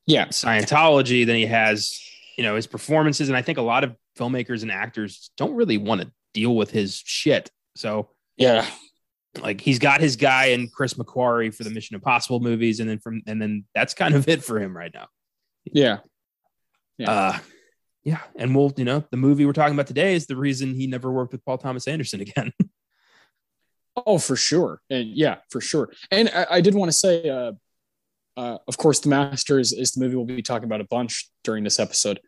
yeah, 0.07 0.29
Scientology 0.29 1.27
than 1.27 1.35
he 1.35 1.45
has 1.45 2.01
you 2.37 2.43
know 2.43 2.55
his 2.55 2.65
performances, 2.65 3.29
and 3.29 3.37
I 3.37 3.43
think 3.43 3.59
a 3.59 3.61
lot 3.61 3.83
of 3.83 3.95
filmmakers 4.17 4.63
and 4.63 4.71
actors 4.71 5.29
don't 5.37 5.53
really 5.53 5.77
want 5.77 6.01
to 6.01 6.11
deal 6.33 6.55
with 6.55 6.71
his 6.71 7.03
shit. 7.05 7.51
So 7.75 8.09
yeah, 8.35 8.65
like 9.39 9.61
he's 9.61 9.77
got 9.77 10.01
his 10.01 10.15
guy 10.15 10.45
and 10.47 10.71
Chris 10.71 10.95
McQuarrie 10.95 11.53
for 11.53 11.63
the 11.63 11.69
Mission 11.69 11.95
Impossible 11.95 12.39
movies, 12.39 12.79
and 12.79 12.89
then 12.89 12.97
from 12.97 13.21
and 13.27 13.39
then 13.39 13.65
that's 13.75 13.93
kind 13.93 14.15
of 14.15 14.27
it 14.27 14.43
for 14.43 14.59
him 14.59 14.75
right 14.75 14.91
now. 14.91 15.07
Yeah. 15.65 15.99
Yeah. 16.97 17.11
Uh, 17.11 17.37
yeah. 18.03 18.21
And 18.35 18.55
we'll, 18.55 18.73
you 18.77 18.85
know, 18.85 19.03
the 19.11 19.17
movie 19.17 19.45
we're 19.45 19.53
talking 19.53 19.73
about 19.73 19.87
today 19.87 20.15
is 20.15 20.27
the 20.27 20.35
reason 20.35 20.73
he 20.73 20.87
never 20.87 21.11
worked 21.11 21.33
with 21.33 21.43
Paul 21.43 21.57
Thomas 21.57 21.87
Anderson 21.87 22.21
again. 22.27 22.53
oh, 23.95 24.17
for 24.17 24.35
sure. 24.35 24.81
And 24.89 25.09
yeah, 25.09 25.37
for 25.49 25.61
sure. 25.61 25.91
And 26.11 26.29
I, 26.33 26.47
I 26.51 26.61
did 26.61 26.75
want 26.75 26.91
to 26.91 26.97
say, 26.97 27.29
uh, 27.29 27.53
uh, 28.35 28.59
of 28.67 28.77
course, 28.77 28.99
The 28.99 29.09
Masters 29.09 29.73
is 29.73 29.91
the 29.91 30.01
movie 30.01 30.15
we'll 30.15 30.25
be 30.25 30.41
talking 30.41 30.65
about 30.65 30.81
a 30.81 30.85
bunch 30.85 31.29
during 31.43 31.63
this 31.63 31.79
episode. 31.79 32.19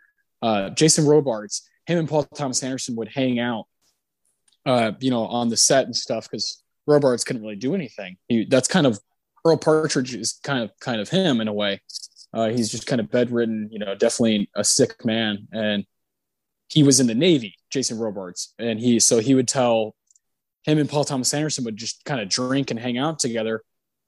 Uh, 0.41 0.69
Jason 0.71 1.05
Robards, 1.05 1.69
him 1.85 1.99
and 1.99 2.09
Paul 2.09 2.23
Thomas 2.23 2.63
Anderson 2.63 2.95
would 2.95 3.09
hang 3.09 3.39
out 3.39 3.65
uh, 4.65 4.91
you 4.99 5.09
know, 5.09 5.25
on 5.25 5.49
the 5.49 5.57
set 5.57 5.85
and 5.85 5.95
stuff 5.95 6.29
because 6.29 6.63
Robards 6.87 7.23
couldn't 7.23 7.41
really 7.41 7.55
do 7.55 7.75
anything. 7.75 8.17
He, 8.27 8.45
that's 8.45 8.67
kind 8.67 8.85
of 8.85 8.99
Earl 9.45 9.57
Partridge 9.57 10.13
is 10.13 10.39
kind 10.43 10.63
of 10.63 10.71
kind 10.79 10.99
of 10.99 11.09
him 11.09 11.41
in 11.41 11.47
a 11.47 11.53
way. 11.53 11.81
Uh, 12.33 12.49
he's 12.49 12.69
just 12.69 12.85
kind 12.85 12.99
of 12.99 13.09
bedridden, 13.09 13.69
you 13.71 13.79
know, 13.79 13.95
definitely 13.95 14.49
a 14.55 14.63
sick 14.63 15.03
man. 15.03 15.47
And 15.51 15.85
he 16.67 16.83
was 16.83 16.99
in 16.99 17.07
the 17.07 17.15
Navy, 17.15 17.55
Jason 17.71 17.97
Robards, 17.97 18.53
and 18.59 18.79
he 18.79 18.99
so 18.99 19.19
he 19.19 19.33
would 19.35 19.47
tell 19.47 19.95
him 20.63 20.77
and 20.77 20.89
Paul 20.89 21.03
Thomas 21.03 21.33
Anderson 21.33 21.63
would 21.65 21.77
just 21.77 22.05
kind 22.05 22.21
of 22.21 22.29
drink 22.29 22.69
and 22.69 22.79
hang 22.79 22.97
out 22.97 23.19
together, 23.19 23.63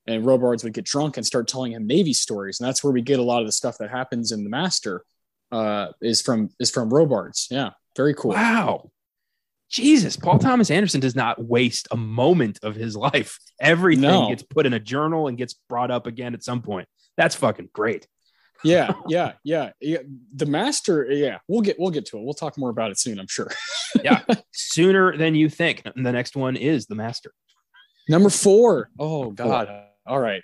and 0.07 0.25
Robards 0.25 0.63
would 0.63 0.73
get 0.73 0.85
drunk 0.85 1.17
and 1.17 1.25
start 1.25 1.47
telling 1.47 1.71
him 1.71 1.87
Navy 1.87 2.13
stories, 2.13 2.59
and 2.59 2.67
that's 2.67 2.83
where 2.83 2.93
we 2.93 3.01
get 3.01 3.19
a 3.19 3.23
lot 3.23 3.41
of 3.41 3.47
the 3.47 3.51
stuff 3.51 3.77
that 3.79 3.89
happens 3.89 4.31
in 4.31 4.43
the 4.43 4.49
Master. 4.49 5.03
Uh, 5.51 5.91
is 6.01 6.21
from 6.21 6.49
is 6.59 6.71
from 6.71 6.89
Robards. 6.89 7.47
Yeah, 7.51 7.71
very 7.97 8.13
cool. 8.13 8.31
Wow. 8.31 8.91
Jesus, 9.69 10.17
Paul 10.17 10.37
Thomas 10.37 10.69
Anderson 10.69 10.99
does 10.99 11.15
not 11.15 11.43
waste 11.43 11.87
a 11.91 11.97
moment 11.97 12.59
of 12.61 12.75
his 12.75 12.95
life. 12.95 13.39
Everything 13.59 14.01
no. 14.01 14.29
gets 14.29 14.43
put 14.43 14.65
in 14.65 14.73
a 14.73 14.79
journal 14.79 15.27
and 15.27 15.37
gets 15.37 15.53
brought 15.69 15.91
up 15.91 16.07
again 16.07 16.33
at 16.33 16.43
some 16.43 16.61
point. 16.61 16.87
That's 17.21 17.35
fucking 17.35 17.69
great. 17.73 18.07
yeah, 18.63 18.93
yeah, 19.07 19.33
yeah, 19.43 19.71
yeah. 19.79 19.99
The 20.35 20.45
master, 20.45 21.05
yeah, 21.11 21.39
we'll 21.47 21.61
get 21.61 21.79
we'll 21.79 21.91
get 21.91 22.05
to 22.07 22.17
it. 22.17 22.23
We'll 22.23 22.33
talk 22.33 22.57
more 22.57 22.69
about 22.69 22.91
it 22.91 22.99
soon, 22.99 23.19
I'm 23.19 23.27
sure. 23.27 23.51
yeah, 24.03 24.21
sooner 24.51 25.17
than 25.17 25.35
you 25.35 25.49
think. 25.49 25.83
The 25.83 26.11
next 26.11 26.35
one 26.35 26.55
is 26.55 26.85
the 26.85 26.95
master. 26.95 27.31
Number 28.07 28.29
four. 28.29 28.89
Oh 28.99 29.31
God. 29.31 29.67
Four. 29.67 29.83
All 30.07 30.19
right. 30.19 30.43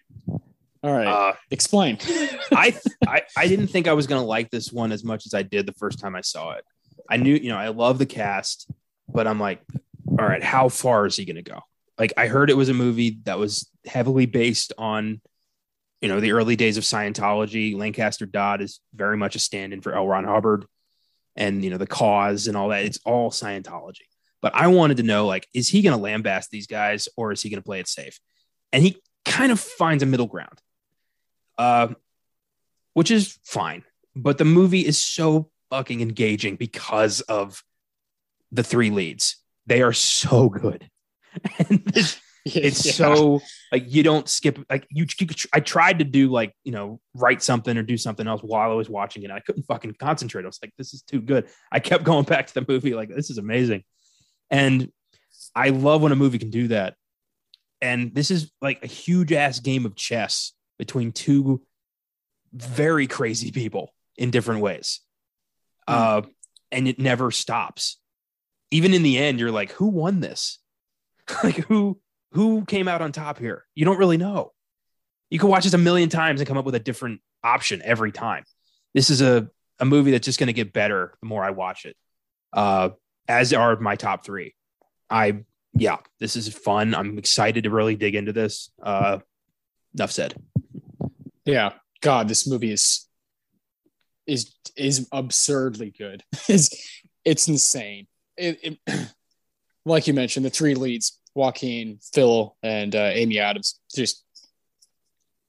All 0.83 0.93
right. 0.93 1.07
Uh, 1.07 1.33
Explain. 1.51 1.97
I, 2.51 2.77
I 3.07 3.21
I 3.35 3.47
didn't 3.47 3.67
think 3.67 3.87
I 3.87 3.93
was 3.93 4.07
gonna 4.07 4.23
like 4.23 4.49
this 4.51 4.71
one 4.71 4.91
as 4.91 5.03
much 5.03 5.25
as 5.25 5.33
I 5.33 5.43
did 5.43 5.65
the 5.65 5.73
first 5.73 5.99
time 5.99 6.15
I 6.15 6.21
saw 6.21 6.53
it. 6.53 6.63
I 7.09 7.17
knew, 7.17 7.35
you 7.35 7.49
know, 7.49 7.57
I 7.57 7.69
love 7.69 7.99
the 7.99 8.05
cast 8.05 8.69
but 9.07 9.27
I'm 9.27 9.39
like, 9.39 9.61
all 10.07 10.27
right, 10.27 10.43
how 10.43 10.69
far 10.69 11.05
is 11.05 11.15
he 11.15 11.25
going 11.25 11.37
to 11.37 11.41
go? 11.41 11.59
Like, 11.97 12.13
I 12.17 12.27
heard 12.27 12.49
it 12.49 12.57
was 12.57 12.69
a 12.69 12.73
movie 12.73 13.19
that 13.23 13.39
was 13.39 13.69
heavily 13.85 14.25
based 14.25 14.73
on, 14.77 15.21
you 16.01 16.07
know, 16.07 16.19
the 16.19 16.31
early 16.31 16.55
days 16.55 16.77
of 16.77 16.83
Scientology. 16.83 17.75
Lancaster 17.75 18.25
Dodd 18.25 18.61
is 18.61 18.79
very 18.93 19.17
much 19.17 19.35
a 19.35 19.39
stand 19.39 19.73
in 19.73 19.81
for 19.81 19.93
L. 19.93 20.07
Ron 20.07 20.25
Hubbard 20.25 20.65
and, 21.35 21.63
you 21.63 21.69
know, 21.69 21.77
the 21.77 21.87
cause 21.87 22.47
and 22.47 22.55
all 22.55 22.69
that. 22.69 22.85
It's 22.85 22.99
all 23.05 23.31
Scientology. 23.31 24.01
But 24.41 24.53
I 24.55 24.67
wanted 24.67 24.97
to 24.97 25.03
know, 25.03 25.25
like, 25.25 25.47
is 25.53 25.67
he 25.67 25.81
going 25.81 25.97
to 25.97 26.03
lambast 26.03 26.49
these 26.49 26.67
guys 26.67 27.07
or 27.17 27.31
is 27.31 27.41
he 27.41 27.49
going 27.49 27.61
to 27.61 27.65
play 27.65 27.79
it 27.79 27.87
safe? 27.87 28.19
And 28.71 28.83
he 28.83 29.01
kind 29.25 29.51
of 29.51 29.59
finds 29.59 30.03
a 30.03 30.05
middle 30.05 30.27
ground, 30.27 30.61
uh, 31.57 31.89
which 32.93 33.09
is 33.09 33.39
fine. 33.43 33.83
But 34.15 34.37
the 34.37 34.45
movie 34.45 34.85
is 34.85 34.99
so 34.99 35.49
fucking 35.69 36.01
engaging 36.01 36.55
because 36.55 37.21
of 37.21 37.63
the 38.51 38.63
three 38.63 38.91
leads. 38.91 39.37
They 39.65 39.81
are 39.81 39.93
so 39.93 40.49
good. 40.49 40.89
And 41.69 41.83
it's, 41.93 42.19
it's 42.55 42.85
yeah. 42.85 42.91
so 42.91 43.41
like 43.71 43.83
you 43.87 44.03
don't 44.03 44.27
skip 44.27 44.59
like 44.69 44.87
you, 44.89 45.05
you 45.19 45.27
I 45.53 45.59
tried 45.59 45.99
to 45.99 46.05
do 46.05 46.29
like 46.29 46.53
you 46.63 46.71
know 46.71 46.99
write 47.13 47.41
something 47.41 47.77
or 47.77 47.83
do 47.83 47.97
something 47.97 48.27
else 48.27 48.41
while 48.41 48.71
I 48.71 48.73
was 48.73 48.89
watching 48.89 49.23
it. 49.23 49.31
I 49.31 49.39
couldn't 49.39 49.63
fucking 49.63 49.95
concentrate. 49.99 50.43
I 50.43 50.47
was 50.47 50.59
like, 50.61 50.73
this 50.77 50.93
is 50.93 51.01
too 51.01 51.21
good. 51.21 51.47
I 51.71 51.79
kept 51.79 52.03
going 52.05 52.25
back 52.25 52.47
to 52.47 52.53
the 52.53 52.65
movie 52.67 52.93
like 52.93 53.09
this 53.09 53.29
is 53.29 53.37
amazing, 53.37 53.83
and 54.49 54.91
I 55.55 55.69
love 55.69 56.01
when 56.01 56.11
a 56.11 56.15
movie 56.15 56.39
can 56.39 56.49
do 56.49 56.69
that. 56.69 56.95
And 57.79 58.15
this 58.15 58.31
is 58.31 58.51
like 58.61 58.83
a 58.83 58.87
huge 58.87 59.31
ass 59.31 59.59
game 59.59 59.85
of 59.85 59.95
chess 59.95 60.53
between 60.79 61.11
two 61.11 61.61
very 62.53 63.05
crazy 63.05 63.51
people 63.51 63.93
in 64.15 64.31
different 64.31 64.61
ways, 64.61 65.01
mm. 65.87 65.93
uh, 65.93 66.21
and 66.71 66.87
it 66.87 66.97
never 66.97 67.29
stops 67.29 67.97
even 68.71 68.93
in 68.93 69.03
the 69.03 69.17
end, 69.17 69.39
you're 69.39 69.51
like, 69.51 69.71
who 69.73 69.87
won 69.87 70.19
this? 70.19 70.59
like 71.43 71.55
who 71.55 71.99
who 72.31 72.65
came 72.65 72.87
out 72.87 73.01
on 73.01 73.11
top 73.11 73.39
here? 73.39 73.65
You 73.75 73.85
don't 73.85 73.97
really 73.97 74.17
know. 74.17 74.53
You 75.29 75.39
can 75.39 75.49
watch 75.49 75.63
this 75.63 75.73
a 75.73 75.77
million 75.77 76.09
times 76.09 76.39
and 76.39 76.47
come 76.47 76.57
up 76.57 76.65
with 76.65 76.75
a 76.75 76.79
different 76.79 77.21
option 77.43 77.81
every 77.83 78.11
time. 78.11 78.43
This 78.93 79.09
is 79.09 79.21
a, 79.21 79.49
a 79.79 79.85
movie 79.85 80.11
that's 80.11 80.25
just 80.25 80.39
going 80.39 80.47
to 80.47 80.53
get 80.53 80.73
better 80.73 81.13
the 81.21 81.27
more 81.27 81.43
I 81.43 81.51
watch 81.51 81.85
it. 81.85 81.95
Uh, 82.53 82.89
as 83.27 83.53
are 83.53 83.75
my 83.77 83.95
top 83.95 84.23
three. 84.25 84.55
I 85.09 85.43
yeah, 85.73 85.97
this 86.19 86.35
is 86.35 86.51
fun. 86.51 86.95
I'm 86.95 87.17
excited 87.17 87.65
to 87.65 87.69
really 87.69 87.95
dig 87.95 88.15
into 88.15 88.33
this. 88.33 88.71
Uh, 88.81 89.19
enough 89.93 90.11
said. 90.11 90.33
Yeah, 91.45 91.73
God, 92.01 92.27
this 92.27 92.47
movie 92.47 92.71
is 92.71 93.07
is 94.25 94.55
is 94.75 95.07
absurdly 95.11 95.91
good. 95.91 96.23
it's 96.47 96.69
it's 97.23 97.47
insane 97.47 98.07
it, 98.37 98.79
it, 98.87 99.09
like 99.85 100.07
you 100.07 100.13
mentioned, 100.13 100.45
the 100.45 100.49
three 100.49 100.75
leads, 100.75 101.19
Joaquin, 101.37 101.99
Phil, 102.13 102.57
and 102.63 102.95
uh, 102.95 103.11
Amy 103.13 103.37
Adams, 103.39 103.79
just 103.95 104.25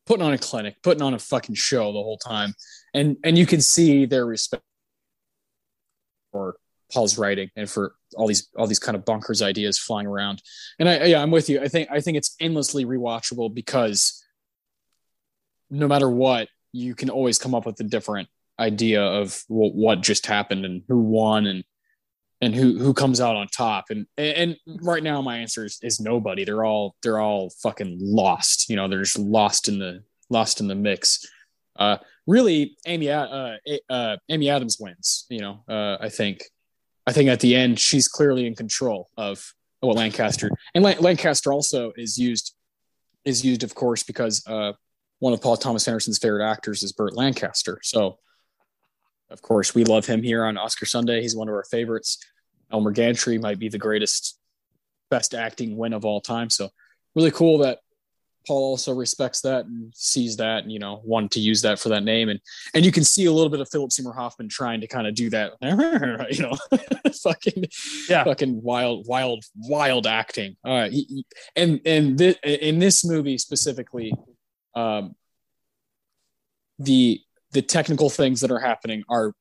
putting 0.06 0.24
on 0.24 0.34
a 0.34 0.38
clinic, 0.38 0.76
putting 0.82 1.02
on 1.02 1.14
a 1.14 1.18
fucking 1.18 1.54
show 1.54 1.86
the 1.86 2.02
whole 2.02 2.18
time. 2.18 2.54
And 2.94 3.16
and 3.24 3.38
you 3.38 3.46
can 3.46 3.60
see 3.60 4.04
their 4.04 4.26
respect 4.26 4.62
for 6.30 6.56
Paul's 6.92 7.16
writing 7.18 7.50
and 7.56 7.68
for 7.68 7.94
all 8.16 8.26
these 8.26 8.48
all 8.56 8.66
these 8.66 8.78
kind 8.78 8.96
of 8.96 9.04
bonkers 9.04 9.42
ideas 9.42 9.78
flying 9.78 10.06
around. 10.06 10.42
And 10.78 10.88
I 10.88 11.04
yeah, 11.04 11.22
I'm 11.22 11.30
with 11.30 11.48
you. 11.48 11.60
I 11.60 11.68
think 11.68 11.88
I 11.90 12.00
think 12.00 12.18
it's 12.18 12.36
endlessly 12.38 12.84
rewatchable 12.84 13.54
because 13.54 14.22
no 15.70 15.88
matter 15.88 16.08
what, 16.08 16.48
you 16.72 16.94
can 16.94 17.08
always 17.08 17.38
come 17.38 17.54
up 17.54 17.64
with 17.64 17.80
a 17.80 17.84
different 17.84 18.28
idea 18.58 19.02
of 19.02 19.42
what, 19.48 19.74
what 19.74 20.00
just 20.02 20.26
happened 20.26 20.64
and 20.64 20.82
who 20.88 20.98
won 20.98 21.46
and 21.46 21.64
and 22.40 22.54
who 22.54 22.78
who 22.78 22.94
comes 22.94 23.20
out 23.20 23.36
on 23.36 23.48
top. 23.48 23.86
And 23.90 24.06
and 24.16 24.56
right 24.80 25.02
now 25.02 25.20
my 25.22 25.38
answer 25.38 25.64
is, 25.64 25.78
is 25.82 26.00
nobody. 26.00 26.44
They're 26.44 26.64
all 26.64 26.96
they're 27.02 27.20
all 27.20 27.50
fucking 27.62 27.98
lost 28.00 28.68
you 28.68 28.76
know 28.76 28.88
they're 28.88 29.02
just 29.02 29.18
lost 29.18 29.68
in 29.68 29.78
the 29.78 30.02
lost 30.30 30.60
in 30.60 30.68
the 30.68 30.74
mix. 30.74 31.26
Uh 31.76 31.98
really 32.28 32.76
amy 32.86 33.10
uh, 33.10 33.56
uh 33.88 34.16
amy 34.28 34.50
adams 34.50 34.76
wins 34.78 35.24
you 35.30 35.40
know 35.40 35.64
uh 35.66 35.96
i 35.98 36.10
think 36.10 36.42
i 37.06 37.12
think 37.12 37.30
at 37.30 37.40
the 37.40 37.56
end 37.56 37.80
she's 37.80 38.06
clearly 38.06 38.46
in 38.46 38.54
control 38.54 39.08
of 39.16 39.54
what 39.80 39.96
lancaster. 39.96 40.50
And 40.74 40.84
lancaster 40.84 41.52
also 41.52 41.92
is 41.96 42.18
used 42.18 42.54
is 43.24 43.44
used 43.44 43.62
of 43.62 43.74
course 43.74 44.02
because 44.02 44.46
uh 44.46 44.72
one 45.20 45.32
of 45.32 45.40
paul 45.40 45.56
thomas 45.56 45.88
anderson's 45.88 46.18
favorite 46.18 46.46
actors 46.48 46.82
is 46.82 46.92
burt 46.92 47.16
lancaster. 47.16 47.80
So 47.82 48.18
of 49.30 49.42
course, 49.42 49.74
we 49.74 49.84
love 49.84 50.06
him 50.06 50.22
here 50.22 50.44
on 50.44 50.56
Oscar 50.56 50.86
Sunday. 50.86 51.20
He's 51.20 51.36
one 51.36 51.48
of 51.48 51.54
our 51.54 51.64
favorites. 51.64 52.18
Elmer 52.72 52.92
Gantry 52.92 53.38
might 53.38 53.58
be 53.58 53.68
the 53.68 53.78
greatest 53.78 54.38
best 55.10 55.34
acting 55.34 55.76
win 55.76 55.92
of 55.92 56.04
all 56.04 56.20
time. 56.20 56.50
So 56.50 56.70
really 57.14 57.30
cool 57.30 57.58
that 57.58 57.80
Paul 58.46 58.70
also 58.70 58.94
respects 58.94 59.42
that 59.42 59.66
and 59.66 59.92
sees 59.94 60.36
that 60.38 60.62
and 60.62 60.72
you 60.72 60.78
know 60.78 61.02
wanted 61.04 61.32
to 61.32 61.40
use 61.40 61.60
that 61.62 61.78
for 61.78 61.90
that 61.90 62.02
name 62.02 62.30
and 62.30 62.40
and 62.72 62.82
you 62.82 62.90
can 62.90 63.04
see 63.04 63.26
a 63.26 63.32
little 63.32 63.50
bit 63.50 63.60
of 63.60 63.68
Philip 63.68 63.92
Seymour 63.92 64.14
Hoffman 64.14 64.48
trying 64.48 64.80
to 64.80 64.86
kind 64.86 65.06
of 65.06 65.14
do 65.14 65.28
that 65.30 65.52
you 66.30 66.42
know 66.42 66.56
fucking 67.22 67.64
yeah 68.08 68.24
fucking 68.24 68.62
wild 68.62 69.06
wild 69.06 69.44
wild 69.54 70.06
acting 70.06 70.56
all 70.64 70.72
right 70.72 70.94
and 71.56 71.80
and 71.84 72.16
this, 72.16 72.36
in 72.42 72.78
this 72.78 73.04
movie 73.04 73.36
specifically 73.36 74.14
um 74.74 75.14
the 76.78 77.20
the 77.52 77.62
technical 77.62 78.10
things 78.10 78.40
that 78.40 78.50
are 78.50 78.58
happening 78.58 79.02
are 79.08 79.32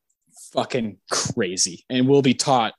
fucking 0.54 0.98
crazy 1.12 1.86
and 1.90 2.08
will 2.08 2.22
be 2.22 2.34
taught 2.34 2.74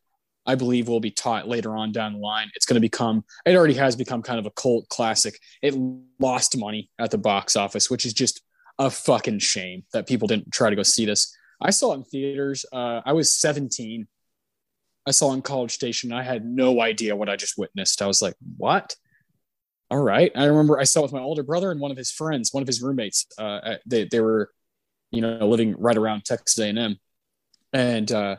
I 0.48 0.54
believe 0.54 0.88
will 0.88 0.98
be 0.98 1.10
taught 1.10 1.46
later 1.46 1.76
on 1.76 1.92
down 1.92 2.14
the 2.14 2.18
line. 2.20 2.50
It's 2.54 2.64
going 2.64 2.76
to 2.76 2.80
become, 2.80 3.22
it 3.44 3.54
already 3.54 3.74
has 3.74 3.96
become 3.96 4.22
kind 4.22 4.38
of 4.38 4.46
a 4.46 4.50
cult 4.50 4.88
classic. 4.88 5.38
It 5.60 5.74
lost 6.18 6.56
money 6.56 6.90
at 6.98 7.10
the 7.10 7.18
box 7.18 7.54
office, 7.54 7.90
which 7.90 8.06
is 8.06 8.14
just 8.14 8.40
a 8.78 8.88
fucking 8.88 9.40
shame 9.40 9.84
that 9.92 10.06
people 10.06 10.26
didn't 10.26 10.50
try 10.50 10.70
to 10.70 10.76
go 10.76 10.82
see 10.82 11.04
this. 11.04 11.36
I 11.60 11.68
saw 11.68 11.92
it 11.92 11.96
in 11.96 12.04
theaters. 12.04 12.64
Uh, 12.72 13.02
I 13.04 13.12
was 13.12 13.30
17. 13.30 14.08
I 15.06 15.10
saw 15.10 15.32
it 15.32 15.34
in 15.34 15.42
College 15.42 15.72
Station. 15.72 16.14
I 16.14 16.22
had 16.22 16.46
no 16.46 16.80
idea 16.80 17.14
what 17.14 17.28
I 17.28 17.36
just 17.36 17.58
witnessed. 17.58 18.00
I 18.00 18.06
was 18.06 18.22
like, 18.22 18.34
what? 18.56 18.96
All 19.90 20.02
right. 20.02 20.32
I 20.34 20.46
remember 20.46 20.78
I 20.78 20.84
saw 20.84 21.00
it 21.00 21.04
with 21.04 21.12
my 21.12 21.20
older 21.20 21.42
brother 21.42 21.70
and 21.70 21.78
one 21.80 21.90
of 21.90 21.98
his 21.98 22.10
friends, 22.10 22.54
one 22.54 22.62
of 22.62 22.66
his 22.66 22.80
roommates. 22.80 23.26
Uh, 23.36 23.74
they, 23.84 24.04
they 24.04 24.20
were, 24.20 24.48
you 25.10 25.20
know, 25.20 25.48
living 25.48 25.74
right 25.78 25.96
around 25.96 26.24
Texas 26.24 26.58
A&M. 26.58 26.98
And, 27.72 28.12
uh, 28.12 28.36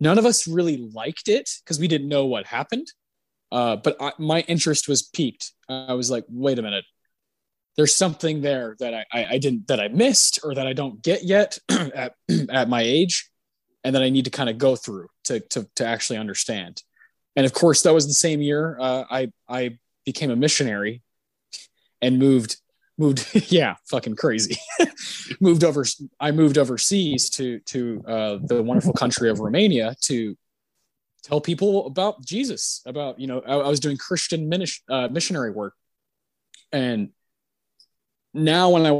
None 0.00 0.18
of 0.18 0.24
us 0.24 0.48
really 0.48 0.78
liked 0.78 1.28
it 1.28 1.50
because 1.62 1.78
we 1.78 1.86
didn't 1.86 2.08
know 2.08 2.24
what 2.24 2.46
happened. 2.46 2.90
Uh, 3.52 3.76
but 3.76 3.96
I, 4.00 4.12
my 4.18 4.40
interest 4.42 4.88
was 4.88 5.02
piqued. 5.02 5.52
I 5.68 5.92
was 5.92 6.10
like, 6.10 6.24
wait 6.28 6.58
a 6.58 6.62
minute, 6.62 6.84
there's 7.76 7.94
something 7.94 8.40
there 8.40 8.76
that 8.80 8.94
I, 8.94 9.04
I, 9.12 9.26
I 9.32 9.38
didn't 9.38 9.68
that 9.68 9.80
I 9.80 9.88
missed 9.88 10.40
or 10.42 10.54
that 10.54 10.66
I 10.66 10.72
don't 10.72 11.02
get 11.02 11.24
yet 11.24 11.58
at 11.68 12.14
at 12.50 12.68
my 12.68 12.82
age, 12.82 13.30
and 13.84 13.94
that 13.94 14.02
I 14.02 14.08
need 14.08 14.24
to 14.24 14.30
kind 14.30 14.48
of 14.48 14.58
go 14.58 14.74
through 14.74 15.08
to 15.24 15.40
to 15.40 15.68
to 15.76 15.86
actually 15.86 16.18
understand. 16.18 16.82
And 17.36 17.44
of 17.44 17.52
course, 17.52 17.82
that 17.82 17.94
was 17.94 18.06
the 18.06 18.14
same 18.14 18.40
year 18.40 18.78
uh, 18.80 19.04
I 19.10 19.32
I 19.48 19.78
became 20.06 20.30
a 20.30 20.36
missionary 20.36 21.02
and 22.00 22.18
moved 22.18 22.56
moved 23.00 23.26
yeah 23.50 23.74
fucking 23.88 24.14
crazy. 24.14 24.56
Moved 25.40 25.64
over 25.64 25.84
i 26.20 26.30
moved 26.30 26.58
overseas 26.58 27.30
to 27.30 27.60
to 27.60 28.04
uh, 28.06 28.38
the 28.42 28.62
wonderful 28.62 28.92
country 28.92 29.30
of 29.30 29.40
romania 29.40 29.96
to 30.02 30.36
tell 31.22 31.40
people 31.40 31.86
about 31.86 32.24
jesus 32.24 32.82
about 32.84 33.18
you 33.18 33.26
know 33.26 33.40
i, 33.46 33.54
I 33.54 33.68
was 33.68 33.80
doing 33.80 33.96
christian 33.96 34.50
minis- 34.50 34.82
uh, 34.88 35.08
missionary 35.08 35.50
work. 35.50 35.74
And 36.72 37.10
now 38.34 38.70
when 38.70 38.86
i 38.86 38.90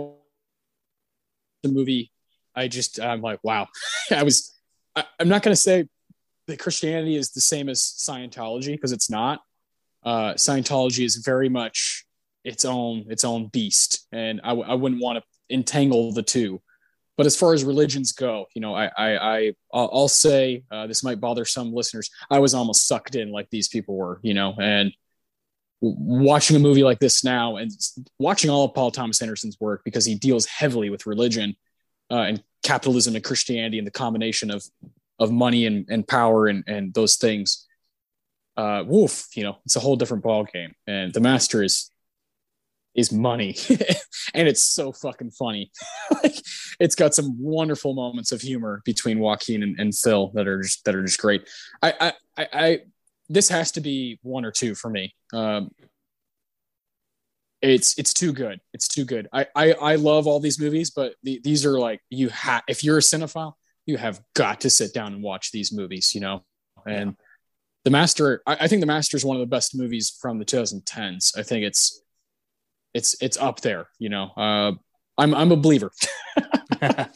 the 1.63 1.69
movie 1.69 2.11
i 2.55 2.69
just 2.69 2.99
i'm 3.01 3.21
like 3.21 3.41
wow. 3.43 3.69
I 4.11 4.23
was 4.23 4.59
I, 4.97 5.05
i'm 5.19 5.29
not 5.29 5.43
going 5.43 5.53
to 5.53 5.61
say 5.61 5.89
that 6.47 6.59
christianity 6.59 7.17
is 7.17 7.31
the 7.31 7.43
same 7.43 7.69
as 7.69 7.81
scientology 7.81 8.73
because 8.73 8.93
it's 8.93 9.11
not. 9.11 9.41
Uh, 10.03 10.33
scientology 10.33 11.05
is 11.05 11.17
very 11.17 11.51
much 11.51 12.07
its 12.45 12.65
own 12.65 13.07
its 13.09 13.25
own 13.25 13.49
beast, 13.49 14.07
and 14.13 14.41
I, 14.45 14.53
I 14.53 14.75
wouldn't 14.75 15.03
want 15.03 15.19
to 15.19 15.55
entangle 15.55 16.13
the 16.13 16.23
two. 16.23 16.61
But 17.17 17.27
as 17.27 17.37
far 17.37 17.53
as 17.53 17.65
religions 17.65 18.13
go, 18.13 18.47
you 18.55 18.61
know, 18.61 18.75
I 18.75 18.87
I, 18.97 19.37
I 19.37 19.53
I'll 19.73 20.09
say 20.09 20.65
uh, 20.71 20.87
this 20.87 21.05
might 21.05 21.21
bother 21.21 21.45
some 21.45 21.73
listeners. 21.73 22.11
I 22.31 22.39
was 22.39 22.55
almost 22.55 22.87
sucked 22.87 23.15
in 23.15 23.31
like 23.31 23.51
these 23.51 23.69
people 23.69 23.97
were, 23.97 24.21
you 24.23 24.35
know, 24.35 24.55
and 24.59 24.93
watching 25.81 26.57
a 26.57 26.61
movie 26.61 26.85
like 26.85 26.99
this 26.99 27.25
now 27.25 27.57
and 27.57 27.71
watching 28.19 28.51
all 28.51 28.67
of 28.67 28.75
Paul 28.75 28.91
Thomas 28.91 29.23
Anderson's 29.23 29.59
work 29.61 29.83
because 29.85 30.05
he 30.05 30.15
deals 30.15 30.45
heavily 30.45 30.91
with 30.91 31.07
religion 31.07 31.57
uh, 32.11 32.23
and 32.23 32.43
capitalism 32.63 33.15
and 33.15 33.25
Christianity 33.25 33.79
and 33.79 33.87
the 33.87 33.93
combination 33.93 34.51
of 34.51 34.65
of 35.19 35.31
money 35.31 35.67
and, 35.67 35.87
and 35.91 36.09
power 36.09 36.49
and, 36.49 36.65
and 36.67 36.95
those 36.95 37.17
things. 37.17 37.67
Uh, 38.57 38.83
woof, 38.87 39.29
you 39.35 39.45
know, 39.45 39.59
it's 39.65 39.77
a 39.77 39.81
whole 39.81 39.97
different 39.97 40.23
ball 40.23 40.45
game. 40.45 40.75
And 40.87 41.13
the 41.13 41.21
master 41.21 41.63
is 41.63 41.91
is 42.95 43.13
money. 43.13 43.57
And 44.33 44.47
it's 44.47 44.63
so 44.63 44.93
fucking 44.93 45.33
funny. 45.33 45.73
Like 46.23 46.37
it's 46.79 46.95
got 46.95 47.15
some 47.15 47.37
wonderful 47.41 47.95
moments 47.95 48.33
of 48.33 48.41
humor 48.41 48.83
between 48.85 49.19
joaquin 49.19 49.63
and, 49.63 49.79
and 49.81 49.95
phil 49.95 50.31
that 50.35 50.47
are 50.47 50.63
just 50.63 50.85
that 50.85 50.95
are 50.95 51.03
just 51.03 51.21
great. 51.21 51.49
I, 51.83 52.13
I 52.37 52.49
i 52.53 52.79
this 53.29 53.49
has 53.49 53.73
to 53.73 53.81
be 53.81 54.19
one 54.23 54.45
or 54.45 54.51
two 54.51 54.75
for 54.75 54.91
me. 54.91 55.15
Um 55.33 55.71
it's 57.63 57.99
it's 57.99 58.13
too 58.13 58.33
good. 58.33 58.61
It's 58.73 58.89
too 58.89 59.05
good. 59.05 59.29
I 59.33 59.47
i, 59.57 59.73
I 59.73 59.95
love 59.97 60.27
all 60.27 60.41
these 60.41 60.61
movies 60.61 60.91
but 60.91 61.15
the, 61.23 61.41
these 61.43 61.65
are 61.65 61.79
like 61.79 62.01
you 62.11 62.29
have 62.29 62.63
if 62.69 62.85
you're 62.85 62.99
a 62.99 63.01
cinephile 63.01 63.55
you 63.87 63.97
have 63.97 64.21
got 64.35 64.61
to 64.61 64.71
sit 64.71 64.93
down 64.93 65.15
and 65.15 65.23
watch 65.23 65.53
these 65.53 65.73
movies 65.73 66.15
you 66.15 66.21
know? 66.21 66.45
And 66.87 67.11
yeah. 67.11 67.25
the 67.85 67.91
master 67.91 68.43
I, 68.47 68.59
I 68.61 68.69
think 68.69 68.81
the 68.81 68.87
master 68.87 69.17
is 69.17 69.25
one 69.25 69.37
of 69.37 69.41
the 69.41 69.47
best 69.57 69.77
movies 69.77 70.11
from 70.21 70.39
the 70.39 70.45
2010s 70.45 71.37
i 71.39 71.43
think 71.43 71.65
it's 71.65 72.03
it's 72.95 73.17
it's 73.21 73.37
up 73.37 73.61
there. 73.61 73.89
You 73.99 74.09
know, 74.09 74.31
uh, 74.37 74.73
I'm 75.19 75.35
I'm 75.35 75.53
a 75.53 75.57
believer. 75.57 75.91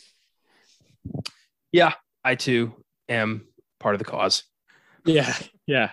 yeah, 1.73 1.93
I 2.25 2.35
too 2.35 2.75
am 3.09 3.47
part 3.81 3.95
of 3.95 3.99
the 3.99 4.05
cause. 4.05 4.45
Yeah, 5.05 5.35
yeah, 5.67 5.91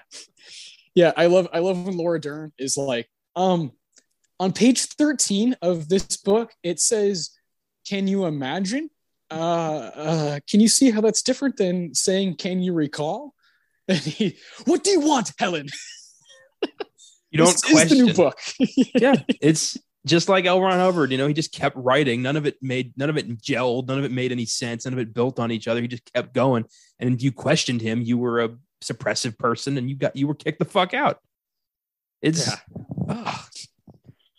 yeah. 0.95 1.11
I 1.17 1.27
love 1.27 1.47
I 1.53 1.59
love 1.59 1.85
when 1.85 1.97
Laura 1.97 2.19
Dern 2.19 2.53
is 2.57 2.77
like, 2.77 3.09
um, 3.35 3.71
on 4.39 4.53
page 4.53 4.85
13 4.85 5.55
of 5.61 5.89
this 5.89 6.17
book, 6.17 6.53
it 6.63 6.79
says, 6.79 7.31
"Can 7.87 8.07
you 8.07 8.25
imagine?" 8.25 8.89
Uh, 9.29 9.91
uh, 9.95 10.39
can 10.49 10.59
you 10.59 10.67
see 10.67 10.91
how 10.91 10.99
that's 10.99 11.21
different 11.21 11.57
than 11.57 11.93
saying, 11.93 12.35
"Can 12.35 12.61
you 12.61 12.73
recall?" 12.73 13.33
And 13.87 13.97
he, 13.97 14.37
what 14.65 14.83
do 14.83 14.91
you 14.91 15.01
want, 15.01 15.31
Helen? 15.37 15.67
You 17.31 17.37
don't 17.37 17.47
this 17.47 17.61
question. 17.61 17.97
the 17.97 18.03
new 18.05 18.13
book. 18.13 18.37
yeah, 18.95 19.15
it's 19.41 19.77
just 20.05 20.27
like 20.27 20.45
L. 20.45 20.61
Ron 20.61 20.79
Hubbard. 20.79 21.11
You 21.11 21.17
know, 21.17 21.27
he 21.27 21.33
just 21.33 21.53
kept 21.53 21.77
writing. 21.77 22.21
None 22.21 22.35
of 22.35 22.45
it 22.45 22.57
made 22.61 22.93
none 22.97 23.09
of 23.09 23.17
it 23.17 23.41
gelled. 23.41 23.87
None 23.87 23.97
of 23.97 24.03
it 24.03 24.11
made 24.11 24.33
any 24.33 24.45
sense. 24.45 24.85
None 24.85 24.93
of 24.93 24.99
it 24.99 25.13
built 25.13 25.39
on 25.39 25.51
each 25.51 25.67
other. 25.67 25.81
He 25.81 25.87
just 25.87 26.11
kept 26.13 26.33
going. 26.33 26.65
And 26.99 27.15
if 27.15 27.23
you 27.23 27.31
questioned 27.31 27.81
him, 27.81 28.01
you 28.01 28.17
were 28.17 28.41
a 28.41 28.49
suppressive 28.83 29.37
person, 29.37 29.77
and 29.77 29.89
you 29.89 29.95
got 29.95 30.15
you 30.15 30.27
were 30.27 30.35
kicked 30.35 30.59
the 30.59 30.65
fuck 30.65 30.93
out. 30.93 31.19
It's 32.21 32.47
yeah. 32.47 32.55
oh, 33.07 33.45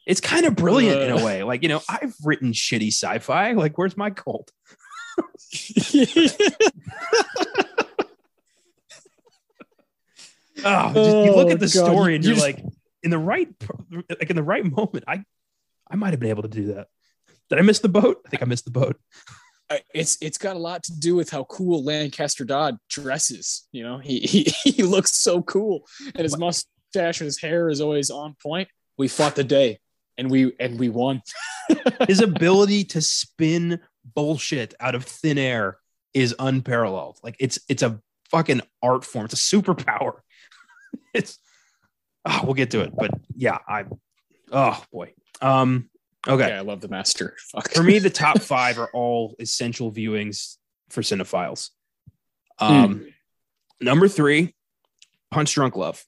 it's 0.07 0.21
kind 0.21 0.45
of 0.45 0.55
brilliant 0.55 0.99
uh, 0.99 1.05
in 1.05 1.11
a 1.13 1.25
way. 1.25 1.45
Like 1.45 1.63
you 1.63 1.71
know, 1.71 1.81
I've 1.89 2.15
written 2.23 2.53
shitty 2.53 2.89
sci-fi. 2.89 3.53
Like, 3.53 3.79
where's 3.79 3.97
my 3.97 4.11
cult? 4.11 4.53
Oh, 10.65 10.93
just, 10.93 11.27
you 11.27 11.35
look 11.35 11.51
at 11.51 11.61
the 11.61 11.65
oh, 11.65 11.87
story 11.87 12.15
and 12.15 12.25
you're 12.25 12.35
just, 12.35 12.47
like, 12.47 12.63
in 13.03 13.11
the 13.11 13.19
right 13.19 13.49
like 14.09 14.31
in 14.31 14.37
the 14.37 14.43
right 14.43 14.65
moment 14.65 15.05
i 15.09 15.23
i 15.91 15.97
might 15.97 16.11
have 16.11 16.21
been 16.21 16.31
able 16.31 16.43
to 16.43 16.49
do 16.49 16.75
that. 16.75 16.89
Did 17.49 17.59
i 17.59 17.63
miss 17.63 17.81
the 17.81 17.89
boat? 17.89 18.23
I 18.27 18.29
think 18.29 18.43
i 18.43 18.47
missed 18.47 18.65
the 18.65 18.71
boat. 18.71 18.97
It's 19.95 20.19
it's 20.21 20.37
got 20.37 20.57
a 20.57 20.59
lot 20.59 20.83
to 20.85 20.99
do 20.99 21.15
with 21.15 21.31
how 21.31 21.45
cool 21.45 21.83
lancaster 21.83 22.45
dodd 22.45 22.77
dresses 22.89 23.67
you 23.73 23.83
know? 23.83 23.99
He 23.99 24.21
he, 24.21 24.53
he 24.71 24.83
looks 24.83 25.15
so 25.15 25.43
cool 25.43 25.87
and 26.15 26.25
his 26.25 26.37
mustache 26.39 27.21
and 27.21 27.27
his 27.27 27.41
hair 27.41 27.69
is 27.69 27.81
always 27.81 28.11
on 28.11 28.37
point. 28.43 28.69
We 28.99 29.09
fought 29.09 29.35
the 29.35 29.45
day 29.45 29.81
and 30.19 30.31
we 30.31 30.53
and 30.59 30.79
we 30.79 30.89
won. 30.89 31.23
His 32.07 32.21
ability 32.21 32.85
to 32.85 33.01
spin 33.01 33.81
bullshit 34.15 34.75
out 34.81 34.95
of 34.95 35.05
thin 35.05 35.39
air 35.39 35.79
is 36.15 36.35
unparalleled. 36.39 37.19
Like 37.23 37.37
it's 37.39 37.59
it's 37.69 37.83
a 37.83 38.01
fucking 38.31 38.63
art 38.83 39.05
form. 39.05 39.27
It's 39.27 39.35
a 39.35 39.57
superpower. 39.57 40.15
It's 41.15 41.39
oh, 42.25 42.41
we'll 42.45 42.55
get 42.55 42.71
to 42.73 42.81
it. 42.81 42.93
But 42.95 43.11
yeah, 43.35 43.59
I 43.67 43.85
oh 44.51 44.83
boy. 44.93 45.13
Um 45.41 45.91
okay. 46.27 46.49
Yeah, 46.49 46.59
I 46.59 46.61
love 46.61 46.81
the 46.81 46.89
master. 46.89 47.37
Fuck. 47.53 47.71
For 47.73 47.83
me, 47.83 47.99
the 47.99 48.11
top 48.25 48.41
five 48.41 48.79
are 48.79 48.91
all 48.93 49.35
essential 49.39 49.93
viewings 49.93 50.57
for 50.91 51.03
cinephiles. 51.03 51.71
Um 52.59 53.01
mm. 53.01 53.13
number 53.81 54.09
three, 54.09 54.55
Punch 55.31 55.55
Drunk 55.55 55.77
Love. 55.77 56.05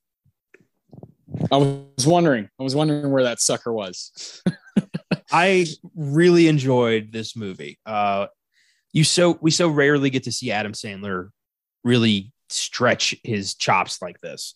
I 1.50 1.56
was 1.56 2.06
wondering. 2.06 2.48
I 2.58 2.62
was 2.62 2.74
wondering 2.74 3.10
where 3.10 3.24
that 3.24 3.40
sucker 3.40 3.72
was. 3.72 4.42
I 5.32 5.66
really 5.96 6.48
enjoyed 6.48 7.10
this 7.12 7.36
movie. 7.36 7.78
Uh, 7.84 8.26
you 8.92 9.04
so 9.04 9.38
we 9.40 9.50
so 9.50 9.68
rarely 9.68 10.10
get 10.10 10.24
to 10.24 10.32
see 10.32 10.52
Adam 10.52 10.72
Sandler 10.72 11.30
really 11.82 12.32
stretch 12.48 13.16
his 13.24 13.54
chops 13.54 14.00
like 14.00 14.20
this, 14.20 14.54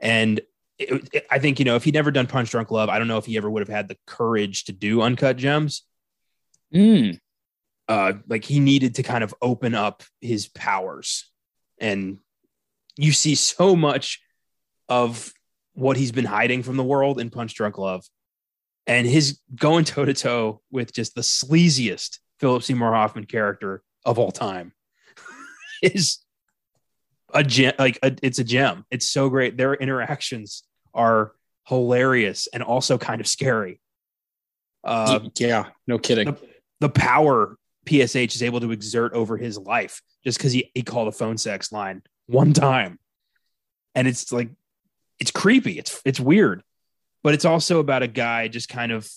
and 0.00 0.40
it, 0.78 1.08
it, 1.12 1.26
I 1.30 1.38
think 1.38 1.58
you 1.58 1.64
know 1.64 1.76
if 1.76 1.84
he'd 1.84 1.94
never 1.94 2.10
done 2.10 2.26
Punch 2.26 2.50
Drunk 2.50 2.70
Love, 2.70 2.88
I 2.88 2.98
don't 2.98 3.08
know 3.08 3.18
if 3.18 3.26
he 3.26 3.36
ever 3.36 3.50
would 3.50 3.60
have 3.60 3.74
had 3.74 3.88
the 3.88 3.98
courage 4.06 4.64
to 4.64 4.72
do 4.72 5.02
Uncut 5.02 5.36
Gems. 5.36 5.82
Mm. 6.74 7.18
Uh, 7.88 8.14
like 8.26 8.44
he 8.44 8.58
needed 8.58 8.96
to 8.96 9.02
kind 9.02 9.22
of 9.22 9.34
open 9.40 9.74
up 9.74 10.02
his 10.20 10.48
powers, 10.48 11.30
and 11.78 12.18
you 12.96 13.12
see 13.12 13.34
so 13.34 13.76
much 13.76 14.20
of 14.88 15.32
what 15.74 15.96
he's 15.96 16.12
been 16.12 16.24
hiding 16.24 16.62
from 16.62 16.76
the 16.76 16.84
world 16.84 17.20
in 17.20 17.30
Punch 17.30 17.54
Drunk 17.54 17.78
Love. 17.78 18.04
And 18.86 19.06
his 19.06 19.40
going 19.54 19.84
toe 19.84 20.04
to 20.04 20.14
toe 20.14 20.62
with 20.70 20.92
just 20.92 21.14
the 21.14 21.20
sleaziest 21.20 22.18
Philip 22.38 22.62
Seymour 22.62 22.92
Hoffman 22.92 23.24
character 23.24 23.82
of 24.04 24.18
all 24.18 24.30
time 24.30 24.72
is 25.82 26.18
a 27.32 27.42
gem. 27.42 27.74
Like 27.78 27.98
a, 28.02 28.16
it's 28.22 28.38
a 28.38 28.44
gem. 28.44 28.84
It's 28.90 29.08
so 29.08 29.28
great. 29.28 29.56
Their 29.56 29.74
interactions 29.74 30.62
are 30.94 31.32
hilarious 31.66 32.48
and 32.52 32.62
also 32.62 32.98
kind 32.98 33.20
of 33.20 33.26
scary. 33.26 33.80
Uh, 34.84 35.20
yeah, 35.38 35.66
no 35.86 35.98
kidding. 35.98 36.26
The, 36.26 36.38
the 36.80 36.88
power 36.88 37.56
PSH 37.86 38.34
is 38.34 38.42
able 38.42 38.60
to 38.60 38.72
exert 38.72 39.12
over 39.12 39.36
his 39.36 39.58
life 39.58 40.00
just 40.24 40.38
because 40.38 40.52
he, 40.52 40.70
he 40.74 40.82
called 40.82 41.08
a 41.08 41.12
phone 41.12 41.38
sex 41.38 41.72
line 41.72 42.02
one 42.26 42.52
time. 42.52 42.98
And 43.94 44.06
it's 44.06 44.32
like, 44.32 44.50
it's 45.18 45.30
creepy. 45.30 45.78
It's, 45.78 46.00
it's 46.04 46.20
weird, 46.20 46.62
but 47.22 47.34
it's 47.34 47.44
also 47.44 47.80
about 47.80 48.02
a 48.02 48.08
guy 48.08 48.48
just 48.48 48.68
kind 48.68 48.92
of 48.92 49.10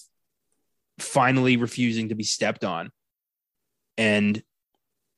finally 0.98 1.58
refusing 1.58 2.10
to 2.10 2.16
be 2.16 2.24
stepped 2.24 2.64
on. 2.64 2.92
And 3.98 4.42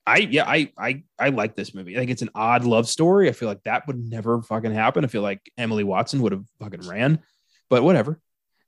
I, 0.06 0.18
yeah, 0.18 0.49
I, 0.49 0.72
I, 0.78 1.04
I 1.20 1.30
like 1.30 1.56
this 1.56 1.76
movie. 1.76 1.95
I 1.95 1.99
think 1.99 2.12
it's 2.12 2.24
an 2.24 2.32
odd 2.34 2.66
love 2.66 2.88
story. 2.88 3.30
I 3.30 3.34
feel 3.34 3.47
like 3.47 3.64
that 3.64 3.86
would 3.88 3.97
never 3.97 4.41
fucking 4.41 4.74
happen. 4.74 5.06
I 5.06 5.08
feel 5.08 5.22
like 5.22 5.52
Emily 5.58 5.84
Watson 5.84 6.22
would 6.22 6.32
have 6.32 6.45
fucking 6.60 6.88
ran, 6.88 7.20
but 7.70 7.84
whatever. 7.84 8.20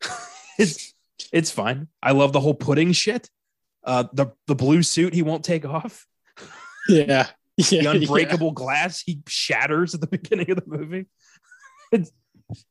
it's, 0.60 0.94
it's 1.32 1.52
fine. 1.52 1.88
I 2.02 2.12
love 2.12 2.34
the 2.34 2.40
whole 2.40 2.54
pudding 2.54 2.92
shit. 2.92 3.30
Uh, 3.84 4.06
the 4.14 4.28
the 4.48 4.56
blue 4.56 4.82
suit 4.82 5.14
he 5.14 5.24
won't 5.24 5.44
take 5.44 5.66
off. 5.66 6.08
Yeah. 6.90 7.28
yeah 7.58 7.82
the 7.82 7.86
unbreakable 7.92 8.48
yeah. 8.48 8.54
glass 8.54 9.02
he 9.02 9.22
shatters 9.26 9.94
at 9.94 10.02
the 10.02 10.08
beginning 10.08 10.52
of 10.52 10.58
the 10.58 10.64
movie. 10.66 11.06
It's 11.94 12.12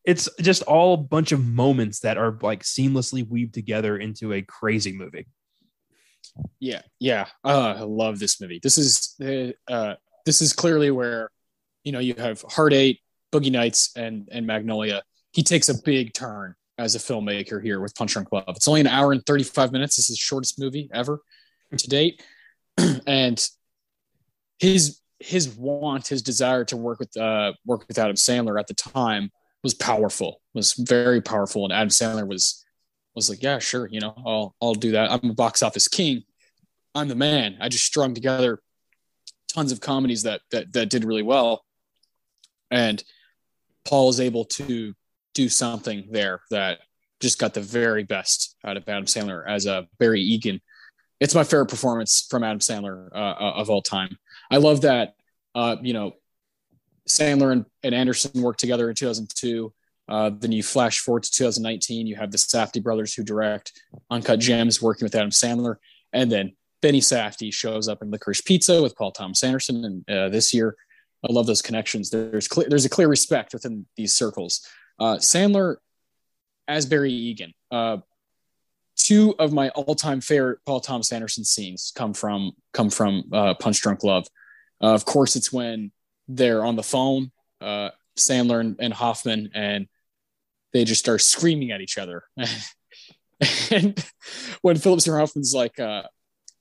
it's 0.04 0.28
just 0.40 0.62
all 0.64 0.94
a 0.94 0.98
bunch 0.98 1.32
of 1.32 1.44
moments 1.44 2.00
that 2.00 2.18
are 2.18 2.38
like 2.42 2.62
seamlessly 2.62 3.26
weaved 3.26 3.54
together 3.54 3.96
into 3.96 4.32
a 4.34 4.42
crazy 4.42 4.92
movie. 4.92 5.26
Yeah, 6.60 6.82
yeah. 6.98 7.26
Uh, 7.44 7.74
I 7.78 7.82
love 7.82 8.18
this 8.18 8.40
movie. 8.40 8.60
This 8.62 8.78
is 8.78 9.16
uh, 9.68 9.94
this 10.24 10.40
is 10.40 10.52
clearly 10.52 10.90
where 10.90 11.30
you 11.84 11.92
know 11.92 11.98
you 11.98 12.14
have 12.14 12.44
Eight, 12.72 13.00
Boogie 13.32 13.52
Nights, 13.52 13.92
and 13.96 14.28
and 14.30 14.46
Magnolia. 14.46 15.02
He 15.32 15.42
takes 15.42 15.68
a 15.68 15.82
big 15.82 16.12
turn 16.14 16.54
as 16.78 16.94
a 16.94 16.98
filmmaker 16.98 17.62
here 17.62 17.80
with 17.80 17.94
Punch 17.94 18.12
Drunk 18.12 18.32
Love. 18.32 18.44
It's 18.48 18.68
only 18.68 18.80
an 18.80 18.86
hour 18.86 19.12
and 19.12 19.24
35 19.24 19.72
minutes. 19.72 19.96
This 19.96 20.10
is 20.10 20.16
the 20.16 20.20
shortest 20.20 20.58
movie 20.58 20.90
ever 20.92 21.20
to 21.76 21.88
date. 21.88 22.22
and 23.06 23.48
his 24.58 25.00
his 25.18 25.48
want, 25.48 26.08
his 26.08 26.22
desire 26.22 26.64
to 26.66 26.76
work 26.76 26.98
with 26.98 27.16
uh, 27.16 27.52
work 27.66 27.86
with 27.88 27.98
Adam 27.98 28.16
Sandler 28.16 28.58
at 28.58 28.66
the 28.66 28.74
time 28.74 29.30
was 29.62 29.74
powerful, 29.74 30.40
was 30.54 30.72
very 30.72 31.20
powerful. 31.20 31.64
And 31.64 31.72
Adam 31.72 31.88
Sandler 31.88 32.26
was 32.26 32.64
was 33.14 33.28
like, 33.28 33.42
yeah, 33.42 33.58
sure, 33.58 33.88
you 33.90 34.00
know, 34.00 34.14
I'll 34.24 34.54
I'll 34.60 34.74
do 34.74 34.92
that. 34.92 35.10
I'm 35.10 35.30
a 35.30 35.34
box 35.34 35.62
office 35.62 35.88
king. 35.88 36.24
I'm 36.94 37.08
the 37.08 37.14
man. 37.14 37.56
I 37.60 37.68
just 37.68 37.84
strung 37.84 38.14
together 38.14 38.60
tons 39.52 39.72
of 39.72 39.80
comedies 39.80 40.22
that 40.22 40.40
that 40.50 40.72
that 40.72 40.90
did 40.90 41.04
really 41.04 41.22
well. 41.22 41.64
And 42.70 43.02
Paul 43.84 44.08
is 44.08 44.20
able 44.20 44.44
to 44.46 44.94
do 45.34 45.48
something 45.48 46.08
there 46.10 46.40
that 46.50 46.80
just 47.20 47.38
got 47.38 47.54
the 47.54 47.60
very 47.60 48.02
best 48.02 48.56
out 48.64 48.76
of 48.76 48.88
Adam 48.88 49.04
Sandler 49.04 49.44
as 49.46 49.66
a 49.66 49.86
Barry 49.98 50.20
Egan. 50.20 50.60
It's 51.20 51.34
my 51.34 51.44
favorite 51.44 51.68
performance 51.68 52.26
from 52.28 52.42
Adam 52.42 52.58
Sandler 52.58 53.08
uh, 53.12 53.16
uh, 53.16 53.52
of 53.56 53.70
all 53.70 53.82
time. 53.82 54.16
I 54.50 54.56
love 54.56 54.80
that, 54.82 55.14
uh, 55.54 55.76
you 55.80 55.92
know, 55.92 56.12
Sandler 57.08 57.52
and, 57.52 57.64
and, 57.82 57.94
Anderson 57.94 58.42
worked 58.42 58.60
together 58.60 58.88
in 58.88 58.94
2002. 58.94 59.72
Uh, 60.08 60.30
then 60.30 60.52
you 60.52 60.62
flash 60.62 60.98
forward 60.98 61.22
to 61.22 61.30
2019, 61.30 62.06
you 62.06 62.16
have 62.16 62.30
the 62.30 62.38
Safdie 62.38 62.82
brothers 62.82 63.14
who 63.14 63.22
direct 63.22 63.72
Uncut 64.10 64.40
Gems 64.40 64.82
working 64.82 65.06
with 65.06 65.14
Adam 65.14 65.30
Sandler. 65.30 65.76
And 66.12 66.30
then 66.30 66.54
Benny 66.82 67.00
Safdie 67.00 67.52
shows 67.54 67.88
up 67.88 68.02
in 68.02 68.10
Licorice 68.10 68.44
Pizza 68.44 68.82
with 68.82 68.96
Paul 68.96 69.12
Thomas 69.12 69.42
Anderson. 69.44 69.84
And 69.84 70.10
uh, 70.10 70.28
this 70.28 70.52
year, 70.52 70.76
I 71.24 71.32
love 71.32 71.46
those 71.46 71.62
connections. 71.62 72.10
There's 72.10 72.48
there's 72.48 72.84
a 72.84 72.90
clear 72.90 73.08
respect 73.08 73.52
within 73.52 73.86
these 73.96 74.12
circles. 74.12 74.66
Uh, 74.98 75.16
Sandler 75.16 75.76
as 76.66 76.84
Barry 76.86 77.12
Egan. 77.12 77.54
Uh, 77.70 77.98
two 78.96 79.34
of 79.38 79.52
my 79.52 79.68
all-time 79.70 80.20
favorite 80.20 80.58
Paul 80.66 80.80
Thomas 80.80 81.12
Anderson 81.12 81.44
scenes 81.44 81.92
come 81.94 82.12
from 82.12 82.52
come 82.72 82.90
from 82.90 83.24
uh, 83.32 83.54
Punch 83.54 83.80
Drunk 83.80 84.02
Love. 84.04 84.26
Uh, 84.82 84.94
of 84.94 85.04
course, 85.04 85.36
it's 85.36 85.52
when 85.52 85.92
they're 86.28 86.64
on 86.64 86.76
the 86.76 86.82
phone, 86.82 87.30
uh, 87.60 87.90
Sandler 88.18 88.60
and, 88.60 88.76
and, 88.80 88.92
Hoffman, 88.92 89.50
and 89.54 89.86
they 90.72 90.84
just 90.84 91.00
start 91.00 91.20
screaming 91.20 91.70
at 91.70 91.80
each 91.80 91.98
other. 91.98 92.24
and 93.70 94.04
when 94.62 94.76
Philip 94.76 95.00
Seymour 95.00 95.20
Hoffman's 95.20 95.54
like, 95.54 95.78
uh, 95.78 96.02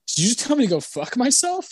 "Did 0.08 0.18
you 0.18 0.28
just 0.28 0.40
tell 0.40 0.56
me 0.56 0.64
to 0.64 0.70
go 0.70 0.80
fuck 0.80 1.16
myself?" 1.16 1.68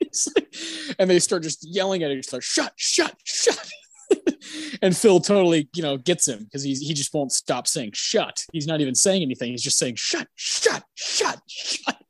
like, 0.36 0.54
and 0.98 1.08
they 1.08 1.18
start 1.18 1.42
just 1.42 1.66
yelling 1.66 2.02
at 2.02 2.10
each 2.10 2.28
other, 2.32 2.40
"Shut! 2.40 2.72
Shut! 2.76 3.14
Shut!" 3.24 3.70
and 4.82 4.96
Phil 4.96 5.20
totally, 5.20 5.68
you 5.74 5.82
know, 5.82 5.96
gets 5.96 6.28
him 6.28 6.44
because 6.44 6.62
he's 6.62 6.80
he 6.80 6.94
just 6.94 7.12
won't 7.14 7.32
stop 7.32 7.66
saying 7.66 7.92
shut. 7.94 8.44
He's 8.52 8.66
not 8.66 8.80
even 8.80 8.94
saying 8.94 9.22
anything. 9.22 9.50
He's 9.50 9.62
just 9.62 9.78
saying 9.78 9.96
shut, 9.96 10.28
shut, 10.34 10.84
shut, 10.94 11.40
shut, 11.48 12.02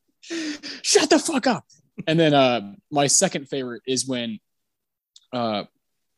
shut 0.83 1.11
the 1.11 1.19
fuck 1.19 1.47
up. 1.47 1.65
And 2.07 2.19
then 2.19 2.35
uh, 2.35 2.73
my 2.91 3.07
second 3.07 3.49
favorite 3.49 3.83
is 3.87 4.07
when 4.07 4.39
uh, 5.33 5.65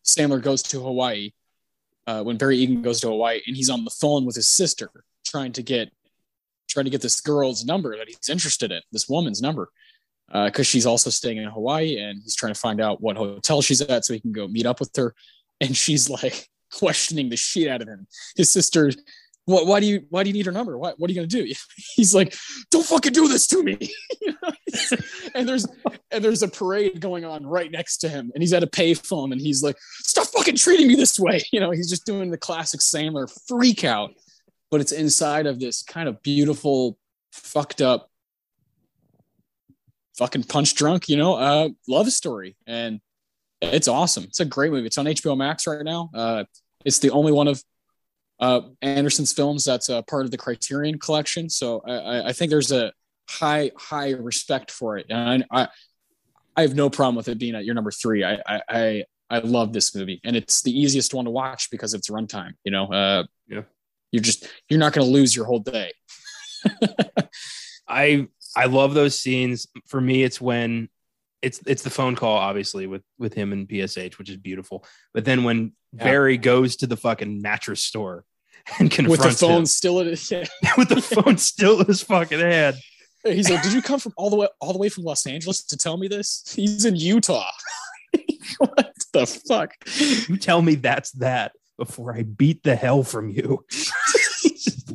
Sandler 0.05 0.43
goes 0.43 0.63
to 0.65 0.81
Hawaii. 0.81 1.33
Uh, 2.07 2.23
when 2.23 2.37
Barry 2.37 2.59
Egan 2.59 2.83
goes 2.83 3.01
to 3.01 3.09
Hawaii 3.09 3.41
and 3.47 3.57
he's 3.57 3.71
on 3.71 3.85
the 3.85 3.91
phone 3.91 4.25
with 4.25 4.37
his 4.37 4.49
sister 4.49 4.91
trying 5.25 5.53
to 5.53 5.63
get 5.63 5.91
trying 6.69 6.85
to 6.85 6.91
get 6.91 7.01
this 7.01 7.21
girl's 7.21 7.65
number 7.65 7.97
that 7.97 8.09
he's 8.09 8.29
interested 8.29 8.73
in, 8.73 8.81
this 8.93 9.09
woman's 9.09 9.41
number, 9.41 9.71
because 10.29 10.61
uh, 10.61 10.71
she's 10.71 10.87
also 10.87 11.11
staying 11.11 11.39
in 11.39 11.45
Hawaii 11.45 11.99
and 11.99 12.21
he's 12.23 12.35
trying 12.35 12.53
to 12.53 12.59
find 12.59 12.81
out 12.81 13.01
what 13.01 13.17
hotel 13.17 13.63
she's 13.63 13.81
at 13.81 14.05
so 14.05 14.15
he 14.15 14.21
can 14.21 14.33
go 14.33 14.49
meet 14.49 14.67
up 14.67 14.81
with 14.81 14.95
her 14.97 15.15
and 15.61 15.77
she's 15.77 16.11
like 16.11 16.49
questioning 16.73 17.29
the 17.29 17.37
shit 17.37 17.69
out 17.69 17.83
of 17.83 17.89
him. 17.89 18.07
His 18.37 18.51
sister, 18.51 18.91
what? 19.47 19.67
Why 19.67 19.81
do 19.81 19.87
you? 19.87 20.05
Why 20.11 20.23
do 20.23 20.29
you 20.29 20.35
need 20.35 20.47
her 20.47 20.53
number? 20.53 20.77
What? 20.77 20.99
What 20.99 21.09
are 21.09 21.13
you 21.13 21.21
gonna 21.21 21.29
do? 21.29 21.47
He's 21.77 22.15
like, 22.15 22.35
don't 22.71 22.85
fucking 22.85 23.13
do 23.13 23.29
this 23.29 23.47
to 23.49 23.63
me. 23.63 23.79
and 25.35 25.49
there's 25.49 25.67
and 26.11 26.25
there's 26.25 26.43
a 26.43 26.49
parade 26.49 27.01
going 27.01 27.25
on 27.25 27.47
right 27.47 27.71
next 27.71 27.99
to 27.99 28.09
him, 28.09 28.33
and 28.35 28.43
he's 28.43 28.53
at 28.53 28.65
a 28.65 28.67
payphone, 28.67 29.33
and 29.33 29.41
he's 29.41 29.63
like, 29.63 29.77
stop 30.01 30.27
fucking 30.29 30.57
treating 30.57 30.89
me 30.89 30.95
this 30.95 31.19
way. 31.19 31.43
You 31.53 31.61
know, 31.61 31.71
he's 31.71 31.89
just 31.89 32.05
doing 32.05 32.31
the 32.31 32.37
classic 32.37 32.81
Sandler 32.81 33.33
freak 33.49 33.85
out, 33.85 34.11
but 34.71 34.81
it's 34.81 34.93
inside 34.93 35.47
of 35.47 35.59
this 35.59 35.83
kind 35.83 36.07
of 36.07 36.21
beautiful, 36.23 36.99
fucked 37.33 37.81
up, 37.81 38.11
fucking 40.19 40.43
punch 40.43 40.75
drunk, 40.75 41.09
you 41.09 41.17
know, 41.17 41.35
uh, 41.35 41.69
love 41.89 42.11
story, 42.11 42.57
and 42.67 43.01
it's 43.63 43.89
awesome. 43.89 44.25
It's 44.25 44.41
a 44.41 44.45
great 44.45 44.73
movie. 44.73 44.87
It's 44.87 44.99
on 44.99 45.07
HBO 45.07 45.37
Max 45.37 45.67
right 45.67 45.85
now. 45.85 46.11
Uh, 46.13 46.45
it's 46.85 46.99
the 46.99 47.11
only 47.11 47.33
one 47.33 47.49
of 47.49 47.63
uh, 48.41 48.61
Anderson's 48.83 49.33
films 49.33 49.65
that's 49.65 49.89
a 49.89 50.03
part 50.03 50.25
of 50.25 50.31
the 50.31 50.39
Criterion 50.39 50.99
collection. 50.99 51.49
So 51.49 51.81
I, 51.87 52.29
I 52.29 52.33
think 52.33 52.51
there's 52.51 52.73
a 52.73 52.93
high 53.29 53.71
high 53.77 54.11
respect 54.11 54.71
for 54.71 54.99
it, 54.99 55.07
and 55.09 55.45
I, 55.51 55.63
I, 55.63 55.69
I 56.57 56.63
have 56.63 56.75
no 56.75 56.91
problem 56.91 57.17
with 57.17 57.29
it 57.29 57.39
being 57.39 57.55
at 57.55 57.65
your 57.65 57.75
number 57.75 57.91
three. 57.91 58.25
I 58.25 58.41
I 58.69 59.05
I 59.29 59.39
love 59.39 59.73
this 59.73 59.95
movie, 59.95 60.21
and 60.25 60.37
it's 60.37 60.63
the 60.63 60.79
easiest 60.79 61.15
one 61.15 61.25
to 61.25 61.31
watch 61.31 61.71
because 61.71 61.95
of 61.95 61.99
its 61.99 62.11
runtime. 62.11 62.53
You 62.65 62.73
know, 62.73 62.87
uh, 62.87 63.25
yeah, 63.49 63.63
you're 64.13 64.23
just 64.23 64.49
you're 64.69 64.81
not 64.81 64.93
going 64.93 65.07
to 65.07 65.13
lose 65.13 65.35
your 65.35 65.47
whole 65.47 65.61
day. 65.61 65.93
I 67.89 68.29
I 68.57 68.67
love 68.67 68.95
those 68.95 69.21
scenes. 69.21 69.67
For 69.87 70.01
me, 70.01 70.23
it's 70.23 70.41
when 70.41 70.89
it's 71.47 71.61
it's 71.65 71.83
the 71.83 71.91
phone 71.91 72.17
call 72.17 72.37
obviously 72.37 72.89
with 72.89 73.03
with 73.19 73.33
him 73.33 73.53
and 73.53 73.69
PSH, 73.69 74.19
which 74.19 74.29
is 74.29 74.37
beautiful. 74.37 74.85
But 75.15 75.25
then 75.25 75.45
when 75.45 75.73
yeah. 75.93 76.05
Barry 76.05 76.37
goes 76.37 76.77
to 76.77 76.89
the 76.89 76.97
fucking 76.97 77.41
mattress 77.41 77.83
store 77.83 78.25
and 78.81 78.91
confronts 78.91 79.25
with 79.25 79.31
the 79.31 79.47
phone 79.47 79.61
him, 79.61 79.67
still 79.67 80.01
in 80.01 80.09
his 80.09 80.29
yeah. 80.31 80.45
with 80.77 80.89
the 80.89 81.01
phone 81.01 81.39
still 81.39 81.81
in 81.81 81.87
his 81.87 82.03
fucking 82.03 82.41
head. 82.41 82.79
He's 83.23 83.49
like, 83.49 83.63
"Did 83.63 83.73
you 83.73 83.83
come 83.83 84.01
from 84.01 84.13
all 84.17 84.29
the 84.29 84.37
way 84.37 84.49
all 84.61 84.73
the 84.73 84.79
way 84.79 84.89
from 84.89 85.05
Los 85.05 85.27
Angeles 85.27 85.63
to 85.65 85.77
tell 85.77 85.97
me 85.97 86.09
this?" 86.09 86.43
He's 86.55 86.85
in 86.85 86.97
Utah. 86.97 87.51
what 88.59 88.93
the 89.13 89.27
fuck? 89.27 89.73
You 90.29 90.37
tell 90.37 90.63
me 90.63 90.75
that's 90.77 91.13
that 91.13 91.53
before 91.77 92.15
I 92.15 92.23
beat 92.23 92.63
the 92.63 92.77
hell 92.77 93.03
from 93.03 93.29
you. 93.29 93.65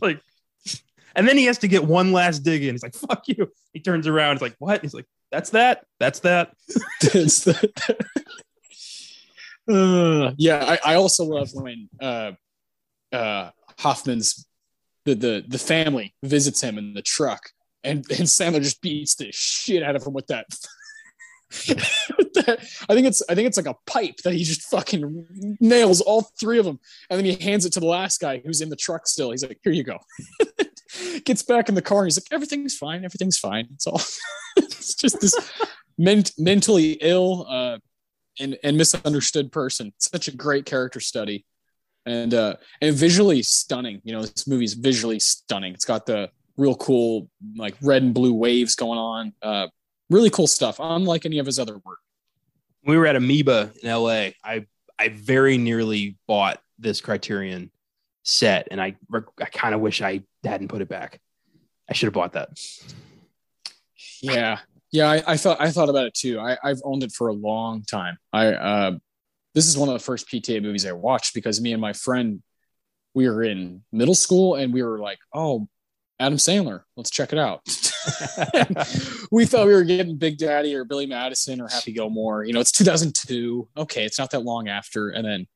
like, 0.02 0.22
and 1.16 1.28
then 1.28 1.38
he 1.38 1.46
has 1.46 1.58
to 1.60 1.68
get 1.68 1.84
one 1.84 2.12
last 2.12 2.40
dig 2.40 2.64
in. 2.64 2.74
He's 2.74 2.84
like, 2.84 2.96
"Fuck 2.96 3.28
you." 3.28 3.52
He 3.74 3.80
turns 3.80 4.08
around. 4.08 4.36
He's 4.36 4.42
like, 4.42 4.56
"What?" 4.60 4.82
He's 4.82 4.94
like, 4.94 5.06
that's 5.32 5.52
that. 5.52 5.86
That's 6.00 6.20
that. 6.20 6.54
That's 7.02 7.46
that. 7.46 8.06
uh, 9.70 10.34
yeah, 10.38 10.78
I, 10.84 10.94
I, 10.94 10.96
also 10.96 11.24
love 11.24 11.50
when 11.54 11.90
uh, 12.02 12.34
uh, 13.14 13.52
Hoffman's 13.80 14.46
the, 15.06 15.16
the 15.16 15.46
the 15.48 15.58
family 15.58 16.14
visits 16.22 16.62
him 16.62 16.78
in 16.78 16.94
the 16.94 17.02
truck, 17.02 17.50
and 17.84 18.06
and 18.12 18.28
Sandler 18.28 18.62
just 18.62 18.82
beats 18.82 19.16
the 19.16 19.30
shit 19.32 19.84
out 19.84 19.96
of 19.96 20.06
him 20.06 20.14
with 20.14 20.28
that 20.28 20.46
I 22.90 22.94
think 22.94 23.08
it's 23.08 23.22
I 23.30 23.36
think 23.36 23.48
it's 23.48 23.58
like 23.58 23.66
a 23.66 23.76
pipe 23.86 24.18
that 24.24 24.34
he 24.34 24.44
just 24.44 24.64
fucking 24.64 25.58
nails 25.60 26.02
all 26.02 26.30
three 26.40 26.60
of 26.60 26.66
them, 26.66 26.80
and 27.10 27.18
then 27.18 27.26
he 27.26 27.36
hands 27.36 27.66
it 27.66 27.74
to 27.74 27.80
the 27.80 27.88
last 27.88 28.20
guy 28.20 28.42
who's 28.44 28.62
in 28.62 28.70
the 28.70 28.76
truck 28.76 29.08
still. 29.08 29.32
He's 29.32 29.44
like, 29.44 29.60
"Here 29.64 29.74
you 29.74 29.84
go." 29.84 29.98
Gets 31.26 31.44
back 31.44 31.70
in 31.70 31.76
the 31.76 31.82
car 31.82 32.00
and 32.00 32.08
he's 32.08 32.18
like, 32.18 32.32
"Everything's 32.32 32.78
fine. 32.78 33.06
Everything's 33.06 33.38
fine. 33.38 33.68
It's 33.74 33.88
all." 33.88 34.02
it's 34.58 34.96
just 34.96 35.22
this 35.22 35.36
ment- 35.98 36.34
mentally 36.38 36.94
ill 37.02 37.46
uh, 37.50 37.78
and 38.40 38.58
and 38.64 38.78
misunderstood 38.78 39.52
person. 39.52 39.94
Such 39.98 40.28
a 40.28 40.36
great 40.36 40.66
character 40.66 41.00
study, 41.00 41.46
and 42.06 42.34
uh, 42.34 42.56
and 42.82 42.96
visually 42.96 43.44
stunning. 43.44 44.02
You 44.04 44.14
know, 44.14 44.22
this 44.22 44.48
movie's 44.48 44.74
visually 44.74 45.20
stunning. 45.20 45.74
It's 45.74 45.86
got 45.86 46.06
the 46.06 46.30
real 46.58 46.76
cool 46.76 47.30
like 47.56 47.76
red 47.82 48.04
and 48.04 48.14
blue 48.14 48.34
waves 48.34 48.76
going 48.76 49.00
on. 49.00 49.34
Uh, 49.42 49.68
really 50.10 50.30
cool 50.30 50.48
stuff, 50.48 50.78
unlike 50.80 51.26
any 51.26 51.40
of 51.40 51.46
his 51.46 51.58
other 51.58 51.78
work. 51.86 52.00
we 52.86 52.98
were 52.98 53.08
at 53.08 53.16
Amoeba 53.16 53.72
in 53.82 53.90
LA, 53.90 54.32
I 54.44 54.66
I 55.00 55.10
very 55.10 55.58
nearly 55.58 56.18
bought 56.28 56.62
this 56.78 57.02
Criterion 57.02 57.72
set, 58.24 58.68
and 58.72 58.82
I 58.82 58.96
I 59.40 59.46
kind 59.46 59.74
of 59.74 59.82
wish 59.82 60.02
I 60.02 60.22
hadn't 60.44 60.70
put 60.70 60.82
it 60.82 60.90
back. 60.90 61.20
I 61.90 61.94
should 61.94 62.08
have 62.08 62.14
bought 62.14 62.34
that. 62.34 62.50
Yeah, 64.22 64.60
yeah, 64.92 65.10
I, 65.10 65.24
I 65.28 65.38
thought 65.38 65.60
I 65.60 65.72
thought 65.72 65.90
about 65.90 66.06
it 66.06 66.14
too. 66.14 66.40
I, 66.40 66.58
I've 66.64 66.82
owned 66.84 67.04
it 67.04 67.12
for 67.12 67.28
a 67.28 67.34
long 67.34 67.84
time. 67.84 68.18
I 68.34 68.48
uh, 68.48 68.92
this 69.56 69.68
is 69.68 69.78
one 69.78 69.90
of 69.90 69.94
the 69.94 70.00
first 70.00 70.28
PTA 70.28 70.62
movies 70.62 70.86
I 70.86 70.92
watched 70.92 71.34
because 71.34 71.62
me 71.62 71.74
and 71.74 71.82
my 71.82 71.94
friend 71.94 72.42
we 73.14 73.30
were 73.30 73.44
in 73.44 73.84
middle 73.92 74.16
school 74.16 74.56
and 74.56 74.74
we 74.74 74.84
were 74.84 75.00
like, 75.00 75.20
oh, 75.34 75.68
Adam 76.20 76.38
Sandler, 76.38 76.84
let's 76.96 77.10
check 77.10 77.34
it 77.34 77.40
out. 77.40 77.62
we 79.32 79.46
thought 79.46 79.68
we 79.68 79.74
were 79.74 79.84
getting 79.84 80.18
Big 80.18 80.38
Daddy 80.38 80.76
or 80.76 80.86
Billy 80.86 81.08
Madison 81.08 81.60
or 81.60 81.68
Happy 81.68 81.92
Gilmore. 81.92 82.44
You 82.44 82.54
know, 82.54 82.60
it's 82.60 82.72
2002. 82.72 83.68
Okay, 83.76 84.06
it's 84.06 84.20
not 84.20 84.32
that 84.32 84.44
long 84.44 84.70
after. 84.70 85.10
And 85.10 85.26
then 85.26 85.48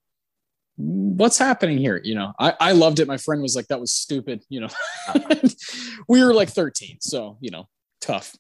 what's 0.78 1.38
happening 1.38 1.78
here? 1.78 2.00
You 2.04 2.16
know, 2.16 2.34
I, 2.40 2.54
I 2.60 2.72
loved 2.74 3.00
it. 3.00 3.08
My 3.08 3.18
friend 3.18 3.42
was 3.42 3.56
like, 3.56 3.68
that 3.68 3.80
was 3.80 3.94
stupid. 3.94 4.44
You 4.50 4.62
know, 4.62 4.70
we 6.08 6.24
were 6.24 6.34
like 6.34 6.50
13. 6.50 6.98
So, 7.02 7.38
you 7.40 7.52
know, 7.52 7.68
tough. 8.02 8.36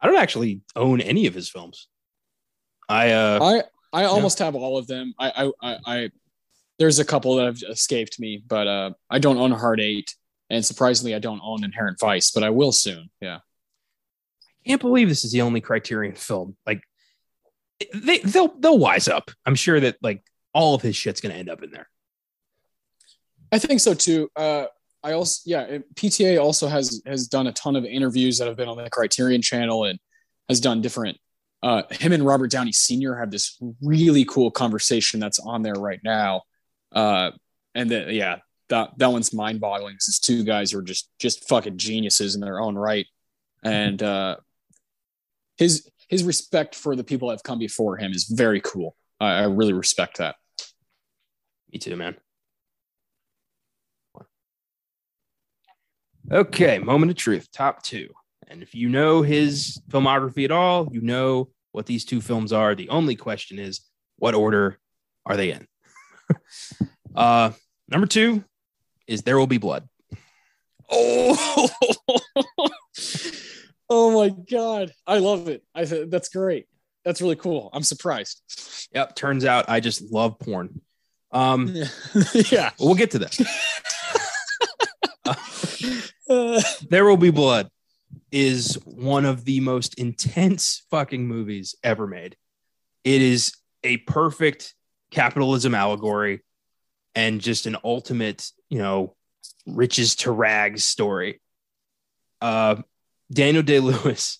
I 0.00 0.06
don't 0.06 0.16
actually 0.16 0.60
own 0.76 1.00
any 1.00 1.26
of 1.26 1.34
his 1.34 1.48
films. 1.48 1.88
I 2.88 3.10
uh 3.10 3.62
I, 3.92 4.02
I 4.02 4.04
almost 4.04 4.38
have 4.38 4.54
all 4.54 4.78
of 4.78 4.86
them. 4.86 5.14
I, 5.18 5.30
I, 5.30 5.52
I, 5.62 5.78
I, 5.86 6.10
there's 6.78 6.98
a 6.98 7.04
couple 7.04 7.36
that 7.36 7.46
have 7.46 7.62
escaped 7.68 8.20
me, 8.20 8.42
but 8.46 8.66
uh, 8.66 8.90
I 9.10 9.18
don't 9.18 9.38
own 9.38 9.50
Hard 9.50 9.80
Eight. 9.80 10.14
And 10.50 10.64
surprisingly, 10.64 11.14
I 11.14 11.18
don't 11.18 11.40
own 11.42 11.64
Inherent 11.64 11.98
Vice, 12.00 12.30
but 12.30 12.42
I 12.42 12.50
will 12.50 12.72
soon. 12.72 13.10
Yeah. 13.20 13.36
I 13.36 14.68
can't 14.68 14.80
believe 14.80 15.08
this 15.08 15.24
is 15.24 15.32
the 15.32 15.42
only 15.42 15.60
Criterion 15.60 16.14
film. 16.14 16.56
Like 16.66 16.82
they 17.94 18.18
they'll 18.18 18.54
they'll 18.58 18.78
wise 18.78 19.08
up. 19.08 19.30
I'm 19.46 19.54
sure 19.54 19.78
that 19.80 19.96
like 20.02 20.22
all 20.58 20.74
of 20.74 20.82
his 20.82 20.96
shit's 20.96 21.20
gonna 21.20 21.34
end 21.34 21.48
up 21.48 21.62
in 21.62 21.70
there. 21.70 21.88
I 23.52 23.60
think 23.60 23.80
so 23.80 23.94
too. 23.94 24.28
Uh, 24.34 24.66
I 25.04 25.12
also, 25.12 25.40
yeah, 25.46 25.78
PTA 25.94 26.42
also 26.42 26.66
has 26.66 27.00
has 27.06 27.28
done 27.28 27.46
a 27.46 27.52
ton 27.52 27.76
of 27.76 27.84
interviews 27.84 28.38
that 28.38 28.48
have 28.48 28.56
been 28.56 28.68
on 28.68 28.76
the 28.76 28.90
Criterion 28.90 29.40
Channel 29.40 29.84
and 29.84 30.00
has 30.48 30.60
done 30.60 30.82
different. 30.82 31.16
Uh, 31.62 31.82
him 31.90 32.12
and 32.12 32.26
Robert 32.26 32.50
Downey 32.50 32.72
Sr. 32.72 33.16
have 33.16 33.30
this 33.30 33.56
really 33.80 34.24
cool 34.24 34.50
conversation 34.50 35.20
that's 35.20 35.38
on 35.38 35.62
there 35.62 35.74
right 35.74 36.00
now, 36.02 36.42
uh, 36.92 37.30
and 37.76 37.90
yeah, 37.90 38.38
that 38.68 38.98
that 38.98 39.12
one's 39.12 39.32
mind 39.32 39.60
boggling. 39.60 39.94
These 39.94 40.18
two 40.18 40.42
guys 40.42 40.72
who 40.72 40.80
are 40.80 40.82
just 40.82 41.08
just 41.20 41.48
fucking 41.48 41.78
geniuses 41.78 42.34
in 42.34 42.40
their 42.40 42.60
own 42.60 42.74
right, 42.74 43.06
and 43.62 44.02
uh, 44.02 44.36
his 45.56 45.88
his 46.08 46.24
respect 46.24 46.74
for 46.74 46.96
the 46.96 47.04
people 47.04 47.28
that 47.28 47.34
have 47.34 47.42
come 47.44 47.60
before 47.60 47.96
him 47.96 48.10
is 48.10 48.24
very 48.24 48.60
cool. 48.60 48.96
I, 49.20 49.34
I 49.34 49.44
really 49.44 49.72
respect 49.72 50.18
that. 50.18 50.34
Me 51.72 51.78
too, 51.78 51.96
man. 51.96 52.16
Okay, 56.30 56.78
moment 56.78 57.10
of 57.10 57.16
truth, 57.16 57.50
top 57.52 57.82
two. 57.82 58.10
And 58.46 58.62
if 58.62 58.74
you 58.74 58.88
know 58.88 59.22
his 59.22 59.80
filmography 59.90 60.44
at 60.44 60.50
all, 60.50 60.88
you 60.92 61.00
know 61.00 61.48
what 61.72 61.86
these 61.86 62.04
two 62.04 62.20
films 62.20 62.52
are. 62.52 62.74
The 62.74 62.88
only 62.88 63.16
question 63.16 63.58
is, 63.58 63.80
what 64.16 64.34
order 64.34 64.78
are 65.24 65.36
they 65.36 65.52
in? 65.52 65.66
uh, 67.14 67.52
number 67.88 68.06
two 68.06 68.44
is 69.06 69.22
There 69.22 69.38
Will 69.38 69.46
Be 69.46 69.58
Blood. 69.58 69.88
Oh, 70.90 71.68
oh 73.90 74.12
my 74.12 74.34
god, 74.50 74.92
I 75.06 75.18
love 75.18 75.48
it. 75.48 75.62
I 75.74 75.84
th- 75.84 76.08
that's 76.10 76.30
great. 76.30 76.66
That's 77.04 77.22
really 77.22 77.36
cool. 77.36 77.70
I'm 77.72 77.82
surprised. 77.82 78.42
Yep, 78.94 79.14
turns 79.14 79.44
out 79.44 79.68
I 79.68 79.80
just 79.80 80.12
love 80.12 80.38
porn. 80.38 80.80
Um, 81.30 81.74
yeah. 82.50 82.70
we'll 82.78 82.94
get 82.94 83.10
to 83.12 83.18
that. 83.20 83.38
Uh, 85.24 85.34
There 86.90 87.04
Will 87.06 87.16
Be 87.16 87.30
Blood 87.30 87.70
is 88.30 88.74
one 88.84 89.24
of 89.24 89.44
the 89.44 89.60
most 89.60 89.94
intense 89.98 90.82
fucking 90.90 91.26
movies 91.26 91.74
ever 91.82 92.06
made. 92.06 92.36
It 93.04 93.22
is 93.22 93.54
a 93.82 93.98
perfect 93.98 94.74
capitalism 95.10 95.74
allegory 95.74 96.44
and 97.14 97.40
just 97.40 97.66
an 97.66 97.76
ultimate, 97.82 98.50
you 98.68 98.78
know, 98.78 99.16
riches 99.66 100.16
to 100.16 100.30
rags 100.30 100.84
story. 100.84 101.40
Uh, 102.40 102.76
Daniel 103.32 103.62
Day 103.62 103.80
Lewis 103.80 104.38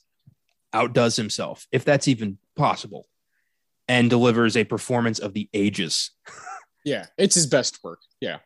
outdoes 0.73 1.17
himself, 1.17 1.67
if 1.73 1.85
that's 1.85 2.09
even 2.09 2.39
possible, 2.57 3.07
and 3.89 4.11
delivers 4.11 4.57
a 4.57 4.65
performance 4.65 5.19
of 5.19 5.33
the 5.33 5.49
ages. 5.53 6.11
yeah, 6.85 7.07
it's 7.17 7.35
his 7.35 7.47
best 7.47 7.83
work. 7.83 8.01
Yeah. 8.21 8.39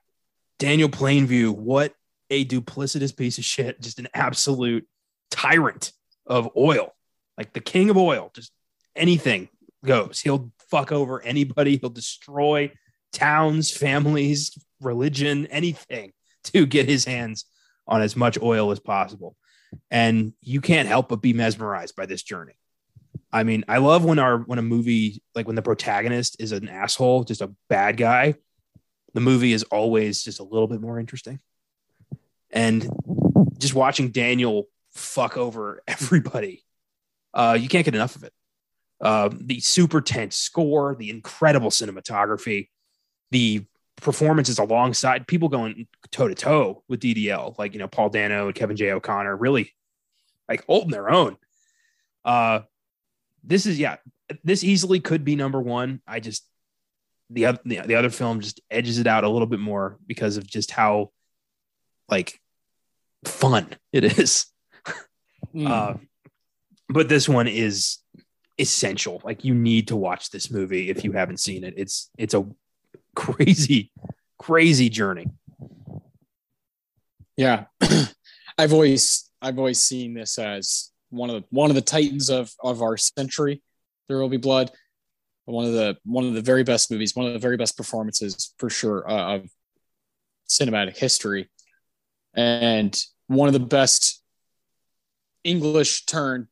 Daniel 0.59 0.89
Plainview, 0.89 1.51
what 1.51 1.95
a 2.31 2.45
duplicitous 2.45 3.17
piece 3.17 3.39
of 3.39 3.45
shit, 3.45 3.81
just 3.81 3.99
an 3.99 4.09
absolute 4.15 4.87
tyrant 5.31 5.93
of 6.27 6.49
oil, 6.57 6.95
like 7.37 7.53
the 7.53 7.61
king 7.61 7.91
of 7.91 7.97
oil. 7.97 8.31
Just 8.35 8.53
anything 8.95 9.49
goes. 9.85 10.21
He'll 10.21 10.53
fuck 10.71 10.93
over 10.93 11.21
anybody, 11.23 11.77
he'll 11.77 11.91
destroy 11.91 12.73
towns, 13.13 13.71
families, 13.71 14.57
religion, 14.81 15.47
anything 15.49 16.13
to 16.45 16.67
get 16.67 16.89
his 16.89 17.05
hands 17.05 17.45
on 17.87 18.01
as 18.01 18.17
much 18.17 18.39
oil 18.41 18.71
as 18.71 18.81
possible. 18.81 19.37
And 19.91 20.33
you 20.41 20.61
can't 20.61 20.89
help 20.89 21.09
but 21.09 21.23
be 21.23 21.33
mesmerized 21.33 21.97
by 21.97 22.07
this 22.07 22.23
journey. 22.23 22.55
I 23.33 23.45
mean, 23.45 23.65
I 23.67 23.79
love 23.79 24.05
when 24.05 24.19
our 24.19 24.39
when 24.39 24.59
a 24.59 24.63
movie 24.63 25.23
like 25.35 25.47
when 25.47 25.57
the 25.57 25.63
protagonist 25.63 26.37
is 26.39 26.53
an 26.53 26.69
asshole, 26.69 27.25
just 27.25 27.41
a 27.41 27.53
bad 27.69 27.97
guy, 27.97 28.35
the 29.15 29.21
movie 29.21 29.53
is 29.53 29.63
always 29.65 30.23
just 30.23 30.41
a 30.41 30.45
little 30.45 30.69
bit 30.69 30.81
more 30.81 30.99
interesting. 30.99 31.41
And 32.51 32.89
just 33.59 33.75
watching 33.75 34.11
Daniel 34.11 34.69
fuck 34.91 35.37
over 35.37 35.83
everybody, 35.89 36.65
uh, 37.33 37.57
you 37.59 37.69
can't 37.69 37.85
get 37.85 37.95
enough 37.95 38.17
of 38.17 38.25
it. 38.25 38.33
Uh, 39.01 39.31
the 39.33 39.61
super 39.61 40.01
tense 40.01 40.37
score, 40.37 40.95
the 40.95 41.11
incredible 41.11 41.71
cinematography, 41.71 42.69
the 43.31 43.65
performances 43.97 44.59
alongside 44.59 45.27
people 45.27 45.49
going 45.49 45.87
toe 46.11 46.29
to 46.29 46.35
toe 46.35 46.83
with 46.89 47.01
DDL, 47.01 47.59
like 47.59 47.73
you 47.73 47.79
know 47.79 47.89
Paul 47.89 48.11
Dano 48.11 48.47
and 48.47 48.55
Kevin 48.55 48.77
J. 48.77 48.93
O'Connor, 48.93 49.37
really 49.37 49.73
like 50.49 50.65
holding 50.67 50.91
their 50.91 51.11
own. 51.11 51.37
Uh, 52.25 52.61
this 53.45 53.67
is 53.67 53.79
yeah, 53.79 53.97
this 54.45 54.65
easily 54.65 55.01
could 55.01 55.25
be 55.25 55.37
number 55.37 55.61
one. 55.61 56.01
I 56.07 56.21
just 56.21 56.47
the 57.31 57.47
other 57.47 57.59
the, 57.65 57.81
the 57.81 57.95
other 57.95 58.11
film 58.11 58.41
just 58.41 58.61
edges 58.71 58.99
it 58.99 59.07
out 59.07 59.25
a 59.25 59.29
little 59.29 59.47
bit 59.47 59.61
more 59.61 59.99
because 60.07 60.37
of 60.37 60.47
just 60.47 60.71
how 60.71 61.11
like 62.09 62.41
fun 63.25 63.69
it 63.93 64.05
is. 64.19 64.47
Mm. 65.55 65.69
Uh, 65.69 65.99
but 66.89 67.11
this 67.11 67.29
one 67.29 67.47
is 67.47 67.99
essential. 68.59 69.21
Like 69.25 69.45
you 69.45 69.55
need 69.55 69.89
to 69.89 69.97
watch 69.97 70.31
this 70.31 70.51
movie 70.51 70.89
if 70.89 71.05
you 71.05 71.13
haven't 71.13 71.41
seen 71.41 71.65
it. 71.65 71.75
It's 71.77 72.09
it's 72.17 72.33
a 72.33 72.47
crazy, 73.15 73.91
crazy 74.39 74.89
journey. 74.89 75.27
yeah. 77.37 77.65
I've 78.59 78.73
always 78.73 79.31
I've 79.43 79.59
always 79.59 79.83
seen 79.83 80.15
this 80.15 80.39
as 80.39 80.92
one 81.13 81.31
of 81.31 81.37
the 81.37 81.45
one 81.51 81.71
of 81.71 81.77
the 81.77 81.83
titans 81.83 82.31
of 82.31 82.51
of 82.63 82.83
our 82.83 82.97
century. 82.97 83.63
There 84.09 84.19
will 84.19 84.29
be 84.29 84.39
blood. 84.39 84.71
One 85.45 85.67
of 85.67 85.73
the 85.73 85.97
one 86.05 86.25
of 86.25 86.35
the 86.35 86.41
very 86.41 86.65
best 86.65 86.91
movies, 86.91 87.15
one 87.15 87.27
of 87.27 87.33
the 87.33 87.39
very 87.39 87.57
best 87.57 87.77
performances 87.77 88.55
for 88.59 88.71
sure 88.71 89.09
uh, 89.09 89.37
of 89.37 89.51
cinematic 90.49 90.97
history, 90.97 91.51
and 92.35 92.99
one 93.27 93.49
of 93.49 93.53
the 93.53 93.61
best 93.61 94.23
English 95.45 96.07
turn 96.07 96.49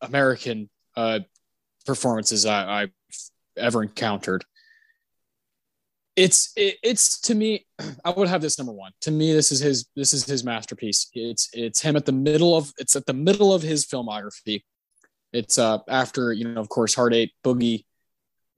American 0.00 0.70
uh, 0.96 1.20
performances 1.86 2.46
I, 2.46 2.82
I've 2.82 2.92
ever 3.56 3.82
encountered. 3.82 4.44
It's 6.16 6.52
it, 6.56 6.76
it's 6.82 7.20
to 7.22 7.34
me, 7.34 7.66
I 8.04 8.10
would 8.10 8.28
have 8.28 8.42
this 8.42 8.58
number 8.58 8.72
one. 8.72 8.92
To 9.02 9.10
me, 9.10 9.32
this 9.32 9.52
is 9.52 9.60
his 9.60 9.88
this 9.96 10.12
is 10.12 10.24
his 10.24 10.44
masterpiece. 10.44 11.08
It's 11.14 11.48
it's 11.52 11.80
him 11.80 11.96
at 11.96 12.06
the 12.06 12.12
middle 12.12 12.56
of 12.56 12.72
it's 12.78 12.96
at 12.96 13.06
the 13.06 13.14
middle 13.14 13.52
of 13.52 13.62
his 13.62 13.86
filmography. 13.86 14.62
It's 15.32 15.58
uh 15.58 15.78
after 15.88 16.32
you 16.32 16.48
know, 16.48 16.60
of 16.60 16.68
course, 16.68 16.98
Eight, 16.98 17.32
Boogie, 17.44 17.84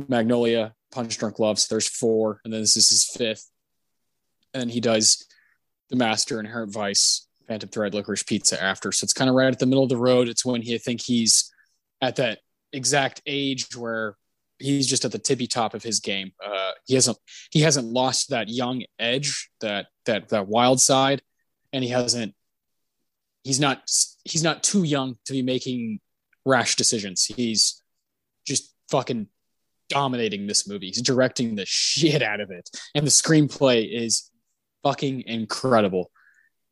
Magnolia, 0.09 0.75
Punch 0.91 1.19
Drunk 1.19 1.39
loves 1.39 1.69
there's 1.69 1.89
four, 1.89 2.41
and 2.45 2.53
then 2.53 2.61
this 2.61 2.77
is 2.77 2.89
his 2.89 3.05
fifth. 3.05 3.51
And 4.55 4.71
he 4.71 4.81
does 4.81 5.27
The 5.89 5.97
Master, 5.97 6.39
Inherent 6.39 6.73
Vice, 6.73 7.27
Phantom 7.49 7.69
Thread, 7.69 7.95
Licorice 7.95 8.27
Pizza 8.27 8.63
after. 8.63 8.93
So 8.93 9.05
it's 9.05 9.15
kind 9.15 9.31
of 9.31 9.37
right 9.37 9.53
at 9.53 9.59
the 9.59 9.67
middle 9.67 9.83
of 9.83 9.89
the 9.89 9.97
road. 9.97 10.29
It's 10.29 10.45
when 10.45 10.63
he 10.63 10.75
I 10.75 10.79
think 10.79 11.01
he's 11.01 11.51
at 12.01 12.17
that 12.17 12.41
exact 12.73 13.23
age 13.27 13.75
where 13.77 14.17
he's 14.63 14.87
just 14.87 15.05
at 15.05 15.13
the 15.13 15.19
tippy 15.19 15.47
top 15.47 15.75
of 15.75 15.83
his 15.83 16.01
game. 16.01 16.33
Uh, 16.45 16.73
he 16.87 16.95
hasn't 16.95 17.19
he 17.51 17.61
hasn't 17.61 17.87
lost 17.87 18.31
that 18.31 18.49
young 18.49 18.85
edge, 18.99 19.51
that 19.61 19.87
that 20.07 20.29
that 20.31 20.49
wild 20.49 20.81
side, 20.81 21.23
and 21.73 21.85
he 21.85 21.91
hasn't. 21.91 22.35
He's 23.45 23.59
not 23.59 23.83
he's 24.25 24.43
not 24.43 24.63
too 24.63 24.85
young 24.85 25.17
to 25.27 25.33
be 25.33 25.43
making 25.43 26.01
rash 26.45 26.77
decisions. 26.77 27.25
He's 27.25 27.83
just 28.47 28.73
fucking 28.91 29.29
dominating 29.89 30.47
this 30.47 30.69
movie. 30.69 30.87
He's 30.87 31.03
directing 31.03 31.57
the 31.57 31.67
shit 31.67 32.23
out 32.23 32.41
of 32.41 32.51
it, 32.51 32.71
and 32.95 33.07
the 33.07 33.11
screenplay 33.11 33.89
is 33.93 34.31
fucking 34.83 35.25
incredible. 35.27 36.11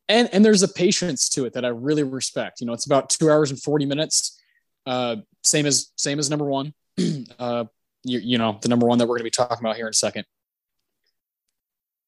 And 0.08 0.28
and 0.32 0.44
there's 0.44 0.62
a 0.62 0.68
patience 0.68 1.28
to 1.30 1.44
it 1.44 1.54
that 1.54 1.64
I 1.64 1.68
really 1.68 2.02
respect. 2.02 2.60
You 2.60 2.66
know, 2.66 2.72
it's 2.72 2.86
about 2.86 3.10
two 3.10 3.30
hours 3.30 3.50
and 3.50 3.60
forty 3.60 3.86
minutes. 3.86 4.40
Uh, 4.86 5.16
same 5.44 5.66
as 5.66 5.92
same 5.96 6.18
as 6.18 6.30
number 6.30 6.46
one. 6.46 6.72
uh, 7.38 7.64
you, 8.04 8.18
you 8.18 8.38
know, 8.38 8.58
the 8.60 8.68
number 8.68 8.86
one 8.86 8.98
that 8.98 9.06
we're 9.06 9.16
going 9.16 9.20
to 9.20 9.24
be 9.24 9.30
talking 9.30 9.58
about 9.60 9.76
here 9.76 9.86
in 9.86 9.90
a 9.90 9.94
second. 9.94 10.24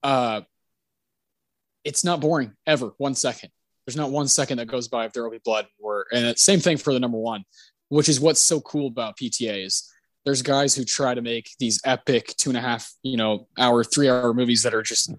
Uh, 0.02 0.42
it's 1.84 2.04
not 2.04 2.20
boring 2.20 2.52
ever. 2.66 2.92
One 2.98 3.14
second. 3.14 3.50
There's 3.86 3.96
not 3.96 4.10
one 4.10 4.28
second 4.28 4.58
that 4.58 4.66
goes 4.66 4.88
by 4.88 5.06
if 5.06 5.12
there 5.12 5.24
will 5.24 5.30
be 5.30 5.40
blood. 5.44 5.66
Where 5.78 6.06
and 6.12 6.38
same 6.38 6.60
thing 6.60 6.76
for 6.76 6.92
the 6.92 7.00
number 7.00 7.18
one, 7.18 7.44
which 7.88 8.08
is 8.08 8.20
what's 8.20 8.40
so 8.40 8.60
cool 8.60 8.86
about 8.86 9.16
PTA 9.16 9.64
is 9.66 9.90
there's 10.24 10.42
guys 10.42 10.74
who 10.74 10.84
try 10.84 11.14
to 11.14 11.22
make 11.22 11.50
these 11.58 11.80
epic 11.84 12.34
two 12.36 12.50
and 12.50 12.56
a 12.56 12.60
half, 12.60 12.92
you 13.02 13.16
know, 13.16 13.48
hour, 13.58 13.82
three 13.82 14.08
hour 14.08 14.32
movies 14.32 14.62
that 14.62 14.74
are 14.74 14.82
just 14.82 15.12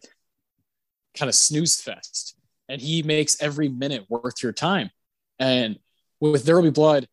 kind 1.17 1.29
of 1.29 1.35
snooze 1.35 1.81
fest. 1.81 2.35
And 2.69 2.79
he 2.81 3.03
makes 3.03 3.41
every 3.41 3.67
minute 3.67 4.05
worth 4.09 4.41
your 4.41 4.53
time. 4.53 4.89
And 5.39 5.77
with 6.21 6.45
There 6.45 6.55
Will 6.55 6.63
Be 6.63 6.69
Blood, 6.69 7.07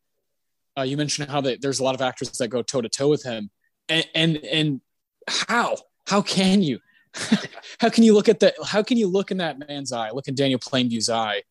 uh, 0.80 0.82
you 0.82 0.96
mentioned 0.96 1.30
how 1.30 1.40
they, 1.40 1.56
there's 1.56 1.80
a 1.80 1.84
lot 1.84 1.94
of 1.94 2.00
actors 2.00 2.30
that 2.38 2.48
go 2.48 2.62
toe 2.62 2.80
to 2.80 2.88
toe 2.88 3.08
with 3.08 3.22
him, 3.22 3.50
and 3.88 4.08
and 4.14 4.36
and 4.38 4.80
how? 5.28 5.76
How 6.06 6.22
can 6.22 6.62
you? 6.62 6.80
How 7.80 7.88
can 7.88 8.04
you 8.04 8.14
look 8.14 8.28
at 8.28 8.40
that 8.40 8.54
how 8.64 8.82
can 8.84 8.96
you 8.96 9.08
look 9.08 9.30
in 9.32 9.38
that 9.38 9.58
man's 9.58 9.90
eye, 9.90 10.10
look 10.10 10.28
in 10.28 10.34
Daniel 10.34 10.60
Plainview's 10.60 11.08
eye, 11.10 11.42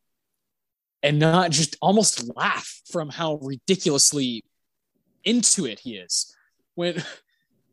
and 1.04 1.20
not 1.20 1.52
just 1.52 1.76
almost 1.82 2.34
laugh 2.36 2.82
from 2.90 3.10
how 3.10 3.40
ridiculously 3.42 4.46
into 5.26 5.66
it 5.66 5.80
he 5.80 5.98
is? 5.98 6.34
When 6.76 7.04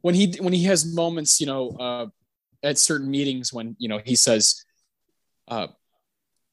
when 0.01 0.15
he 0.17 0.35
when 0.41 0.53
he 0.53 0.65
has 0.65 0.85
moments, 0.85 1.41
you 1.41 1.47
know, 1.47 1.69
uh, 1.71 2.07
at 2.63 2.79
certain 2.79 3.11
meetings 3.11 3.53
when 3.53 3.77
you 3.79 3.89
know 3.89 4.01
he 4.05 4.17
says, 4.17 4.65
uh, 5.47 5.69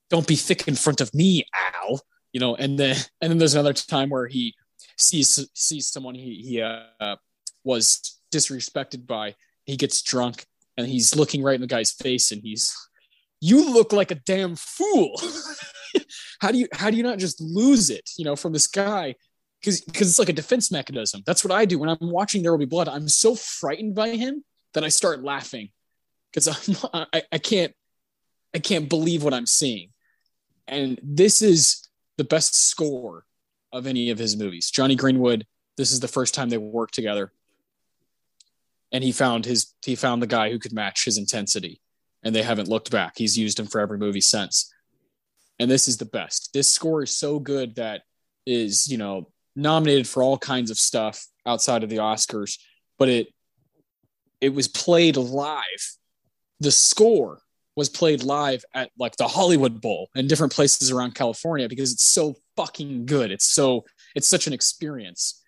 "Don't 0.10 0.28
be 0.28 0.36
thick 0.36 0.68
in 0.68 0.76
front 0.76 1.02
of 1.02 1.14
me, 1.16 1.46
Al." 1.54 2.02
You 2.32 2.42
know, 2.42 2.56
and 2.56 2.78
then 2.78 2.96
and 3.22 3.32
then 3.32 3.38
there's 3.40 3.56
another 3.56 3.74
time 3.74 4.10
where 4.10 4.28
he 4.28 4.54
sees 4.98 5.48
sees 5.54 5.88
someone 5.88 6.16
he 6.16 6.36
he 6.36 6.62
uh, 6.62 7.16
was 7.64 8.20
disrespected 8.32 9.06
by. 9.06 9.36
He 9.66 9.78
gets 9.78 10.02
drunk 10.02 10.46
and 10.78 10.88
he's 10.88 11.16
looking 11.16 11.44
right 11.44 11.56
in 11.56 11.62
the 11.62 11.68
guy's 11.68 11.92
face 11.92 12.32
and 12.32 12.42
he's, 12.42 12.76
"You 13.40 13.74
look 13.74 13.94
like 13.94 14.12
a 14.12 14.16
damn 14.16 14.56
fool." 14.56 15.20
how 16.42 16.52
do 16.52 16.58
you 16.58 16.68
how 16.74 16.90
do 16.90 16.98
you 16.98 17.04
not 17.04 17.20
just 17.20 17.42
lose 17.42 17.90
it? 17.90 18.10
You 18.18 18.26
know, 18.26 18.36
from 18.36 18.54
this 18.54 18.68
guy 18.68 19.16
because 19.60 19.82
because 19.82 20.10
it's 20.10 20.20
like 20.20 20.30
a 20.30 20.34
defense 20.34 20.72
mechanism. 20.72 21.24
That's 21.26 21.44
what 21.44 21.54
I 21.54 21.66
do 21.66 21.80
when 21.80 21.90
I'm 21.90 21.98
watching 22.02 22.44
There 22.44 22.52
Will 22.52 22.60
Be 22.60 22.66
Blood. 22.66 22.88
I'm 22.88 23.08
so 23.08 23.36
frightened 23.36 23.96
by 23.96 24.10
him 24.10 24.44
that 24.74 24.84
I 24.84 24.90
start 24.90 25.24
laughing 25.24 25.70
because 26.32 26.48
I, 26.94 27.24
I 27.32 27.38
can't 27.38 27.74
I 28.54 28.60
can't 28.60 28.90
believe 28.90 29.24
what 29.24 29.34
I'm 29.34 29.46
seeing. 29.46 29.90
And 30.68 31.00
this 31.04 31.42
is 31.42 31.88
the 32.18 32.24
best 32.24 32.56
score 32.56 33.26
of 33.74 33.88
any 33.88 34.12
of 34.12 34.20
his 34.20 34.38
movies. 34.38 34.72
Jonny 34.72 34.96
Greenwood, 34.96 35.46
this 35.76 35.92
is 35.92 36.00
the 36.00 36.08
first 36.08 36.34
time 36.34 36.50
they 36.50 36.58
worked 36.58 36.94
together. 36.94 37.34
And 38.92 39.04
he 39.04 39.12
found 39.12 39.46
his 39.46 39.74
he 39.84 39.96
found 39.96 40.22
the 40.22 40.28
guy 40.28 40.52
who 40.52 40.60
could 40.60 40.72
match 40.72 41.04
his 41.04 41.18
intensity. 41.18 41.82
And 42.24 42.34
they 42.34 42.44
haven't 42.44 42.70
looked 42.70 42.92
back. 42.92 43.14
He's 43.18 43.38
used 43.38 43.60
him 43.60 43.66
for 43.66 43.82
every 43.82 43.98
movie 43.98 44.22
since. 44.22 44.72
And 45.60 45.70
this 45.70 45.88
is 45.88 45.98
the 45.98 46.06
best. 46.06 46.52
This 46.54 46.70
score 46.70 47.04
is 47.04 47.18
so 47.18 47.40
good 47.40 47.76
that 47.76 48.04
is, 48.46 48.88
you 48.88 48.98
know, 48.98 49.30
nominated 49.56 50.08
for 50.08 50.24
all 50.24 50.38
kinds 50.38 50.72
of 50.72 50.78
stuff 50.78 51.26
outside 51.46 51.84
of 51.84 51.90
the 51.90 51.98
Oscars, 51.98 52.60
but 52.98 53.10
it 53.10 53.28
it 54.40 54.54
was 54.54 54.68
played 54.68 55.18
live. 55.18 55.98
The 56.60 56.72
score 56.72 57.40
was 57.76 57.90
played 57.90 58.24
live 58.24 58.64
at 58.74 58.92
like 58.98 59.16
the 59.18 59.28
Hollywood 59.28 59.82
Bowl 59.82 60.10
and 60.16 60.30
different 60.30 60.54
places 60.54 60.92
around 60.92 61.16
California 61.16 61.68
because 61.68 61.92
it's 61.92 62.06
so 62.06 62.36
fucking 62.56 63.06
good. 63.06 63.32
It's 63.32 63.46
so 63.46 63.86
it's 64.16 64.28
such 64.28 64.48
an 64.48 64.54
experience. 64.54 65.42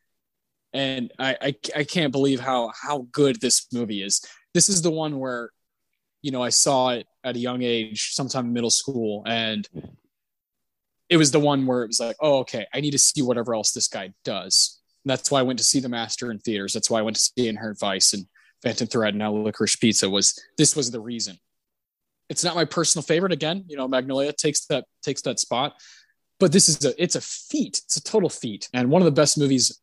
And 0.73 1.11
I, 1.19 1.37
I 1.41 1.55
I 1.75 1.83
can't 1.83 2.11
believe 2.11 2.39
how 2.39 2.71
how 2.79 3.07
good 3.11 3.39
this 3.39 3.67
movie 3.71 4.01
is. 4.01 4.21
This 4.53 4.69
is 4.69 4.81
the 4.81 4.91
one 4.91 5.19
where, 5.19 5.51
you 6.21 6.31
know, 6.31 6.41
I 6.41 6.49
saw 6.49 6.89
it 6.89 7.07
at 7.23 7.35
a 7.35 7.39
young 7.39 7.61
age, 7.61 8.13
sometime 8.13 8.45
in 8.47 8.53
middle 8.53 8.69
school, 8.69 9.23
and 9.25 9.67
it 11.09 11.17
was 11.17 11.31
the 11.31 11.39
one 11.39 11.65
where 11.65 11.83
it 11.83 11.87
was 11.87 11.99
like, 11.99 12.15
oh, 12.19 12.39
okay, 12.39 12.65
I 12.73 12.81
need 12.81 12.91
to 12.91 12.99
see 12.99 13.21
whatever 13.21 13.53
else 13.53 13.71
this 13.71 13.87
guy 13.87 14.11
does. 14.23 14.81
And 15.03 15.11
that's 15.11 15.29
why 15.29 15.39
I 15.39 15.43
went 15.43 15.59
to 15.59 15.65
see 15.65 15.79
The 15.79 15.89
Master 15.89 16.31
in 16.31 16.39
theaters. 16.39 16.73
That's 16.73 16.89
why 16.89 16.99
I 16.99 17.03
went 17.03 17.15
to 17.17 17.21
see 17.21 17.47
Inherent 17.47 17.79
Vice 17.79 18.13
and 18.13 18.25
Phantom 18.63 18.87
Thread 18.87 19.09
and 19.09 19.19
now 19.19 19.31
Licorice 19.33 19.79
Pizza. 19.79 20.09
Was 20.09 20.39
this 20.57 20.75
was 20.75 20.89
the 20.89 20.99
reason? 20.99 21.37
It's 22.29 22.43
not 22.43 22.55
my 22.55 22.65
personal 22.65 23.03
favorite. 23.03 23.31
Again, 23.31 23.65
you 23.67 23.77
know, 23.77 23.87
Magnolia 23.87 24.33
takes 24.33 24.65
that 24.67 24.85
takes 25.03 25.21
that 25.23 25.39
spot, 25.39 25.73
but 26.39 26.51
this 26.51 26.69
is 26.69 26.83
a 26.85 27.01
it's 27.01 27.15
a 27.15 27.21
feat. 27.21 27.81
It's 27.85 27.97
a 27.97 28.03
total 28.03 28.29
feat, 28.29 28.69
and 28.73 28.89
one 28.89 29.01
of 29.01 29.05
the 29.05 29.11
best 29.11 29.37
movies, 29.37 29.79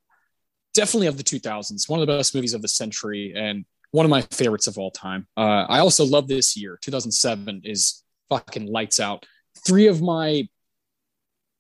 definitely 0.74 1.07
of 1.07 1.16
the 1.16 1.24
2000s. 1.24 1.88
One 1.88 2.01
of 2.01 2.07
the 2.07 2.16
best 2.16 2.34
movies 2.34 2.55
of 2.55 2.62
the 2.62 2.68
century, 2.68 3.32
and 3.36 3.64
one 3.93 4.07
of 4.07 4.11
my 4.11 4.22
favorites 4.22 4.66
of 4.66 4.78
all 4.78 4.90
time. 4.90 5.28
Uh, 5.36 5.66
I 5.68 5.78
also 5.78 6.05
love 6.05 6.26
this 6.26 6.57
year. 6.57 6.78
2007 6.82 7.62
is 7.64 8.03
fucking 8.28 8.66
lights 8.66 8.99
out. 8.99 9.26
Three 9.66 9.86
of 9.86 10.03
my 10.03 10.49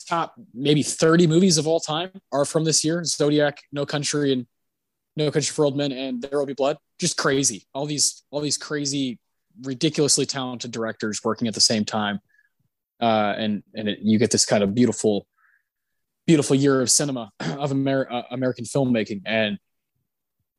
top 0.08 0.34
maybe 0.52 0.82
30 0.82 1.26
movies 1.26 1.58
of 1.58 1.66
all 1.66 1.80
time 1.80 2.10
are 2.32 2.44
from 2.44 2.64
this 2.64 2.84
year 2.84 3.04
Zodiac, 3.04 3.62
No 3.70 3.86
Country, 3.86 4.32
and 4.32 4.46
No 5.16 5.30
Country 5.30 5.52
for 5.52 5.64
Old 5.64 5.76
Men, 5.76 5.92
and 5.92 6.22
There 6.22 6.38
Will 6.38 6.46
Be 6.46 6.54
Blood. 6.54 6.78
Just 6.98 7.16
crazy. 7.16 7.66
All 7.74 7.86
these, 7.86 8.22
all 8.30 8.40
these 8.40 8.58
crazy, 8.58 9.18
ridiculously 9.62 10.26
talented 10.26 10.70
directors 10.70 11.22
working 11.22 11.48
at 11.48 11.54
the 11.54 11.60
same 11.60 11.84
time. 11.84 12.20
Uh, 13.00 13.34
and 13.36 13.62
and 13.74 13.88
it, 13.88 13.98
you 14.02 14.18
get 14.18 14.30
this 14.30 14.46
kind 14.46 14.62
of 14.62 14.74
beautiful, 14.74 15.26
beautiful 16.26 16.56
year 16.56 16.80
of 16.80 16.90
cinema 16.90 17.30
of 17.40 17.72
Amer- 17.72 18.10
uh, 18.10 18.22
American 18.30 18.64
filmmaking. 18.64 19.22
And 19.26 19.58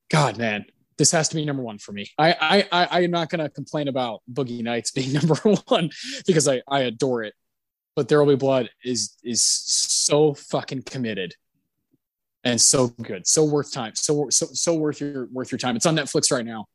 God, 0.09 0.37
man, 0.37 0.65
this 0.97 1.11
has 1.11 1.29
to 1.29 1.35
be 1.35 1.45
number 1.45 1.63
one 1.63 1.77
for 1.77 1.93
me. 1.93 2.09
I 2.17 2.65
I 2.71 2.87
I, 2.91 3.01
am 3.01 3.11
not 3.11 3.29
going 3.29 3.39
to 3.39 3.49
complain 3.49 3.87
about 3.87 4.21
Boogie 4.31 4.61
Nights 4.61 4.91
being 4.95 5.13
number 5.13 5.35
one 5.67 5.89
because 6.27 6.47
I 6.47 6.61
I 6.67 6.81
adore 6.81 7.23
it 7.23 7.33
but 7.95 8.07
there 8.07 8.23
will 8.23 8.33
be 8.33 8.37
blood 8.37 8.69
is 8.83 9.17
is 9.23 9.43
so 9.43 10.33
fucking 10.33 10.83
committed 10.83 11.35
and 12.43 12.59
so 12.59 12.87
good 12.87 13.27
so 13.27 13.43
worth 13.43 13.71
time 13.71 13.93
so 13.95 14.27
so 14.29 14.47
so 14.47 14.73
worth 14.75 14.99
your 14.99 15.27
worth 15.31 15.51
your 15.51 15.59
time 15.59 15.75
it's 15.75 15.85
on 15.85 15.95
netflix 15.95 16.31
right 16.31 16.45
now 16.45 16.65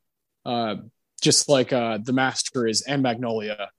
uh 0.45 0.77
just 1.21 1.49
like 1.49 1.73
uh 1.73 1.99
the 2.03 2.13
master 2.13 2.67
is 2.67 2.83
and 2.83 3.03
magnolia 3.03 3.71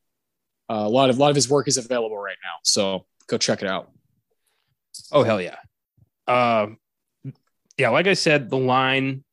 uh, 0.69 0.83
a 0.85 0.89
lot 0.89 1.09
of 1.09 1.17
a 1.17 1.19
lot 1.19 1.29
of 1.29 1.35
his 1.35 1.49
work 1.49 1.67
is 1.67 1.77
available 1.77 2.17
right 2.17 2.37
now. 2.43 2.57
So 2.63 3.05
go 3.27 3.37
check 3.37 3.63
it 3.63 3.67
out. 3.67 3.91
Oh 5.11 5.23
hell 5.23 5.41
yeah. 5.41 5.57
Um 6.27 6.77
yeah 7.77 7.89
like 7.89 8.07
i 8.07 8.13
said 8.13 8.49
the 8.49 8.57
line 8.57 9.23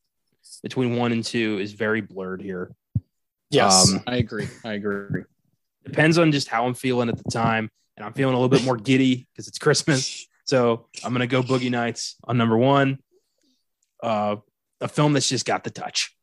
between 0.63 0.97
one 0.97 1.13
and 1.13 1.25
two 1.25 1.59
is 1.59 1.73
very 1.73 2.01
blurred 2.01 2.41
here. 2.41 2.75
Yes 3.51 3.93
um, 3.93 4.03
i 4.07 4.17
agree. 4.17 4.49
I 4.65 4.73
agree. 4.75 5.25
depends 5.85 6.19
on 6.19 6.33
just 6.33 6.49
how 6.49 6.67
i'm 6.67 6.75
feeling 6.75 7.09
at 7.09 7.19
the 7.19 7.31
time. 7.31 7.71
And 7.97 8.05
I'm 8.05 8.13
feeling 8.13 8.35
a 8.35 8.39
little 8.39 8.51
bit 8.51 8.65
more 8.65 8.77
giddy 8.77 9.27
because 9.33 9.49
it's 9.49 9.59
Christmas. 9.59 10.27
So 10.45 10.87
I'm 11.05 11.13
gonna 11.13 11.27
go 11.27 11.43
Boogie 11.43 11.71
Nights 11.71 12.17
on 12.25 12.37
number 12.39 12.57
one. 12.57 12.99
Uh, 14.03 14.37
a 14.81 14.89
film 14.89 15.15
that's 15.15 15.29
just 15.29 15.47
got 15.47 15.65
the 15.65 15.71
touch. 15.71 16.16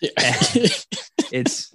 Yeah. 0.00 0.10
it's 1.32 1.74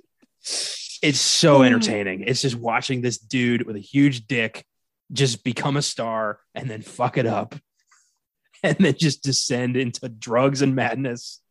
it's 1.01 1.19
so 1.19 1.57
oh. 1.57 1.61
entertaining. 1.63 2.21
It's 2.21 2.41
just 2.41 2.55
watching 2.55 3.01
this 3.01 3.17
dude 3.17 3.65
with 3.65 3.75
a 3.75 3.79
huge 3.79 4.25
dick 4.25 4.65
just 5.11 5.43
become 5.43 5.77
a 5.77 5.81
star 5.81 6.39
and 6.55 6.69
then 6.69 6.81
fuck 6.81 7.17
it 7.17 7.25
up 7.25 7.55
and 8.63 8.77
then 8.77 8.95
just 8.97 9.23
descend 9.23 9.75
into 9.75 10.07
drugs 10.09 10.61
and 10.61 10.75
madness. 10.75 11.41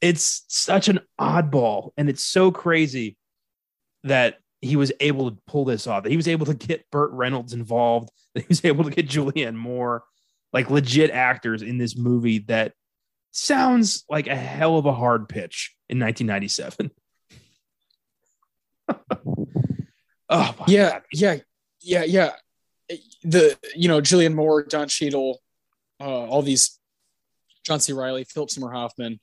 It's 0.00 0.44
such 0.48 0.88
an 0.88 1.00
oddball 1.20 1.90
and 1.96 2.08
it's 2.08 2.24
so 2.24 2.50
crazy 2.50 3.16
that 4.04 4.38
he 4.60 4.76
was 4.76 4.92
able 5.00 5.30
to 5.30 5.38
pull 5.46 5.64
this 5.64 5.86
off. 5.86 6.02
That 6.02 6.10
he 6.10 6.16
was 6.16 6.28
able 6.28 6.46
to 6.46 6.54
get 6.54 6.90
Burt 6.90 7.12
Reynolds 7.12 7.52
involved. 7.52 8.10
That 8.34 8.42
he 8.42 8.48
was 8.48 8.64
able 8.64 8.84
to 8.84 8.90
get 8.90 9.08
Julianne 9.08 9.54
Moore. 9.54 10.04
like 10.52 10.70
legit 10.70 11.10
actors 11.10 11.62
in 11.62 11.78
this 11.78 11.96
movie 11.96 12.40
that 12.40 12.72
sounds 13.30 14.04
like 14.08 14.26
a 14.26 14.36
hell 14.36 14.78
of 14.78 14.86
a 14.86 14.92
hard 14.92 15.28
pitch 15.28 15.74
in 15.88 15.98
1997. 15.98 16.90
oh 20.28 20.54
yeah, 20.66 20.90
God. 20.90 21.02
yeah, 21.12 21.36
yeah, 21.80 22.04
yeah. 22.04 22.32
The 23.22 23.58
you 23.74 23.88
know 23.88 24.00
Julianne 24.00 24.34
Moore, 24.34 24.62
Don 24.62 24.88
Cheadle, 24.88 25.40
uh, 26.00 26.04
all 26.04 26.42
these 26.42 26.78
John 27.64 27.80
C. 27.80 27.92
Reilly, 27.92 28.24
Philip 28.24 28.50
Seymour 28.50 28.72
Hoffman, 28.72 29.20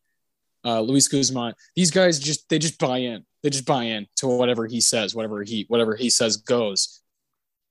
uh, 0.64 0.82
Luis 0.82 1.08
Guzman. 1.08 1.54
These 1.76 1.92
guys 1.92 2.20
just 2.20 2.48
they 2.50 2.60
just 2.60 2.80
buy 2.80 3.00
in. 3.00 3.26
They 3.42 3.50
just 3.50 3.66
buy 3.66 3.84
in 3.84 4.08
to 4.18 4.28
whatever 4.28 4.66
he 4.68 4.82
says, 4.82 5.16
whatever 5.16 5.44
he 5.44 5.66
whatever 5.68 5.96
he 5.96 6.10
says 6.10 6.38
goes, 6.38 7.02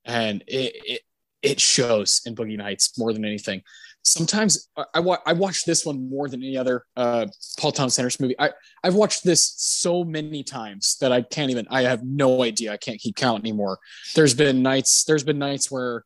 and 0.04 0.42
it 0.46 0.72
it, 0.84 1.00
it 1.42 1.60
shows 1.60 2.22
in 2.26 2.34
Boogie 2.34 2.56
Nights 2.56 2.98
more 2.98 3.12
than 3.12 3.24
anything 3.24 3.62
sometimes 4.04 4.68
I, 4.76 4.84
I, 4.94 5.00
wa- 5.00 5.18
I 5.26 5.32
watch 5.32 5.64
this 5.64 5.84
one 5.84 6.08
more 6.08 6.28
than 6.28 6.42
any 6.42 6.56
other 6.56 6.84
uh, 6.96 7.26
Paul 7.58 7.72
Thomas 7.72 7.98
Anderson 7.98 8.24
movie. 8.24 8.36
I, 8.38 8.50
I've 8.82 8.94
watched 8.94 9.24
this 9.24 9.54
so 9.56 10.04
many 10.04 10.42
times 10.42 10.96
that 11.00 11.12
I 11.12 11.22
can't 11.22 11.50
even, 11.50 11.66
I 11.70 11.82
have 11.82 12.04
no 12.04 12.42
idea. 12.42 12.72
I 12.72 12.76
can't 12.76 13.00
keep 13.00 13.16
count 13.16 13.42
anymore. 13.42 13.78
There's 14.14 14.34
been 14.34 14.62
nights, 14.62 15.04
there's 15.04 15.24
been 15.24 15.38
nights 15.38 15.70
where 15.70 16.04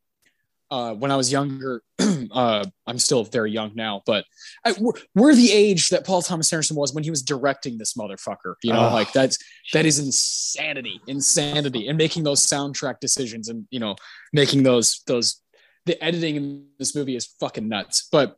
uh, 0.71 0.95
when 0.95 1.11
I 1.11 1.17
was 1.17 1.33
younger, 1.33 1.83
uh, 2.31 2.65
I'm 2.87 2.99
still 2.99 3.25
very 3.25 3.51
young 3.51 3.73
now, 3.75 4.03
but 4.05 4.25
I, 4.65 4.75
we're, 4.79 4.93
we're, 5.15 5.35
the 5.35 5.51
age 5.51 5.89
that 5.89 6.05
Paul 6.05 6.21
Thomas 6.21 6.53
Anderson 6.53 6.77
was 6.77 6.93
when 6.93 7.05
he 7.05 7.11
was 7.11 7.23
directing 7.23 7.79
this 7.79 7.95
motherfucker. 7.95 8.55
You 8.63 8.75
know, 8.75 8.89
oh. 8.89 8.93
like 8.93 9.13
that's 9.13 9.39
that 9.73 9.87
is 9.87 9.99
insanity, 9.99 11.01
insanity, 11.07 11.89
and 11.89 11.97
making 11.97 12.25
those 12.25 12.47
soundtrack 12.47 13.01
decisions, 13.01 13.49
and 13.49 13.67
you 13.71 13.81
know, 13.81 13.97
making 14.35 14.63
those 14.63 15.03
those 15.07 15.41
the 15.89 16.03
editing 16.03 16.37
in 16.37 16.67
this 16.79 16.95
movie 16.95 17.17
is 17.17 17.27
fucking 17.27 17.69
nuts. 17.69 18.09
But 18.11 18.37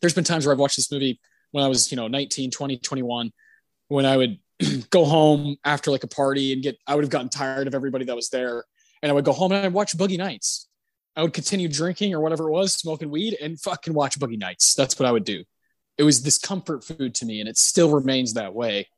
there's 0.00 0.14
been 0.14 0.24
times 0.24 0.46
where 0.46 0.52
I've 0.52 0.58
watched 0.58 0.76
this 0.76 0.92
movie 0.92 1.20
when 1.50 1.64
I 1.64 1.68
was, 1.68 1.90
you 1.90 1.96
know, 1.96 2.08
19, 2.08 2.50
20, 2.50 2.78
21, 2.78 3.32
when 3.88 4.06
I 4.06 4.16
would 4.16 4.38
go 4.90 5.04
home 5.04 5.56
after 5.64 5.90
like 5.90 6.04
a 6.04 6.08
party 6.08 6.52
and 6.52 6.62
get, 6.62 6.78
I 6.86 6.94
would 6.94 7.04
have 7.04 7.10
gotten 7.10 7.28
tired 7.28 7.66
of 7.66 7.74
everybody 7.74 8.04
that 8.04 8.16
was 8.16 8.28
there. 8.28 8.64
And 9.02 9.10
I 9.10 9.14
would 9.14 9.24
go 9.24 9.32
home 9.32 9.52
and 9.52 9.66
I'd 9.66 9.72
watch 9.72 9.96
Boogie 9.96 10.18
Nights. 10.18 10.68
I 11.16 11.22
would 11.22 11.32
continue 11.32 11.68
drinking 11.68 12.12
or 12.12 12.20
whatever 12.20 12.48
it 12.48 12.52
was, 12.52 12.74
smoking 12.74 13.10
weed 13.10 13.36
and 13.40 13.60
fucking 13.60 13.94
watch 13.94 14.18
Boogie 14.18 14.38
Nights. 14.38 14.74
That's 14.74 14.98
what 14.98 15.08
I 15.08 15.12
would 15.12 15.24
do. 15.24 15.44
It 15.96 16.02
was 16.02 16.22
this 16.22 16.38
comfort 16.38 16.82
food 16.84 17.14
to 17.16 17.26
me 17.26 17.40
and 17.40 17.48
it 17.48 17.56
still 17.56 17.90
remains 17.90 18.34
that 18.34 18.54
way. 18.54 18.88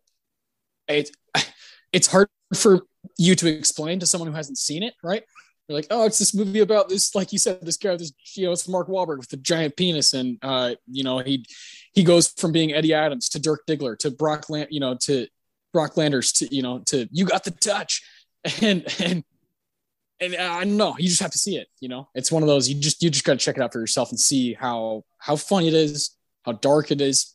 It, 0.89 1.11
it's 1.93 2.07
hard 2.07 2.29
for 2.55 2.87
you 3.19 3.35
to 3.35 3.49
explain 3.49 4.01
to 4.01 4.07
someone 4.07 4.31
who 4.31 4.37
hasn't 4.37 4.59
seen 4.59 4.83
it, 4.83 4.95
right? 5.03 5.25
You're 5.69 5.77
like, 5.77 5.89
oh, 5.91 6.07
it's 6.07 6.19
this 6.19 6.35
movie 6.35 6.61
about 6.61 6.89
this, 6.89 7.15
like 7.15 7.33
you 7.33 7.39
said, 7.39 7.61
this 7.63 7.77
guy, 7.77 7.97
this 7.97 8.13
you 8.37 8.47
know, 8.47 8.53
it's 8.53 8.69
Mark 8.69 8.89
Wahlberg 8.89 9.19
with 9.19 9.29
the 9.29 9.37
giant 9.37 9.77
penis, 9.77 10.15
and 10.15 10.39
uh, 10.43 10.75
you 10.87 11.03
know, 11.03 11.19
he 11.19 11.45
he 11.93 12.05
goes 12.05 12.29
from 12.29 12.53
being 12.53 12.73
Eddie 12.73 12.95
Adams 12.95 13.29
to 13.31 13.41
Dirk 13.41 13.67
Diggler 13.67 13.99
to 13.99 14.11
Brock 14.11 14.49
Land, 14.49 14.69
you 14.71 14.79
know, 14.79 14.95
to 15.03 15.27
Brock 15.73 15.97
Landers 15.97 16.33
to 16.35 16.55
you 16.55 16.63
know 16.63 16.81
to 16.87 17.09
you 17.11 17.25
got 17.25 17.43
the 17.43 17.51
touch, 17.51 18.03
and 18.63 18.85
and 19.01 19.25
and 20.21 20.37
I 20.37 20.65
don't 20.65 20.77
know, 20.77 20.95
you 20.99 21.09
just 21.09 21.23
have 21.23 21.33
to 21.33 21.39
see 21.39 21.57
it. 21.57 21.67
You 21.81 21.89
know, 21.89 22.09
it's 22.15 22.31
one 22.31 22.45
of 22.45 22.49
those 22.49 22.69
you 22.69 22.77
just 22.81 23.03
you 23.03 23.11
just 23.11 23.25
got 23.25 23.33
to 23.33 23.39
check 23.39 23.57
it 23.57 23.63
out 23.63 23.73
for 23.73 23.81
yourself 23.81 24.11
and 24.11 24.21
see 24.21 24.55
how 24.55 25.05
how 25.19 25.35
funny 25.35 25.67
it 25.67 25.75
is, 25.75 26.11
how 26.45 26.53
dark 26.53 26.93
it 26.93 27.01
is, 27.01 27.35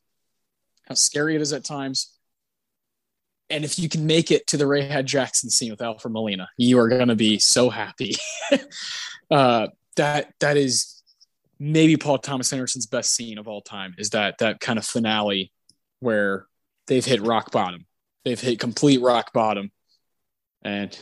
how 0.88 0.95
scary 0.95 1.36
it 1.36 1.41
is 1.41 1.51
at 1.51 1.65
times 1.65 2.17
and 3.52 3.66
if 3.66 3.78
you 3.78 3.89
can 3.89 4.06
make 4.06 4.32
it 4.32 4.47
to 4.47 4.58
the 4.58 4.64
Rahad 4.64 5.06
Jackson 5.06 5.49
scene 5.49 5.72
with 5.72 5.82
Alfred 5.82 6.14
Molina, 6.14 6.49
you 6.58 6.80
are 6.80 6.88
going 6.88 7.10
to 7.10 7.16
be 7.16 7.38
so 7.39 7.70
happy. 7.70 8.16
uh, 9.32 9.68
that 9.97 10.34
that 10.39 10.58
is 10.58 11.02
maybe 11.60 11.97
Paul 11.97 12.18
Thomas 12.18 12.52
Anderson's 12.54 12.88
best 12.88 13.14
scene 13.14 13.38
of 13.38 13.47
all 13.47 13.62
time. 13.62 13.95
Is 13.97 14.12
that 14.12 14.38
that 14.39 14.60
kind 14.60 14.80
of 14.80 14.86
finale 14.86 15.52
where 15.99 16.47
they've 16.88 17.06
hit 17.06 17.22
rock 17.22 17.52
bottom, 17.52 17.86
they've 18.26 18.39
hit 18.39 18.60
complete 18.60 19.02
rock 19.02 19.34
bottom, 19.34 19.72
and 20.64 20.97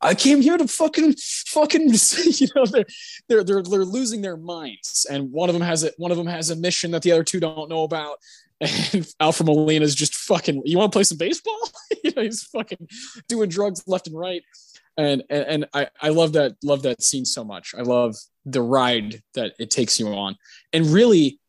I 0.00 0.14
came 0.14 0.40
here 0.40 0.56
to 0.56 0.66
fucking 0.66 1.14
fucking 1.48 1.90
you 2.24 2.48
know 2.54 2.66
they're 2.66 2.84
they're 3.28 3.44
they're, 3.44 3.62
they're 3.62 3.84
losing 3.84 4.22
their 4.22 4.36
minds, 4.36 5.06
and 5.10 5.30
one 5.32 5.48
of 5.48 5.54
them 5.54 5.62
has 5.62 5.82
it 5.82 5.94
one 5.98 6.10
of 6.10 6.16
them 6.16 6.26
has 6.26 6.50
a 6.50 6.56
mission 6.56 6.92
that 6.92 7.02
the 7.02 7.12
other 7.12 7.24
two 7.24 7.40
don't 7.40 7.68
know 7.68 7.84
about, 7.84 8.18
and 8.60 9.06
Alfred 9.20 9.82
is 9.82 9.94
just 9.94 10.14
fucking. 10.14 10.62
You 10.64 10.78
want 10.78 10.92
to 10.92 10.96
play 10.96 11.04
some 11.04 11.18
baseball? 11.18 11.58
you 12.04 12.12
know, 12.14 12.22
he's 12.22 12.42
fucking 12.44 12.88
doing 13.28 13.48
drugs 13.48 13.82
left 13.86 14.06
and 14.06 14.16
right, 14.16 14.42
and 14.96 15.22
and, 15.30 15.44
and 15.44 15.66
I 15.72 15.88
I 16.00 16.10
love 16.10 16.34
that 16.34 16.56
love 16.62 16.82
that 16.82 17.02
scene 17.02 17.24
so 17.24 17.42
much. 17.44 17.74
I 17.76 17.82
love 17.82 18.16
the 18.44 18.62
ride 18.62 19.22
that 19.34 19.54
it 19.58 19.70
takes 19.70 19.98
you 19.98 20.08
on, 20.08 20.36
and 20.72 20.86
really, 20.86 21.40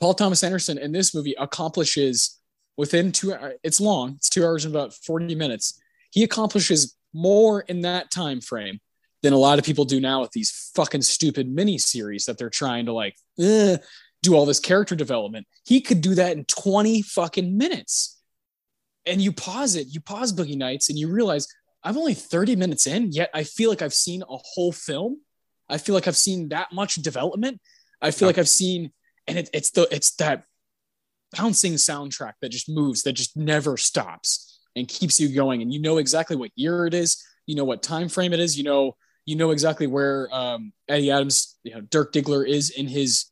Paul 0.00 0.14
Thomas 0.14 0.42
Anderson 0.42 0.78
in 0.78 0.92
this 0.92 1.14
movie 1.14 1.34
accomplishes 1.38 2.38
within 2.76 3.12
two. 3.12 3.34
It's 3.62 3.80
long. 3.80 4.14
It's 4.16 4.28
two 4.28 4.44
hours 4.44 4.64
and 4.64 4.74
about 4.74 4.94
forty 4.94 5.34
minutes. 5.34 5.80
He 6.10 6.24
accomplishes 6.24 6.96
more 7.14 7.60
in 7.62 7.82
that 7.82 8.10
time 8.10 8.40
frame 8.40 8.80
than 9.22 9.32
a 9.32 9.38
lot 9.38 9.58
of 9.58 9.64
people 9.64 9.84
do 9.84 10.00
now 10.00 10.20
with 10.20 10.32
these 10.32 10.70
fucking 10.74 11.02
stupid 11.02 11.48
mini 11.48 11.78
series 11.78 12.24
that 12.24 12.38
they're 12.38 12.50
trying 12.50 12.86
to 12.86 12.92
like. 12.92 13.16
Do 14.22 14.34
all 14.34 14.46
this 14.46 14.60
character 14.60 14.94
development. 14.94 15.46
He 15.64 15.80
could 15.80 16.00
do 16.00 16.14
that 16.16 16.36
in 16.36 16.44
20 16.44 17.02
fucking 17.02 17.56
minutes. 17.56 18.18
And 19.06 19.20
you 19.20 19.32
pause 19.32 19.76
it, 19.76 19.86
you 19.90 20.00
pause 20.00 20.32
Boogie 20.32 20.56
Nights, 20.56 20.90
and 20.90 20.98
you 20.98 21.10
realize 21.10 21.46
I'm 21.82 21.96
only 21.96 22.14
30 22.14 22.56
minutes 22.56 22.86
in, 22.86 23.12
yet 23.12 23.30
I 23.32 23.44
feel 23.44 23.70
like 23.70 23.82
I've 23.82 23.94
seen 23.94 24.22
a 24.22 24.36
whole 24.36 24.72
film. 24.72 25.20
I 25.68 25.78
feel 25.78 25.94
like 25.94 26.08
I've 26.08 26.16
seen 26.16 26.48
that 26.48 26.72
much 26.72 26.96
development. 26.96 27.60
I 28.02 28.10
feel 28.10 28.28
like 28.28 28.38
I've 28.38 28.48
seen, 28.48 28.92
and 29.26 29.38
it, 29.38 29.50
it's 29.52 29.70
the 29.70 29.88
it's 29.90 30.14
that 30.16 30.44
bouncing 31.36 31.74
soundtrack 31.74 32.34
that 32.40 32.50
just 32.50 32.68
moves, 32.68 33.02
that 33.02 33.12
just 33.12 33.36
never 33.36 33.76
stops 33.76 34.60
and 34.76 34.88
keeps 34.88 35.20
you 35.20 35.34
going. 35.34 35.62
And 35.62 35.72
you 35.72 35.80
know 35.80 35.98
exactly 35.98 36.36
what 36.36 36.50
year 36.54 36.86
it 36.86 36.94
is, 36.94 37.22
you 37.46 37.54
know 37.54 37.64
what 37.64 37.82
time 37.82 38.08
frame 38.08 38.32
it 38.32 38.40
is, 38.40 38.56
you 38.56 38.64
know, 38.64 38.96
you 39.26 39.36
know 39.36 39.50
exactly 39.50 39.86
where 39.86 40.28
um, 40.32 40.72
Eddie 40.88 41.10
Adams, 41.10 41.58
you 41.62 41.74
know, 41.74 41.80
Dirk 41.80 42.12
Diggler 42.12 42.46
is 42.46 42.70
in 42.70 42.88
his 42.88 43.26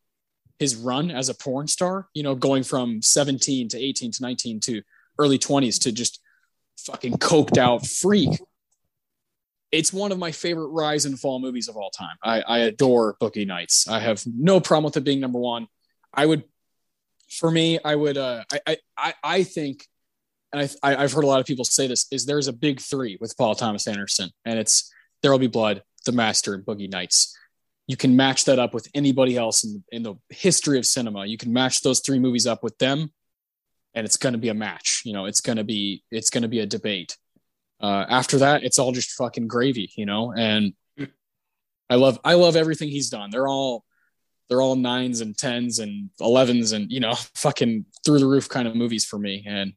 his 0.59 0.77
run 0.77 1.11
as 1.11 1.29
a 1.29 1.35
porn 1.35 1.69
star, 1.69 2.09
you 2.15 2.23
know, 2.23 2.35
going 2.35 2.63
from 2.63 3.03
17 3.03 3.69
to 3.69 3.79
18 3.79 4.13
to 4.13 4.23
19 4.23 4.61
to 4.61 4.83
early 5.19 5.39
20s 5.39 5.81
to 5.83 5.93
just 5.93 6.21
fucking 6.79 7.15
coked 7.15 7.59
out 7.59 7.87
freak. 7.87 8.41
It's 9.73 9.93
one 9.93 10.13
of 10.13 10.19
my 10.19 10.33
favorite 10.33 10.69
rise 10.69 11.05
and 11.05 11.19
fall 11.19 11.41
movies 11.41 11.69
of 11.69 11.77
all 11.77 11.91
time. 11.91 12.17
I, 12.23 12.41
I 12.43 12.59
adore 12.61 13.17
Boogie 13.21 13.47
Nights. 13.47 13.89
I 13.89 14.01
have 14.01 14.23
no 14.27 14.61
problem 14.61 14.85
with 14.85 14.97
it 14.97 15.05
being 15.05 15.21
number 15.21 15.39
one. 15.39 15.67
I 16.15 16.25
would, 16.25 16.45
for 17.29 17.51
me, 17.51 17.79
I 17.85 17.95
would, 17.95 18.17
uh, 18.17 18.45
I, 18.67 18.77
I, 18.97 19.15
I 19.23 19.43
think, 19.43 19.87
and 20.53 20.71
I, 20.83 20.97
I've 20.97 21.13
heard 21.13 21.25
a 21.25 21.27
lot 21.27 21.41
of 21.41 21.47
people 21.47 21.65
say 21.65 21.87
this, 21.89 22.07
is 22.11 22.25
there's 22.25 22.49
a 22.49 22.53
big 22.53 22.81
three 22.81 23.19
with 23.21 23.37
Paul 23.37 23.55
Thomas 23.55 23.87
Anderson, 23.87 24.31
and 24.45 24.59
it's 24.59 24.91
There 25.21 25.33
Will 25.33 25.39
Be 25.39 25.49
Blood, 25.49 25.83
The 26.07 26.13
Master, 26.13 26.55
and 26.55 26.65
Boogie 26.65 26.91
Nights 26.91 27.37
you 27.87 27.97
can 27.97 28.17
match 28.17 28.45
that 28.47 28.59
up 28.59 28.75
with 28.75 28.89
anybody 28.95 29.37
else 29.37 29.65
in, 29.65 29.83
in 29.93 30.03
the 30.03 30.15
history 30.29 30.79
of 30.79 30.87
cinema. 30.87 31.25
You 31.27 31.39
can 31.39 31.53
match 31.53 31.83
those 31.83 32.01
three 32.01 32.19
movies 32.19 32.47
up 32.47 32.63
with 32.63 32.77
them, 32.79 33.13
and 33.95 34.05
it's 34.05 34.17
going 34.17 34.33
to 34.33 34.39
be 34.39 34.49
a 34.49 34.55
match. 34.55 35.03
You 35.05 35.13
know, 35.13 35.27
it's 35.27 35.41
going 35.41 35.59
to 35.59 35.65
be 35.65 36.03
it's 36.11 36.31
going 36.31 36.43
to 36.43 36.49
be 36.49 36.61
a 36.61 36.67
debate. 36.67 37.17
Uh, 37.81 38.05
after 38.09 38.39
that, 38.39 38.65
it's 38.65 38.79
all 38.79 38.93
just 38.93 39.13
fucking 39.13 39.47
gravy. 39.47 39.91
You 39.97 40.07
know, 40.07 40.33
and 40.33 40.73
I 41.89 41.95
love 41.95 42.19
I 42.25 42.35
love 42.35 42.57
everything 42.57 42.89
he's 42.89 43.11
done. 43.11 43.31
They're 43.31 43.49
all 43.49 43.85
they're 44.49 44.63
all 44.63 44.77
nines 44.77 45.21
and 45.21 45.37
tens 45.37 45.79
and 45.79 46.11
elevens 46.21 46.73
and 46.73 46.91
you 46.91 47.01
know 47.01 47.15
fucking 47.35 47.87
through 48.05 48.19
the 48.19 48.27
roof 48.27 48.49
kind 48.49 48.67
of 48.67 48.75
movies 48.75 49.05
for 49.05 49.19
me. 49.19 49.45
And 49.47 49.75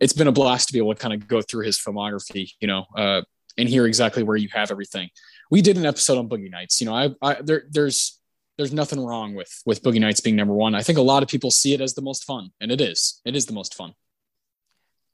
it's 0.00 0.12
been 0.12 0.28
a 0.28 0.32
blast 0.32 0.68
to 0.68 0.72
be 0.74 0.78
able 0.78 0.94
to 0.94 1.00
kind 1.00 1.14
of 1.14 1.26
go 1.26 1.40
through 1.40 1.64
his 1.64 1.78
filmography. 1.78 2.50
You 2.60 2.68
know, 2.68 2.84
uh, 2.94 3.22
and 3.56 3.68
hear 3.68 3.86
exactly 3.86 4.22
where 4.22 4.36
you 4.36 4.48
have 4.52 4.70
everything 4.70 5.08
we 5.50 5.62
did 5.62 5.76
an 5.76 5.86
episode 5.86 6.18
on 6.18 6.28
Boogie 6.28 6.50
Nights. 6.50 6.80
You 6.80 6.86
know, 6.86 6.94
I, 6.94 7.10
I 7.22 7.42
there, 7.42 7.64
there's 7.70 8.18
there's 8.56 8.72
nothing 8.72 9.00
wrong 9.00 9.34
with 9.34 9.62
with 9.64 9.82
Boogie 9.82 10.00
Nights 10.00 10.20
being 10.20 10.36
number 10.36 10.54
one. 10.54 10.74
I 10.74 10.82
think 10.82 10.98
a 10.98 11.02
lot 11.02 11.22
of 11.22 11.28
people 11.28 11.50
see 11.50 11.74
it 11.74 11.80
as 11.80 11.94
the 11.94 12.02
most 12.02 12.24
fun, 12.24 12.50
and 12.60 12.70
it 12.70 12.80
is. 12.80 13.20
It 13.24 13.36
is 13.36 13.46
the 13.46 13.52
most 13.52 13.74
fun. 13.74 13.94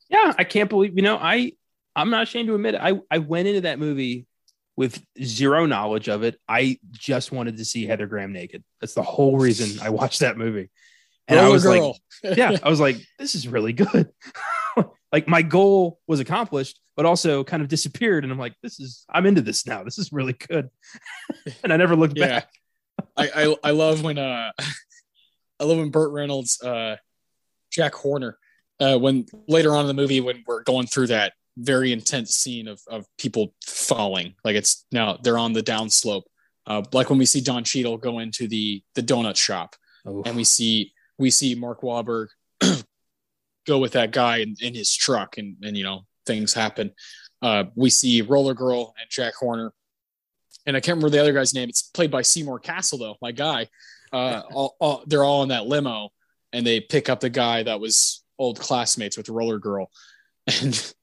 Yeah, 0.09 0.33
I 0.39 0.45
can't 0.45 0.71
believe 0.71 0.97
you 0.97 1.03
know 1.03 1.17
I 1.17 1.53
I'm 1.97 2.11
not 2.11 2.25
ashamed 2.25 2.49
to 2.49 2.55
admit 2.55 2.75
it. 2.75 2.81
I 2.83 3.01
I 3.11 3.19
went 3.19 3.49
into 3.49 3.63
that 3.63 3.79
movie 3.79 4.27
with 4.77 5.05
zero 5.23 5.67
knowledge 5.67 6.09
of 6.09 6.23
it. 6.25 6.39
I 6.49 6.79
just 6.93 7.31
wanted 7.33 7.59
to 7.59 7.65
see 7.65 7.87
Heather 7.87 8.07
Graham 8.07 8.33
naked. 8.33 8.65
That's 8.81 8.95
the 8.95 9.03
whole 9.03 9.39
reason 9.39 9.81
I 9.81 9.91
watched 9.91 10.21
that 10.21 10.37
movie. 10.37 10.71
And 11.29 11.39
Girl 11.39 11.47
I 11.47 11.49
was 11.49 11.63
girl. 11.63 11.99
like, 12.23 12.37
yeah, 12.37 12.57
I 12.63 12.69
was 12.69 12.81
like, 12.81 12.97
this 13.19 13.35
is 13.35 13.49
really 13.49 13.73
good. 13.73 14.11
like 15.13 15.29
my 15.29 15.43
goal 15.43 16.01
was 16.07 16.21
accomplished, 16.21 16.81
but 16.97 17.07
also 17.07 17.45
kind 17.45 17.63
of 17.63 17.69
disappeared. 17.69 18.25
And 18.25 18.33
I'm 18.33 18.39
like, 18.39 18.55
this 18.63 18.81
is 18.81 19.05
I'm 19.09 19.27
into 19.27 19.43
this 19.43 19.67
now. 19.67 19.85
This 19.85 19.99
is 19.99 20.13
really 20.13 20.35
good. 20.35 20.71
and 21.63 21.73
I 21.73 21.77
never 21.77 21.97
looked 21.97 22.17
yeah. 22.17 22.27
back. 22.27 22.49
I, 23.17 23.31
I, 23.35 23.57
I 23.65 23.71
love 23.73 24.03
when 24.03 24.19
uh 24.19 24.53
I 25.61 25.65
love 25.65 25.79
when 25.79 25.91
Burt 25.91 26.13
Reynolds 26.13 26.61
uh 26.63 26.97
Jack 27.71 27.95
Horner 27.95 28.39
uh 28.81 28.99
when 28.99 29.27
later 29.49 29.75
on 29.75 29.83
in 29.83 29.87
the 29.89 29.95
movie 29.95 30.21
when 30.21 30.45
we're 30.47 30.63
going 30.63 30.87
through 30.87 31.09
that 31.09 31.33
very 31.57 31.93
intense 31.93 32.35
scene 32.35 32.69
of 32.69 32.81
of 32.89 33.07
people 33.19 33.55
falling 33.65 34.35
like 34.45 34.57
it's 34.57 34.87
now 34.91 35.17
they're 35.23 35.39
on 35.39 35.53
the 35.53 35.63
downslope 35.63 36.25
Uh, 36.67 36.83
like 36.93 37.11
when 37.11 37.19
we 37.19 37.27
see 37.27 37.41
Don 37.41 37.63
Cheadle 37.63 37.99
go 37.99 38.21
into 38.21 38.49
the 38.49 38.83
the 38.95 39.03
donut 39.03 39.37
shop, 39.37 39.77
oh. 40.07 40.23
and 40.25 40.37
we 40.37 40.45
see 40.45 40.93
we 41.19 41.31
see 41.31 41.55
Mark 41.55 41.83
Wahlberg 41.83 42.29
go 43.67 43.79
with 43.79 43.93
that 43.93 44.13
guy 44.13 44.39
in, 44.39 44.57
in 44.61 44.75
his 44.75 44.95
truck, 44.95 45.37
and 45.37 45.57
and 45.63 45.77
you 45.77 45.85
know 45.85 46.07
things 46.27 46.55
happen. 46.55 46.93
Uh, 47.43 47.65
we 47.75 47.91
see 47.91 48.23
Roller 48.23 48.55
Girl 48.55 48.95
and 49.01 49.11
Jack 49.11 49.35
Horner, 49.35 49.73
and 50.67 50.77
I 50.77 50.81
can't 50.81 50.97
remember 50.97 51.11
the 51.11 51.21
other 51.21 51.33
guy's 51.33 51.55
name. 51.55 51.69
It's 51.69 51.83
played 51.83 52.11
by 52.11 52.23
Seymour 52.23 52.59
Cassel 52.61 52.99
though, 52.99 53.17
my 53.21 53.33
guy. 53.33 53.69
Uh, 54.13 54.43
all, 54.53 54.77
all, 54.81 55.05
they're 55.07 55.25
all 55.25 55.43
in 55.43 55.51
that 55.51 55.67
limo, 55.67 56.11
and 56.53 56.67
they 56.67 56.81
pick 56.81 57.09
up 57.09 57.21
the 57.21 57.31
guy 57.31 57.63
that 57.63 57.81
was 57.81 58.25
old 58.39 58.59
classmates 58.59 59.17
with 59.17 59.29
Roller 59.29 59.59
Girl, 59.59 59.91
and 60.63 60.95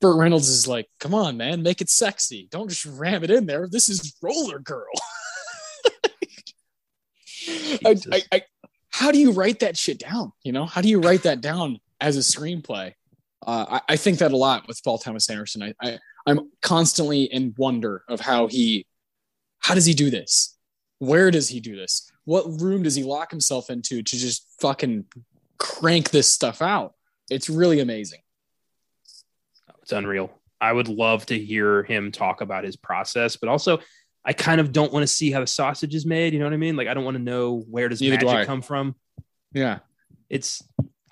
Burt 0.00 0.16
Reynolds 0.16 0.48
is 0.48 0.66
like, 0.66 0.88
"Come 1.00 1.14
on, 1.14 1.36
man, 1.36 1.62
make 1.62 1.80
it 1.80 1.90
sexy. 1.90 2.48
Don't 2.50 2.68
just 2.68 2.86
ram 2.86 3.22
it 3.24 3.30
in 3.30 3.46
there. 3.46 3.68
This 3.70 3.88
is 3.88 4.16
Roller 4.20 4.58
Girl." 4.58 4.92
I, 7.84 7.96
I, 8.10 8.22
I, 8.32 8.42
how 8.90 9.10
do 9.10 9.18
you 9.18 9.32
write 9.32 9.60
that 9.60 9.76
shit 9.76 9.98
down? 9.98 10.32
You 10.42 10.52
know, 10.52 10.66
how 10.66 10.80
do 10.80 10.88
you 10.88 11.00
write 11.00 11.24
that 11.24 11.40
down 11.40 11.78
as 12.00 12.16
a 12.16 12.20
screenplay? 12.20 12.94
Uh, 13.46 13.80
I, 13.88 13.92
I, 13.92 13.96
think 13.96 14.18
that 14.18 14.32
a 14.32 14.36
lot 14.36 14.66
with 14.66 14.82
Paul 14.82 14.98
Thomas 14.98 15.28
Anderson. 15.28 15.62
I, 15.62 15.74
I 15.82 15.98
I'm 16.26 16.50
constantly 16.62 17.24
in 17.24 17.54
wonder 17.58 18.02
of 18.08 18.20
how 18.20 18.46
he, 18.46 18.86
how 19.58 19.74
does 19.74 19.84
he 19.84 19.92
do 19.94 20.10
this? 20.10 20.56
Where 20.98 21.30
does 21.30 21.48
he 21.48 21.60
do 21.60 21.76
this? 21.76 22.10
What 22.24 22.44
room 22.60 22.82
does 22.82 22.94
he 22.94 23.02
lock 23.02 23.30
himself 23.30 23.68
into 23.68 24.02
to 24.02 24.16
just 24.16 24.46
fucking 24.60 25.04
crank 25.58 26.10
this 26.10 26.26
stuff 26.26 26.62
out? 26.62 26.94
It's 27.30 27.50
really 27.50 27.80
amazing. 27.80 28.20
It's 29.82 29.92
unreal. 29.92 30.30
I 30.60 30.72
would 30.72 30.88
love 30.88 31.26
to 31.26 31.38
hear 31.38 31.82
him 31.82 32.10
talk 32.10 32.40
about 32.40 32.64
his 32.64 32.76
process, 32.76 33.36
but 33.36 33.50
also 33.50 33.80
I 34.24 34.32
kind 34.32 34.60
of 34.60 34.72
don't 34.72 34.92
want 34.92 35.02
to 35.02 35.06
see 35.06 35.30
how 35.30 35.40
the 35.40 35.46
sausage 35.46 35.94
is 35.94 36.06
made. 36.06 36.32
You 36.32 36.38
know 36.38 36.46
what 36.46 36.54
I 36.54 36.58
mean? 36.58 36.76
Like 36.76 36.88
I 36.88 36.94
don't 36.94 37.04
want 37.04 37.18
to 37.18 37.22
know 37.22 37.62
where 37.68 37.90
does 37.90 38.00
Neither 38.00 38.24
magic 38.24 38.40
do 38.40 38.46
come 38.46 38.62
from. 38.62 38.94
Yeah, 39.52 39.80
it's. 40.30 40.62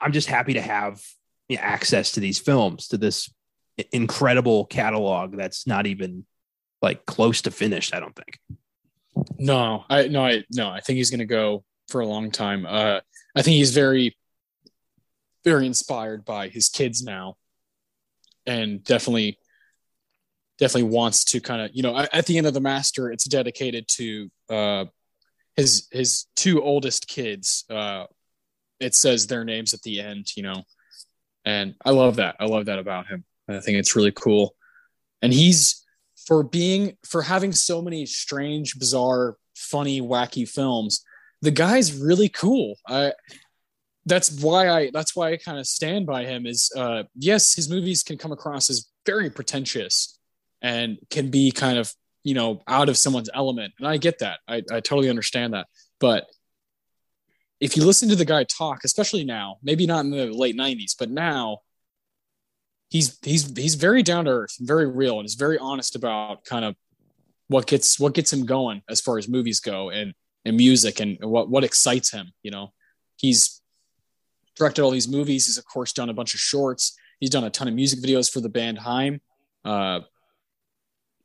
I'm 0.00 0.12
just 0.12 0.28
happy 0.28 0.54
to 0.54 0.60
have 0.60 1.00
you 1.52 1.58
know, 1.58 1.64
access 1.64 2.12
to 2.12 2.20
these 2.20 2.38
films, 2.38 2.88
to 2.88 2.96
this 2.96 3.30
incredible 3.92 4.64
catalog 4.64 5.36
that's 5.36 5.66
not 5.66 5.86
even 5.86 6.24
like 6.80 7.04
close 7.04 7.42
to 7.42 7.50
finished. 7.50 7.94
I 7.94 8.00
don't 8.00 8.16
think. 8.16 8.38
No, 9.38 9.84
I 9.90 10.08
no, 10.08 10.24
I 10.24 10.44
no, 10.50 10.70
I 10.70 10.80
think 10.80 10.96
he's 10.96 11.10
going 11.10 11.18
to 11.18 11.26
go 11.26 11.62
for 11.88 12.00
a 12.00 12.06
long 12.06 12.30
time. 12.30 12.64
Uh, 12.64 13.00
I 13.36 13.42
think 13.42 13.56
he's 13.56 13.74
very, 13.74 14.16
very 15.44 15.66
inspired 15.66 16.24
by 16.24 16.48
his 16.48 16.70
kids 16.70 17.02
now, 17.02 17.36
and 18.46 18.82
definitely, 18.82 19.38
definitely 20.58 20.90
wants 20.90 21.24
to 21.26 21.40
kind 21.40 21.60
of 21.60 21.70
you 21.74 21.82
know 21.82 21.98
at 21.98 22.24
the 22.24 22.38
end 22.38 22.46
of 22.46 22.54
the 22.54 22.62
master, 22.62 23.12
it's 23.12 23.24
dedicated 23.24 23.88
to 23.88 24.30
uh, 24.48 24.84
his 25.54 25.86
his 25.92 26.24
two 26.34 26.62
oldest 26.62 27.08
kids. 27.08 27.66
Uh, 27.68 28.06
it 28.80 28.94
says 28.94 29.26
their 29.26 29.44
names 29.44 29.74
at 29.74 29.82
the 29.82 30.00
end, 30.00 30.34
you 30.34 30.42
know, 30.42 30.64
and 31.44 31.74
I 31.84 31.90
love 31.90 32.16
that. 32.16 32.36
I 32.40 32.46
love 32.46 32.66
that 32.66 32.78
about 32.78 33.06
him. 33.06 33.24
I 33.48 33.60
think 33.60 33.78
it's 33.78 33.96
really 33.96 34.12
cool, 34.12 34.54
and 35.20 35.32
he's 35.32 35.84
for 36.26 36.42
being 36.42 36.96
for 37.04 37.22
having 37.22 37.52
so 37.52 37.82
many 37.82 38.06
strange, 38.06 38.78
bizarre, 38.78 39.36
funny, 39.56 40.00
wacky 40.00 40.48
films. 40.48 41.04
The 41.42 41.50
guy's 41.50 41.98
really 41.98 42.28
cool. 42.28 42.76
I 42.86 43.12
that's 44.06 44.40
why 44.40 44.68
I 44.68 44.90
that's 44.92 45.14
why 45.14 45.32
I 45.32 45.36
kind 45.36 45.58
of 45.58 45.66
stand 45.66 46.06
by 46.06 46.24
him. 46.24 46.46
Is 46.46 46.70
uh, 46.76 47.04
yes, 47.16 47.54
his 47.54 47.68
movies 47.68 48.02
can 48.02 48.18
come 48.18 48.32
across 48.32 48.70
as 48.70 48.88
very 49.06 49.30
pretentious 49.30 50.18
and 50.60 50.98
can 51.10 51.30
be 51.30 51.50
kind 51.50 51.78
of 51.78 51.92
you 52.22 52.34
know 52.34 52.62
out 52.66 52.88
of 52.88 52.96
someone's 52.96 53.30
element, 53.34 53.74
and 53.78 53.86
I 53.86 53.96
get 53.96 54.20
that. 54.20 54.40
I, 54.48 54.56
I 54.70 54.80
totally 54.80 55.10
understand 55.10 55.54
that, 55.54 55.66
but 56.00 56.26
if 57.62 57.76
you 57.76 57.84
listen 57.84 58.08
to 58.08 58.16
the 58.16 58.24
guy 58.24 58.42
talk, 58.42 58.80
especially 58.82 59.22
now, 59.22 59.58
maybe 59.62 59.86
not 59.86 60.04
in 60.04 60.10
the 60.10 60.26
late 60.26 60.56
'90s, 60.56 60.96
but 60.98 61.10
now, 61.10 61.58
he's 62.90 63.18
he's 63.22 63.56
he's 63.56 63.76
very 63.76 64.02
down 64.02 64.24
to 64.24 64.32
earth, 64.32 64.56
very 64.58 64.88
real, 64.88 65.20
and 65.20 65.26
is 65.26 65.36
very 65.36 65.58
honest 65.58 65.94
about 65.94 66.44
kind 66.44 66.64
of 66.64 66.74
what 67.46 67.68
gets 67.68 68.00
what 68.00 68.14
gets 68.14 68.32
him 68.32 68.46
going 68.46 68.82
as 68.90 69.00
far 69.00 69.16
as 69.16 69.28
movies 69.28 69.60
go 69.60 69.90
and 69.90 70.12
and 70.44 70.56
music 70.56 70.98
and 70.98 71.18
what 71.20 71.48
what 71.48 71.62
excites 71.62 72.10
him. 72.10 72.32
You 72.42 72.50
know, 72.50 72.72
he's 73.16 73.60
directed 74.56 74.82
all 74.82 74.90
these 74.90 75.08
movies. 75.08 75.46
He's 75.46 75.56
of 75.56 75.64
course 75.64 75.92
done 75.92 76.10
a 76.10 76.14
bunch 76.14 76.34
of 76.34 76.40
shorts. 76.40 76.98
He's 77.20 77.30
done 77.30 77.44
a 77.44 77.50
ton 77.50 77.68
of 77.68 77.74
music 77.74 78.00
videos 78.00 78.28
for 78.28 78.40
the 78.40 78.48
band 78.48 78.78
Haim. 78.78 79.20
Uh, 79.64 80.00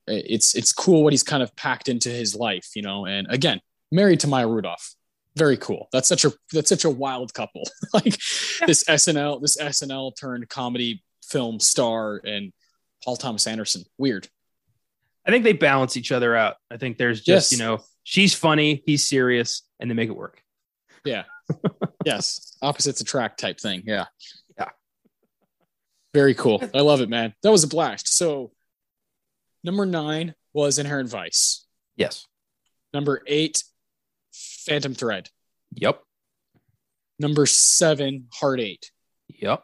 it's 0.05 0.55
it's 0.55 0.71
cool 0.71 1.03
what 1.03 1.13
he's 1.13 1.23
kind 1.23 1.41
of 1.41 1.55
packed 1.55 1.89
into 1.89 2.09
his 2.09 2.35
life, 2.35 2.75
you 2.75 2.83
know. 2.83 3.07
And 3.07 3.25
again, 3.27 3.59
married 3.91 4.19
to 4.19 4.27
Maya 4.27 4.47
Rudolph, 4.47 4.93
very 5.37 5.57
cool. 5.57 5.87
That's 5.91 6.07
such 6.07 6.25
a 6.25 6.33
that's 6.51 6.69
such 6.69 6.85
a 6.85 6.89
wild 6.89 7.33
couple. 7.33 7.63
like 7.93 8.05
yeah. 8.05 8.67
this 8.67 8.83
SNL 8.83 9.41
this 9.41 9.57
SNL 9.57 10.15
turned 10.19 10.49
comedy 10.49 11.03
film 11.23 11.59
star 11.59 12.21
and 12.23 12.51
Paul 13.03 13.17
Thomas 13.17 13.47
Anderson. 13.47 13.83
Weird. 13.97 14.27
I 15.25 15.31
think 15.31 15.43
they 15.43 15.53
balance 15.53 15.97
each 15.97 16.11
other 16.11 16.35
out. 16.35 16.55
I 16.71 16.77
think 16.77 16.97
there's 16.97 17.21
just, 17.21 17.51
yes. 17.51 17.59
you 17.59 17.63
know, 17.63 17.83
she's 18.03 18.33
funny, 18.33 18.81
he's 18.85 19.05
serious, 19.05 19.63
and 19.79 19.91
they 19.91 19.95
make 19.95 20.09
it 20.09 20.15
work. 20.15 20.41
Yeah. 21.03 21.23
yes. 22.05 22.57
Opposites 22.61 23.01
attract 23.01 23.39
type 23.39 23.59
thing. 23.59 23.83
Yeah. 23.85 24.05
Yeah. 24.57 24.69
Very 26.13 26.33
cool. 26.33 26.63
I 26.73 26.79
love 26.79 27.01
it, 27.01 27.09
man. 27.09 27.33
That 27.43 27.51
was 27.51 27.65
a 27.65 27.67
blast. 27.67 28.07
So 28.07 28.51
number 29.65 29.85
nine 29.85 30.33
was 30.53 30.79
Inherent 30.79 31.09
Vice. 31.09 31.65
Yes. 31.97 32.25
Number 32.93 33.21
eight, 33.27 33.63
Phantom 34.67 34.93
Thread. 34.93 35.29
Yep. 35.75 36.01
Number 37.19 37.45
seven, 37.45 38.27
Hard 38.33 38.59
Eight. 38.59 38.91
Yep. 39.29 39.63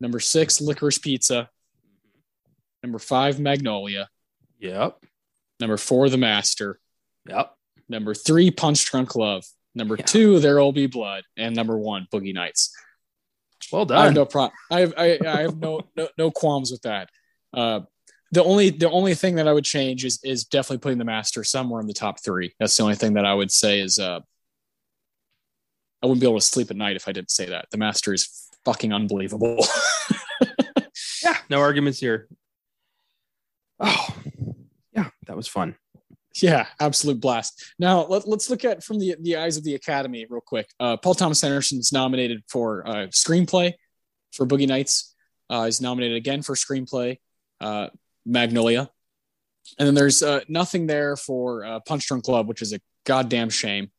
Number 0.00 0.18
six, 0.18 0.60
Licorice 0.60 0.98
Pizza. 0.98 1.48
Number 2.82 2.98
five, 2.98 3.38
Magnolia. 3.38 4.08
Yep. 4.58 4.98
Number 5.60 5.76
four, 5.76 6.08
The 6.08 6.18
Master. 6.18 6.80
Yep. 7.28 7.54
Number 7.88 8.14
three, 8.14 8.50
Punch 8.50 8.84
Drunk 8.90 9.14
Love. 9.14 9.44
Number 9.74 9.96
yeah. 9.96 10.04
two, 10.04 10.38
There'll 10.40 10.72
Be 10.72 10.86
Blood. 10.86 11.24
And 11.36 11.54
number 11.54 11.78
one, 11.78 12.08
Boogie 12.12 12.34
Nights. 12.34 12.74
Well 13.70 13.84
done. 13.84 13.98
I 13.98 14.04
have 14.06 14.14
no 14.14 14.24
problem. 14.24 14.52
I 14.70 14.80
have 14.80 14.94
I, 14.98 15.18
I 15.24 15.42
have 15.42 15.56
no, 15.58 15.82
no 15.96 16.08
no 16.18 16.30
qualms 16.30 16.72
with 16.72 16.82
that. 16.82 17.08
Uh, 17.54 17.80
the 18.32 18.42
only 18.42 18.70
the 18.70 18.90
only 18.90 19.14
thing 19.14 19.36
that 19.36 19.46
I 19.46 19.52
would 19.52 19.64
change 19.64 20.04
is 20.04 20.18
is 20.24 20.44
definitely 20.44 20.78
putting 20.78 20.98
the 20.98 21.04
master 21.04 21.44
somewhere 21.44 21.80
in 21.80 21.86
the 21.86 21.92
top 21.92 22.22
three. 22.24 22.54
That's 22.58 22.76
the 22.76 22.82
only 22.82 22.96
thing 22.96 23.14
that 23.14 23.26
I 23.26 23.34
would 23.34 23.50
say 23.50 23.80
is 23.80 23.98
uh, 23.98 24.20
I 26.02 26.06
wouldn't 26.06 26.20
be 26.20 26.26
able 26.26 26.40
to 26.40 26.44
sleep 26.44 26.70
at 26.70 26.76
night 26.76 26.96
if 26.96 27.06
I 27.06 27.12
didn't 27.12 27.30
say 27.30 27.46
that. 27.46 27.66
The 27.70 27.78
master 27.78 28.12
is 28.12 28.48
fucking 28.64 28.92
unbelievable. 28.92 29.64
yeah, 31.22 31.36
no 31.50 31.60
arguments 31.60 32.00
here. 32.00 32.28
Oh, 33.78 34.08
yeah, 34.94 35.10
that 35.26 35.36
was 35.36 35.46
fun. 35.46 35.76
Yeah, 36.36 36.66
absolute 36.80 37.20
blast. 37.20 37.74
Now 37.78 38.06
let, 38.06 38.26
us 38.26 38.48
look 38.48 38.64
at 38.64 38.82
from 38.82 38.98
the 38.98 39.16
the 39.20 39.36
eyes 39.36 39.58
of 39.58 39.64
the 39.64 39.74
Academy 39.74 40.26
real 40.28 40.40
quick. 40.40 40.68
Uh, 40.80 40.96
Paul 40.96 41.14
Thomas 41.14 41.44
Anderson's 41.44 41.92
nominated 41.92 42.42
for 42.48 42.88
uh, 42.88 43.06
screenplay 43.08 43.74
for 44.32 44.46
Boogie 44.46 44.66
Nights. 44.66 45.14
Uh, 45.50 45.66
he's 45.66 45.82
nominated 45.82 46.16
again 46.16 46.40
for 46.40 46.54
screenplay, 46.54 47.18
uh, 47.60 47.88
Magnolia, 48.24 48.90
and 49.78 49.86
then 49.86 49.94
there's 49.94 50.22
uh, 50.22 50.40
nothing 50.48 50.86
there 50.86 51.16
for 51.16 51.64
uh, 51.64 51.80
Punch 51.80 52.06
Drunk 52.06 52.28
Love, 52.28 52.46
which 52.46 52.62
is 52.62 52.72
a 52.72 52.80
goddamn 53.04 53.50
shame. 53.50 53.90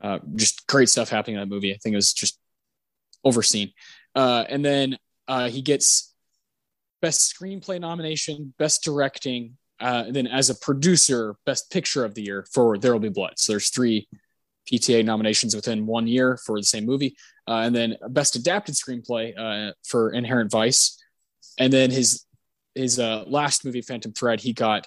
Uh, 0.00 0.18
just 0.34 0.66
great 0.66 0.88
stuff 0.88 1.08
happening 1.08 1.36
in 1.36 1.40
that 1.40 1.52
movie. 1.52 1.72
I 1.72 1.78
think 1.78 1.92
it 1.92 1.96
was 1.96 2.12
just 2.12 2.38
overseen. 3.24 3.72
Uh, 4.14 4.44
and 4.48 4.64
then 4.64 4.98
uh, 5.28 5.48
he 5.48 5.62
gets 5.62 6.14
best 7.00 7.34
screenplay 7.34 7.80
nomination, 7.80 8.52
best 8.58 8.82
directing, 8.82 9.56
uh, 9.80 10.04
and 10.06 10.14
then 10.14 10.26
as 10.26 10.50
a 10.50 10.54
producer, 10.54 11.34
best 11.46 11.70
picture 11.70 12.04
of 12.04 12.14
the 12.14 12.22
year 12.22 12.46
for 12.52 12.78
There 12.78 12.92
Will 12.92 13.00
Be 13.00 13.08
Blood. 13.08 13.34
So 13.36 13.52
there's 13.52 13.70
three 13.70 14.08
PTA 14.70 15.04
nominations 15.04 15.56
within 15.56 15.86
one 15.86 16.06
year 16.06 16.36
for 16.36 16.58
the 16.58 16.64
same 16.64 16.86
movie, 16.86 17.16
uh, 17.48 17.62
and 17.64 17.74
then 17.74 17.96
best 18.10 18.36
adapted 18.36 18.76
screenplay 18.76 19.36
uh, 19.36 19.72
for 19.84 20.12
Inherent 20.12 20.50
Vice, 20.50 21.02
and 21.58 21.72
then 21.72 21.90
his 21.90 22.24
his 22.74 22.98
uh, 22.98 23.24
last 23.26 23.64
movie, 23.64 23.82
Phantom 23.82 24.12
Thread, 24.12 24.40
he 24.40 24.52
got 24.52 24.86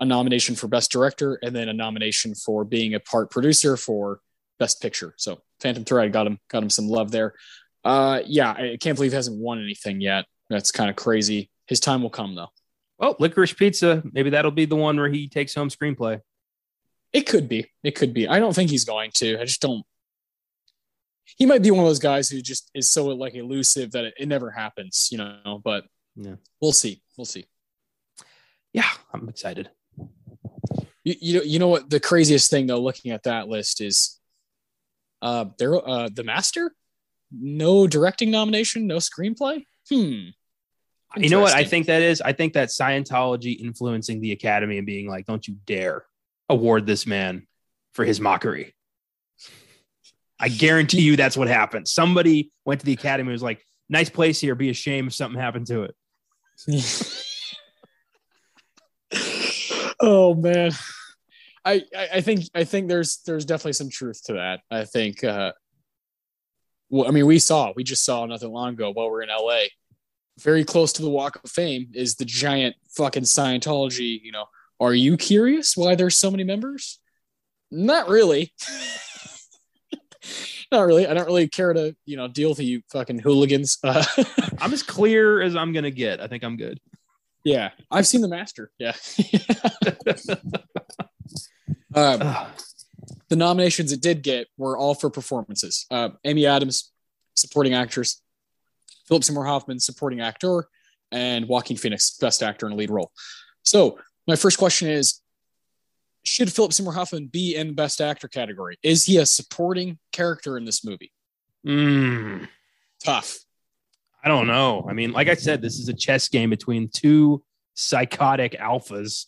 a 0.00 0.04
nomination 0.04 0.54
for 0.54 0.66
best 0.66 0.90
director 0.90 1.38
and 1.42 1.54
then 1.54 1.68
a 1.68 1.72
nomination 1.72 2.34
for 2.34 2.64
being 2.64 2.94
a 2.94 3.00
part 3.00 3.30
producer 3.30 3.76
for 3.76 4.20
best 4.58 4.80
picture. 4.80 5.14
So 5.18 5.40
Phantom 5.60 5.84
Thread 5.84 6.12
got 6.12 6.26
him 6.26 6.38
got 6.48 6.62
him 6.62 6.70
some 6.70 6.88
love 6.88 7.10
there. 7.10 7.34
Uh, 7.84 8.20
yeah, 8.26 8.50
I 8.50 8.78
can't 8.80 8.96
believe 8.96 9.12
he 9.12 9.16
hasn't 9.16 9.38
won 9.38 9.62
anything 9.62 10.00
yet. 10.00 10.26
That's 10.48 10.72
kind 10.72 10.90
of 10.90 10.96
crazy. 10.96 11.50
His 11.66 11.80
time 11.80 12.02
will 12.02 12.10
come 12.10 12.34
though. 12.34 12.48
Well, 12.98 13.14
Licorice 13.18 13.56
Pizza, 13.56 14.02
maybe 14.12 14.30
that'll 14.30 14.50
be 14.50 14.66
the 14.66 14.76
one 14.76 14.96
where 14.96 15.08
he 15.08 15.28
takes 15.28 15.54
home 15.54 15.70
screenplay. 15.70 16.20
It 17.12 17.22
could 17.22 17.48
be. 17.48 17.66
It 17.82 17.92
could 17.92 18.12
be. 18.12 18.28
I 18.28 18.38
don't 18.38 18.54
think 18.54 18.70
he's 18.70 18.84
going 18.84 19.10
to. 19.14 19.40
I 19.40 19.44
just 19.44 19.60
don't. 19.60 19.84
He 21.24 21.46
might 21.46 21.62
be 21.62 21.70
one 21.70 21.80
of 21.80 21.86
those 21.86 21.98
guys 21.98 22.28
who 22.28 22.42
just 22.42 22.70
is 22.74 22.90
so 22.90 23.06
like 23.06 23.34
elusive 23.34 23.92
that 23.92 24.04
it, 24.04 24.14
it 24.18 24.28
never 24.28 24.50
happens, 24.50 25.08
you 25.10 25.18
know. 25.18 25.60
But 25.62 25.84
yeah. 26.20 26.34
we'll 26.60 26.72
see. 26.72 27.02
We'll 27.16 27.24
see. 27.24 27.46
Yeah, 28.72 28.88
I'm 29.12 29.28
excited. 29.28 29.70
You, 31.02 31.14
you 31.20 31.34
know, 31.38 31.42
you 31.42 31.58
know 31.58 31.68
what 31.68 31.90
the 31.90 32.00
craziest 32.00 32.50
thing 32.50 32.66
though, 32.66 32.80
looking 32.80 33.10
at 33.10 33.24
that 33.24 33.48
list 33.48 33.80
is, 33.80 34.20
uh, 35.22 35.46
there, 35.58 35.76
uh, 35.76 36.08
the 36.12 36.24
master, 36.24 36.72
no 37.32 37.86
directing 37.86 38.30
nomination, 38.30 38.86
no 38.86 38.96
screenplay. 38.96 39.64
Hmm. 39.88 40.28
You 41.16 41.28
know 41.28 41.40
what 41.40 41.54
I 41.54 41.64
think 41.64 41.86
that 41.86 42.02
is? 42.02 42.20
I 42.20 42.32
think 42.32 42.52
that 42.52 42.68
Scientology 42.68 43.58
influencing 43.58 44.20
the 44.20 44.30
Academy 44.32 44.78
and 44.78 44.86
being 44.86 45.08
like, 45.08 45.26
"Don't 45.26 45.46
you 45.46 45.56
dare 45.66 46.04
award 46.48 46.86
this 46.86 47.04
man 47.04 47.48
for 47.94 48.04
his 48.04 48.20
mockery." 48.20 48.74
I 50.38 50.48
guarantee 50.48 51.02
you 51.02 51.16
that's 51.16 51.36
what 51.36 51.48
happened. 51.48 51.88
Somebody 51.88 52.52
went 52.64 52.80
to 52.80 52.86
the 52.86 52.92
Academy 52.92 53.28
and 53.28 53.32
was 53.32 53.42
like, 53.42 53.64
"Nice 53.88 54.08
place 54.08 54.40
here. 54.40 54.54
Be 54.54 54.70
ashamed 54.70 55.08
if 55.08 55.14
something 55.14 55.40
happened 55.40 55.66
to 55.66 55.82
it." 55.82 55.96
oh 60.00 60.34
man, 60.34 60.72
I, 61.64 61.82
I 61.94 62.20
think 62.20 62.44
I 62.54 62.64
think 62.64 62.88
there's 62.88 63.20
there's 63.26 63.44
definitely 63.44 63.74
some 63.74 63.90
truth 63.90 64.22
to 64.24 64.34
that. 64.34 64.60
I 64.70 64.84
think. 64.84 65.24
uh 65.24 65.52
well, 66.90 67.06
I 67.06 67.12
mean, 67.12 67.26
we 67.26 67.38
saw 67.38 67.72
we 67.76 67.84
just 67.84 68.04
saw 68.04 68.26
nothing 68.26 68.50
long 68.50 68.74
ago 68.74 68.90
while 68.90 69.10
we're 69.10 69.22
in 69.22 69.28
LA. 69.28 69.62
Very 70.40 70.64
close 70.64 70.92
to 70.94 71.02
the 71.02 71.10
Walk 71.10 71.40
of 71.42 71.50
Fame 71.50 71.88
is 71.94 72.16
the 72.16 72.24
giant 72.24 72.74
fucking 72.96 73.22
Scientology. 73.22 74.20
You 74.22 74.32
know, 74.32 74.46
are 74.80 74.94
you 74.94 75.16
curious 75.16 75.76
why 75.76 75.94
there's 75.94 76.18
so 76.18 76.30
many 76.30 76.44
members? 76.44 76.98
Not 77.70 78.08
really. 78.08 78.52
Not 80.72 80.82
really. 80.82 81.06
I 81.06 81.14
don't 81.14 81.26
really 81.26 81.48
care 81.48 81.72
to, 81.72 81.96
you 82.06 82.16
know, 82.16 82.28
deal 82.28 82.50
with 82.50 82.60
you 82.60 82.82
fucking 82.92 83.20
hooligans. 83.20 83.78
Uh, 83.84 84.04
I'm 84.60 84.72
as 84.72 84.82
clear 84.82 85.40
as 85.40 85.56
I'm 85.56 85.72
gonna 85.72 85.90
get. 85.90 86.20
I 86.20 86.26
think 86.26 86.44
I'm 86.44 86.56
good. 86.56 86.78
yeah, 87.44 87.70
I've 87.90 88.06
seen 88.06 88.20
the 88.20 88.28
master. 88.28 88.70
Yeah. 88.78 88.92
um, 91.94 92.36
the 93.28 93.36
nominations 93.36 93.92
it 93.92 94.02
did 94.02 94.22
get 94.22 94.48
were 94.58 94.76
all 94.76 94.94
for 94.94 95.10
performances. 95.10 95.86
Uh, 95.90 96.10
Amy 96.24 96.46
Adams, 96.46 96.92
supporting 97.34 97.74
actress, 97.74 98.20
Philip 99.06 99.24
Seymour 99.24 99.46
Hoffman, 99.46 99.80
supporting 99.80 100.20
actor, 100.20 100.66
and 101.10 101.48
Joaquin 101.48 101.76
Phoenix, 101.76 102.16
best 102.18 102.42
actor 102.42 102.66
in 102.66 102.72
a 102.72 102.76
lead 102.76 102.90
role. 102.90 103.10
So 103.62 103.98
my 104.28 104.36
first 104.36 104.58
question 104.58 104.88
is: 104.88 105.20
Should 106.22 106.52
Philip 106.52 106.72
Seymour 106.72 106.92
Hoffman 106.92 107.26
be 107.26 107.56
in 107.56 107.74
best 107.74 108.00
actor 108.00 108.28
category? 108.28 108.78
Is 108.82 109.06
he 109.06 109.18
a 109.18 109.26
supporting 109.26 109.98
character 110.12 110.56
in 110.56 110.64
this 110.64 110.84
movie? 110.84 111.12
Mm, 111.66 112.48
Tough. 113.02 113.38
I 114.22 114.28
don't 114.28 114.46
know. 114.46 114.86
I 114.88 114.92
mean, 114.92 115.12
like 115.12 115.28
I 115.28 115.34
said, 115.34 115.62
this 115.62 115.78
is 115.78 115.88
a 115.88 115.94
chess 115.94 116.28
game 116.28 116.50
between 116.50 116.90
two 116.92 117.42
psychotic 117.74 118.52
alphas, 118.52 119.26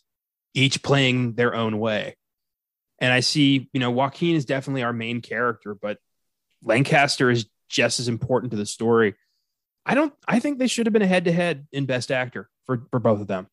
each 0.52 0.82
playing 0.82 1.32
their 1.32 1.54
own 1.54 1.78
way. 1.78 2.16
And 2.98 3.10
I 3.12 3.20
see, 3.20 3.70
you 3.72 3.80
know, 3.80 3.90
Joaquin 3.90 4.36
is 4.36 4.44
definitely 4.44 4.82
our 4.82 4.92
main 4.92 5.22
character, 5.22 5.74
but 5.74 5.98
Lancaster 6.62 7.30
is 7.30 7.46
just 7.68 8.00
as 8.00 8.08
important 8.08 8.50
to 8.50 8.56
the 8.56 8.66
story. 8.66 9.14
I 9.84 9.94
don't. 9.94 10.12
I 10.28 10.38
think 10.38 10.58
they 10.58 10.68
should 10.68 10.86
have 10.86 10.92
been 10.92 11.02
a 11.02 11.06
head 11.06 11.24
to 11.24 11.32
head 11.32 11.66
in 11.72 11.86
Best 11.86 12.12
Actor 12.12 12.48
for 12.66 12.86
for 12.90 13.00
both 13.00 13.20
of 13.20 13.26
them. 13.26 13.48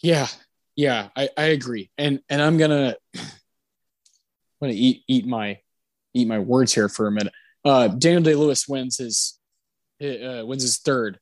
Yeah, 0.00 0.28
yeah, 0.82 1.10
I, 1.14 1.28
I 1.38 1.44
agree. 1.44 1.92
And 1.96 2.18
and 2.28 2.42
I'm 2.42 2.58
gonna 2.58 2.96
I'm 3.14 3.22
gonna 4.60 4.72
eat 4.74 5.04
eat 5.06 5.24
my 5.24 5.60
eat 6.12 6.26
my 6.26 6.40
words 6.40 6.74
here 6.74 6.88
for 6.88 7.06
a 7.06 7.12
minute. 7.12 7.32
Uh, 7.64 7.86
Daniel 7.86 8.24
Day 8.24 8.34
Lewis 8.34 8.66
wins 8.66 8.98
his 8.98 9.38
uh, 10.02 10.44
wins 10.44 10.62
his 10.62 10.78
third 10.78 11.20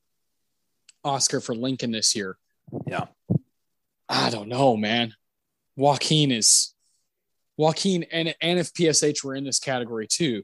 Oscar 1.04 1.42
for 1.42 1.54
Lincoln 1.54 1.90
this 1.90 2.16
year. 2.16 2.38
Yeah. 2.86 3.06
I 4.08 4.30
don't 4.30 4.48
know, 4.48 4.78
man. 4.78 5.12
Joaquin 5.76 6.32
is 6.32 6.74
Joaquin 7.58 8.04
and 8.04 8.34
and 8.40 8.58
if 8.58 8.72
PSH 8.72 9.22
were 9.22 9.34
in 9.34 9.44
this 9.44 9.58
category 9.58 10.06
too, 10.06 10.42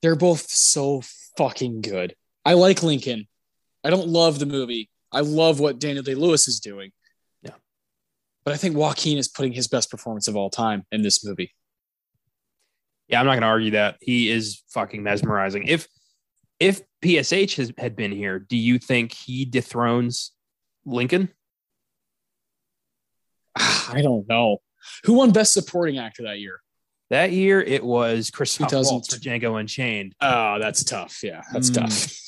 they're 0.00 0.16
both 0.16 0.48
so 0.48 1.02
fucking 1.36 1.82
good. 1.82 2.16
I 2.46 2.54
like 2.54 2.82
Lincoln. 2.82 3.28
I 3.84 3.90
don't 3.90 4.08
love 4.08 4.38
the 4.38 4.46
movie. 4.46 4.88
I 5.12 5.20
love 5.20 5.60
what 5.60 5.78
Daniel 5.78 6.02
Day 6.02 6.14
Lewis 6.14 6.48
is 6.48 6.60
doing. 6.60 6.92
But 8.44 8.54
I 8.54 8.56
think 8.56 8.76
Joaquin 8.76 9.18
is 9.18 9.28
putting 9.28 9.52
his 9.52 9.68
best 9.68 9.90
performance 9.90 10.28
of 10.28 10.36
all 10.36 10.50
time 10.50 10.84
in 10.92 11.02
this 11.02 11.24
movie. 11.24 11.54
Yeah, 13.08 13.20
I'm 13.20 13.26
not 13.26 13.32
going 13.32 13.42
to 13.42 13.48
argue 13.48 13.70
that 13.72 13.96
he 14.00 14.30
is 14.30 14.62
fucking 14.68 15.02
mesmerizing. 15.02 15.66
If 15.66 15.88
if 16.60 16.82
PSH 17.02 17.56
has 17.56 17.72
had 17.76 17.96
been 17.96 18.12
here, 18.12 18.38
do 18.38 18.56
you 18.56 18.78
think 18.78 19.12
he 19.12 19.44
dethrones 19.44 20.32
Lincoln? 20.84 21.30
I 23.56 24.00
don't 24.02 24.28
know. 24.28 24.58
Who 25.04 25.14
won 25.14 25.32
Best 25.32 25.52
Supporting 25.52 25.98
Actor 25.98 26.24
that 26.24 26.38
year? 26.38 26.60
That 27.14 27.30
year, 27.30 27.60
it 27.60 27.84
was 27.84 28.28
Christoph 28.28 28.66
2000. 28.70 28.92
Waltz 28.92 29.14
for 29.14 29.20
Django 29.20 29.60
Unchained. 29.60 30.16
Oh, 30.20 30.58
that's 30.58 30.82
tough. 30.82 31.22
Yeah, 31.22 31.42
that's 31.52 31.70
Mm. 31.70 31.74
tough. 31.74 32.20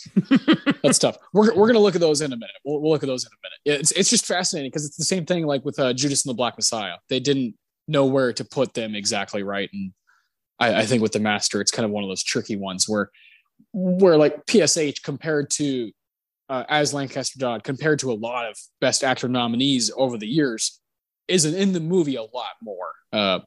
That's 0.84 1.00
tough. 1.00 1.16
We're, 1.32 1.52
we're 1.56 1.66
gonna 1.66 1.80
look 1.80 1.96
at 1.96 2.00
those 2.00 2.20
in 2.20 2.32
a 2.32 2.36
minute. 2.36 2.54
We'll, 2.64 2.80
we'll 2.80 2.92
look 2.92 3.02
at 3.02 3.08
those 3.08 3.24
in 3.24 3.30
a 3.32 3.40
minute. 3.72 3.80
It's 3.80 3.90
it's 3.90 4.08
just 4.08 4.24
fascinating 4.24 4.70
because 4.70 4.86
it's 4.86 4.96
the 4.96 5.04
same 5.04 5.26
thing 5.26 5.44
like 5.44 5.64
with 5.64 5.76
uh, 5.80 5.92
Judas 5.92 6.24
and 6.24 6.30
the 6.30 6.36
Black 6.36 6.56
Messiah. 6.56 6.94
They 7.08 7.18
didn't 7.18 7.56
know 7.88 8.06
where 8.06 8.32
to 8.32 8.44
put 8.44 8.72
them 8.74 8.94
exactly 8.94 9.42
right, 9.42 9.68
and 9.72 9.92
I, 10.60 10.82
I 10.82 10.86
think 10.86 11.02
with 11.02 11.10
the 11.10 11.18
Master, 11.18 11.60
it's 11.60 11.72
kind 11.72 11.84
of 11.84 11.90
one 11.90 12.04
of 12.04 12.08
those 12.08 12.22
tricky 12.22 12.54
ones 12.56 12.88
where 12.88 13.10
where 13.72 14.16
like 14.16 14.46
PSH 14.46 15.02
compared 15.02 15.50
to 15.50 15.90
uh, 16.48 16.62
as 16.68 16.94
Lancaster 16.94 17.38
Dodd 17.40 17.64
compared 17.64 17.98
to 17.98 18.12
a 18.12 18.14
lot 18.14 18.46
of 18.48 18.56
Best 18.80 19.02
Actor 19.02 19.28
nominees 19.28 19.90
over 19.96 20.16
the 20.16 20.28
years 20.28 20.80
isn't 21.26 21.54
in 21.56 21.72
the 21.72 21.80
movie 21.80 22.14
a 22.14 22.22
lot 22.22 22.54
more. 22.62 22.92
Uh, 23.12 23.40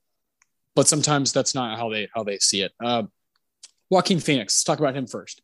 but 0.80 0.88
sometimes 0.88 1.34
that's 1.34 1.54
not 1.54 1.78
how 1.78 1.90
they 1.90 2.08
how 2.16 2.24
they 2.24 2.38
see 2.38 2.62
it. 2.62 2.72
Uh, 2.82 3.04
Joaquin 3.90 4.22
Phoenix. 4.22 4.54
Let's 4.54 4.64
talk 4.64 4.80
about 4.80 4.96
him 4.96 5.08
first. 5.08 5.42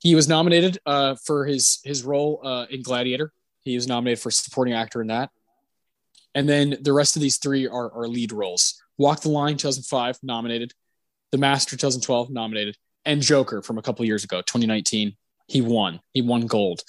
He 0.00 0.16
was 0.16 0.26
nominated 0.26 0.78
uh, 0.84 1.14
for 1.24 1.46
his 1.46 1.78
his 1.84 2.02
role 2.02 2.40
uh, 2.42 2.66
in 2.68 2.82
Gladiator. 2.82 3.32
He 3.60 3.76
was 3.76 3.86
nominated 3.86 4.18
for 4.18 4.32
supporting 4.32 4.74
actor 4.74 5.00
in 5.00 5.06
that. 5.06 5.30
And 6.34 6.48
then 6.48 6.76
the 6.80 6.92
rest 6.92 7.14
of 7.14 7.22
these 7.22 7.36
three 7.36 7.68
are, 7.68 7.88
are 7.92 8.08
lead 8.08 8.32
roles. 8.32 8.82
Walk 8.96 9.20
the 9.20 9.28
Line, 9.28 9.56
2005, 9.56 10.18
nominated. 10.24 10.72
The 11.30 11.38
Master, 11.38 11.76
2012, 11.76 12.30
nominated. 12.30 12.76
And 13.04 13.22
Joker 13.22 13.62
from 13.62 13.78
a 13.78 13.82
couple 13.82 14.04
years 14.06 14.24
ago, 14.24 14.40
2019, 14.40 15.16
he 15.46 15.60
won. 15.60 16.00
He 16.14 16.22
won 16.22 16.48
gold. 16.48 16.82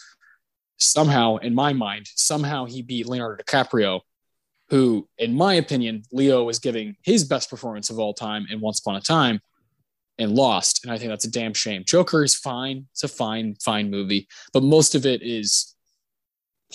Somehow, 0.77 1.35
in 1.35 1.53
my 1.53 1.73
mind, 1.73 2.09
somehow 2.15 2.65
he 2.65 2.81
beat 2.81 3.05
Leonardo 3.05 3.43
DiCaprio, 3.43 4.01
who, 4.69 5.07
in 5.17 5.35
my 5.35 5.55
opinion, 5.55 6.03
Leo 6.11 6.47
is 6.49 6.59
giving 6.59 6.95
his 7.01 7.23
best 7.23 7.49
performance 7.49 7.89
of 7.89 7.99
all 7.99 8.13
time 8.13 8.45
in 8.49 8.61
Once 8.61 8.79
Upon 8.79 8.95
a 8.95 9.01
Time 9.01 9.41
and 10.19 10.33
lost. 10.33 10.83
And 10.83 10.91
I 10.91 10.97
think 10.97 11.09
that's 11.09 11.25
a 11.25 11.31
damn 11.31 11.53
shame. 11.53 11.83
Joker 11.85 12.23
is 12.23 12.35
fine. 12.35 12.85
It's 12.91 13.03
a 13.03 13.07
fine, 13.07 13.55
fine 13.55 13.89
movie, 13.89 14.27
but 14.53 14.63
most 14.63 14.93
of 14.93 15.05
it 15.05 15.21
is 15.23 15.75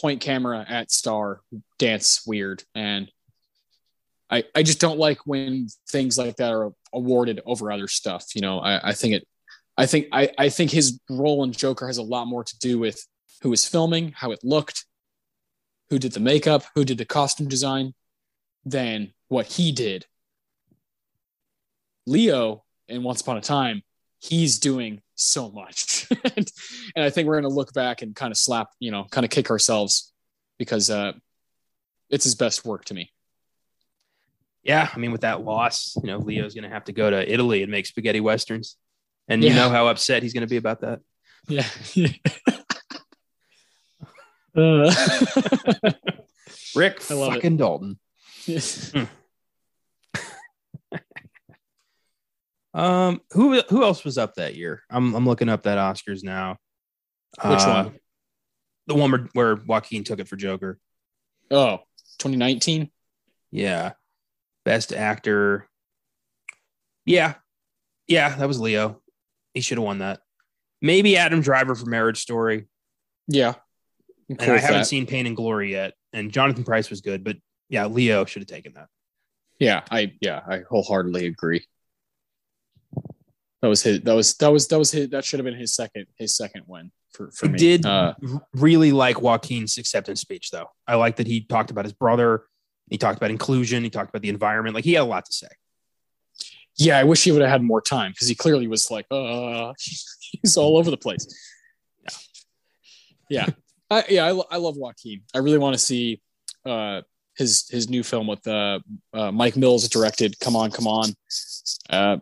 point 0.00 0.20
camera 0.20 0.64
at 0.68 0.90
star, 0.90 1.40
dance 1.78 2.26
weird. 2.26 2.64
And 2.74 3.10
I, 4.28 4.44
I 4.54 4.62
just 4.64 4.80
don't 4.80 4.98
like 4.98 5.18
when 5.26 5.68
things 5.88 6.18
like 6.18 6.36
that 6.36 6.52
are 6.52 6.72
awarded 6.92 7.40
over 7.46 7.70
other 7.70 7.86
stuff. 7.86 8.26
You 8.34 8.40
know, 8.40 8.58
I, 8.58 8.88
I 8.88 8.92
think 8.92 9.14
it, 9.14 9.28
I 9.76 9.86
think, 9.86 10.08
I, 10.10 10.30
I 10.38 10.48
think 10.48 10.70
his 10.70 11.00
role 11.08 11.44
in 11.44 11.52
Joker 11.52 11.86
has 11.86 11.98
a 11.98 12.02
lot 12.02 12.26
more 12.26 12.42
to 12.42 12.58
do 12.58 12.78
with 12.78 13.06
who 13.42 13.50
was 13.50 13.66
filming, 13.66 14.12
how 14.16 14.32
it 14.32 14.40
looked, 14.42 14.84
who 15.90 15.98
did 15.98 16.12
the 16.12 16.20
makeup, 16.20 16.64
who 16.74 16.84
did 16.84 16.98
the 16.98 17.04
costume 17.04 17.48
design, 17.48 17.94
than 18.64 19.12
what 19.28 19.46
he 19.46 19.72
did. 19.72 20.06
Leo 22.06 22.64
in 22.88 23.02
Once 23.02 23.20
Upon 23.20 23.36
a 23.36 23.40
Time, 23.40 23.82
he's 24.18 24.58
doing 24.58 25.00
so 25.14 25.50
much. 25.50 26.06
and, 26.24 26.50
and 26.96 27.04
I 27.04 27.10
think 27.10 27.28
we're 27.28 27.40
going 27.40 27.50
to 27.50 27.56
look 27.56 27.72
back 27.72 28.02
and 28.02 28.14
kind 28.14 28.30
of 28.30 28.36
slap, 28.36 28.68
you 28.78 28.90
know, 28.90 29.04
kind 29.10 29.24
of 29.24 29.30
kick 29.30 29.50
ourselves 29.50 30.12
because 30.58 30.90
uh, 30.90 31.12
it's 32.10 32.24
his 32.24 32.34
best 32.34 32.64
work 32.64 32.84
to 32.86 32.94
me. 32.94 33.10
Yeah, 34.62 34.88
I 34.94 34.98
mean, 34.98 35.12
with 35.12 35.22
that 35.22 35.44
loss, 35.44 35.94
you 36.02 36.06
know, 36.06 36.18
Leo's 36.18 36.54
going 36.54 36.64
to 36.64 36.70
have 36.70 36.84
to 36.84 36.92
go 36.92 37.10
to 37.10 37.30
Italy 37.30 37.62
and 37.62 37.70
make 37.70 37.84
spaghetti 37.84 38.20
westerns, 38.20 38.76
and 39.28 39.44
you 39.44 39.52
know 39.52 39.68
how 39.68 39.88
upset 39.88 40.22
he's 40.22 40.32
going 40.32 40.40
to 40.40 40.46
be 40.46 40.56
about 40.56 40.80
that. 40.80 41.00
Yeah. 41.48 41.66
Uh, 44.56 44.92
Rick 46.76 47.02
I 47.10 47.14
love 47.14 47.32
it. 47.32 47.34
fucking 47.36 47.56
Dalton. 47.56 47.98
Um, 52.72 53.20
who 53.32 53.60
who 53.68 53.84
else 53.84 54.04
was 54.04 54.18
up 54.18 54.34
that 54.34 54.56
year? 54.56 54.82
I'm 54.90 55.14
I'm 55.14 55.26
looking 55.26 55.48
up 55.48 55.62
that 55.62 55.78
Oscars 55.78 56.24
now. 56.24 56.56
Which 57.44 57.60
Uh, 57.62 57.84
one? 57.84 57.98
The 58.86 58.94
one 58.94 59.10
where, 59.12 59.28
where 59.32 59.54
Joaquin 59.64 60.04
took 60.04 60.18
it 60.18 60.28
for 60.28 60.36
Joker. 60.36 60.78
Oh, 61.50 61.78
2019. 62.18 62.90
Yeah, 63.50 63.92
best 64.64 64.92
actor. 64.92 65.68
Yeah, 67.06 67.34
yeah, 68.08 68.34
that 68.36 68.48
was 68.48 68.58
Leo. 68.60 69.00
He 69.54 69.60
should 69.60 69.78
have 69.78 69.84
won 69.84 69.98
that. 69.98 70.20
Maybe 70.82 71.16
Adam 71.16 71.40
Driver 71.40 71.74
for 71.74 71.86
Marriage 71.86 72.18
Story. 72.20 72.66
Yeah. 73.28 73.54
And 74.28 74.40
I 74.40 74.58
haven't 74.58 74.78
that. 74.80 74.86
seen 74.86 75.06
Pain 75.06 75.26
and 75.26 75.36
Glory 75.36 75.72
yet. 75.72 75.94
And 76.12 76.30
Jonathan 76.32 76.64
Pryce 76.64 76.90
was 76.90 77.00
good, 77.00 77.24
but 77.24 77.36
Yeah, 77.68 77.86
Leo 77.86 78.24
should 78.24 78.42
have 78.42 78.48
taken 78.48 78.74
that. 78.74 78.88
Yeah, 79.58 79.82
I 79.90 80.12
yeah, 80.20 80.40
I 80.48 80.62
wholeheartedly 80.68 81.26
agree. 81.26 81.64
That 83.62 83.68
was 83.68 83.82
his. 83.82 84.00
That 84.02 84.14
was 84.14 84.34
that 84.34 84.52
was 84.52 84.68
that 84.68 84.78
was 84.78 84.90
his. 84.90 85.08
That 85.10 85.24
should 85.24 85.40
have 85.40 85.44
been 85.44 85.54
his 85.58 85.74
second 85.74 86.06
his 86.18 86.36
second 86.36 86.64
win 86.66 86.90
for 87.12 87.30
for 87.30 87.46
I 87.46 87.50
me. 87.50 87.58
did 87.58 87.86
Uh, 87.86 88.14
really 88.54 88.92
like 88.92 89.22
Joaquin's 89.22 89.78
acceptance 89.78 90.20
speech, 90.20 90.50
though. 90.50 90.66
I 90.86 90.96
like 90.96 91.16
that 91.16 91.26
he 91.26 91.42
talked 91.44 91.70
about 91.70 91.84
his 91.84 91.94
brother. 91.94 92.44
He 92.90 92.98
talked 92.98 93.16
about 93.16 93.30
inclusion. 93.30 93.82
He 93.82 93.90
talked 93.90 94.10
about 94.10 94.20
the 94.22 94.28
environment. 94.28 94.74
Like 94.74 94.84
he 94.84 94.92
had 94.94 95.02
a 95.02 95.04
lot 95.06 95.24
to 95.24 95.32
say. 95.32 95.48
yeah, 96.76 96.98
I 96.98 97.04
wish 97.04 97.24
he 97.24 97.32
would 97.32 97.40
have 97.40 97.50
had 97.50 97.62
more 97.62 97.80
time 97.80 98.10
because 98.12 98.28
he 98.28 98.34
clearly 98.34 98.66
was 98.66 98.90
like, 98.90 99.06
uh, 99.10 99.72
he's 99.80 100.56
all 100.58 100.76
over 100.76 100.90
the 100.90 100.98
place. 100.98 101.26
Yeah, 102.02 102.16
yeah, 103.30 103.46
I, 103.90 104.04
yeah. 104.08 104.24
I, 104.24 104.30
lo- 104.30 104.46
I 104.50 104.56
love 104.56 104.76
Joaquin. 104.76 105.22
I 105.34 105.38
really 105.38 105.58
want 105.58 105.74
to 105.74 105.78
see 105.78 106.20
uh, 106.64 107.02
his 107.36 107.68
his 107.68 107.88
new 107.88 108.02
film 108.02 108.26
with 108.26 108.46
uh, 108.46 108.80
uh, 109.12 109.30
Mike 109.30 109.56
Mills 109.56 109.88
directed. 109.88 110.38
Come 110.40 110.56
on, 110.56 110.70
come 110.70 110.86
on. 110.86 111.10
Uh, 111.90 112.18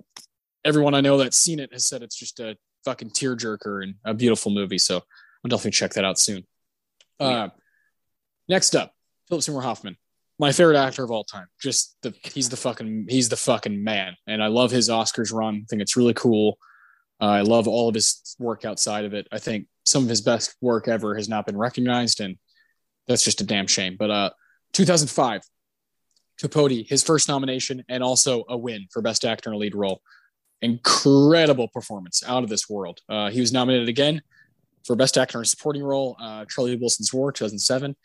everyone 0.65 0.95
I 0.95 1.01
know 1.01 1.19
that's 1.19 1.37
seen 1.37 1.61
it 1.61 1.73
has 1.73 1.87
said 1.87 2.03
it's 2.03 2.17
just 2.17 2.41
a 2.41 2.57
fucking 2.85 3.11
tearjerker 3.11 3.83
and 3.83 3.95
a 4.05 4.15
beautiful 4.15 4.53
movie. 4.53 4.79
So 4.79 4.97
I'll 4.97 5.49
definitely 5.49 5.73
check 5.73 5.93
that 5.95 6.05
out 6.05 6.19
soon. 6.19 6.47
Uh, 7.21 7.49
next 8.49 8.75
up, 8.75 8.93
Philip 9.29 9.45
Seymour 9.45 9.63
Hoffman 9.63 9.97
my 10.43 10.51
favorite 10.51 10.77
actor 10.77 11.05
of 11.05 11.11
all 11.13 11.23
time. 11.23 11.47
Just 11.61 11.97
the 12.03 12.13
he's 12.35 12.49
the 12.49 12.57
fucking 12.57 13.07
he's 13.09 13.29
the 13.29 13.37
fucking 13.37 13.83
man, 13.83 14.17
and 14.27 14.43
I 14.43 14.49
love 14.49 14.73
his 14.73 14.89
Oscars 14.89 15.33
run. 15.33 15.63
I 15.63 15.65
think 15.71 15.83
it's 15.83 15.97
really 15.97 16.15
cool. 16.15 16.59
Uh, 17.21 17.27
I 17.27 17.41
love 17.43 17.69
all 17.69 17.89
of 17.89 17.95
his 17.95 18.35
work 18.41 18.65
outside 18.65 19.05
of 19.05 19.15
it. 19.15 19.29
I 19.31 19.39
think 19.39 19.69
some 19.85 20.03
of 20.03 20.09
his 20.09 20.21
best 20.21 20.57
work 20.61 20.89
ever 20.89 21.15
has 21.15 21.29
not 21.29 21.47
been 21.47 21.57
recognized, 21.57 22.21
and 22.21 22.37
that's 23.07 23.25
just 23.25 23.41
a 23.41 23.45
damn 23.45 23.67
shame. 23.67 23.97
But 23.99 24.11
uh, 24.11 24.31
2005, 24.73 25.43
Capote, 26.39 26.87
his 26.89 27.03
first 27.03 27.29
nomination 27.29 27.85
and 27.89 28.03
also 28.03 28.45
a 28.49 28.57
win 28.57 28.87
for 28.91 29.03
Best 29.03 29.25
Actor 29.25 29.51
in 29.51 29.55
a 29.55 29.59
Lead 29.59 29.75
Role. 29.75 30.01
Incredible 30.61 31.69
performance, 31.69 32.23
out 32.27 32.45
of 32.45 32.49
this 32.49 32.69
world. 32.69 33.01
Uh, 33.09 33.31
he 33.31 33.41
was 33.41 33.53
nominated 33.53 33.89
again 33.89 34.23
for 34.85 34.97
Best 34.97 35.19
Actor 35.19 35.39
in 35.39 35.43
a 35.43 35.47
Supporting 35.47 35.83
Role, 35.83 36.17
uh, 36.21 36.45
Charlie 36.47 36.77
Wilson's 36.77 37.13
War, 37.13 37.33
2007. 37.33 37.97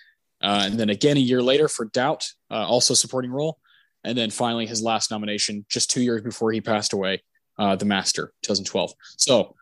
Uh, 0.42 0.64
and 0.66 0.80
then 0.80 0.90
again 0.90 1.18
a 1.18 1.20
year 1.20 1.42
later 1.42 1.68
for 1.68 1.86
Doubt, 1.86 2.26
uh, 2.52 2.66
also 2.66 2.94
supporting 2.94 3.32
role. 3.32 3.58
And 4.04 4.18
then 4.18 4.30
finally 4.30 4.66
his 4.66 4.82
last 4.82 5.10
nomination 5.10 5.66
just 5.70 5.90
two 5.90 6.02
years 6.02 6.22
before 6.22 6.52
he 6.52 6.62
passed 6.62 6.94
away, 6.94 7.24
uh, 7.58 7.76
The 7.76 7.86
Master, 7.86 8.32
2012. 8.44 8.94
So, 9.18 9.56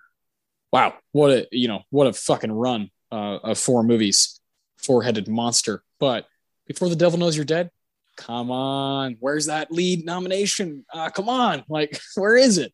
wow, 0.71 0.93
what 1.11 1.31
a 1.31 1.47
you 1.51 1.67
know 1.67 1.81
what 1.89 2.07
a 2.07 2.13
fucking 2.13 2.51
run 2.51 2.89
uh, 3.11 3.39
of 3.43 3.57
four 3.57 3.83
movies, 3.83 4.39
four 4.77 5.03
headed 5.03 5.27
monster. 5.27 5.83
But 5.99 6.25
before 6.67 6.89
the 6.89 6.95
devil 6.95 7.19
knows 7.19 7.35
you're 7.35 7.45
dead, 7.45 7.71
come 8.17 8.51
on, 8.51 9.17
where's 9.19 9.47
that 9.47 9.71
lead 9.71 10.05
nomination? 10.05 10.85
Uh, 10.93 11.09
come 11.09 11.29
on, 11.29 11.63
like 11.69 11.99
where 12.15 12.35
is 12.35 12.57
it? 12.57 12.73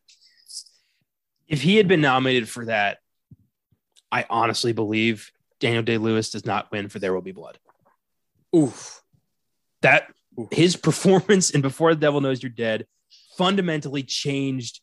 If 1.48 1.62
he 1.62 1.76
had 1.76 1.88
been 1.88 2.00
nominated 2.00 2.48
for 2.48 2.64
that, 2.66 2.98
I 4.10 4.26
honestly 4.28 4.72
believe 4.72 5.30
Daniel 5.60 5.82
Day 5.82 5.98
Lewis 5.98 6.30
does 6.30 6.46
not 6.46 6.70
win 6.72 6.88
for 6.88 6.98
There 6.98 7.14
Will 7.14 7.22
Be 7.22 7.32
Blood. 7.32 7.58
Oof. 8.54 9.02
That 9.82 10.12
his 10.50 10.76
performance 10.76 11.50
in 11.50 11.60
Before 11.60 11.94
the 11.94 12.00
Devil 12.00 12.20
Knows 12.20 12.42
You're 12.42 12.50
Dead 12.50 12.86
fundamentally 13.36 14.02
changed 14.02 14.80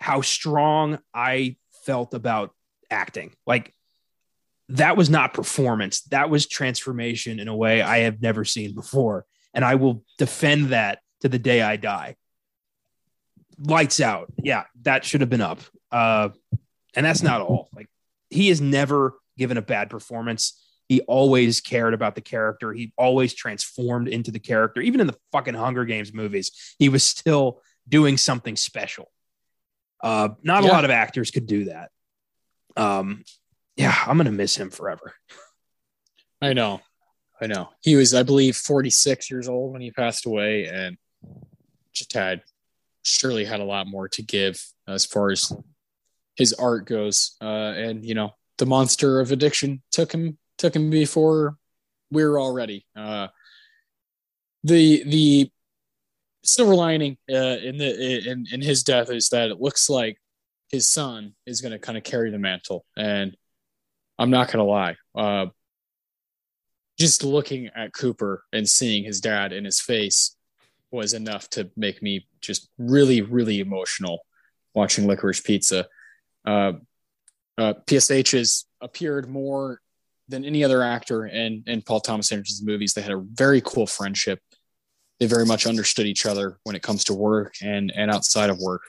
how 0.00 0.20
strong 0.20 0.98
I 1.12 1.56
felt 1.88 2.12
about 2.12 2.50
acting. 2.90 3.32
Like 3.46 3.72
that 4.68 4.98
was 4.98 5.08
not 5.08 5.32
performance, 5.32 6.02
that 6.10 6.28
was 6.28 6.46
transformation 6.46 7.40
in 7.40 7.48
a 7.48 7.56
way 7.56 7.80
I 7.80 8.00
have 8.00 8.20
never 8.20 8.44
seen 8.44 8.74
before. 8.74 9.24
And 9.54 9.64
I 9.64 9.76
will 9.76 10.04
defend 10.18 10.66
that 10.68 10.98
to 11.22 11.30
the 11.30 11.38
day 11.38 11.62
I 11.62 11.76
die. 11.76 12.16
Lights 13.58 14.00
out. 14.00 14.30
Yeah, 14.36 14.64
that 14.82 15.06
should 15.06 15.22
have 15.22 15.30
been 15.30 15.40
up. 15.40 15.60
Uh, 15.90 16.28
and 16.94 17.06
that's 17.06 17.22
not 17.22 17.40
all. 17.40 17.70
Like 17.74 17.88
he 18.28 18.50
has 18.50 18.60
never 18.60 19.14
given 19.38 19.56
a 19.56 19.62
bad 19.62 19.88
performance. 19.88 20.62
He 20.90 21.00
always 21.02 21.62
cared 21.62 21.94
about 21.94 22.14
the 22.14 22.20
character. 22.20 22.74
He 22.74 22.92
always 22.98 23.32
transformed 23.32 24.08
into 24.08 24.30
the 24.30 24.38
character. 24.38 24.82
Even 24.82 25.00
in 25.00 25.06
the 25.06 25.16
fucking 25.32 25.54
Hunger 25.54 25.86
Games 25.86 26.12
movies, 26.12 26.74
he 26.78 26.90
was 26.90 27.02
still 27.02 27.62
doing 27.88 28.18
something 28.18 28.56
special. 28.56 29.10
Uh, 30.02 30.30
not 30.42 30.62
Yeah. 30.64 30.70
a 30.70 30.72
lot 30.72 30.84
of 30.84 30.90
actors 30.90 31.30
could 31.30 31.46
do 31.46 31.64
that. 31.66 31.90
Um, 32.76 33.24
yeah, 33.76 33.94
I'm 34.06 34.16
gonna 34.16 34.32
miss 34.32 34.56
him 34.56 34.70
forever. 34.70 35.14
I 36.40 36.52
know. 36.52 36.80
I 37.40 37.46
know. 37.46 37.70
He 37.80 37.94
was, 37.96 38.14
I 38.14 38.22
believe, 38.22 38.56
46 38.56 39.30
years 39.30 39.48
old 39.48 39.72
when 39.72 39.80
he 39.80 39.90
passed 39.90 40.26
away 40.26 40.66
and 40.66 40.96
just 41.92 42.12
had 42.12 42.42
surely 43.02 43.44
had 43.44 43.60
a 43.60 43.64
lot 43.64 43.86
more 43.86 44.08
to 44.10 44.22
give 44.22 44.60
as 44.86 45.04
far 45.04 45.30
as 45.30 45.52
his 46.36 46.52
art 46.54 46.84
goes. 46.86 47.36
Uh, 47.40 47.44
and, 47.76 48.04
you 48.04 48.14
know, 48.14 48.34
the 48.58 48.66
monster 48.66 49.20
of 49.20 49.30
addiction 49.32 49.82
took 49.92 50.12
him, 50.12 50.36
took 50.58 50.74
him 50.74 50.90
before 50.90 51.56
we 52.10 52.24
were 52.24 52.38
all 52.38 52.52
ready. 52.52 52.84
Uh, 52.96 53.28
the, 54.64 55.02
the 55.04 55.50
silver 56.48 56.74
lining 56.74 57.16
uh, 57.30 57.58
in 57.62 57.78
the, 57.78 58.30
in, 58.30 58.46
in 58.52 58.62
his 58.62 58.82
death 58.82 59.10
is 59.10 59.28
that 59.30 59.50
it 59.50 59.60
looks 59.60 59.88
like 59.88 60.18
his 60.70 60.88
son 60.88 61.34
is 61.46 61.60
going 61.60 61.72
to 61.72 61.78
kind 61.78 61.96
of 61.98 62.04
carry 62.04 62.30
the 62.30 62.38
mantle. 62.38 62.84
And 62.96 63.36
I'm 64.18 64.30
not 64.30 64.48
going 64.48 64.58
to 64.58 64.70
lie. 64.70 64.96
Uh, 65.14 65.46
just 66.98 67.22
looking 67.22 67.70
at 67.76 67.92
Cooper 67.92 68.44
and 68.52 68.68
seeing 68.68 69.04
his 69.04 69.20
dad 69.20 69.52
in 69.52 69.64
his 69.64 69.80
face 69.80 70.36
was 70.90 71.14
enough 71.14 71.48
to 71.50 71.70
make 71.76 72.02
me 72.02 72.26
just 72.40 72.68
really, 72.78 73.20
really 73.22 73.60
emotional 73.60 74.20
watching 74.74 75.06
Licorice 75.06 75.44
Pizza. 75.44 75.86
Uh, 76.44 76.72
uh, 77.56 77.74
PSH 77.86 78.32
has 78.32 78.64
appeared 78.80 79.28
more 79.28 79.80
than 80.28 80.44
any 80.44 80.62
other 80.64 80.82
actor 80.82 81.26
in, 81.26 81.62
in 81.66 81.82
Paul 81.82 82.00
Thomas 82.00 82.30
Anderson's 82.32 82.66
movies. 82.66 82.94
They 82.94 83.02
had 83.02 83.12
a 83.12 83.24
very 83.32 83.60
cool 83.60 83.86
friendship. 83.86 84.40
They 85.20 85.26
very 85.26 85.46
much 85.46 85.66
understood 85.66 86.06
each 86.06 86.26
other 86.26 86.58
when 86.62 86.76
it 86.76 86.82
comes 86.82 87.04
to 87.04 87.14
work 87.14 87.54
and, 87.62 87.92
and 87.94 88.10
outside 88.10 88.50
of 88.50 88.58
work. 88.58 88.82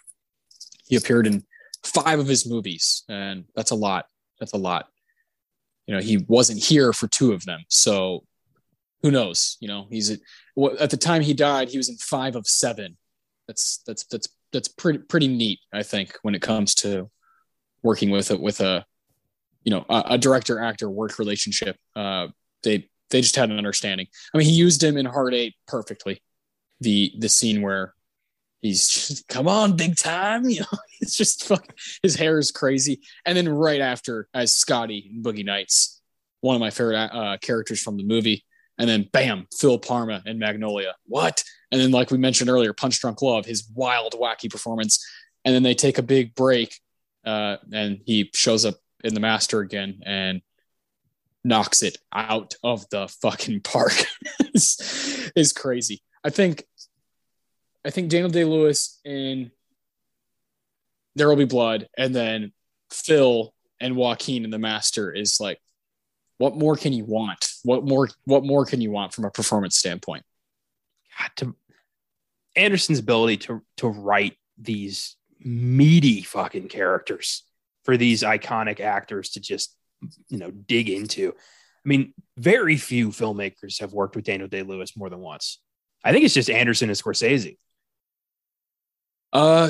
He 0.87 0.95
appeared 0.95 1.27
in 1.27 1.43
five 1.83 2.19
of 2.19 2.27
his 2.27 2.47
movies, 2.47 3.03
and 3.09 3.45
that's 3.55 3.71
a 3.71 3.75
lot. 3.75 4.05
That's 4.39 4.53
a 4.53 4.57
lot 4.57 4.87
you 5.89 5.95
know 5.95 6.01
he 6.01 6.17
wasn't 6.27 6.63
here 6.63 6.93
for 6.93 7.07
two 7.07 7.31
of 7.33 7.43
them 7.45 7.61
so 7.67 8.23
who 9.01 9.09
knows 9.09 9.57
you 9.59 9.67
know 9.67 9.87
he's 9.89 10.11
at, 10.11 10.19
at 10.79 10.91
the 10.91 10.97
time 10.97 11.23
he 11.23 11.33
died 11.33 11.67
he 11.67 11.77
was 11.77 11.89
in 11.89 11.95
five 11.95 12.35
of 12.35 12.45
seven 12.45 12.95
that's 13.47 13.81
that's 13.87 14.05
that's 14.05 14.27
that's 14.53 14.67
pretty 14.67 14.99
pretty 14.99 15.27
neat 15.27 15.59
i 15.73 15.81
think 15.81 16.15
when 16.21 16.35
it 16.35 16.43
comes 16.43 16.75
to 16.75 17.09
working 17.81 18.11
with 18.11 18.29
a 18.29 18.37
with 18.37 18.59
a 18.59 18.85
you 19.63 19.71
know 19.71 19.83
a, 19.89 20.03
a 20.11 20.17
director 20.19 20.59
actor 20.59 20.87
work 20.91 21.17
relationship 21.17 21.75
uh 21.95 22.27
they 22.61 22.87
they 23.09 23.21
just 23.21 23.35
had 23.35 23.49
an 23.49 23.57
understanding. 23.57 24.07
I 24.33 24.37
mean 24.37 24.47
he 24.47 24.53
used 24.53 24.83
him 24.83 24.97
in 24.97 25.05
hard 25.05 25.33
eight 25.33 25.55
perfectly. 25.67 26.21
The 26.81 27.13
the 27.17 27.29
scene 27.29 27.61
where 27.61 27.93
he's 28.61 28.87
just 28.87 29.27
come 29.27 29.47
on 29.47 29.77
big 29.77 29.95
time 29.95 30.43
you 30.49 30.59
know 30.59 30.77
it's 30.99 31.15
just 31.15 31.45
fucking 31.45 31.75
his 32.03 32.15
hair 32.15 32.39
is 32.39 32.51
crazy. 32.51 33.01
And 33.25 33.37
then 33.37 33.49
right 33.49 33.81
after 33.81 34.27
as 34.33 34.53
scotty 34.53 35.11
in 35.13 35.23
boogie 35.23 35.45
nights 35.45 35.99
one 36.41 36.55
of 36.55 36.59
my 36.59 36.69
favorite 36.69 36.97
uh, 36.97 37.37
characters 37.41 37.81
from 37.81 37.97
the 37.97 38.03
movie. 38.03 38.45
And 38.77 38.89
then 38.89 39.09
bam 39.11 39.45
phil 39.57 39.77
parma 39.77 40.23
in 40.25 40.39
magnolia. 40.39 40.95
What? 41.05 41.43
And 41.71 41.81
then 41.81 41.91
like 41.91 42.11
we 42.11 42.17
mentioned 42.17 42.49
earlier 42.49 42.73
punch 42.73 42.99
drunk 43.01 43.21
love 43.21 43.45
his 43.45 43.69
wild 43.75 44.13
wacky 44.13 44.49
performance. 44.49 45.05
And 45.43 45.53
then 45.53 45.63
they 45.63 45.73
take 45.73 45.97
a 45.97 46.03
big 46.03 46.33
break 46.33 46.73
uh, 47.25 47.57
and 47.73 47.99
he 48.05 48.29
shows 48.33 48.65
up 48.65 48.75
in 49.03 49.13
the 49.13 49.19
master 49.19 49.59
again 49.59 50.01
and 50.05 50.41
knocks 51.43 51.83
it 51.83 51.97
out 52.13 52.55
of 52.63 52.87
the 52.89 53.07
fucking 53.21 53.61
park 53.63 53.93
is 54.53 55.31
is 55.35 55.53
crazy 55.53 56.01
i 56.23 56.29
think 56.29 56.65
I 57.85 57.91
think 57.91 58.09
Daniel 58.09 58.29
Day 58.29 58.43
Lewis 58.43 58.99
in 59.05 59.51
There 61.15 61.27
Will 61.27 61.35
Be 61.35 61.45
Blood, 61.45 61.87
and 61.97 62.13
then 62.13 62.51
Phil 62.91 63.53
and 63.79 63.95
Joaquin 63.95 64.43
and 64.43 64.51
The 64.51 64.59
Master 64.59 65.11
is 65.11 65.39
like, 65.39 65.59
what 66.37 66.55
more 66.55 66.75
can 66.75 66.93
you 66.93 67.05
want? 67.05 67.47
What 67.63 67.85
more? 67.85 68.09
What 68.25 68.45
more 68.45 68.65
can 68.65 68.81
you 68.81 68.91
want 68.91 69.13
from 69.13 69.25
a 69.25 69.31
performance 69.31 69.77
standpoint? 69.77 70.23
God, 71.19 71.31
to 71.37 71.55
Anderson's 72.55 72.99
ability 72.99 73.37
to 73.37 73.61
to 73.77 73.87
write 73.87 74.37
these 74.57 75.17
meaty 75.39 76.21
fucking 76.21 76.67
characters 76.67 77.43
for 77.83 77.97
these 77.97 78.23
iconic 78.23 78.79
actors 78.79 79.31
to 79.31 79.39
just 79.39 79.75
you 80.27 80.37
know 80.37 80.51
dig 80.51 80.89
into. 80.89 81.29
I 81.33 81.87
mean, 81.89 82.13
very 82.37 82.77
few 82.77 83.09
filmmakers 83.09 83.79
have 83.79 83.93
worked 83.93 84.15
with 84.15 84.25
Daniel 84.25 84.47
Day 84.49 84.63
Lewis 84.63 84.95
more 84.97 85.09
than 85.09 85.19
once. 85.19 85.59
I 86.03 86.11
think 86.11 86.25
it's 86.25 86.33
just 86.33 86.49
Anderson 86.49 86.89
and 86.89 86.97
Scorsese. 86.97 87.57
Uh, 89.31 89.69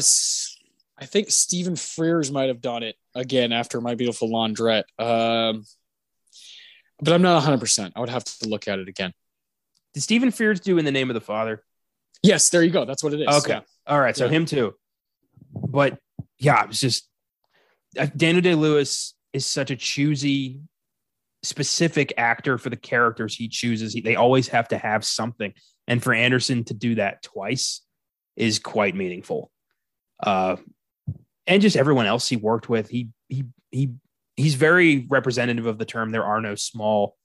I 0.98 1.06
think 1.06 1.30
Stephen 1.32 1.76
Frears 1.76 2.32
might 2.32 2.48
have 2.48 2.62
done 2.62 2.84
it 2.84 2.96
again 3.16 3.52
after 3.52 3.82
My 3.82 3.96
Beautiful 3.96 4.30
Laundrette. 4.30 4.84
Um, 4.98 5.66
but 7.02 7.14
I'm 7.14 7.22
not 7.22 7.36
100. 7.36 7.60
percent 7.60 7.94
I 7.96 8.00
would 8.00 8.10
have 8.10 8.24
to 8.24 8.50
look 8.50 8.68
at 8.68 8.80
it 8.80 8.88
again. 8.90 9.14
Did 9.94 10.04
Stephen 10.04 10.30
Frears 10.30 10.62
do 10.62 10.78
in 10.78 10.86
the 10.86 10.92
name 10.92 11.10
of 11.10 11.14
the 11.14 11.22
Father? 11.22 11.64
Yes, 12.22 12.50
there 12.50 12.64
you 12.64 12.70
go. 12.72 12.86
That's 12.86 13.04
what 13.04 13.14
it 13.14 13.22
is. 13.22 13.28
Okay. 13.44 13.54
Yeah. 13.54 13.62
All 13.88 14.00
right. 14.00 14.16
So 14.16 14.26
Yeah. 14.26 14.32
him 14.32 14.46
too. 14.46 14.76
But 15.54 15.98
yeah, 16.38 16.62
it 16.64 16.68
was 16.68 16.80
just 16.82 17.08
uh, 17.98 18.08
Daniel 18.16 18.42
Day 18.42 18.56
Lewis 18.56 19.16
is 19.34 19.46
such 19.46 19.72
a 19.72 19.76
choosy, 19.76 20.62
specific 21.44 22.14
actor 22.18 22.58
for 22.58 22.70
the 22.70 22.76
characters 22.78 23.36
he 23.36 23.48
chooses. 23.48 23.94
He, 23.94 24.02
they 24.02 24.16
always 24.16 24.48
have 24.50 24.68
to 24.70 24.78
have 24.78 25.06
something. 25.06 25.54
And 25.88 26.04
for 26.04 26.14
Anderson 26.14 26.64
to 26.66 26.74
do 26.74 26.96
that 26.96 27.24
twice 27.24 27.82
is 28.36 28.60
quite 28.60 28.96
meaningful. 28.96 29.52
Uh, 30.22 30.58
and 31.48 31.62
just 31.62 31.76
everyone 31.78 32.06
else 32.06 32.28
he 32.28 32.36
worked 32.36 32.70
with, 32.70 32.90
he 32.90 33.10
he 33.28 33.46
he 33.72 33.94
he's 34.36 34.56
very 34.56 35.08
representative 35.10 35.66
of 35.66 35.78
the 35.78 35.86
term. 35.86 36.12
There 36.12 36.26
are 36.26 36.42
no 36.42 36.56
small, 36.56 37.18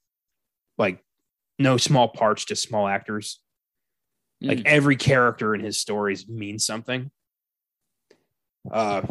like, 0.77 1.03
no 1.59 1.77
small 1.77 2.07
parts, 2.07 2.45
to 2.45 2.55
small 2.55 2.87
actors. 2.87 3.39
Like 4.41 4.59
Mm. 4.59 4.65
every 4.65 4.95
character 4.97 5.55
in 5.55 5.61
his 5.61 5.79
stories 5.79 6.27
means 6.27 6.65
something. 6.65 7.09
Uh, 8.69 9.03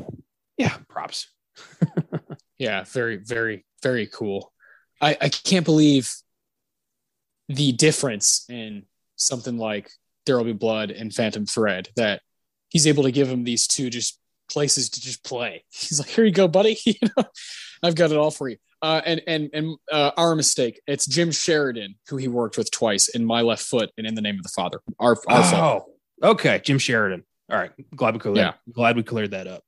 yeah, 0.58 0.76
props. 0.88 1.28
Yeah, 2.64 2.84
very, 2.84 3.16
very, 3.16 3.66
very 3.82 4.06
cool. 4.06 4.50
I, 4.98 5.18
I 5.20 5.28
can't 5.28 5.66
believe 5.66 6.10
the 7.48 7.72
difference 7.72 8.46
in 8.48 8.84
something 9.16 9.58
like 9.58 9.90
There 10.24 10.38
Will 10.38 10.44
Be 10.44 10.52
Blood 10.52 10.90
and 10.90 11.12
Phantom 11.12 11.44
Thread 11.44 11.90
that 11.96 12.22
he's 12.70 12.86
able 12.86 13.02
to 13.02 13.12
give 13.12 13.28
him 13.28 13.44
these 13.44 13.66
two 13.66 13.90
just 13.90 14.18
places 14.48 14.88
to 14.90 15.00
just 15.02 15.22
play. 15.24 15.64
He's 15.72 15.98
like, 15.98 16.08
here 16.08 16.24
you 16.24 16.32
go, 16.32 16.48
buddy. 16.48 16.78
you 16.86 16.94
know, 17.02 17.24
I've 17.82 17.94
got 17.94 18.12
it 18.12 18.16
all 18.16 18.30
for 18.30 18.48
you. 18.48 18.56
Uh, 18.80 19.02
and 19.04 19.20
and 19.26 19.50
and 19.52 19.76
uh, 19.92 20.10
our 20.16 20.34
mistake. 20.34 20.80
It's 20.86 21.06
Jim 21.06 21.32
Sheridan 21.32 21.96
who 22.08 22.16
he 22.16 22.28
worked 22.28 22.56
with 22.56 22.70
twice 22.70 23.08
in 23.08 23.24
My 23.24 23.42
Left 23.42 23.62
Foot 23.62 23.90
and 23.98 24.06
In 24.06 24.14
the 24.14 24.20
Name 24.22 24.36
of 24.36 24.42
the 24.42 24.50
Father. 24.50 24.80
Our, 24.98 25.16
our. 25.28 25.54
Oh, 25.54 25.84
okay. 26.22 26.60
Jim 26.64 26.78
Sheridan. 26.78 27.24
All 27.50 27.58
right. 27.58 27.72
Glad 27.94 28.14
we 28.14 28.20
cleared. 28.20 28.36
Yeah. 28.38 28.52
Glad 28.72 28.96
we 28.96 29.02
cleared 29.02 29.32
that 29.32 29.46
up. 29.46 29.64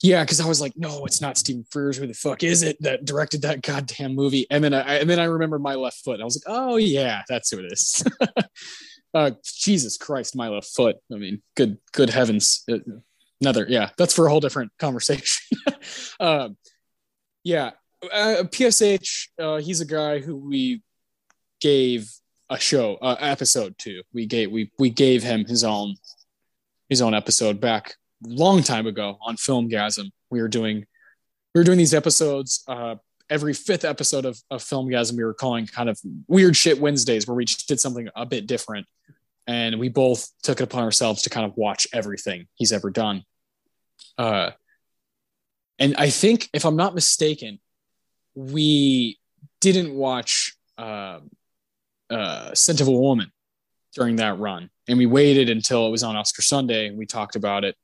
Yeah, 0.00 0.22
because 0.22 0.40
I 0.40 0.46
was 0.46 0.60
like, 0.60 0.74
no, 0.76 1.04
it's 1.06 1.20
not 1.20 1.36
Stephen 1.36 1.64
Frears. 1.74 1.98
Who 1.98 2.06
the 2.06 2.14
fuck 2.14 2.44
is 2.44 2.62
it 2.62 2.80
that 2.82 3.04
directed 3.04 3.42
that 3.42 3.62
goddamn 3.62 4.14
movie? 4.14 4.46
And 4.50 4.62
then 4.62 4.72
I 4.72 4.98
and 4.98 5.10
then 5.10 5.18
I 5.18 5.24
remember 5.24 5.58
my 5.58 5.74
left 5.74 6.04
foot. 6.04 6.20
I 6.20 6.24
was 6.24 6.36
like, 6.36 6.54
oh 6.54 6.76
yeah, 6.76 7.22
that's 7.28 7.50
who 7.50 7.58
it 7.58 7.72
is. 7.72 8.04
uh, 9.14 9.32
Jesus 9.44 9.96
Christ, 9.96 10.36
my 10.36 10.48
left 10.48 10.68
foot. 10.68 10.96
I 11.12 11.16
mean, 11.16 11.42
good 11.56 11.78
good 11.92 12.10
heavens. 12.10 12.62
Uh, 12.70 12.78
Another, 13.40 13.66
yeah, 13.68 13.90
that's 13.96 14.14
for 14.14 14.26
a 14.26 14.30
whole 14.30 14.40
different 14.40 14.72
conversation. 14.78 15.58
um, 16.20 16.56
yeah, 17.44 17.70
uh, 18.12 18.42
PSH. 18.50 19.28
Uh, 19.38 19.56
he's 19.58 19.80
a 19.80 19.84
guy 19.84 20.18
who 20.18 20.36
we 20.36 20.82
gave 21.60 22.10
a 22.50 22.58
show 22.58 22.96
uh, 22.96 23.16
episode 23.20 23.78
to. 23.78 24.02
We 24.12 24.26
gave 24.26 24.50
we 24.50 24.72
we 24.78 24.90
gave 24.90 25.22
him 25.22 25.44
his 25.44 25.62
own 25.62 25.94
his 26.88 27.00
own 27.00 27.14
episode 27.14 27.60
back 27.60 27.94
long 28.22 28.62
time 28.62 28.86
ago 28.86 29.18
on 29.20 29.36
Filmgazm. 29.36 30.10
We 30.30 30.40
were 30.40 30.48
doing 30.48 30.84
we 31.54 31.60
were 31.60 31.64
doing 31.64 31.78
these 31.78 31.94
episodes 31.94 32.62
uh, 32.68 32.96
every 33.30 33.54
fifth 33.54 33.84
episode 33.84 34.24
of, 34.24 34.40
of 34.50 34.62
Filmgazm. 34.62 35.16
We 35.16 35.24
were 35.24 35.34
calling 35.34 35.66
kind 35.66 35.88
of 35.88 35.98
weird 36.26 36.56
shit 36.56 36.80
Wednesdays, 36.80 37.26
where 37.26 37.34
we 37.34 37.44
just 37.44 37.68
did 37.68 37.80
something 37.80 38.08
a 38.14 38.26
bit 38.26 38.46
different, 38.46 38.86
and 39.46 39.78
we 39.78 39.88
both 39.88 40.30
took 40.42 40.60
it 40.60 40.64
upon 40.64 40.82
ourselves 40.82 41.22
to 41.22 41.30
kind 41.30 41.46
of 41.46 41.56
watch 41.56 41.86
everything 41.92 42.46
he's 42.54 42.72
ever 42.72 42.90
done. 42.90 43.24
Uh, 44.16 44.50
and 45.78 45.96
I 45.96 46.10
think, 46.10 46.48
if 46.52 46.64
I'm 46.64 46.76
not 46.76 46.94
mistaken, 46.94 47.60
we 48.34 49.18
didn't 49.60 49.94
watch 49.94 50.54
uh, 50.76 51.20
uh, 52.10 52.54
Scent 52.54 52.80
of 52.80 52.88
a 52.88 52.92
Woman 52.92 53.32
during 53.94 54.16
that 54.16 54.38
run, 54.38 54.70
and 54.86 54.98
we 54.98 55.06
waited 55.06 55.48
until 55.48 55.86
it 55.86 55.90
was 55.90 56.02
on 56.02 56.16
Oscar 56.16 56.42
Sunday, 56.42 56.88
and 56.88 56.98
we 56.98 57.06
talked 57.06 57.36
about 57.36 57.64
it 57.64 57.76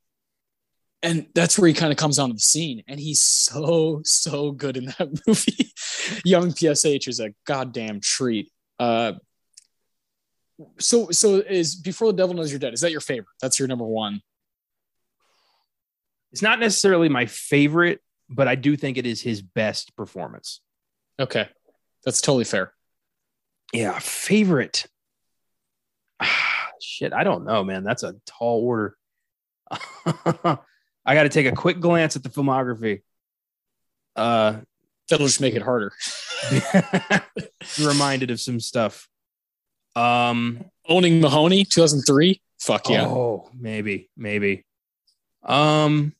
and 1.05 1.27
that's 1.35 1.57
where 1.59 1.69
he 1.69 1.75
kind 1.75 1.93
of 1.93 1.99
comes 1.99 2.19
onto 2.19 2.35
the 2.35 2.41
scene 2.41 2.83
and 2.89 2.99
he's 2.99 3.21
so 3.21 4.01
so 4.05 4.51
good 4.51 4.77
in 4.77 4.87
that 4.87 5.09
movie 5.27 5.73
young 6.25 6.51
psh 6.51 7.07
is 7.07 7.21
a 7.21 7.31
goddamn 7.47 8.01
treat 8.01 8.51
uh 8.81 9.13
so 10.79 11.11
so 11.11 11.37
is 11.37 11.77
before 11.77 12.09
the 12.11 12.17
devil 12.17 12.35
knows 12.35 12.51
you're 12.51 12.59
dead 12.59 12.75
is 12.75 12.81
that 12.81 12.91
your 12.91 13.01
favorite 13.01 13.29
that's 13.41 13.59
your 13.59 13.69
number 13.69 13.85
one 13.85 14.21
It's 16.33 16.43
not 16.43 16.59
necessarily 16.59 17.09
my 17.09 17.27
favorite, 17.27 18.01
but 18.29 18.49
I 18.49 18.57
do 18.57 18.77
think 18.77 18.99
it 18.99 19.07
is 19.07 19.21
his 19.23 19.41
best 19.41 19.95
performance. 19.97 20.61
okay 21.21 21.49
that's 22.05 22.21
totally 22.21 22.45
fair 22.45 22.73
Yeah, 23.73 23.99
favorite. 24.01 24.87
Ah, 26.21 26.71
shit, 26.83 27.13
I 27.13 27.25
don't 27.25 27.45
know, 27.45 27.63
man. 27.65 27.85
That's 27.85 28.03
a 28.03 28.15
tall 28.27 28.65
order. 28.65 28.97
I 31.07 31.15
got 31.15 31.25
to 31.25 31.29
take 31.29 31.47
a 31.47 31.53
quick 31.53 31.81
glance 31.81 32.17
at 32.17 32.23
the 32.23 32.29
filmography. 32.29 33.03
Uh, 34.17 34.61
that'll 35.09 35.27
just 35.27 35.41
make 35.41 35.55
it 35.55 35.63
harder 35.63 35.93
reminded 37.81 38.31
of 38.31 38.41
some 38.41 38.61
stuff. 38.61 39.09
Um, 39.97 40.65
owning 40.89 41.21
Mahowny 41.21 41.69
2003 41.69 42.41
fuck 42.59 42.89
yeah 42.89 43.07
Oh, 43.07 43.51
maybe, 43.57 44.11
maybe. 44.17 44.65
Um, 45.43 46.15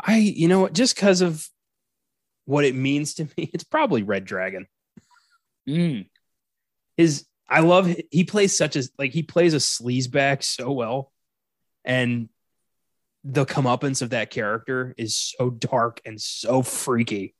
I, 0.00 0.16
you 0.16 0.48
know 0.48 0.60
what? 0.60 0.72
Just 0.72 0.94
because 0.94 1.20
of 1.20 1.46
what 2.46 2.64
it 2.64 2.74
means 2.74 3.14
to 3.14 3.24
me, 3.36 3.50
it's 3.52 3.64
probably 3.64 4.02
Red 4.02 4.24
Dragon. 4.24 4.66
Mm, 5.68 6.08
His, 6.96 7.26
I 7.48 7.60
love. 7.60 7.94
He 8.10 8.24
plays 8.24 8.56
such 8.56 8.76
a 8.76 8.84
like 8.98 9.12
he 9.12 9.22
plays 9.22 9.54
a 9.54 9.58
sleazeback 9.58 10.42
so 10.42 10.72
well, 10.72 11.12
and 11.84 12.28
the 13.24 13.44
comeuppance 13.44 14.02
of 14.02 14.10
that 14.10 14.30
character 14.30 14.94
is 14.96 15.16
so 15.16 15.50
dark 15.50 16.00
and 16.04 16.20
so 16.20 16.62
freaky 16.62 17.34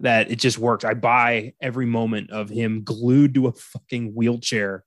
that 0.00 0.30
it 0.30 0.38
just 0.38 0.58
works. 0.58 0.84
I 0.84 0.94
buy 0.94 1.54
every 1.60 1.86
moment 1.86 2.30
of 2.30 2.48
him 2.48 2.82
glued 2.84 3.34
to 3.34 3.48
a 3.48 3.52
fucking 3.52 4.14
wheelchair, 4.14 4.84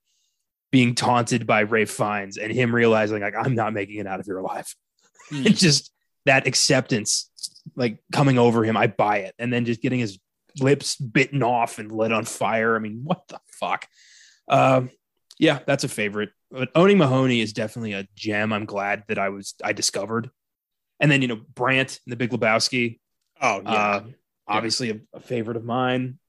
being 0.72 0.96
taunted 0.96 1.46
by 1.46 1.64
Ralph 1.64 1.90
Fiennes, 1.90 2.38
and 2.38 2.52
him 2.52 2.74
realizing 2.74 3.22
like 3.22 3.36
I'm 3.36 3.56
not 3.56 3.74
making 3.74 4.00
it 4.00 4.08
out 4.08 4.20
of 4.20 4.26
here 4.26 4.38
alive. 4.38 4.74
mm. 5.32 5.46
It's 5.46 5.60
just 5.60 5.92
that 6.26 6.48
acceptance, 6.48 7.30
like 7.76 8.00
coming 8.12 8.38
over 8.38 8.64
him. 8.64 8.78
I 8.78 8.88
buy 8.88 9.20
it, 9.20 9.36
and 9.40 9.52
then 9.52 9.66
just 9.66 9.82
getting 9.82 10.00
his 10.00 10.20
lips 10.60 10.96
bitten 10.96 11.44
off 11.44 11.80
and 11.80 11.92
lit 11.92 12.12
on 12.12 12.26
fire. 12.26 12.76
I 12.76 12.80
mean, 12.80 13.02
what 13.04 13.28
the 13.28 13.40
fuck? 13.48 13.88
Um, 14.48 14.90
yeah, 15.40 15.60
that's 15.66 15.84
a 15.84 15.90
favorite. 15.90 16.30
But 16.54 16.70
owning 16.76 16.98
Mahowny 17.00 17.42
is 17.42 17.52
definitely 17.52 17.94
a 17.94 18.08
gem. 18.16 18.54
I'm 18.54 18.66
glad 18.66 19.04
that 19.08 19.18
I 19.18 19.30
was 19.30 19.56
I 19.64 19.74
discovered. 19.74 20.30
And 21.00 21.12
then 21.12 21.22
you 21.24 21.28
know 21.28 21.42
Brandt 21.56 22.00
and 22.06 22.12
the 22.12 22.16
Big 22.16 22.30
Lebowski, 22.30 23.00
oh 23.42 23.62
yeah 23.66 23.70
uh, 23.72 24.04
obviously 24.48 24.92
a, 24.92 25.00
a 25.14 25.20
favorite 25.20 25.58
of 25.58 25.66
mine. 25.66 26.20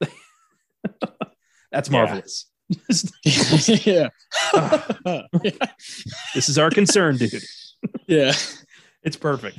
That's 1.72 1.88
Yeah. 1.88 1.92
marvelous. 1.92 2.46
yeah 3.86 4.08
this 6.34 6.48
is 6.48 6.58
our 6.58 6.70
concern, 6.70 7.16
dude. 7.16 7.42
yeah 8.06 8.32
It's 9.02 9.16
perfect. 9.16 9.58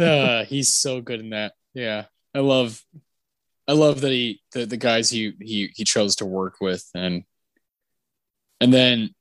uh, 0.00 0.44
he's 0.44 0.68
so 0.68 1.00
good 1.00 1.20
in 1.20 1.30
that. 1.30 1.52
Yeah, 1.74 2.04
I 2.34 2.40
love, 2.40 2.82
I 3.66 3.72
love 3.72 4.00
that 4.02 4.10
he 4.12 4.42
the, 4.52 4.66
the 4.66 4.76
guys 4.76 5.10
he 5.10 5.32
he 5.40 5.70
he 5.74 5.84
chose 5.84 6.16
to 6.16 6.26
work 6.26 6.56
with, 6.60 6.84
and 6.94 7.22
and 8.60 8.72
then 8.72 9.14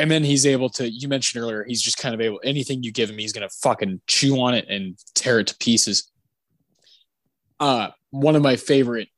and 0.00 0.10
then 0.10 0.24
he's 0.24 0.46
able 0.46 0.70
to. 0.70 0.90
You 0.90 1.08
mentioned 1.08 1.42
earlier, 1.42 1.64
he's 1.64 1.82
just 1.82 1.98
kind 1.98 2.14
of 2.14 2.20
able. 2.20 2.40
Anything 2.42 2.82
you 2.82 2.92
give 2.92 3.10
him, 3.10 3.18
he's 3.18 3.32
gonna 3.32 3.48
fucking 3.62 4.00
chew 4.06 4.40
on 4.40 4.54
it 4.54 4.66
and 4.68 4.96
tear 5.14 5.40
it 5.40 5.48
to 5.48 5.56
pieces. 5.58 6.10
Uh, 7.58 7.90
one 8.10 8.34
of 8.34 8.42
my 8.42 8.56
favorite 8.56 9.08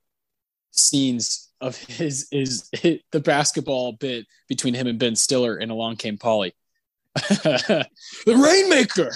scenes 0.72 1.50
of 1.60 1.76
his 1.76 2.28
is 2.32 2.68
the 2.72 3.20
basketball 3.20 3.92
bit 3.92 4.26
between 4.48 4.74
him 4.74 4.86
and 4.86 4.98
Ben 4.98 5.14
Stiller 5.14 5.56
in 5.56 5.70
Along 5.70 5.96
Came 5.96 6.18
Polly. 6.18 6.54
the 7.14 7.86
Rainmaker 8.26 9.12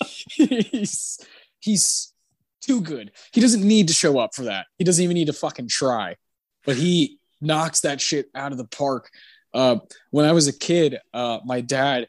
he's 0.30 1.18
he's 1.60 2.12
too 2.60 2.80
good. 2.80 3.12
He 3.32 3.40
doesn't 3.40 3.62
need 3.62 3.88
to 3.88 3.94
show 3.94 4.18
up 4.18 4.34
for 4.34 4.44
that. 4.44 4.66
He 4.78 4.84
doesn't 4.84 5.02
even 5.02 5.14
need 5.14 5.26
to 5.26 5.32
fucking 5.32 5.68
try. 5.68 6.16
But 6.66 6.76
he 6.76 7.18
knocks 7.40 7.80
that 7.80 8.00
shit 8.00 8.26
out 8.34 8.52
of 8.52 8.58
the 8.58 8.66
park. 8.66 9.10
Uh, 9.52 9.76
when 10.10 10.26
I 10.26 10.32
was 10.32 10.48
a 10.48 10.52
kid, 10.52 10.98
uh, 11.12 11.38
my 11.44 11.60
dad, 11.60 12.08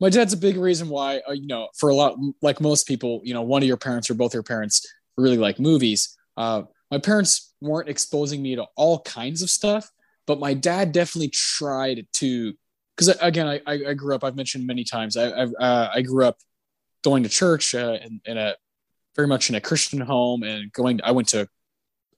my 0.00 0.10
dad's 0.10 0.32
a 0.32 0.36
big 0.36 0.56
reason 0.56 0.88
why, 0.88 1.20
uh, 1.28 1.32
you 1.32 1.46
know, 1.46 1.68
for 1.76 1.88
a 1.90 1.94
lot, 1.94 2.16
like 2.42 2.60
most 2.60 2.86
people, 2.86 3.20
you 3.24 3.34
know, 3.34 3.42
one 3.42 3.62
of 3.62 3.68
your 3.68 3.76
parents 3.76 4.10
or 4.10 4.14
both 4.14 4.34
your 4.34 4.42
parents 4.42 4.86
really 5.16 5.38
like 5.38 5.58
movies. 5.58 6.16
Uh, 6.36 6.62
my 6.90 6.98
parents 6.98 7.54
weren't 7.60 7.88
exposing 7.88 8.42
me 8.42 8.56
to 8.56 8.66
all 8.76 9.00
kinds 9.00 9.42
of 9.42 9.50
stuff, 9.50 9.90
but 10.26 10.38
my 10.38 10.54
dad 10.54 10.92
definitely 10.92 11.30
tried 11.30 12.06
to. 12.14 12.52
Because 12.94 13.16
again, 13.20 13.46
I, 13.46 13.60
I 13.66 13.90
I 13.90 13.94
grew 13.94 14.14
up. 14.14 14.24
I've 14.24 14.36
mentioned 14.36 14.66
many 14.66 14.84
times. 14.84 15.16
I 15.16 15.28
I, 15.28 15.44
uh, 15.44 15.90
I 15.94 16.02
grew 16.02 16.24
up 16.24 16.38
going 17.02 17.22
to 17.22 17.28
church 17.28 17.74
uh, 17.74 17.98
in, 18.02 18.20
in 18.24 18.38
a 18.38 18.54
very 19.14 19.28
much 19.28 19.48
in 19.48 19.54
a 19.54 19.60
Christian 19.60 20.00
home 20.00 20.42
and 20.42 20.72
going. 20.72 21.00
I 21.04 21.12
went 21.12 21.28
to 21.28 21.48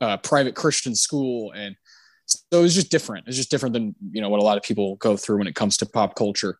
uh, 0.00 0.16
private 0.18 0.54
Christian 0.54 0.94
school 0.94 1.52
and 1.52 1.76
it 2.50 2.56
was 2.56 2.74
just 2.74 2.90
different. 2.90 3.26
It's 3.28 3.36
just 3.36 3.50
different 3.50 3.74
than 3.74 3.94
you 4.10 4.20
know 4.20 4.28
what 4.28 4.40
a 4.40 4.44
lot 4.44 4.56
of 4.56 4.62
people 4.62 4.96
go 4.96 5.16
through 5.16 5.38
when 5.38 5.46
it 5.46 5.54
comes 5.54 5.76
to 5.78 5.86
pop 5.86 6.14
culture. 6.14 6.58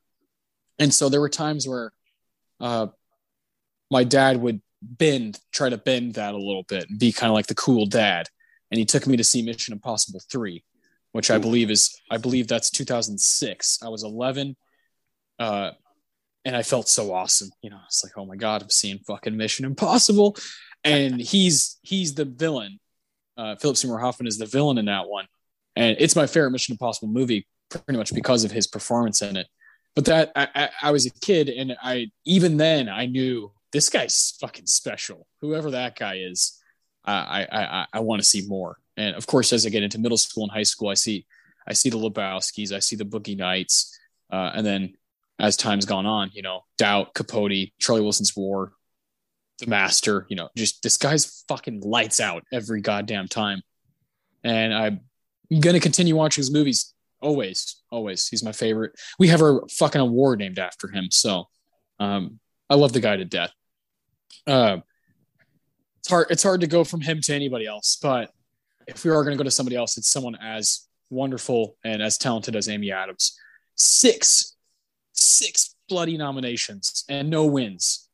And 0.78 0.93
so 0.93 1.09
there 1.09 1.20
were 1.20 1.28
times 1.28 1.66
where 1.66 1.93
uh, 2.60 2.89
my 3.90 4.05
dad 4.05 4.36
would 4.40 4.60
bend, 4.82 5.40
try 5.52 5.69
to 5.69 5.78
bend 5.78 6.15
that 6.15 6.35
a 6.35 6.39
little 6.39 6.65
bit, 6.65 6.89
and 6.89 6.98
be 6.98 7.12
kind 7.12 7.31
of 7.31 7.35
like 7.35 7.47
the 7.47 7.55
cool 7.55 7.86
dad. 7.86 8.28
And 8.70 8.78
he 8.78 8.85
took 8.85 9.06
me 9.06 9.16
to 9.16 9.24
see 9.24 9.43
Mission 9.43 9.73
Impossible 9.73 10.20
three, 10.31 10.62
which 11.12 11.31
I 11.31 11.39
believe 11.39 11.70
is 11.70 11.98
I 12.10 12.19
believe 12.19 12.48
that's 12.48 12.70
2006. 12.70 13.78
I 13.82 13.89
was 13.89 14.05
11, 14.05 14.56
uh, 15.39 15.70
and 16.44 16.56
I 16.56 16.62
felt 16.62 16.89
so 16.89 17.12
awesome. 17.12 17.51
You 17.62 17.70
know, 17.70 17.81
it's 17.86 18.05
like, 18.05 18.12
oh 18.16 18.27
my 18.27 18.36
god, 18.36 18.62
I'm 18.62 18.70
seeing 18.70 18.98
fucking 18.98 19.36
Mission 19.36 19.65
Impossible, 19.65 20.36
and 20.85 21.19
he's 21.20 21.78
he's 21.82 22.15
the 22.15 22.27
villain. 22.27 22.78
Uh, 23.39 23.56
Philip 23.56 23.77
Seymour 23.77 24.01
Hoffman 24.01 24.27
is 24.27 24.36
the 24.36 24.47
villain 24.47 24.78
in 24.78 24.86
that 24.86 25.09
one, 25.09 25.27
and 25.78 25.96
it's 26.00 26.16
my 26.16 26.26
favorite 26.26 26.50
Mission 26.50 26.72
Impossible 26.72 27.09
movie, 27.09 27.46
pretty 27.70 27.96
much 27.96 28.12
because 28.12 28.42
of 28.42 28.50
his 28.50 28.66
performance 28.66 29.22
in 29.22 29.36
it. 29.36 29.46
But 29.94 30.06
that 30.06 30.32
I, 30.34 30.48
I, 30.55 30.68
I 30.82 30.90
was 30.90 31.06
a 31.06 31.10
kid, 31.10 31.48
and 31.48 31.76
I 31.80 32.10
even 32.24 32.56
then 32.56 32.88
I 32.88 33.06
knew 33.06 33.52
this 33.72 33.88
guy's 33.88 34.36
fucking 34.40 34.66
special. 34.66 35.26
Whoever 35.40 35.70
that 35.70 35.96
guy 35.96 36.16
is, 36.16 36.60
I 37.05 37.46
I 37.52 37.62
I, 37.62 37.86
I 37.94 38.00
want 38.00 38.20
to 38.20 38.28
see 38.28 38.44
more. 38.46 38.78
And 38.96 39.14
of 39.14 39.26
course, 39.28 39.52
as 39.52 39.64
I 39.64 39.68
get 39.68 39.84
into 39.84 40.00
middle 40.00 40.18
school 40.18 40.42
and 40.42 40.52
high 40.52 40.64
school, 40.64 40.88
I 40.88 40.94
see 40.94 41.26
I 41.66 41.74
see 41.74 41.90
the 41.90 41.96
Lebowskis, 41.96 42.72
I 42.72 42.80
see 42.80 42.96
the 42.96 43.05
Boogie 43.05 43.38
Nights, 43.38 43.96
uh, 44.32 44.50
and 44.55 44.66
then 44.66 44.94
as 45.38 45.56
time's 45.56 45.84
gone 45.84 46.06
on, 46.06 46.30
you 46.34 46.42
know, 46.42 46.64
Doubt, 46.78 47.14
Capote, 47.14 47.70
Charlie 47.78 48.00
Wilson's 48.00 48.36
War, 48.36 48.72
The 49.60 49.68
Master, 49.68 50.26
you 50.28 50.34
know, 50.34 50.48
just 50.56 50.82
this 50.82 50.96
guy's 50.96 51.44
fucking 51.46 51.82
lights 51.82 52.18
out 52.18 52.42
every 52.52 52.80
goddamn 52.80 53.28
time. 53.28 53.62
And 54.42 55.00
I'm 55.51 55.61
gonna 55.61 55.81
continue 55.81 56.16
watching 56.16 56.43
his 56.43 56.51
movies 56.51 56.95
always, 57.20 57.83
always. 57.91 58.29
He's 58.29 58.45
my 58.45 58.53
favorite. 58.53 58.93
We 59.19 59.29
have 59.29 59.43
a 59.43 59.61
fucking 59.70 60.01
award 60.01 60.39
named 60.39 60.59
after 60.59 60.89
him, 60.89 61.09
so 61.11 61.45
um, 61.99 62.39
I 62.70 62.75
love 62.75 62.93
the 62.93 63.01
guy 63.01 63.16
to 63.16 63.25
death. 63.25 63.53
Uh, 64.47 64.79
it's 66.01 66.09
hard. 66.09 66.27
It's 66.31 66.43
hard 66.43 66.61
to 66.61 66.66
go 66.66 66.85
from 66.85 67.01
him 67.01 67.20
to 67.23 67.35
anybody 67.35 67.66
else, 67.66 67.99
but 68.01 68.31
if 68.87 69.05
we 69.05 69.11
are 69.11 69.23
going 69.23 69.37
to 69.37 69.39
go 69.39 69.45
to 69.45 69.51
somebody 69.51 69.77
else, 69.77 69.99
it's 69.99 70.09
someone 70.09 70.37
as 70.37 70.89
wonderful 71.11 71.77
and 71.85 72.03
as 72.03 72.19
talented 72.19 72.57
as 72.57 72.69
Amy 72.69 72.91
Adams. 72.91 73.39
Six, 73.75 74.57
six 75.12 75.77
bloody 75.89 76.16
nominations 76.16 77.05
and 77.09 77.31
no 77.31 77.47
wins. 77.47 78.09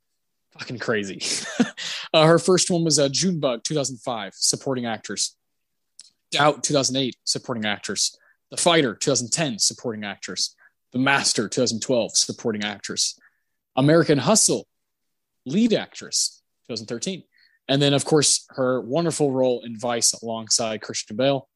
Fucking 0.58 0.78
crazy. 0.78 1.20
uh, 2.14 2.26
her 2.26 2.38
first 2.38 2.70
one 2.70 2.84
was 2.84 2.98
uh, 2.98 3.08
Junebug, 3.08 3.62
2005, 3.64 4.32
supporting 4.34 4.86
actress. 4.86 5.36
Doubt, 6.34 6.64
2008, 6.64 7.14
supporting 7.22 7.64
actress. 7.64 8.18
The 8.50 8.56
Fighter, 8.56 8.96
2010, 8.96 9.60
supporting 9.60 10.04
actress. 10.04 10.56
The 10.92 10.98
Master, 10.98 11.48
2012, 11.48 12.16
supporting 12.16 12.64
actress. 12.64 13.16
American 13.76 14.18
Hustle, 14.18 14.66
lead 15.46 15.72
actress, 15.72 16.42
2013. 16.68 17.22
And 17.68 17.80
then, 17.80 17.94
of 17.94 18.04
course, 18.04 18.46
her 18.50 18.80
wonderful 18.80 19.30
role 19.30 19.62
in 19.64 19.78
Vice 19.78 20.12
alongside 20.12 20.82
Christian 20.82 21.16
Bale. 21.16 21.48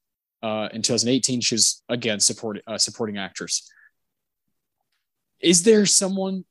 Uh, 0.44 0.68
in 0.72 0.82
2018, 0.82 1.40
she 1.40 1.56
was 1.56 1.82
again 1.88 2.20
support, 2.20 2.60
uh, 2.68 2.78
supporting 2.78 3.18
actress. 3.18 3.68
Is 5.40 5.64
there 5.64 5.86
someone 5.86 6.44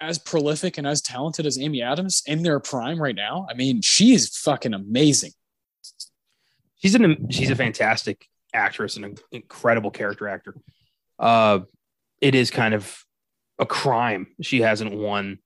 as 0.00 0.18
prolific 0.18 0.78
and 0.78 0.86
as 0.86 1.02
talented 1.02 1.44
as 1.44 1.58
Amy 1.58 1.82
Adams 1.82 2.22
in 2.26 2.42
their 2.42 2.58
prime 2.58 3.00
right 3.00 3.14
now? 3.14 3.46
I 3.50 3.54
mean, 3.54 3.82
she 3.82 4.14
is 4.14 4.34
fucking 4.34 4.72
amazing. 4.72 5.32
She's 6.76 6.94
an 6.94 7.30
she's 7.30 7.50
a 7.50 7.56
fantastic 7.56 8.26
actress 8.52 8.96
and 8.96 9.04
an 9.04 9.16
incredible 9.32 9.90
character 9.90 10.28
actor. 10.28 10.54
Uh, 11.18 11.60
it 12.20 12.34
is 12.34 12.50
kind 12.50 12.74
of 12.74 13.04
a 13.58 13.66
crime 13.66 14.26
she 14.42 14.60
hasn't 14.60 14.92
won 14.92 15.38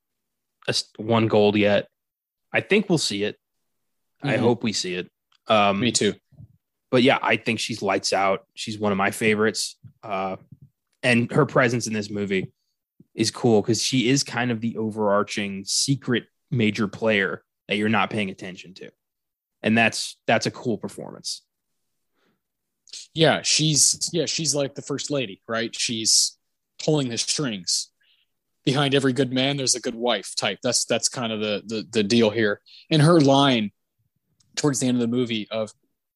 a, 0.67 0.75
one 0.97 1.27
gold 1.27 1.55
yet. 1.55 1.87
I 2.53 2.61
think 2.61 2.89
we'll 2.89 2.97
see 2.97 3.23
it. 3.23 3.37
Mm-hmm. 4.23 4.29
I 4.29 4.37
hope 4.37 4.63
we 4.63 4.73
see 4.73 4.95
it. 4.95 5.09
Um, 5.47 5.79
Me 5.79 5.91
too. 5.91 6.13
But 6.89 7.03
yeah, 7.03 7.19
I 7.21 7.37
think 7.37 7.59
she's 7.59 7.81
lights 7.81 8.11
out. 8.11 8.45
She's 8.53 8.77
one 8.77 8.91
of 8.91 8.97
my 8.97 9.11
favorites. 9.11 9.77
Uh, 10.03 10.35
and 11.03 11.31
her 11.31 11.45
presence 11.45 11.87
in 11.87 11.93
this 11.93 12.09
movie 12.09 12.51
is 13.15 13.31
cool 13.31 13.61
because 13.61 13.81
she 13.81 14.09
is 14.09 14.23
kind 14.23 14.51
of 14.51 14.61
the 14.61 14.77
overarching 14.77 15.63
secret 15.65 16.25
major 16.51 16.87
player 16.87 17.43
that 17.67 17.77
you're 17.77 17.89
not 17.89 18.09
paying 18.09 18.29
attention 18.29 18.73
to. 18.75 18.91
And 19.63 19.77
that's 19.77 20.17
that's 20.27 20.45
a 20.45 20.51
cool 20.51 20.77
performance. 20.77 21.43
Yeah, 23.13 23.41
she's 23.41 24.09
yeah, 24.11 24.25
she's 24.25 24.55
like 24.55 24.75
the 24.75 24.81
first 24.81 25.11
lady, 25.11 25.41
right? 25.47 25.73
She's 25.75 26.37
pulling 26.83 27.09
the 27.09 27.17
strings. 27.17 27.89
Behind 28.63 28.93
every 28.93 29.11
good 29.11 29.33
man 29.33 29.57
there's 29.57 29.75
a 29.75 29.81
good 29.81 29.95
wife 29.95 30.35
type. 30.35 30.59
That's 30.61 30.85
that's 30.85 31.09
kind 31.09 31.31
of 31.31 31.39
the, 31.39 31.63
the 31.65 31.87
the 31.91 32.03
deal 32.03 32.29
here. 32.29 32.61
And 32.89 33.01
her 33.01 33.19
line 33.19 33.71
towards 34.55 34.79
the 34.79 34.87
end 34.87 34.97
of 34.97 35.01
the 35.01 35.07
movie 35.07 35.47
of 35.49 35.71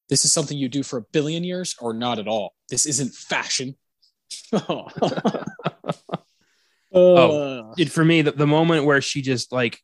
this 0.08 0.24
is 0.24 0.32
something 0.32 0.56
you 0.56 0.68
do 0.68 0.82
for 0.82 0.98
a 0.98 1.02
billion 1.12 1.42
years 1.42 1.74
or 1.80 1.92
not 1.92 2.18
at 2.18 2.28
all. 2.28 2.54
This 2.68 2.86
isn't 2.86 3.14
fashion. 3.14 3.76
Oh, 6.92 7.12
oh 7.20 7.58
uh, 7.70 7.74
it, 7.76 7.90
for 7.90 8.04
me 8.04 8.22
the, 8.22 8.32
the 8.32 8.46
moment 8.46 8.86
where 8.86 9.02
she 9.02 9.20
just 9.20 9.52
like 9.52 9.80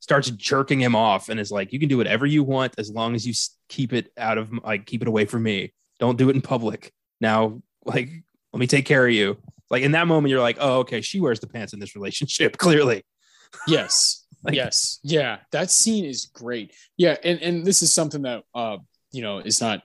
starts 0.00 0.30
jerking 0.30 0.80
him 0.80 0.94
off 0.94 1.28
and 1.28 1.40
is 1.40 1.50
like 1.50 1.72
you 1.72 1.80
can 1.80 1.88
do 1.88 1.96
whatever 1.96 2.26
you 2.26 2.42
want 2.42 2.74
as 2.78 2.90
long 2.90 3.14
as 3.14 3.26
you 3.26 3.34
keep 3.68 3.92
it 3.92 4.12
out 4.16 4.38
of 4.38 4.52
like 4.64 4.86
keep 4.86 5.02
it 5.02 5.08
away 5.08 5.24
from 5.24 5.42
me 5.42 5.72
don't 5.98 6.18
do 6.18 6.30
it 6.30 6.36
in 6.36 6.42
public 6.42 6.92
now 7.20 7.60
like 7.84 8.08
let 8.52 8.60
me 8.60 8.66
take 8.66 8.86
care 8.86 9.06
of 9.06 9.12
you 9.12 9.36
like 9.70 9.82
in 9.82 9.92
that 9.92 10.06
moment, 10.06 10.30
you're 10.30 10.40
like, 10.40 10.56
oh, 10.60 10.78
okay, 10.78 11.00
she 11.00 11.20
wears 11.20 11.40
the 11.40 11.46
pants 11.46 11.72
in 11.72 11.80
this 11.80 11.94
relationship, 11.94 12.56
clearly. 12.58 13.04
Yes. 13.66 14.24
like, 14.42 14.54
yes. 14.54 14.98
Yeah. 15.02 15.38
That 15.52 15.70
scene 15.70 16.04
is 16.04 16.26
great. 16.26 16.74
Yeah. 16.96 17.16
And, 17.22 17.40
and 17.42 17.64
this 17.64 17.82
is 17.82 17.92
something 17.92 18.22
that, 18.22 18.44
uh, 18.54 18.78
you 19.12 19.22
know, 19.22 19.38
is 19.38 19.60
not 19.60 19.82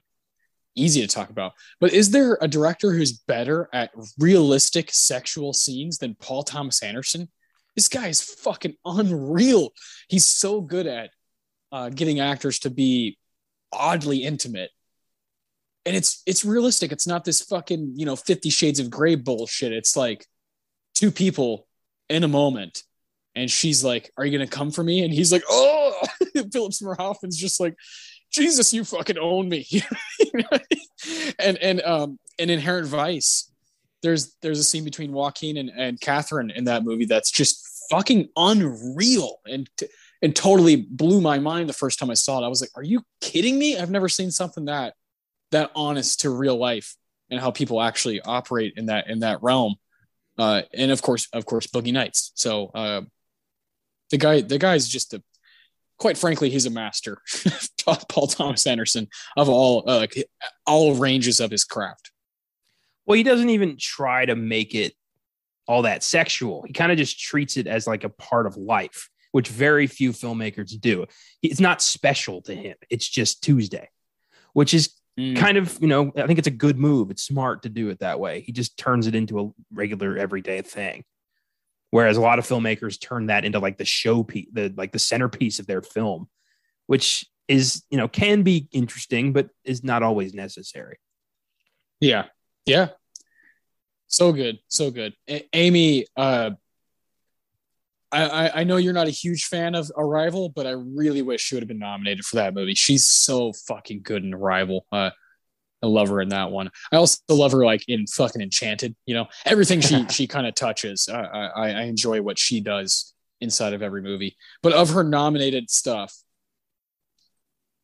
easy 0.74 1.00
to 1.00 1.06
talk 1.06 1.30
about. 1.30 1.52
But 1.80 1.92
is 1.92 2.10
there 2.10 2.38
a 2.40 2.48
director 2.48 2.92
who's 2.92 3.12
better 3.12 3.68
at 3.72 3.90
realistic 4.18 4.90
sexual 4.92 5.52
scenes 5.52 5.98
than 5.98 6.16
Paul 6.16 6.42
Thomas 6.42 6.82
Anderson? 6.82 7.28
This 7.76 7.88
guy 7.88 8.08
is 8.08 8.22
fucking 8.22 8.74
unreal. 8.84 9.70
He's 10.08 10.26
so 10.26 10.60
good 10.60 10.86
at 10.86 11.10
uh, 11.72 11.88
getting 11.90 12.20
actors 12.20 12.60
to 12.60 12.70
be 12.70 13.18
oddly 13.72 14.22
intimate 14.22 14.70
and 15.86 15.94
it's 15.94 16.22
it's 16.26 16.44
realistic. 16.44 16.92
It's 16.92 17.06
not 17.06 17.24
this 17.24 17.42
fucking 17.42 17.92
you 17.96 18.06
know 18.06 18.16
Fifty 18.16 18.50
Shades 18.50 18.80
of 18.80 18.90
Grey 18.90 19.14
bullshit. 19.16 19.72
It's 19.72 19.96
like 19.96 20.26
two 20.94 21.10
people 21.10 21.66
in 22.08 22.24
a 22.24 22.28
moment, 22.28 22.82
and 23.34 23.50
she's 23.50 23.84
like, 23.84 24.10
"Are 24.16 24.24
you 24.24 24.36
gonna 24.36 24.50
come 24.50 24.70
for 24.70 24.82
me?" 24.82 25.04
And 25.04 25.12
he's 25.12 25.32
like, 25.32 25.44
"Oh!" 25.48 25.94
Philip 26.52 26.72
Seymour 26.72 26.96
Hoffman's 26.98 27.36
just 27.36 27.60
like, 27.60 27.74
"Jesus, 28.32 28.72
you 28.72 28.84
fucking 28.84 29.18
own 29.18 29.48
me." 29.48 29.66
and 31.38 31.58
and 31.58 31.82
um 31.82 32.18
in 32.38 32.50
Inherent 32.50 32.88
Vice, 32.88 33.52
there's 34.04 34.36
there's 34.42 34.60
a 34.60 34.64
scene 34.64 34.84
between 34.84 35.12
Joaquin 35.12 35.56
and, 35.56 35.70
and 35.70 36.00
Catherine 36.00 36.50
in 36.50 36.64
that 36.64 36.84
movie 36.84 37.06
that's 37.06 37.32
just 37.32 37.86
fucking 37.90 38.28
unreal 38.36 39.40
and. 39.46 39.68
T- 39.76 39.88
and 40.22 40.34
totally 40.34 40.76
blew 40.76 41.20
my 41.20 41.38
mind 41.38 41.68
the 41.68 41.74
first 41.74 41.98
time 41.98 42.08
I 42.08 42.14
saw 42.14 42.40
it. 42.40 42.46
I 42.46 42.48
was 42.48 42.62
like, 42.62 42.70
"Are 42.76 42.82
you 42.82 43.02
kidding 43.20 43.58
me? 43.58 43.76
I've 43.76 43.90
never 43.90 44.08
seen 44.08 44.30
something 44.30 44.64
that 44.66 44.94
that 45.50 45.70
honest 45.74 46.20
to 46.20 46.30
real 46.30 46.56
life 46.56 46.96
and 47.30 47.40
how 47.40 47.50
people 47.50 47.80
actually 47.82 48.20
operate 48.20 48.74
in 48.76 48.86
that 48.86 49.08
in 49.08 49.20
that 49.20 49.42
realm. 49.42 49.76
Uh, 50.38 50.62
and 50.72 50.90
of 50.90 51.02
course, 51.02 51.28
of 51.32 51.46
course, 51.46 51.66
Boogie 51.66 51.92
Nights. 51.92 52.32
So 52.34 52.70
uh, 52.74 53.02
the 54.10 54.18
guy, 54.18 54.40
the 54.40 54.58
guy 54.58 54.74
is 54.74 54.88
just 54.88 55.14
a, 55.14 55.22
quite 55.98 56.18
frankly, 56.18 56.50
he's 56.50 56.66
a 56.66 56.70
master. 56.70 57.18
Paul 58.08 58.26
Thomas 58.26 58.66
Anderson 58.66 59.08
of 59.36 59.48
all 59.48 59.84
uh, 59.86 60.06
all 60.66 60.94
ranges 60.94 61.40
of 61.40 61.50
his 61.50 61.64
craft. 61.64 62.10
Well, 63.06 63.16
he 63.16 63.22
doesn't 63.22 63.50
even 63.50 63.76
try 63.78 64.24
to 64.24 64.34
make 64.34 64.74
it 64.74 64.94
all 65.66 65.82
that 65.82 66.02
sexual. 66.02 66.62
He 66.66 66.72
kind 66.72 66.92
of 66.92 66.98
just 66.98 67.18
treats 67.18 67.56
it 67.56 67.66
as 67.66 67.86
like 67.86 68.04
a 68.04 68.08
part 68.08 68.46
of 68.46 68.56
life, 68.56 69.08
which 69.32 69.48
very 69.48 69.86
few 69.86 70.12
filmmakers 70.12 70.78
do. 70.78 71.06
It's 71.42 71.60
not 71.60 71.82
special 71.82 72.42
to 72.42 72.54
him. 72.54 72.76
It's 72.90 73.08
just 73.08 73.42
Tuesday, 73.42 73.88
which 74.52 74.74
is 74.74 74.94
Mm. 75.18 75.36
Kind 75.36 75.56
of, 75.56 75.78
you 75.80 75.86
know, 75.86 76.12
I 76.16 76.26
think 76.26 76.38
it's 76.38 76.48
a 76.48 76.52
good 76.52 76.78
move. 76.78 77.10
It's 77.10 77.22
smart 77.22 77.62
to 77.62 77.68
do 77.68 77.88
it 77.90 78.00
that 78.00 78.18
way. 78.18 78.40
He 78.40 78.52
just 78.52 78.76
turns 78.76 79.06
it 79.06 79.14
into 79.14 79.40
a 79.40 79.50
regular 79.72 80.16
everyday 80.16 80.62
thing. 80.62 81.04
Whereas 81.90 82.16
a 82.16 82.20
lot 82.20 82.40
of 82.40 82.46
filmmakers 82.46 83.00
turn 83.00 83.26
that 83.26 83.44
into 83.44 83.60
like 83.60 83.78
the 83.78 83.84
showpiece, 83.84 84.48
the 84.52 84.74
like 84.76 84.90
the 84.90 84.98
centerpiece 84.98 85.60
of 85.60 85.66
their 85.68 85.82
film, 85.82 86.28
which 86.88 87.24
is, 87.46 87.84
you 87.90 87.96
know, 87.96 88.08
can 88.08 88.42
be 88.42 88.68
interesting, 88.72 89.32
but 89.32 89.50
is 89.62 89.84
not 89.84 90.02
always 90.02 90.34
necessary. 90.34 90.98
Yeah. 92.00 92.24
Yeah. 92.66 92.88
So 94.06 94.32
good. 94.32 94.58
So 94.68 94.90
good. 94.90 95.14
A- 95.28 95.48
Amy, 95.52 96.06
uh, 96.16 96.50
I, 98.12 98.60
I 98.60 98.64
know 98.64 98.76
you're 98.76 98.92
not 98.92 99.08
a 99.08 99.10
huge 99.10 99.46
fan 99.46 99.74
of 99.74 99.90
Arrival, 99.96 100.48
but 100.48 100.68
I 100.68 100.70
really 100.70 101.20
wish 101.20 101.40
she 101.40 101.56
would 101.56 101.62
have 101.62 101.68
been 101.68 101.80
nominated 101.80 102.24
for 102.24 102.36
that 102.36 102.54
movie. 102.54 102.74
She's 102.74 103.06
so 103.06 103.52
fucking 103.66 104.02
good 104.02 104.22
in 104.22 104.32
Arrival. 104.32 104.86
Uh, 104.92 105.10
I 105.82 105.86
love 105.86 106.08
her 106.08 106.20
in 106.20 106.28
that 106.28 106.50
one. 106.50 106.70
I 106.92 106.96
also 106.96 107.18
love 107.28 107.52
her 107.52 107.64
like 107.64 107.84
in 107.88 108.06
fucking 108.06 108.40
Enchanted. 108.40 108.94
You 109.04 109.14
know, 109.14 109.26
everything 109.44 109.80
she 109.80 110.06
she 110.10 110.26
kind 110.26 110.46
of 110.46 110.54
touches. 110.54 111.08
I, 111.12 111.20
I 111.22 111.70
I 111.70 111.82
enjoy 111.82 112.22
what 112.22 112.38
she 112.38 112.60
does 112.60 113.12
inside 113.40 113.74
of 113.74 113.82
every 113.82 114.00
movie. 114.00 114.36
But 114.62 114.72
of 114.72 114.90
her 114.90 115.04
nominated 115.04 115.70
stuff, 115.70 116.14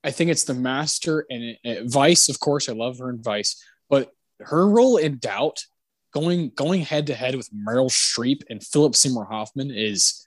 I 0.02 0.12
think 0.12 0.31
it's 0.31 0.44
The 0.44 0.55
Master 0.55 1.27
and 1.28 1.57
Vice. 1.90 2.28
Of 2.28 2.40
course, 2.40 2.69
I 2.69 2.73
love 2.73 2.98
her 2.98 3.11
in 3.11 3.23
Vice, 3.23 3.62
but 3.90 4.12
her 4.40 4.68
role 4.68 4.96
in 4.96 5.18
Doubt, 5.18 5.64
going 6.12 6.50
going 6.54 6.82
head 6.82 7.06
to 7.06 7.14
head 7.14 7.34
with 7.34 7.50
Meryl 7.52 7.90
Streep 7.90 8.42
and 8.48 8.62
Philip 8.62 8.96
Seymour 8.96 9.26
Hoffman 9.26 9.70
is 9.70 10.26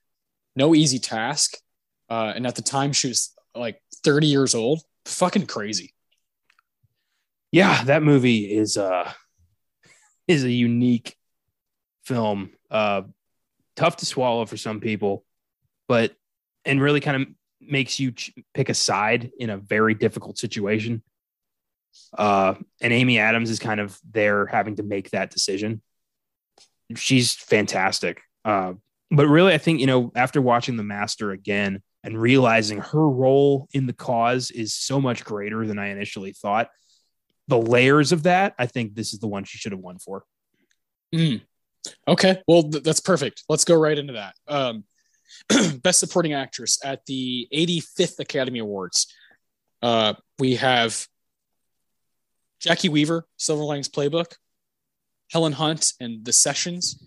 no 0.56 0.76
easy 0.76 1.00
task. 1.00 1.58
Uh, 2.10 2.34
and 2.36 2.46
at 2.46 2.56
the 2.56 2.62
time, 2.62 2.94
she 2.94 3.08
was 3.08 3.34
like 3.56 3.82
30 4.04 4.28
years 4.28 4.56
old. 4.56 4.82
Fucking 5.06 5.48
crazy. 5.48 5.94
Yeah, 7.52 7.84
that 7.86 8.04
movie 8.04 8.52
is 8.52 8.78
uh 8.78 9.12
is 10.28 10.44
a 10.44 10.52
unique 10.52 11.16
film. 12.06 12.52
Uh 12.72 13.04
tough 13.76 13.98
to 13.98 14.06
swallow 14.06 14.46
for 14.46 14.58
some 14.58 14.80
people, 14.80 15.26
but 15.88 16.14
and 16.66 16.82
really 16.82 17.00
kind 17.00 17.22
of 17.22 17.28
makes 17.60 18.00
you 18.00 18.12
ch- 18.12 18.34
pick 18.54 18.70
a 18.70 18.74
side 18.74 19.32
in 19.38 19.50
a 19.50 19.58
very 19.58 19.94
difficult 19.94 20.38
situation. 20.38 21.02
Uh 22.18 22.56
and 22.82 22.94
Amy 22.94 23.20
Adams 23.20 23.50
is 23.50 23.60
kind 23.60 23.80
of 23.80 24.00
there 24.10 24.46
having 24.46 24.76
to 24.78 24.84
make 24.84 25.12
that 25.12 25.32
decision. 25.32 25.82
She's 26.96 27.34
fantastic. 27.34 28.22
Uh 28.46 28.74
but 29.12 29.28
really 29.28 29.54
I 29.54 29.58
think, 29.58 29.80
you 29.80 29.88
know, 29.88 30.12
after 30.16 30.42
watching 30.42 30.78
The 30.78 30.84
Master 30.84 31.32
again 31.32 31.82
and 32.04 32.20
realizing 32.20 32.80
her 32.80 33.10
role 33.10 33.68
in 33.74 33.88
the 33.88 33.94
cause 33.94 34.52
is 34.52 34.76
so 34.76 35.00
much 35.00 35.24
greater 35.24 35.66
than 35.66 35.80
I 35.80 35.88
initially 35.88 36.34
thought, 36.34 36.70
the 37.48 37.58
layers 37.58 38.12
of 38.12 38.24
that, 38.24 38.54
I 38.58 38.66
think 38.66 38.96
this 38.96 39.14
is 39.14 39.20
the 39.20 39.28
one 39.28 39.44
she 39.44 39.58
should 39.58 39.72
have 39.72 39.82
won 39.82 40.00
for. 40.00 40.24
Mm. 41.14 41.42
Okay, 42.08 42.42
well 42.48 42.64
th- 42.64 42.84
that's 42.84 43.00
perfect. 43.00 43.44
Let's 43.50 43.66
go 43.66 43.76
right 43.76 43.98
into 43.98 44.14
that. 44.14 44.36
Um, 44.48 44.86
Best 45.82 46.00
Supporting 46.00 46.34
Actress 46.34 46.80
at 46.84 47.06
the 47.06 47.48
85th 47.54 48.20
Academy 48.20 48.60
Awards. 48.60 49.14
Uh, 49.82 50.14
we 50.40 50.56
have 50.56 51.06
Jacki 52.64 52.90
Weaver, 52.90 53.26
Silver 53.38 53.64
Linings 53.64 53.90
Playbook, 53.90 54.36
Helen 55.32 55.54
Hunt 55.54 55.94
and 56.00 56.24
The 56.24 56.34
Sessions, 56.34 57.04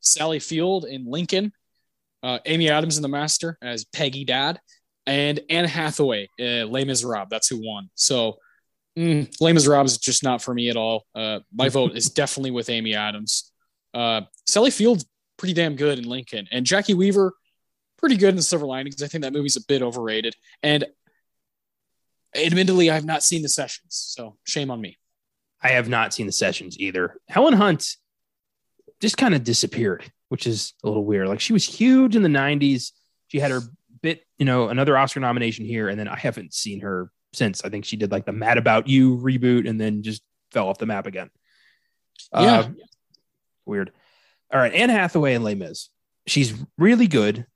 Sally 0.00 0.38
Field 0.38 0.84
in 0.84 1.06
Lincoln, 1.06 1.52
uh, 2.22 2.38
Amy 2.46 2.68
Adams 2.68 2.96
in 2.96 3.02
The 3.02 3.08
Master 3.08 3.56
as 3.62 3.84
Peggy 3.84 4.24
Dodd, 4.24 4.60
and 5.06 5.40
Anne 5.48 5.64
Hathaway, 5.64 6.28
uh, 6.40 6.66
Les 6.66 6.84
Miserables. 6.84 7.28
That's 7.30 7.48
who 7.48 7.64
won. 7.64 7.88
So 7.94 8.38
mm, 8.98 9.34
Les 9.40 9.52
Miserables 9.52 9.92
is 9.92 9.98
just 9.98 10.22
not 10.22 10.42
for 10.42 10.52
me 10.52 10.68
at 10.68 10.76
all. 10.76 11.04
Uh, 11.14 11.40
my 11.54 11.68
vote 11.68 11.96
is 11.96 12.10
definitely 12.10 12.50
with 12.50 12.68
Amy 12.68 12.94
Adams. 12.94 13.52
Uh, 13.94 14.22
Sally 14.46 14.70
Field's 14.70 15.06
pretty 15.38 15.54
damn 15.54 15.76
good 15.76 15.98
in 15.98 16.04
Lincoln, 16.04 16.46
and 16.50 16.66
Jacki 16.66 16.94
Weaver 16.94 17.32
pretty 17.96 18.16
good 18.16 18.34
in 18.34 18.42
Silver 18.42 18.66
Linings. 18.66 19.02
I 19.02 19.06
think 19.06 19.22
that 19.22 19.32
movie's 19.32 19.56
a 19.56 19.64
bit 19.64 19.82
overrated, 19.82 20.34
and 20.62 20.84
admittedly, 22.34 22.90
I've 22.90 23.04
not 23.04 23.22
seen 23.22 23.42
the 23.42 23.48
sessions, 23.48 23.88
so 23.88 24.36
shame 24.44 24.70
on 24.70 24.80
me. 24.80 24.98
I 25.62 25.68
have 25.68 25.88
not 25.88 26.14
seen 26.14 26.26
the 26.26 26.32
sessions 26.32 26.78
either. 26.78 27.16
Helen 27.28 27.54
Hunt 27.54 27.96
just 29.00 29.16
kind 29.16 29.34
of 29.34 29.44
disappeared, 29.44 30.10
which 30.28 30.46
is 30.46 30.74
a 30.84 30.88
little 30.88 31.04
weird. 31.04 31.28
Like 31.28 31.40
she 31.40 31.52
was 31.52 31.64
huge 31.64 32.16
in 32.16 32.22
the 32.22 32.28
90s. 32.28 32.92
She 33.28 33.38
had 33.40 33.50
her 33.50 33.60
bit, 34.00 34.24
you 34.38 34.44
know, 34.44 34.68
another 34.68 34.96
Oscar 34.96 35.20
nomination 35.20 35.64
here, 35.64 35.88
and 35.88 35.98
then 35.98 36.08
I 36.08 36.16
haven't 36.16 36.54
seen 36.54 36.80
her 36.80 37.10
since. 37.32 37.64
I 37.64 37.68
think 37.68 37.84
she 37.84 37.96
did 37.96 38.12
like 38.12 38.26
the 38.26 38.32
Mad 38.32 38.58
About 38.58 38.88
You 38.88 39.16
reboot 39.18 39.68
and 39.68 39.80
then 39.80 40.02
just 40.02 40.22
fell 40.52 40.68
off 40.68 40.78
the 40.78 40.86
map 40.86 41.06
again. 41.06 41.30
Yeah. 42.32 42.58
Uh, 42.58 42.68
weird. 43.66 43.92
All 44.52 44.60
right. 44.60 44.72
Anne 44.72 44.90
Hathaway 44.90 45.34
and 45.34 45.44
Les 45.44 45.54
Mis. 45.54 45.90
She's 46.26 46.54
really 46.76 47.06
good, 47.06 47.46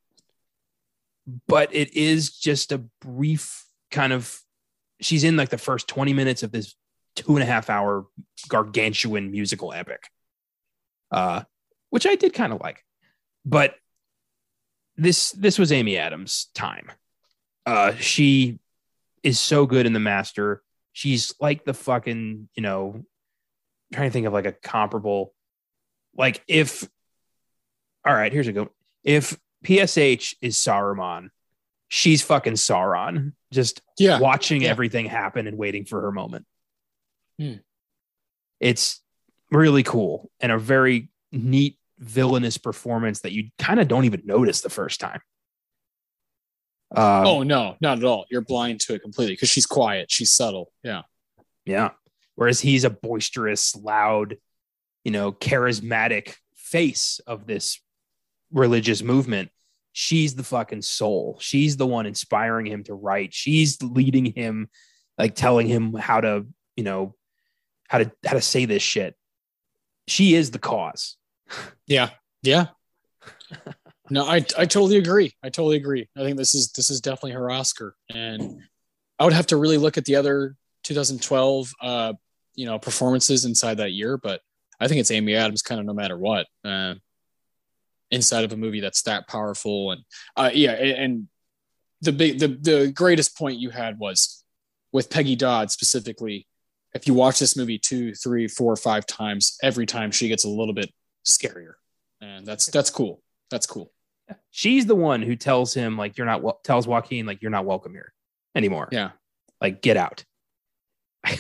but 1.46 1.74
it 1.74 1.94
is 1.94 2.36
just 2.36 2.72
a 2.72 2.78
brief 3.00 3.64
kind 3.90 4.12
of. 4.12 4.38
She's 5.02 5.24
in 5.24 5.36
like 5.36 5.50
the 5.50 5.58
first 5.58 5.88
20 5.88 6.12
minutes 6.12 6.42
of 6.42 6.52
this 6.52 6.74
two 7.14 7.34
and 7.34 7.42
a 7.42 7.46
half 7.46 7.68
hour 7.68 8.06
gargantuan 8.48 9.30
musical 9.30 9.72
epic, 9.72 10.04
uh, 11.10 11.42
which 11.90 12.06
I 12.06 12.14
did 12.14 12.32
kind 12.32 12.52
of 12.52 12.60
like. 12.60 12.84
But 13.44 13.74
this 14.96 15.32
this 15.32 15.58
was 15.58 15.72
Amy 15.72 15.98
Adams' 15.98 16.48
time. 16.54 16.90
Uh, 17.66 17.94
she 17.94 18.58
is 19.22 19.38
so 19.38 19.66
good 19.66 19.86
in 19.86 19.92
the 19.92 20.00
master. 20.00 20.62
She's 20.92 21.34
like 21.40 21.64
the 21.64 21.74
fucking, 21.74 22.48
you 22.54 22.62
know, 22.62 22.92
I'm 22.94 23.06
trying 23.92 24.08
to 24.08 24.12
think 24.12 24.26
of 24.26 24.32
like 24.32 24.46
a 24.46 24.52
comparable, 24.52 25.32
like 26.16 26.42
if, 26.48 26.88
all 28.04 28.14
right, 28.14 28.32
here's 28.32 28.48
a 28.48 28.52
go. 28.52 28.70
If 29.04 29.38
PSH 29.64 30.34
is 30.40 30.56
Saruman, 30.56 31.28
she's 31.88 32.22
fucking 32.22 32.54
Sauron, 32.54 33.32
just 33.52 33.80
Yeah. 33.98 34.18
watching 34.18 34.62
yeah. 34.62 34.70
everything 34.70 35.06
happen 35.06 35.46
and 35.46 35.56
waiting 35.56 35.84
for 35.84 36.00
her 36.02 36.12
moment. 36.12 36.46
Hmm. 37.38 37.54
It's 38.60 39.00
really 39.50 39.82
cool 39.82 40.30
and 40.40 40.50
a 40.50 40.58
very 40.58 41.08
neat 41.30 41.78
villainous 41.98 42.58
performance 42.58 43.20
that 43.20 43.32
you 43.32 43.50
kind 43.58 43.78
of 43.78 43.86
don't 43.88 44.04
even 44.04 44.22
notice 44.24 44.60
the 44.60 44.70
first 44.70 44.98
time. 45.00 45.20
Um, 46.94 47.26
oh 47.26 47.42
no, 47.42 47.76
not 47.80 47.98
at 47.98 48.04
all. 48.04 48.26
You're 48.30 48.42
blind 48.42 48.80
to 48.80 48.94
it 48.94 49.02
completely 49.02 49.34
because 49.34 49.48
she's 49.48 49.66
quiet. 49.66 50.10
She's 50.10 50.30
subtle. 50.30 50.72
Yeah. 50.82 51.02
Yeah. 51.64 51.90
Whereas 52.34 52.60
he's 52.60 52.84
a 52.84 52.90
boisterous, 52.90 53.74
loud, 53.76 54.36
you 55.04 55.10
know, 55.10 55.32
charismatic 55.32 56.34
face 56.56 57.20
of 57.26 57.46
this 57.46 57.80
religious 58.52 59.02
movement. 59.02 59.50
She's 59.92 60.34
the 60.34 60.42
fucking 60.42 60.82
soul. 60.82 61.38
She's 61.40 61.76
the 61.76 61.86
one 61.86 62.06
inspiring 62.06 62.66
him 62.66 62.84
to 62.84 62.94
write. 62.94 63.34
She's 63.34 63.82
leading 63.82 64.26
him, 64.26 64.68
like 65.18 65.34
telling 65.34 65.66
him 65.66 65.94
how 65.94 66.20
to, 66.20 66.46
you 66.76 66.84
know, 66.84 67.14
how 67.88 67.98
to 67.98 68.10
how 68.24 68.34
to 68.34 68.40
say 68.40 68.64
this 68.64 68.82
shit. 68.82 69.14
She 70.08 70.34
is 70.34 70.50
the 70.50 70.58
cause. 70.58 71.16
Yeah. 71.86 72.10
Yeah. 72.42 72.68
no, 74.10 74.24
I 74.24 74.36
I 74.36 74.64
totally 74.64 74.96
agree. 74.96 75.32
I 75.42 75.50
totally 75.50 75.76
agree. 75.76 76.08
I 76.16 76.20
think 76.20 76.36
this 76.36 76.54
is 76.54 76.72
this 76.72 76.90
is 76.90 77.00
definitely 77.00 77.32
her 77.32 77.50
Oscar. 77.50 77.94
And 78.10 78.62
I 79.18 79.24
would 79.24 79.34
have 79.34 79.48
to 79.48 79.56
really 79.56 79.78
look 79.78 79.98
at 79.98 80.06
the 80.06 80.16
other 80.16 80.56
2012 80.84 81.72
uh, 81.80 82.12
you 82.54 82.66
know, 82.66 82.78
performances 82.78 83.44
inside 83.44 83.78
that 83.78 83.92
year, 83.92 84.16
but 84.16 84.40
I 84.80 84.88
think 84.88 85.00
it's 85.00 85.10
Amy 85.10 85.34
Adams 85.34 85.62
kind 85.62 85.80
of 85.80 85.86
no 85.86 85.94
matter 85.94 86.16
what. 86.18 86.46
Uh, 86.64 86.94
inside 88.12 88.44
of 88.44 88.52
a 88.52 88.56
movie 88.56 88.80
that's 88.80 89.02
that 89.02 89.26
powerful 89.26 89.90
and 89.90 90.02
uh 90.36 90.50
yeah, 90.52 90.72
and, 90.72 91.28
the 92.02 92.12
big 92.12 92.40
the 92.40 92.48
the 92.48 92.92
greatest 92.92 93.38
point 93.38 93.60
you 93.60 93.70
had 93.70 93.98
was 93.98 94.44
with 94.92 95.08
Peggy 95.08 95.36
Dodd 95.36 95.70
specifically. 95.70 96.46
If 96.94 97.06
you 97.06 97.14
watch 97.14 97.38
this 97.38 97.56
movie 97.56 97.78
two, 97.78 98.12
three, 98.12 98.48
four, 98.48 98.74
five 98.76 99.06
times, 99.06 99.56
every 99.62 99.86
time 99.86 100.10
she 100.10 100.28
gets 100.28 100.44
a 100.44 100.48
little 100.48 100.74
bit 100.74 100.92
scarier, 101.24 101.74
and 102.20 102.44
that's 102.44 102.66
that's 102.66 102.90
cool. 102.90 103.22
That's 103.50 103.66
cool. 103.66 103.92
She's 104.50 104.84
the 104.86 104.96
one 104.96 105.22
who 105.22 105.36
tells 105.36 105.72
him 105.72 105.96
like 105.96 106.18
you're 106.18 106.26
not 106.26 106.64
tells 106.64 106.88
Joaquin 106.88 107.24
like 107.24 107.40
you're 107.40 107.52
not 107.52 107.64
welcome 107.64 107.92
here 107.92 108.12
anymore. 108.54 108.88
Yeah, 108.90 109.10
Like 109.60 109.80
get 109.80 109.96
out. 109.96 110.24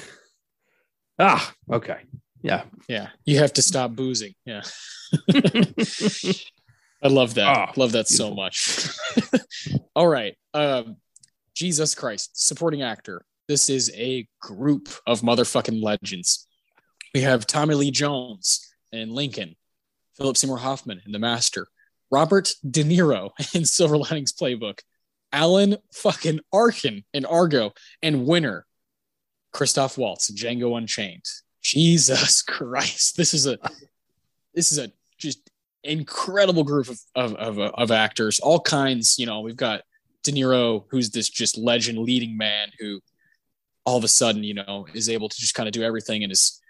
ah, 1.18 1.54
okay. 1.70 1.98
Yeah. 2.42 2.64
yeah. 2.88 3.08
You 3.24 3.38
have 3.38 3.52
to 3.54 3.62
stop 3.62 3.92
boozing. 3.92 4.34
Yeah, 4.44 4.62
I 7.02 7.08
love 7.08 7.34
that. 7.34 7.56
Oh, 7.56 7.72
love 7.76 7.92
that 7.92 8.08
so 8.08 8.32
much. 8.32 8.88
All 9.96 10.06
right, 10.06 10.36
um, 10.54 10.96
Jesus 11.54 11.94
Christ, 11.94 12.30
supporting 12.34 12.82
actor. 12.82 13.24
This 13.48 13.68
is 13.68 13.90
a 13.94 14.28
group 14.40 14.88
of 15.06 15.20
motherfucking 15.20 15.82
legends. 15.82 16.46
We 17.14 17.22
have 17.22 17.46
Tommy 17.46 17.74
Lee 17.74 17.90
Jones 17.90 18.72
and 18.92 19.12
Lincoln, 19.12 19.56
Philip 20.16 20.36
Seymour 20.36 20.58
Hoffman 20.58 21.02
in 21.04 21.12
The 21.12 21.18
Master, 21.18 21.66
Robert 22.10 22.52
De 22.68 22.84
Niro 22.84 23.30
in 23.54 23.64
Silver 23.64 23.98
Linings 23.98 24.32
Playbook, 24.32 24.80
Alan 25.32 25.76
fucking 25.92 26.40
Arkin 26.52 27.04
in 27.12 27.24
Argo, 27.24 27.72
and 28.02 28.26
winner 28.26 28.66
Christoph 29.52 29.98
Waltz 29.98 30.30
in 30.30 30.36
Django 30.36 30.78
Unchained. 30.78 31.24
Jesus 31.62 32.42
Christ, 32.42 33.16
this 33.16 33.34
is 33.34 33.46
a 33.46 33.58
this 34.54 34.72
is 34.72 34.78
a 34.78 34.92
just 35.18 35.50
incredible 35.84 36.64
group 36.64 36.88
of 36.88 37.00
of, 37.14 37.34
of, 37.34 37.58
of 37.58 37.90
actors, 37.90 38.40
all 38.40 38.60
kinds. 38.60 39.18
You 39.18 39.26
know, 39.26 39.40
we've 39.40 39.56
got 39.56 39.82
De 40.22 40.32
Niro, 40.32 40.84
who's 40.90 41.10
this 41.10 41.28
just 41.28 41.58
legend 41.58 41.98
leading 41.98 42.36
man 42.36 42.68
who 42.78 43.00
all 43.84 43.96
of 43.96 44.04
a 44.04 44.08
sudden, 44.08 44.44
you 44.44 44.54
know, 44.54 44.86
is 44.94 45.08
able 45.08 45.28
to 45.28 45.36
just 45.36 45.54
kind 45.54 45.68
of 45.68 45.72
do 45.72 45.82
everything 45.82 46.22
and 46.22 46.32
is, 46.32 46.60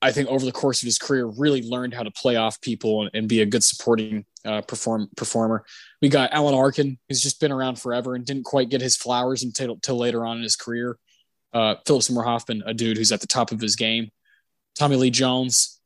I 0.00 0.12
think, 0.12 0.28
over 0.28 0.44
the 0.44 0.52
course 0.52 0.82
of 0.82 0.86
his 0.86 0.98
career, 0.98 1.26
really 1.26 1.62
learned 1.62 1.94
how 1.94 2.02
to 2.02 2.10
play 2.10 2.36
off 2.36 2.60
people 2.60 3.02
and, 3.02 3.10
and 3.12 3.28
be 3.28 3.42
a 3.42 3.46
good 3.46 3.62
supporting 3.62 4.24
uh, 4.44 4.62
perform 4.62 5.08
performer. 5.16 5.64
We 6.00 6.08
got 6.08 6.32
Alan 6.32 6.54
Arkin, 6.54 6.98
who's 7.08 7.20
just 7.20 7.40
been 7.40 7.52
around 7.52 7.78
forever 7.78 8.14
and 8.14 8.24
didn't 8.24 8.44
quite 8.44 8.70
get 8.70 8.80
his 8.80 8.96
flowers 8.96 9.42
until, 9.42 9.72
until 9.72 9.96
later 9.96 10.24
on 10.24 10.38
in 10.38 10.42
his 10.42 10.56
career. 10.56 10.98
Uh, 11.52 11.76
Philip 11.86 12.02
Seymour 12.02 12.24
Hoffman, 12.24 12.62
a 12.66 12.74
dude 12.74 12.96
who's 12.96 13.12
at 13.12 13.20
the 13.20 13.26
top 13.26 13.52
of 13.52 13.60
his 13.60 13.76
game. 13.76 14.10
Tommy 14.74 14.96
Lee 14.96 15.10
Jones, 15.10 15.80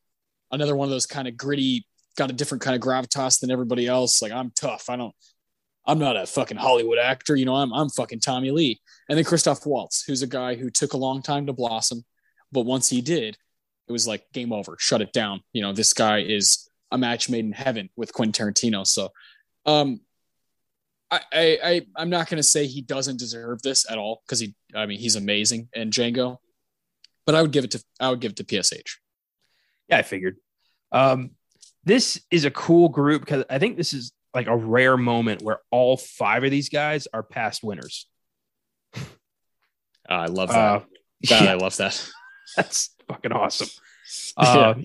another 0.51 0.75
one 0.77 0.87
of 0.87 0.91
those 0.91 1.07
kind 1.07 1.29
of 1.29 1.37
gritty, 1.37 1.87
got 2.16 2.31
a 2.31 2.35
different 2.35 2.62
kind 2.62 2.77
of 2.77 2.82
gravitas 2.82 3.41
than 3.41 3.51
everybody 3.51 3.87
else. 3.87 4.23
Like 4.23 4.32
I'm 4.32 4.51
tough. 4.51 4.89
I 4.89 4.97
don't. 4.97 5.15
I'm 5.87 5.99
not 5.99 6.16
a 6.16 6.27
fucking 6.27 6.59
Hollywood 6.59 6.99
actor. 6.99 7.35
You 7.37 7.47
know, 7.47 7.57
I'm 7.57 7.73
I'm 7.73 7.89
fucking 7.89 8.20
Tommy 8.20 8.51
Lee. 8.51 8.81
And 9.09 9.16
then 9.16 9.24
Christoph 9.24 9.66
Waltz, 9.66 10.05
who's 10.05 10.23
a 10.23 10.27
guy 10.27 10.55
who 10.55 10.70
took 10.70 10.93
a 10.93 10.99
long 10.99 11.23
time 11.23 11.47
to 11.47 11.53
blossom, 11.53 12.05
but 12.53 12.62
once 12.62 12.89
he 12.89 13.01
did, 13.01 13.37
it 13.89 13.93
was 13.93 14.07
like 14.07 14.24
game 14.32 14.53
over. 14.53 14.77
Shut 14.78 15.03
it 15.03 15.12
down. 15.12 15.41
You 15.53 15.62
know, 15.62 15.73
this 15.73 15.93
guy 15.93 16.20
is 16.20 16.70
a 16.93 16.99
match 16.99 17.28
made 17.28 17.45
in 17.45 17.53
heaven 17.53 17.91
with 17.97 18.12
Quentin 18.12 18.53
Tarantino. 18.53 18.87
So, 18.87 19.11
um, 19.66 20.01
I, 21.11 21.20
I, 21.32 21.82
I 21.97 22.03
am 22.03 22.11
not 22.11 22.28
going 22.28 22.37
to 22.37 22.43
say 22.43 22.66
he 22.66 22.82
doesn't 22.82 23.19
deserve 23.19 23.62
this 23.62 23.91
at 23.91 23.99
all 23.99 24.23
because 24.24 24.39
he, 24.39 24.55
I 24.74 24.87
mean, 24.87 25.01
he's 25.01 25.16
amazing 25.16 25.69
in 25.73 25.91
Django, 25.91 26.39
but 27.27 27.35
I 27.35 27.43
would 27.43 27.51
give 27.51 27.65
it 27.65 27.73
to, 27.73 27.85
I 27.99 28.11
would 28.11 28.20
give 28.20 28.32
it 28.32 28.37
to 28.37 28.45
PSH. 28.45 28.99
Yeah, 29.89 29.99
I 29.99 30.03
figured. 30.03 30.37
Um, 30.93 31.32
this 31.85 32.20
is 32.31 32.44
a 32.44 32.51
cool 32.51 32.89
group 32.89 33.23
because 33.23 33.44
I 33.48 33.59
think 33.59 33.77
this 33.77 33.93
is 33.93 34.12
like 34.35 34.47
a 34.47 34.57
rare 34.57 34.97
moment 34.97 35.43
where 35.43 35.59
all 35.70 35.97
five 35.97 36.44
of 36.44 36.51
these 36.51 36.69
guys 36.69 37.09
are 37.12 37.23
past 37.23 37.62
winners. 37.62 38.07
Uh, 38.97 39.01
I 40.09 40.27
love 40.27 40.48
that. 40.51 40.57
Uh, 40.57 40.78
God, 41.28 41.44
yeah. 41.44 41.52
I 41.52 41.55
love 41.55 41.77
that. 41.78 42.11
That's 42.57 42.94
fucking 43.09 43.32
awesome. 43.32 43.69
Uh, 44.36 44.74
yeah 44.77 44.85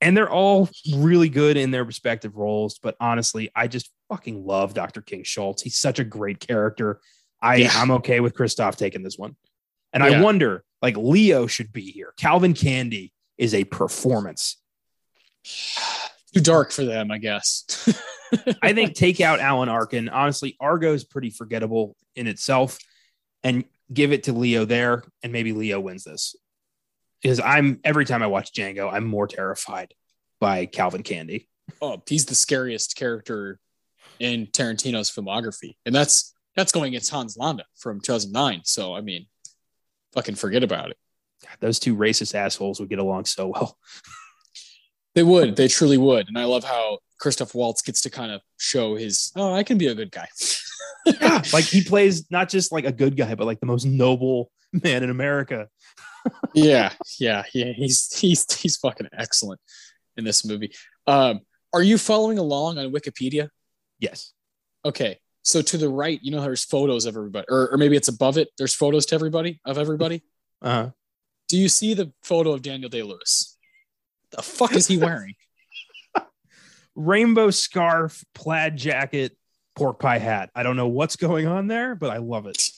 and 0.00 0.16
they're 0.16 0.30
all 0.30 0.68
really 0.94 1.28
good 1.28 1.56
in 1.56 1.70
their 1.70 1.84
respective 1.84 2.36
roles. 2.36 2.78
But 2.78 2.96
honestly, 3.00 3.50
I 3.54 3.66
just 3.66 3.90
fucking 4.08 4.46
love 4.46 4.74
Dr. 4.74 5.00
King 5.00 5.24
Schultz. 5.24 5.62
He's 5.62 5.78
such 5.78 5.98
a 5.98 6.04
great 6.04 6.38
character. 6.38 7.00
I 7.40 7.56
yeah. 7.56 7.72
I'm 7.74 7.90
okay 7.92 8.20
with 8.20 8.34
Christoph 8.34 8.76
taking 8.76 9.02
this 9.02 9.18
one. 9.18 9.36
And. 9.92 10.02
I 10.02 10.20
wonder, 10.20 10.64
like 10.82 10.96
Leo 10.96 11.46
should 11.46 11.72
be 11.72 11.90
here. 11.90 12.12
Calvin 12.18 12.52
Candie 12.52 13.12
is 13.38 13.54
a 13.54 13.64
performance. 13.64 14.58
Too 16.36 16.42
dark 16.42 16.70
for 16.70 16.84
them, 16.84 17.10
I 17.10 17.16
guess. 17.16 17.64
I 18.62 18.74
think 18.74 18.94
take 18.94 19.22
out 19.22 19.40
Alan 19.40 19.70
Arkin. 19.70 20.10
Honestly, 20.10 20.54
Argo 20.60 20.92
is 20.92 21.02
pretty 21.02 21.30
forgettable 21.30 21.96
in 22.14 22.26
itself, 22.26 22.78
and 23.42 23.64
give 23.90 24.12
it 24.12 24.24
to 24.24 24.34
Leo 24.34 24.66
there, 24.66 25.02
and 25.22 25.32
maybe 25.32 25.54
Leo 25.54 25.80
wins 25.80 26.04
this 26.04 26.36
because 27.22 27.40
I'm 27.40 27.80
every 27.84 28.04
time 28.04 28.22
I 28.22 28.26
watch 28.26 28.52
Django, 28.52 28.92
I'm 28.92 29.06
more 29.06 29.26
terrified 29.26 29.94
by 30.38 30.66
Calvin 30.66 31.02
Candie. 31.02 31.48
Oh, 31.80 32.02
he's 32.06 32.26
the 32.26 32.34
scariest 32.34 32.96
character 32.96 33.58
in 34.18 34.48
Tarantino's 34.48 35.10
filmography, 35.10 35.76
and 35.86 35.94
that's 35.94 36.34
that's 36.54 36.70
going 36.70 36.88
against 36.88 37.10
Hans 37.10 37.38
Landa 37.38 37.64
from 37.76 38.02
2009. 38.02 38.60
So 38.64 38.94
I 38.94 39.00
mean, 39.00 39.24
fucking 40.12 40.34
forget 40.34 40.62
about 40.62 40.90
it. 40.90 40.98
God, 41.42 41.56
those 41.60 41.78
two 41.78 41.96
racist 41.96 42.34
assholes 42.34 42.78
would 42.78 42.90
get 42.90 42.98
along 42.98 43.24
so 43.24 43.46
well. 43.48 43.78
they 45.16 45.24
would. 45.24 45.56
They 45.56 45.66
truly 45.66 45.98
would. 45.98 46.28
And 46.28 46.38
I 46.38 46.44
love 46.44 46.62
how 46.62 46.98
Christoph 47.18 47.54
Waltz 47.54 47.82
gets 47.82 48.02
to 48.02 48.10
kind 48.10 48.30
of 48.30 48.40
show 48.58 48.94
his, 48.94 49.32
oh, 49.34 49.52
I 49.52 49.64
can 49.64 49.78
be 49.78 49.88
a 49.88 49.94
good 49.94 50.12
guy. 50.12 50.28
yeah, 51.06 51.42
like 51.52 51.64
he 51.64 51.82
plays 51.82 52.30
not 52.30 52.48
just 52.48 52.70
like 52.70 52.84
a 52.84 52.92
good 52.92 53.16
guy, 53.16 53.34
but 53.34 53.46
like 53.46 53.58
the 53.58 53.66
most 53.66 53.84
noble 53.84 54.52
man 54.72 55.02
in 55.02 55.10
America 55.10 55.68
yeah, 56.54 56.92
yeah, 57.18 57.44
yeah. 57.52 57.72
He's 57.72 58.16
he's 58.18 58.52
he's 58.54 58.76
fucking 58.76 59.08
excellent 59.12 59.60
in 60.16 60.24
this 60.24 60.44
movie. 60.44 60.72
Um, 61.06 61.40
are 61.72 61.82
you 61.82 61.98
following 61.98 62.38
along 62.38 62.78
on 62.78 62.92
Wikipedia? 62.92 63.48
Yes. 63.98 64.32
Okay. 64.84 65.18
So 65.42 65.62
to 65.62 65.76
the 65.76 65.88
right, 65.88 66.18
you 66.22 66.32
know, 66.32 66.40
there's 66.40 66.64
photos 66.64 67.06
of 67.06 67.16
everybody, 67.16 67.46
or, 67.48 67.70
or 67.70 67.76
maybe 67.76 67.96
it's 67.96 68.08
above 68.08 68.36
it. 68.38 68.48
There's 68.58 68.74
photos 68.74 69.06
to 69.06 69.14
everybody 69.14 69.60
of 69.64 69.78
everybody. 69.78 70.24
Uh-huh. 70.60 70.90
Do 71.48 71.56
you 71.56 71.68
see 71.68 71.94
the 71.94 72.12
photo 72.24 72.52
of 72.52 72.62
Daniel 72.62 72.88
Day 72.88 73.02
Lewis? 73.02 73.55
The 74.32 74.42
fuck 74.42 74.74
is 74.74 74.86
he 74.86 74.98
wearing? 74.98 75.34
Rainbow 76.94 77.50
scarf, 77.50 78.24
plaid 78.34 78.76
jacket, 78.76 79.36
pork 79.74 80.00
pie 80.00 80.18
hat. 80.18 80.50
I 80.54 80.62
don't 80.62 80.76
know 80.76 80.88
what's 80.88 81.16
going 81.16 81.46
on 81.46 81.68
there, 81.68 81.94
but 81.94 82.10
I 82.10 82.18
love 82.18 82.46
it. 82.46 82.70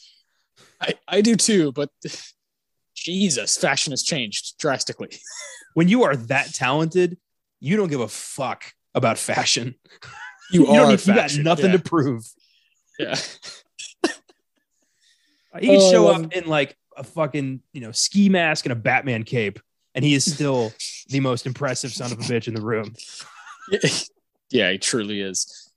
I, 0.80 0.94
I 1.06 1.20
do 1.20 1.36
too, 1.36 1.72
but 1.72 1.90
Jesus, 2.94 3.56
fashion 3.56 3.92
has 3.92 4.02
changed 4.02 4.58
drastically. 4.58 5.10
when 5.74 5.88
you 5.88 6.04
are 6.04 6.16
that 6.16 6.52
talented, 6.52 7.16
you 7.60 7.76
don't 7.76 7.88
give 7.88 8.00
a 8.00 8.08
fuck 8.08 8.72
about 8.94 9.18
fashion. 9.18 9.74
You, 10.50 10.66
you 10.66 10.72
are. 10.72 10.88
Need, 10.88 11.06
you 11.06 11.14
got 11.14 11.36
nothing 11.36 11.66
yeah. 11.66 11.72
to 11.72 11.78
prove. 11.78 12.24
Yeah. 12.98 13.16
he 15.60 15.66
can 15.66 15.76
oh, 15.80 15.90
show 15.90 16.08
up 16.08 16.16
um, 16.16 16.28
in 16.32 16.46
like 16.46 16.76
a 16.96 17.04
fucking 17.04 17.60
you 17.72 17.80
know 17.80 17.92
ski 17.92 18.28
mask 18.28 18.64
and 18.64 18.72
a 18.72 18.76
Batman 18.76 19.22
cape, 19.22 19.60
and 19.98 20.04
he 20.04 20.14
is 20.14 20.32
still 20.32 20.72
the 21.08 21.18
most 21.18 21.44
impressive 21.44 21.92
son 21.92 22.12
of 22.12 22.20
a 22.20 22.22
bitch 22.22 22.46
in 22.46 22.54
the 22.54 22.62
room. 22.62 22.94
Yeah, 24.50 24.70
he 24.72 24.78
truly 24.78 25.20
is. 25.20 25.70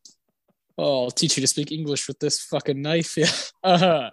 Oh, 0.77 1.03
I'll 1.03 1.11
teach 1.11 1.35
you 1.35 1.41
to 1.41 1.47
speak 1.47 1.73
English 1.73 2.07
with 2.07 2.19
this 2.19 2.39
fucking 2.39 2.81
knife. 2.81 3.17
Yeah. 3.17 3.27
Uh, 3.63 4.09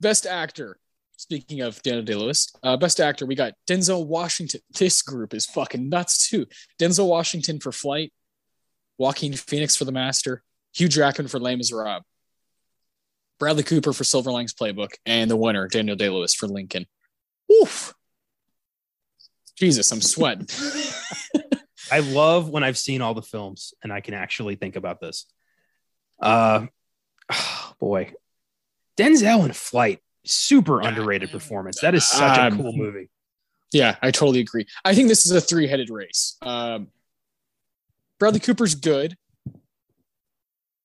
best 0.00 0.26
actor. 0.26 0.76
Speaking 1.16 1.60
of 1.60 1.80
Daniel 1.82 2.02
Day 2.02 2.16
Lewis, 2.16 2.52
uh, 2.64 2.76
best 2.76 2.98
actor, 2.98 3.26
we 3.26 3.36
got 3.36 3.52
Denzel 3.68 4.04
Washington. 4.04 4.60
This 4.76 5.02
group 5.02 5.34
is 5.34 5.46
fucking 5.46 5.88
nuts 5.88 6.28
too. 6.28 6.46
Denzel 6.80 7.06
Washington 7.06 7.60
for 7.60 7.70
Flight, 7.70 8.12
Joaquin 8.98 9.34
Phoenix 9.34 9.76
for 9.76 9.84
The 9.84 9.92
Master, 9.92 10.42
Hugh 10.74 10.88
Jackman 10.88 11.28
for 11.28 11.38
Les 11.38 11.54
Miserables, 11.54 12.02
Bradley 13.38 13.62
Cooper 13.62 13.92
for 13.92 14.02
Silver 14.02 14.32
Linings 14.32 14.52
Playbook, 14.52 14.94
and 15.06 15.30
the 15.30 15.36
winner, 15.36 15.68
Daniel 15.68 15.96
Day 15.96 16.08
Lewis 16.08 16.34
for 16.34 16.48
Lincoln. 16.48 16.86
Oof. 17.52 17.94
Jesus, 19.56 19.90
I'm 19.90 20.00
sweating. 20.00 20.46
I 21.92 22.00
love 22.00 22.48
when 22.48 22.64
I've 22.64 22.78
seen 22.78 23.00
all 23.00 23.14
the 23.14 23.22
films 23.22 23.74
and 23.82 23.92
I 23.92 24.00
can 24.00 24.14
actually 24.14 24.56
think 24.56 24.76
about 24.76 25.00
this. 25.00 25.26
Uh, 26.20 26.66
oh 27.32 27.72
boy, 27.78 28.12
Denzel 28.96 29.44
in 29.44 29.52
Flight 29.52 30.00
super 30.24 30.80
underrated 30.80 31.30
performance. 31.30 31.80
That 31.80 31.94
is 31.94 32.04
such 32.06 32.38
um, 32.38 32.52
a 32.52 32.56
cool 32.56 32.72
movie. 32.72 33.08
Yeah, 33.72 33.96
I 34.02 34.10
totally 34.10 34.40
agree. 34.40 34.66
I 34.84 34.94
think 34.94 35.08
this 35.08 35.26
is 35.26 35.32
a 35.32 35.40
three 35.40 35.66
headed 35.66 35.90
race. 35.90 36.36
Um, 36.42 36.88
Bradley 38.18 38.40
Cooper's 38.40 38.74
good, 38.74 39.16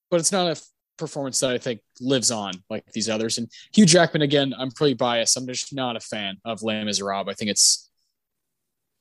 but 0.10 0.19
it's 0.19 0.31
not 0.31 0.57
a 0.57 0.61
performance 0.98 1.39
that 1.39 1.52
I 1.52 1.57
think 1.57 1.81
lives 1.99 2.31
on 2.31 2.53
like 2.69 2.85
these 2.91 3.10
others. 3.10 3.38
And 3.38 3.49
Hugh 3.73 3.85
Jackman, 3.85 4.22
again, 4.22 4.53
I'm 4.57 4.72
pretty 4.72 4.93
biased. 4.93 5.38
I'm 5.38 5.48
just 5.48 5.73
not 5.73 5.95
a 5.95 5.99
fan 5.99 6.38
of 6.45 6.61
Les 6.64 6.84
Miserables. 6.84 7.30
I 7.30 7.34
think 7.34 7.52
it's 7.52 7.90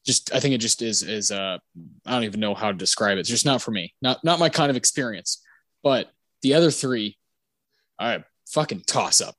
just, 0.05 0.35
I 0.35 0.41
think 0.41 0.55
it 0.55 0.59
just 0.59 0.83
is, 0.83 1.03
is, 1.03 1.31
uh, 1.31 1.59
I 2.07 2.11
don't 2.11 2.25
even 2.25 2.41
know 2.41 2.55
how 2.55 2.69
to 2.69 2.77
describe 2.77 3.19
it. 3.19 3.21
It's 3.21 3.29
just 3.29 3.47
not 3.47 3.63
for 3.63 3.71
me, 3.71 3.95
not, 4.01 4.25
not 4.25 4.39
my 4.39 4.49
kind 4.49 4.71
of 4.71 4.77
experience. 4.77 5.43
But 5.83 6.11
the 6.43 6.55
other 6.55 6.71
three, 6.71 7.17
I 7.99 8.25
fucking 8.49 8.83
toss 8.87 9.21
up. 9.21 9.35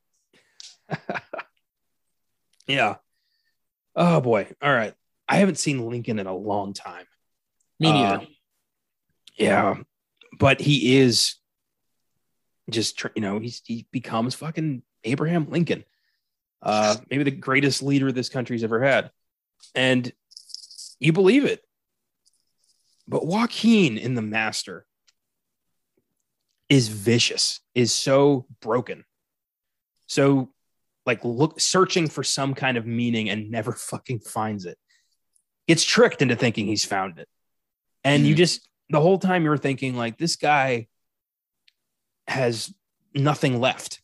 yeah. 2.67 2.95
Oh 3.95 4.21
boy. 4.21 4.47
All 4.61 4.73
right. 4.73 4.93
I 5.27 5.37
haven't 5.37 5.59
seen 5.59 5.87
Lincoln 5.87 6.19
in 6.19 6.27
a 6.27 6.35
long 6.35 6.73
time. 6.73 7.05
Me 7.79 7.91
neither. 7.91 8.23
Uh, 8.23 8.25
yeah, 9.37 9.75
but 10.37 10.61
he 10.61 10.97
is 10.97 11.35
just 12.69 13.03
you 13.15 13.21
know 13.21 13.39
he's 13.39 13.61
he 13.65 13.87
becomes 13.91 14.35
fucking 14.35 14.83
Abraham 15.03 15.49
Lincoln, 15.49 15.83
uh, 16.61 16.97
maybe 17.09 17.23
the 17.23 17.31
greatest 17.31 17.81
leader 17.81 18.11
this 18.11 18.29
country's 18.29 18.63
ever 18.63 18.81
had, 18.81 19.09
and 19.73 20.11
you 21.01 21.11
believe 21.11 21.43
it. 21.43 21.61
But 23.07 23.25
Joaquin 23.25 23.97
in 23.97 24.15
The 24.15 24.21
Master 24.21 24.85
is 26.69 26.87
vicious, 26.87 27.59
is 27.75 27.93
so 27.93 28.45
broken, 28.61 29.03
so 30.07 30.53
like 31.05 31.25
look 31.25 31.59
searching 31.59 32.07
for 32.07 32.23
some 32.23 32.53
kind 32.53 32.77
of 32.77 32.85
meaning 32.85 33.29
and 33.29 33.51
never 33.51 33.71
fucking 33.89 34.19
finds 34.19 34.65
it. 34.65 34.77
Gets 35.67 35.83
tricked 35.83 36.21
into 36.21 36.35
thinking 36.35 36.67
he's 36.67 36.85
found 36.85 37.19
it. 37.19 37.27
And 38.03 38.23
mm. 38.23 38.27
you 38.27 38.35
just 38.35 38.67
the 38.89 39.01
whole 39.01 39.17
time 39.17 39.43
you're 39.43 39.57
thinking 39.57 39.95
like 39.95 40.17
this 40.17 40.35
guy 40.35 40.87
has 42.27 42.73
nothing 43.13 43.59
left. 43.59 43.99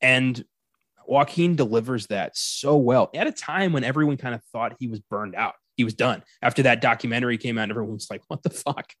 And 0.00 0.42
Joaquin 1.08 1.56
delivers 1.56 2.06
that 2.08 2.36
so 2.36 2.76
well 2.76 3.10
at 3.14 3.26
a 3.26 3.32
time 3.32 3.72
when 3.72 3.82
everyone 3.82 4.18
kind 4.18 4.34
of 4.34 4.42
thought 4.52 4.76
he 4.78 4.88
was 4.88 5.00
burned 5.00 5.34
out. 5.34 5.54
He 5.76 5.84
was 5.84 5.94
done. 5.94 6.22
After 6.42 6.64
that 6.64 6.80
documentary 6.80 7.38
came 7.38 7.56
out, 7.56 7.70
everyone 7.70 7.94
was 7.94 8.10
like, 8.10 8.22
what 8.28 8.42
the 8.42 8.50
fuck? 8.50 8.92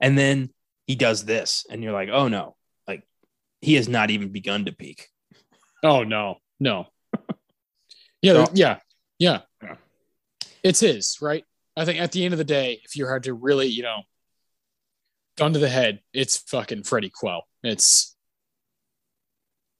And 0.00 0.16
then 0.16 0.50
he 0.86 0.94
does 0.94 1.24
this, 1.24 1.66
and 1.70 1.82
you're 1.82 1.92
like, 1.92 2.08
oh 2.10 2.28
no, 2.28 2.56
like 2.88 3.02
he 3.60 3.74
has 3.74 3.88
not 3.88 4.10
even 4.10 4.30
begun 4.30 4.64
to 4.64 4.72
peak. 4.72 5.08
Oh 5.82 6.04
no, 6.04 6.36
no. 6.58 6.86
yeah, 8.22 8.44
so, 8.44 8.52
yeah, 8.54 8.78
yeah, 9.18 9.40
yeah. 9.62 9.76
It's 10.62 10.80
his, 10.80 11.18
right? 11.20 11.44
I 11.76 11.84
think 11.84 12.00
at 12.00 12.12
the 12.12 12.24
end 12.24 12.34
of 12.34 12.38
the 12.38 12.44
day, 12.44 12.80
if 12.84 12.96
you 12.96 13.06
had 13.06 13.24
to 13.24 13.34
really, 13.34 13.66
you 13.66 13.82
know, 13.82 14.02
gun 15.36 15.52
to 15.52 15.58
the 15.58 15.68
head, 15.68 16.00
it's 16.12 16.36
fucking 16.36 16.84
Freddie 16.84 17.10
Quell. 17.10 17.42
It's 17.62 18.11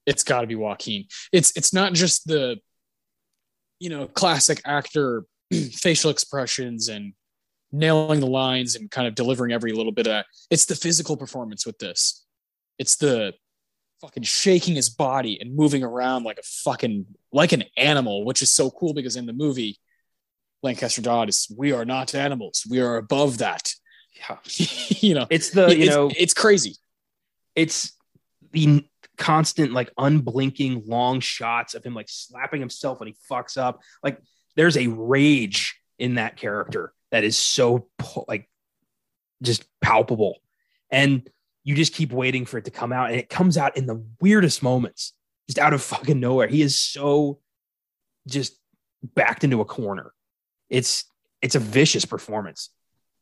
it's 0.07 0.25
got 0.25 0.41
to 0.43 0.47
be 0.47 0.55
Joaquin. 0.55 1.07
It's 1.33 1.53
it's 1.57 1.73
not 1.73 1.93
just 1.93 2.27
the 2.27 2.59
you 3.79 3.91
know 3.91 4.07
classic 4.07 4.61
actor 4.65 5.25
facial 5.73 6.11
expressions 6.11 6.89
and 6.89 7.13
nailing 7.73 8.21
the 8.21 8.27
lines 8.27 8.77
and 8.77 8.91
kind 8.91 9.09
of 9.09 9.15
delivering 9.15 9.53
every 9.53 9.73
little 9.73 9.93
bit 9.93 10.07
of 10.07 10.13
that. 10.13 10.27
It's 10.51 10.67
the 10.67 10.75
physical 10.75 11.17
performance 11.17 11.65
with 11.65 11.79
this. 11.79 12.25
It's 12.79 12.97
the 12.97 13.33
fucking 14.01 14.25
shaking 14.25 14.75
his 14.75 14.91
body 14.91 15.41
and 15.41 15.55
moving 15.55 15.83
around 15.83 16.25
like 16.25 16.39
a 16.39 16.43
fucking 16.43 17.07
like 17.33 17.53
an 17.53 17.65
animal, 17.77 18.25
which 18.25 18.43
is 18.43 18.51
so 18.51 18.71
cool 18.71 18.93
because 18.93 19.17
in 19.17 19.27
the 19.27 19.33
movie, 19.33 19.79
Lancaster 20.63 21.01
Dodd 21.03 21.29
is 21.29 21.51
we 21.57 21.73
are 21.73 21.85
not 21.85 22.15
animals. 22.15 22.67
We 22.69 22.81
are 22.81 22.97
above 22.97 23.39
that. 23.39 23.73
Yeah. 24.17 24.37
you 24.47 25.15
know, 25.15 25.27
It's 25.31 25.51
the, 25.51 25.69
you 25.69 25.85
it's, 25.85 25.95
know, 25.95 26.11
it's 26.17 26.35
crazy. 26.35 26.77
it's 27.55 27.93
the 28.53 28.85
constant 29.23 29.73
like 29.73 29.89
unblinking 29.97 30.83
long 30.85 31.21
shots 31.21 31.75
of 31.75 31.85
him 31.85 31.95
like 31.95 32.09
slapping 32.09 32.59
himself 32.59 32.99
when 32.99 33.07
he 33.07 33.15
fucks 33.31 33.57
up. 33.57 33.81
Like 34.03 34.19
there's 34.57 34.77
a 34.77 34.89
rage 34.89 35.79
in 35.97 36.17
that 36.17 36.37
character 36.37 36.93
that 37.13 37.23
is 37.23 37.37
so 37.37 37.89
like 38.27 38.51
just 39.41 39.65
palpable. 39.81 40.39
And 40.91 41.31
you 41.63 41.77
just 41.77 41.95
keep 41.95 42.11
waiting 42.11 42.45
for 42.45 42.59
it 42.59 42.65
to 42.65 42.73
come 42.73 42.93
out 42.93 43.11
and 43.11 43.21
it 43.21 43.29
comes 43.29 43.57
out 43.57 43.77
in 43.77 43.87
the 43.87 44.05
weirdest 44.21 44.61
moments 44.61 45.13
just 45.49 45.61
out 45.61 45.73
of 45.73 45.81
fucking 45.81 46.19
nowhere. 46.19 46.49
He 46.49 46.61
is 46.61 46.77
so 46.77 47.39
just 48.27 48.59
backed 49.05 49.45
into 49.45 49.61
a 49.61 49.65
corner. 49.65 50.13
It's 50.69 51.05
it's 51.41 51.55
a 51.55 51.61
vicious 51.61 52.05
performance. 52.05 52.71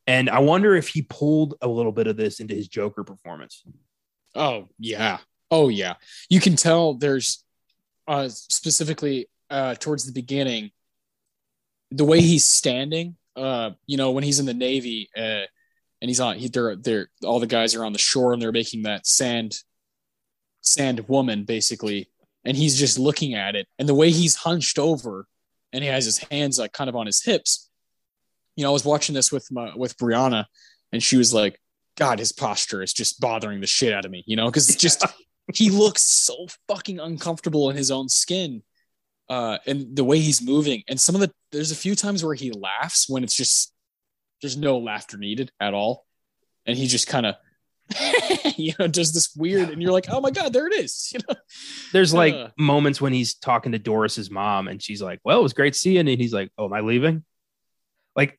And 0.07 0.31
i 0.31 0.39
wonder 0.39 0.75
if 0.75 0.89
he 0.89 1.03
pulled 1.03 1.57
a 1.61 1.69
little 1.69 1.93
bit 1.93 2.07
of 2.07 2.17
this 2.17 2.41
into 2.41 2.55
his 2.55 2.69
joker 2.69 3.05
performance. 3.05 3.63
Oh 4.35 4.69
yeah. 4.79 5.19
Oh 5.51 5.69
yeah. 5.69 5.95
You 6.29 6.41
can 6.41 6.57
tell 6.57 6.95
there's 6.95 7.45
uh 8.07 8.29
specifically 8.29 9.29
uh 9.51 9.75
towards 9.75 10.07
the 10.07 10.13
beginning 10.13 10.71
the 11.91 12.05
way 12.05 12.21
he's 12.21 12.45
standing 12.45 13.17
uh 13.37 13.71
you 13.87 13.97
know 13.97 14.11
when 14.13 14.25
he's 14.25 14.41
in 14.41 14.47
the 14.47 14.55
navy 14.55 15.11
uh 15.17 15.43
and 16.01 16.09
he's 16.09 16.21
on 16.21 16.37
he, 16.37 16.49
they're 16.49 16.77
they're 16.77 17.09
all 17.25 17.41
the 17.41 17.47
guys 17.47 17.75
are 17.75 17.85
on 17.85 17.93
the 17.93 17.99
shore 17.99 18.33
and 18.33 18.41
they're 18.41 18.53
making 18.53 18.83
that 18.83 19.07
sand 19.07 19.59
sand 20.63 21.09
woman 21.09 21.45
basically 21.45 22.11
and 22.45 22.57
he's 22.57 22.79
just 22.79 22.99
looking 22.99 23.35
at 23.35 23.55
it 23.55 23.67
and 23.79 23.89
the 23.89 23.95
way 23.95 24.11
he's 24.11 24.37
hunched 24.37 24.79
over 24.79 25.27
and 25.73 25.85
he 25.85 25.91
has 25.91 26.05
his 26.05 26.19
hands 26.19 26.59
like 26.59 26.73
kind 26.73 26.89
of 26.89 26.97
on 26.97 27.07
his 27.07 27.23
hips 27.23 27.71
you 28.57 28.65
know 28.65 28.71
i 28.71 28.73
was 28.73 28.85
watching 28.85 29.15
this 29.15 29.31
with 29.31 29.47
my 29.51 29.73
with 29.77 29.97
brianna 29.97 30.45
and 30.93 31.03
she 31.03 31.17
was 31.17 31.33
like 31.33 31.61
god 31.97 32.19
his 32.19 32.33
posture 32.33 32.83
is 32.83 32.93
just 32.93 33.21
bothering 33.21 33.61
the 33.61 33.67
shit 33.67 33.93
out 33.93 34.05
of 34.05 34.11
me 34.11 34.23
you 34.27 34.37
know 34.37 34.47
because 34.47 34.69
it's 34.69 34.81
just 34.81 35.05
he 35.55 35.71
looks 35.71 36.03
so 36.03 36.47
fucking 36.69 36.99
uncomfortable 37.01 37.71
in 37.71 37.77
his 37.77 37.91
own 37.91 38.09
skin 38.09 38.63
uh 39.29 39.59
and 39.67 39.97
the 39.97 40.05
way 40.05 40.19
he's 40.19 40.43
moving 40.43 40.83
and 40.89 41.01
some 41.01 41.15
of 41.15 41.21
the 41.21 41.31
there's 41.53 41.71
a 41.73 41.77
few 41.77 41.95
times 41.95 42.25
where 42.25 42.35
he 42.35 42.51
laughs 42.53 43.09
when 43.09 43.23
it's 43.25 43.35
just 43.35 43.73
there's 44.43 44.57
no 44.57 44.79
laughter 44.79 45.17
needed 45.17 45.51
at 45.61 45.75
all 45.75 46.07
and 46.67 46.77
he 46.77 46.87
just 46.87 47.07
kind 47.07 47.27
of 47.27 47.35
you 48.57 48.73
know 48.79 48.87
does 48.87 49.13
this 49.13 49.35
weird 49.37 49.69
and 49.71 49.83
you're 49.83 49.93
like 49.93 50.07
oh 50.11 50.21
my 50.21 50.31
god 50.31 50.53
there 50.53 50.67
it 50.69 50.75
is 50.75 51.11
you 51.15 51.19
know 51.29 51.35
There's 51.93 52.15
like 52.15 52.35
Uh. 52.35 52.49
moments 52.59 53.01
when 53.01 53.13
he's 53.13 53.35
talking 53.35 53.73
to 53.73 53.79
Doris's 53.79 54.31
mom 54.31 54.69
and 54.69 54.81
she's 54.81 55.03
like, 55.03 55.19
Well, 55.25 55.41
it 55.41 55.43
was 55.43 55.53
great 55.55 55.75
seeing 55.75 56.07
you. 56.07 56.13
And 56.13 56.21
he's 56.21 56.33
like, 56.33 56.51
Oh, 56.57 56.67
am 56.67 56.73
I 56.73 56.81
leaving? 56.81 57.25
Like 58.15 58.39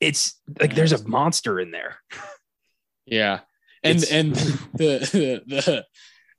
it's 0.00 0.40
like 0.58 0.74
there's 0.74 0.92
a 0.92 1.06
monster 1.06 1.60
in 1.60 1.70
there. 1.70 1.96
Yeah, 3.08 3.40
and 3.86 4.02
It's- 4.02 4.12
and 4.12 4.34
the 4.74 5.42
the 5.46 5.84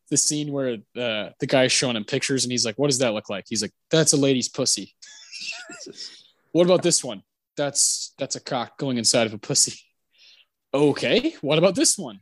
the 0.10 0.18
scene 0.18 0.52
where 0.52 0.78
uh, 0.96 1.30
the 1.40 1.48
guy's 1.48 1.72
showing 1.72 1.96
him 1.98 2.06
pictures 2.06 2.46
and 2.46 2.52
he's 2.52 2.66
like, 2.66 2.78
"What 2.78 2.88
does 2.88 3.00
that 3.00 3.14
look 3.14 3.30
like?" 3.30 3.46
He's 3.48 3.62
like, 3.62 3.74
"That's 3.92 4.14
a 4.14 4.18
lady's 4.18 4.50
pussy." 4.50 4.96
what 6.52 6.66
about 6.66 6.82
this 6.84 7.04
one? 7.04 7.24
That's 7.58 8.14
that's 8.18 8.36
a 8.36 8.40
cock 8.40 8.78
going 8.78 8.98
inside 8.98 9.28
of 9.28 9.34
a 9.34 9.38
pussy. 9.38 9.80
Okay, 10.74 11.34
what 11.42 11.58
about 11.58 11.76
this 11.76 11.98
one? 11.98 12.20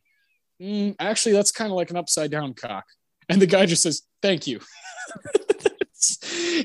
"Mm, 0.61 0.95
actually, 0.99 1.33
that's 1.33 1.51
kind 1.51 1.71
of 1.71 1.75
like 1.75 1.89
an 1.89 1.97
upside 1.97 2.29
down 2.29 2.53
cock. 2.53 2.85
And 3.27 3.41
the 3.41 3.47
guy 3.47 3.65
just 3.65 3.81
says, 3.81 4.03
"Thank 4.21 4.45
you." 4.45 4.59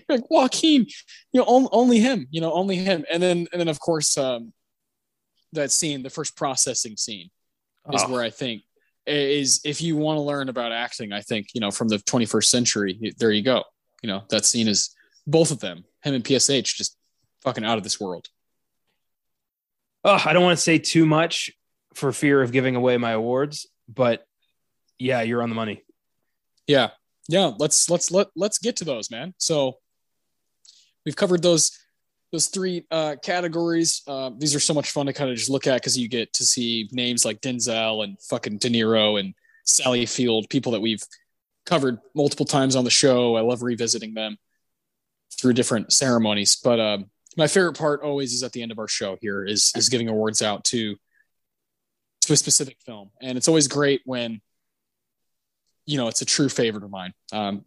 like 0.09 0.29
Joaquin, 0.31 0.87
you 1.33 1.41
know, 1.41 1.45
on, 1.45 1.69
only 1.73 1.99
him, 2.01 2.27
you 2.31 2.41
know, 2.41 2.53
only 2.53 2.77
him. 2.77 3.05
And 3.11 3.23
then 3.23 3.49
and 3.53 3.61
then 3.61 3.69
of 3.69 3.81
course 3.81 4.17
um, 4.19 4.53
that 5.53 5.73
scene, 5.73 6.03
the 6.03 6.11
first 6.11 6.37
processing 6.37 6.97
scene 6.97 7.31
is 7.93 8.03
Oh, 8.05 8.13
where 8.13 8.23
I 8.23 8.31
think 8.31 8.63
is 9.07 9.61
if 9.65 9.81
you 9.81 9.97
want 9.97 10.19
to 10.19 10.23
learn 10.23 10.49
about 10.49 10.73
acting, 10.73 11.13
I 11.13 11.21
think, 11.21 11.49
you 11.55 11.61
know, 11.61 11.71
from 11.71 11.89
the 11.89 11.97
21st 11.97 12.45
century, 12.45 13.15
there 13.19 13.33
you 13.33 13.43
go. 13.43 13.65
You 14.03 14.09
know, 14.09 14.23
that 14.31 14.45
scene 14.45 14.69
is 14.69 14.95
both 15.27 15.51
of 15.51 15.61
them, 15.61 15.85
him 16.03 16.15
and 16.15 16.25
PSH, 16.25 16.77
just 16.77 16.97
fucking 17.43 17.65
out 17.65 17.79
of 17.79 17.85
this 17.85 17.99
world. 18.01 18.29
oh, 20.05 20.23
I 20.25 20.33
don't 20.33 20.43
want 20.43 20.57
to 20.57 20.63
say 20.63 20.79
too 20.79 21.07
much 21.07 21.51
for 21.95 22.13
fear 22.13 22.43
of 22.43 22.53
giving 22.53 22.77
away 22.77 22.97
my 22.97 23.13
awards, 23.13 23.67
but 23.89 24.25
yeah, 24.99 25.23
you're 25.23 25.43
on 25.43 25.49
the 25.49 25.55
money. 25.55 25.83
Yeah. 26.67 26.91
Yeah. 27.29 27.53
Let's, 27.59 27.91
let's, 27.91 28.11
let, 28.11 28.29
let's 28.37 28.59
get 28.59 28.77
to 28.77 28.85
those, 28.85 29.11
man. 29.11 29.35
So 29.39 29.79
we've 31.05 31.17
covered 31.17 31.43
those, 31.43 31.77
those 32.33 32.47
three 32.47 32.87
uh, 32.91 33.17
categories. 33.23 34.03
Uh, 34.07 34.31
these 34.39 34.55
are 34.55 34.61
so 34.61 34.75
much 34.75 34.91
fun 34.91 35.07
to 35.07 35.13
kind 35.13 35.31
of 35.31 35.37
just 35.37 35.51
look 35.51 35.67
at 35.67 35.75
because 35.75 35.99
you 35.99 36.09
get 36.09 36.33
to 36.35 36.45
see 36.45 36.89
names 36.93 37.25
like 37.25 37.41
Denzel 37.41 38.05
and 38.05 38.21
fucking 38.23 38.59
De 38.59 38.71
Niro 38.71 39.19
and 39.19 39.35
Sally 39.67 40.07
Field, 40.07 40.49
people 40.49 40.73
that 40.73 40.81
we've 40.81 41.03
covered 41.67 41.99
multiple 42.15 42.47
times 42.47 42.77
on 42.77 42.85
the 42.85 42.91
show. 42.91 43.37
I 43.37 43.41
love 43.41 43.63
revisiting 43.63 44.15
them 44.15 44.37
through 45.39 45.55
different 45.55 45.93
ceremonies. 45.93 46.57
But 46.63 46.81
um, 46.81 47.11
my 47.37 47.47
favorite 47.47 47.79
part 47.79 48.03
always 48.03 48.33
is 48.33 48.43
at 48.43 48.53
the 48.53 48.63
end 48.63 48.73
of 48.73 48.79
our 48.79 48.89
show 48.89 49.17
here 49.21 49.45
is 49.45 49.73
is 49.77 49.89
giving 49.89 50.09
awards 50.09 50.43
out 50.43 50.65
to 50.67 50.97
to 52.23 52.33
a 52.33 52.37
specific 52.37 52.77
film, 52.85 53.11
and 53.21 53.39
it's 53.39 53.49
always 53.49 53.67
great 53.67 54.03
when 54.05 54.41
you 55.87 55.97
know 55.97 56.09
it's 56.09 56.23
a 56.23 56.27
true 56.27 56.49
favorite 56.49 56.85
of 56.85 56.91
mine. 56.91 57.13
Um, 57.33 57.65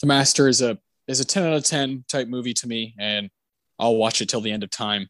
the 0.00 0.06
Master 0.06 0.48
is 0.48 0.62
a 0.62 0.78
is 1.08 1.20
a 1.20 1.24
ten 1.24 1.44
out 1.44 1.54
of 1.54 1.64
ten 1.64 2.04
type 2.08 2.28
movie 2.28 2.54
to 2.54 2.68
me, 2.68 2.94
and 2.98 3.30
I'll 3.78 3.96
watch 3.96 4.20
it 4.20 4.28
till 4.28 4.40
the 4.40 4.52
end 4.52 4.62
of 4.62 4.70
time. 4.70 5.08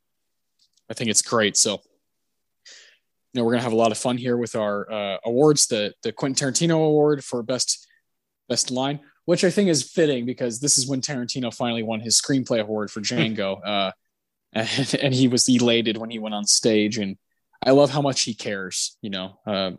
I 0.90 0.94
think 0.94 1.10
it's 1.10 1.22
great. 1.22 1.56
So, 1.56 1.72
you 1.72 3.40
know, 3.40 3.44
we're 3.44 3.52
gonna 3.52 3.62
have 3.62 3.72
a 3.72 3.76
lot 3.76 3.92
of 3.92 3.98
fun 3.98 4.16
here 4.16 4.36
with 4.36 4.54
our 4.54 4.90
uh, 4.90 5.18
awards. 5.24 5.66
The 5.66 5.92
the 6.02 6.12
Quentin 6.12 6.52
Tarantino 6.52 6.86
Award 6.86 7.24
for 7.24 7.42
best 7.42 7.86
best 8.48 8.70
line, 8.70 9.00
which 9.24 9.44
I 9.44 9.50
think 9.50 9.68
is 9.68 9.82
fitting 9.82 10.26
because 10.26 10.60
this 10.60 10.78
is 10.78 10.86
when 10.86 11.00
Tarantino 11.00 11.54
finally 11.54 11.82
won 11.82 12.00
his 12.00 12.20
screenplay 12.20 12.60
award 12.60 12.90
for 12.90 13.00
Django, 13.00 13.58
uh, 13.64 13.92
and, 14.52 14.94
and 15.02 15.14
he 15.14 15.28
was 15.28 15.48
elated 15.48 15.96
when 15.96 16.10
he 16.10 16.18
went 16.18 16.34
on 16.34 16.46
stage. 16.46 16.98
And 16.98 17.16
I 17.64 17.70
love 17.72 17.90
how 17.90 18.02
much 18.02 18.22
he 18.22 18.34
cares. 18.34 18.96
You 19.02 19.10
know, 19.10 19.38
uh, 19.46 19.72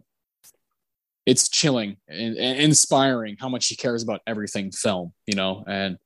it's 1.26 1.50
chilling 1.50 1.98
and, 2.08 2.38
and 2.38 2.60
inspiring 2.60 3.38
how 3.40 3.50
much 3.50 3.68
he 3.68 3.76
cares 3.76 4.04
about 4.04 4.22
everything 4.28 4.72
film. 4.72 5.14
You 5.26 5.36
know, 5.36 5.64
and 5.68 5.98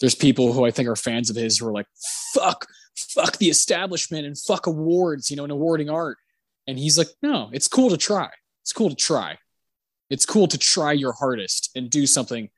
there's 0.00 0.14
people 0.14 0.52
who 0.52 0.64
I 0.64 0.70
think 0.70 0.88
are 0.88 0.96
fans 0.96 1.30
of 1.30 1.36
his 1.36 1.58
who 1.58 1.68
are 1.68 1.72
like, 1.72 1.86
fuck, 2.32 2.66
fuck 2.96 3.36
the 3.38 3.48
establishment 3.48 4.26
and 4.26 4.38
fuck 4.38 4.66
awards, 4.66 5.30
you 5.30 5.36
know, 5.36 5.44
and 5.44 5.52
awarding 5.52 5.90
art. 5.90 6.18
And 6.66 6.78
he's 6.78 6.98
like, 6.98 7.08
no, 7.22 7.50
it's 7.52 7.68
cool 7.68 7.90
to 7.90 7.96
try. 7.96 8.30
It's 8.62 8.72
cool 8.72 8.88
to 8.88 8.96
try. 8.96 9.38
It's 10.10 10.26
cool 10.26 10.46
to 10.48 10.58
try 10.58 10.92
your 10.92 11.12
hardest 11.12 11.70
and 11.74 11.90
do 11.90 12.06
something 12.06 12.50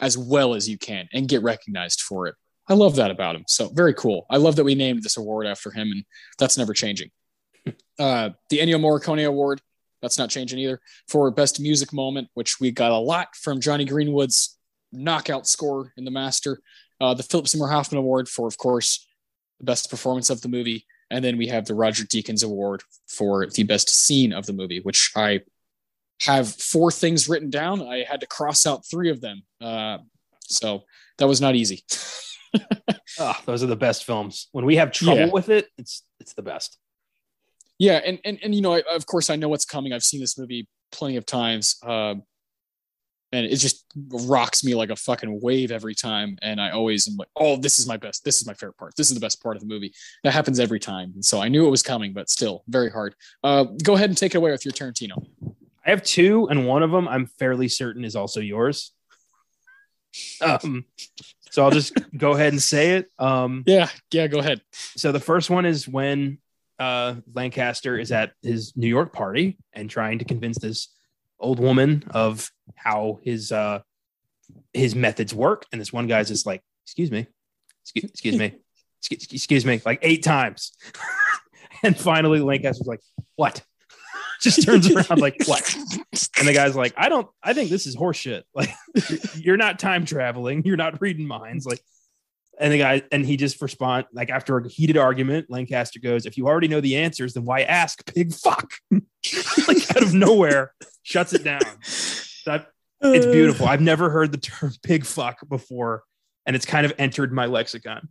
as 0.00 0.18
well 0.18 0.54
as 0.54 0.68
you 0.68 0.78
can 0.78 1.08
and 1.12 1.28
get 1.28 1.42
recognized 1.42 2.00
for 2.00 2.26
it. 2.26 2.34
I 2.68 2.74
love 2.74 2.96
that 2.96 3.10
about 3.10 3.36
him. 3.36 3.44
So 3.46 3.68
very 3.68 3.94
cool. 3.94 4.26
I 4.30 4.38
love 4.38 4.56
that 4.56 4.64
we 4.64 4.74
named 4.74 5.02
this 5.02 5.16
award 5.16 5.46
after 5.46 5.70
him, 5.70 5.90
and 5.90 6.04
that's 6.38 6.58
never 6.58 6.72
changing. 6.72 7.10
Uh, 7.96 8.30
the 8.50 8.58
Ennio 8.58 8.80
Morricone 8.80 9.24
Award, 9.24 9.60
that's 10.02 10.18
not 10.18 10.28
changing 10.28 10.58
either. 10.58 10.80
For 11.06 11.30
best 11.30 11.60
music 11.60 11.92
moment, 11.92 12.28
which 12.34 12.58
we 12.60 12.72
got 12.72 12.90
a 12.90 12.98
lot 12.98 13.28
from 13.36 13.60
Jonny 13.60 13.84
Greenwood's 13.84 14.58
knockout 14.90 15.46
score 15.46 15.92
in 15.96 16.04
The 16.04 16.10
Master. 16.10 16.58
Uh, 17.04 17.14
the 17.14 17.22
Philip 17.22 17.48
Seymour 17.48 17.68
Hoffman 17.68 17.98
Award 17.98 18.28
for, 18.28 18.46
of 18.48 18.56
course, 18.56 19.06
the 19.58 19.64
best 19.64 19.90
performance 19.90 20.30
of 20.30 20.40
the 20.40 20.48
movie. 20.48 20.86
And 21.10 21.22
then 21.24 21.36
we 21.36 21.48
have 21.48 21.66
the 21.66 21.74
Roger 21.74 22.04
Deakins 22.04 22.42
Award 22.44 22.82
for 23.08 23.46
the 23.46 23.62
best 23.64 23.90
scene 23.90 24.32
of 24.32 24.46
the 24.46 24.52
movie, 24.54 24.80
which 24.80 25.10
I 25.14 25.40
have 26.20 26.48
four 26.48 26.90
things 26.90 27.28
written 27.28 27.50
down. 27.50 27.82
I 27.86 28.04
had 28.08 28.20
to 28.20 28.26
cross 28.26 28.66
out 28.66 28.86
three 28.90 29.10
of 29.10 29.20
them. 29.20 29.42
Uh, 29.60 29.98
so 30.40 30.84
that 31.18 31.28
was 31.28 31.40
not 31.40 31.54
easy. 31.54 31.84
Oh, 33.18 33.34
those 33.46 33.62
are 33.62 33.66
the 33.66 33.76
best 33.76 34.04
films. 34.04 34.48
When 34.52 34.64
we 34.64 34.76
have 34.76 34.90
trouble 34.92 35.18
Yeah. 35.26 35.30
with 35.30 35.48
it, 35.50 35.68
it's 35.76 36.02
it's 36.20 36.32
the 36.34 36.42
best. 36.42 36.78
yeah. 37.78 38.00
And, 38.04 38.18
and, 38.24 38.38
and 38.42 38.54
you 38.54 38.62
know, 38.62 38.74
I, 38.74 38.82
of 38.94 39.04
course, 39.06 39.28
I 39.28 39.36
know 39.36 39.48
what's 39.50 39.66
coming. 39.66 39.92
I've 39.92 40.04
seen 40.04 40.20
this 40.20 40.38
movie 40.38 40.66
plenty 40.90 41.16
of 41.16 41.26
times. 41.26 41.76
Uh, 41.82 42.14
and 43.34 43.46
it 43.46 43.56
just 43.56 43.84
rocks 44.26 44.62
me 44.64 44.74
like 44.74 44.90
a 44.90 44.96
fucking 44.96 45.40
wave 45.42 45.70
every 45.72 45.94
time. 45.94 46.38
And 46.42 46.60
I 46.60 46.70
always 46.70 47.08
am 47.08 47.16
like, 47.16 47.28
oh, 47.36 47.56
this 47.56 47.78
is 47.78 47.86
my 47.86 47.96
best. 47.96 48.24
This 48.24 48.40
is 48.40 48.46
my 48.46 48.54
favorite 48.54 48.76
part. 48.78 48.94
This 48.96 49.08
is 49.08 49.14
the 49.14 49.20
best 49.20 49.42
part 49.42 49.56
of 49.56 49.62
the 49.62 49.68
movie. 49.68 49.92
That 50.22 50.32
happens 50.32 50.60
every 50.60 50.80
time. 50.80 51.12
And 51.14 51.24
so 51.24 51.40
I 51.40 51.48
knew 51.48 51.66
it 51.66 51.70
was 51.70 51.82
coming, 51.82 52.12
but 52.12 52.30
still 52.30 52.62
very 52.68 52.90
hard. 52.90 53.14
Uh, 53.42 53.64
go 53.82 53.94
ahead 53.94 54.10
and 54.10 54.16
take 54.16 54.34
it 54.34 54.38
away 54.38 54.50
with 54.50 54.64
your 54.64 54.72
Tarantino. 54.72 55.26
I 55.86 55.90
have 55.90 56.02
two, 56.02 56.46
and 56.48 56.66
one 56.66 56.82
of 56.82 56.90
them 56.90 57.06
I'm 57.06 57.26
fairly 57.26 57.68
certain 57.68 58.04
is 58.04 58.16
also 58.16 58.40
yours. 58.40 58.92
Um, 60.40 60.84
so 61.50 61.64
I'll 61.64 61.70
just 61.70 61.94
go 62.16 62.32
ahead 62.32 62.52
and 62.52 62.62
say 62.62 62.92
it. 62.92 63.10
Um, 63.18 63.64
Yeah, 63.66 63.88
yeah, 64.10 64.26
go 64.26 64.38
ahead. 64.38 64.60
so 64.96 65.12
the 65.12 65.20
first 65.20 65.50
one 65.50 65.66
is 65.66 65.86
when 65.88 66.38
uh, 66.78 67.16
Lancaster 67.34 67.98
is 67.98 68.12
at 68.12 68.32
his 68.42 68.76
New 68.76 68.88
York 68.88 69.12
party 69.12 69.58
and 69.72 69.88
trying 69.90 70.18
to 70.20 70.24
convince 70.24 70.58
this 70.58 70.88
old 71.38 71.60
woman 71.60 72.04
of 72.10 72.50
how 72.74 73.20
his 73.22 73.52
uh, 73.52 73.80
his 74.72 74.94
methods 74.94 75.34
work, 75.34 75.66
and 75.72 75.80
this 75.80 75.92
one 75.92 76.06
guy's 76.06 76.28
just 76.28 76.46
like, 76.46 76.62
"Excuse 76.84 77.10
me, 77.10 77.26
excuse, 77.82 78.38
me, 78.38 78.54
excuse, 79.00 79.26
excuse 79.32 79.66
me," 79.66 79.80
like 79.84 79.98
eight 80.02 80.22
times, 80.22 80.72
and 81.82 81.98
finally 81.98 82.40
Lancaster's 82.40 82.86
like, 82.86 83.00
"What?" 83.36 83.62
Just 84.40 84.64
turns 84.64 84.90
around 84.90 85.20
like, 85.20 85.36
"What?" 85.46 85.74
And 86.38 86.46
the 86.46 86.52
guy's 86.52 86.76
like, 86.76 86.92
"I 86.96 87.08
don't. 87.08 87.26
I 87.42 87.54
think 87.54 87.70
this 87.70 87.86
is 87.86 87.96
horseshit. 87.96 88.42
Like, 88.54 88.70
you're 89.36 89.56
not 89.56 89.78
time 89.78 90.04
traveling. 90.04 90.62
You're 90.64 90.76
not 90.76 91.00
reading 91.00 91.26
minds. 91.26 91.66
Like." 91.66 91.80
And 92.60 92.72
the 92.72 92.78
guy, 92.78 93.02
and 93.10 93.26
he 93.26 93.36
just 93.36 93.60
respond 93.60 94.06
like 94.12 94.30
after 94.30 94.56
a 94.56 94.68
heated 94.68 94.96
argument, 94.96 95.46
Lancaster 95.48 95.98
goes, 95.98 96.24
"If 96.24 96.36
you 96.36 96.46
already 96.46 96.68
know 96.68 96.80
the 96.80 96.96
answers, 96.96 97.34
then 97.34 97.44
why 97.44 97.62
ask, 97.62 98.04
pig 98.14 98.32
fuck?" 98.32 98.74
like 98.92 99.96
out 99.96 100.02
of 100.02 100.14
nowhere, 100.14 100.72
shuts 101.02 101.32
it 101.32 101.42
down. 101.42 101.62
That 102.46 102.68
it's 103.00 103.26
beautiful. 103.26 103.66
I've 103.66 103.80
never 103.80 104.10
heard 104.10 104.32
the 104.32 104.38
term 104.38 104.72
pig 104.82 105.04
fuck 105.04 105.46
before, 105.48 106.04
and 106.46 106.56
it's 106.56 106.66
kind 106.66 106.86
of 106.86 106.92
entered 106.98 107.32
my 107.32 107.46
lexicon. 107.46 108.08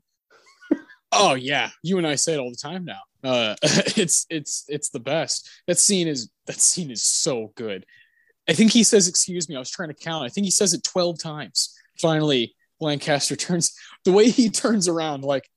Oh 1.16 1.36
yeah, 1.36 1.70
you 1.84 1.98
and 1.98 2.08
I 2.08 2.16
say 2.16 2.34
it 2.34 2.40
all 2.40 2.50
the 2.50 2.56
time 2.56 2.86
now. 2.86 3.02
Uh, 3.24 3.56
it's 3.64 4.26
it's 4.30 4.66
it's 4.68 4.90
the 4.90 5.00
best. 5.00 5.50
That 5.68 5.78
scene 5.78 6.08
is 6.08 6.32
that 6.48 6.60
scene 6.60 6.92
is 6.92 7.04
so 7.04 7.52
good. 7.56 7.86
I 8.50 8.54
think 8.54 8.72
he 8.72 8.84
says, 8.84 9.08
"Excuse 9.08 9.48
me." 9.48 9.56
I 9.56 9.60
was 9.60 9.70
trying 9.70 9.90
to 9.90 9.96
count. 9.96 10.26
I 10.26 10.30
think 10.30 10.46
he 10.46 10.52
says 10.52 10.74
it 10.74 10.84
twelve 10.84 11.20
times. 11.20 11.78
Finally, 12.02 12.56
Lancaster 12.80 13.36
turns 13.36 13.76
the 14.06 14.12
way 14.12 14.30
he 14.30 14.50
turns 14.50 14.88
around, 14.88 15.24
like 15.24 15.48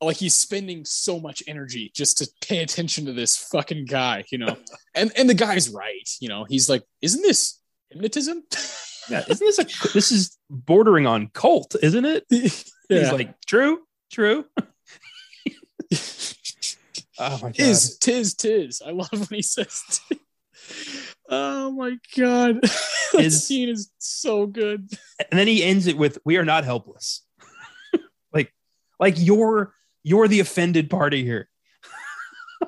like 0.00 0.16
he's 0.16 0.34
spending 0.34 0.84
so 0.84 1.18
much 1.18 1.42
energy 1.46 1.90
just 1.94 2.18
to 2.18 2.28
pay 2.40 2.58
attention 2.58 3.06
to 3.06 3.12
this 3.12 3.36
fucking 3.36 3.84
guy, 3.84 4.24
you 4.30 4.38
know. 4.38 4.56
and 4.94 5.12
and 5.16 5.30
the 5.30 5.34
guy's 5.34 5.70
right, 5.70 6.08
you 6.20 6.28
know. 6.28 6.44
He's 6.48 6.68
like, 6.68 6.82
"Isn't 7.00 7.22
this 7.22 7.57
hypnotism?" 7.90 8.42
Yeah, 9.10 9.24
isn't 9.28 9.46
this 9.46 9.58
a 9.58 9.64
this 9.94 10.12
is 10.12 10.36
bordering 10.50 11.06
on 11.06 11.28
cult, 11.32 11.74
isn't 11.82 12.04
it? 12.04 12.26
He's 12.30 12.72
like, 13.12 13.34
true, 13.46 13.80
true. 14.10 14.44
oh 17.18 17.38
my 17.42 17.48
god. 17.48 17.54
Tis, 17.54 17.98
tis, 17.98 18.34
tis. 18.34 18.82
I 18.84 18.90
love 18.90 19.08
when 19.12 19.28
he 19.30 19.42
says 19.42 19.82
tis. 20.08 20.18
Oh 21.28 21.70
my 21.70 21.96
god. 22.16 22.60
that 23.12 23.20
Is- 23.20 23.46
scene 23.46 23.68
is 23.70 23.90
so 23.98 24.46
good. 24.46 24.88
and 25.30 25.38
then 25.38 25.46
he 25.46 25.62
ends 25.64 25.86
it 25.86 25.96
with 25.96 26.18
we 26.24 26.36
are 26.36 26.44
not 26.44 26.64
helpless 26.64 27.22
like 28.32 28.52
like 29.00 29.14
you're 29.16 29.72
you're 30.02 30.28
the 30.28 30.40
offended 30.40 30.90
party 30.90 31.24
here 31.24 31.48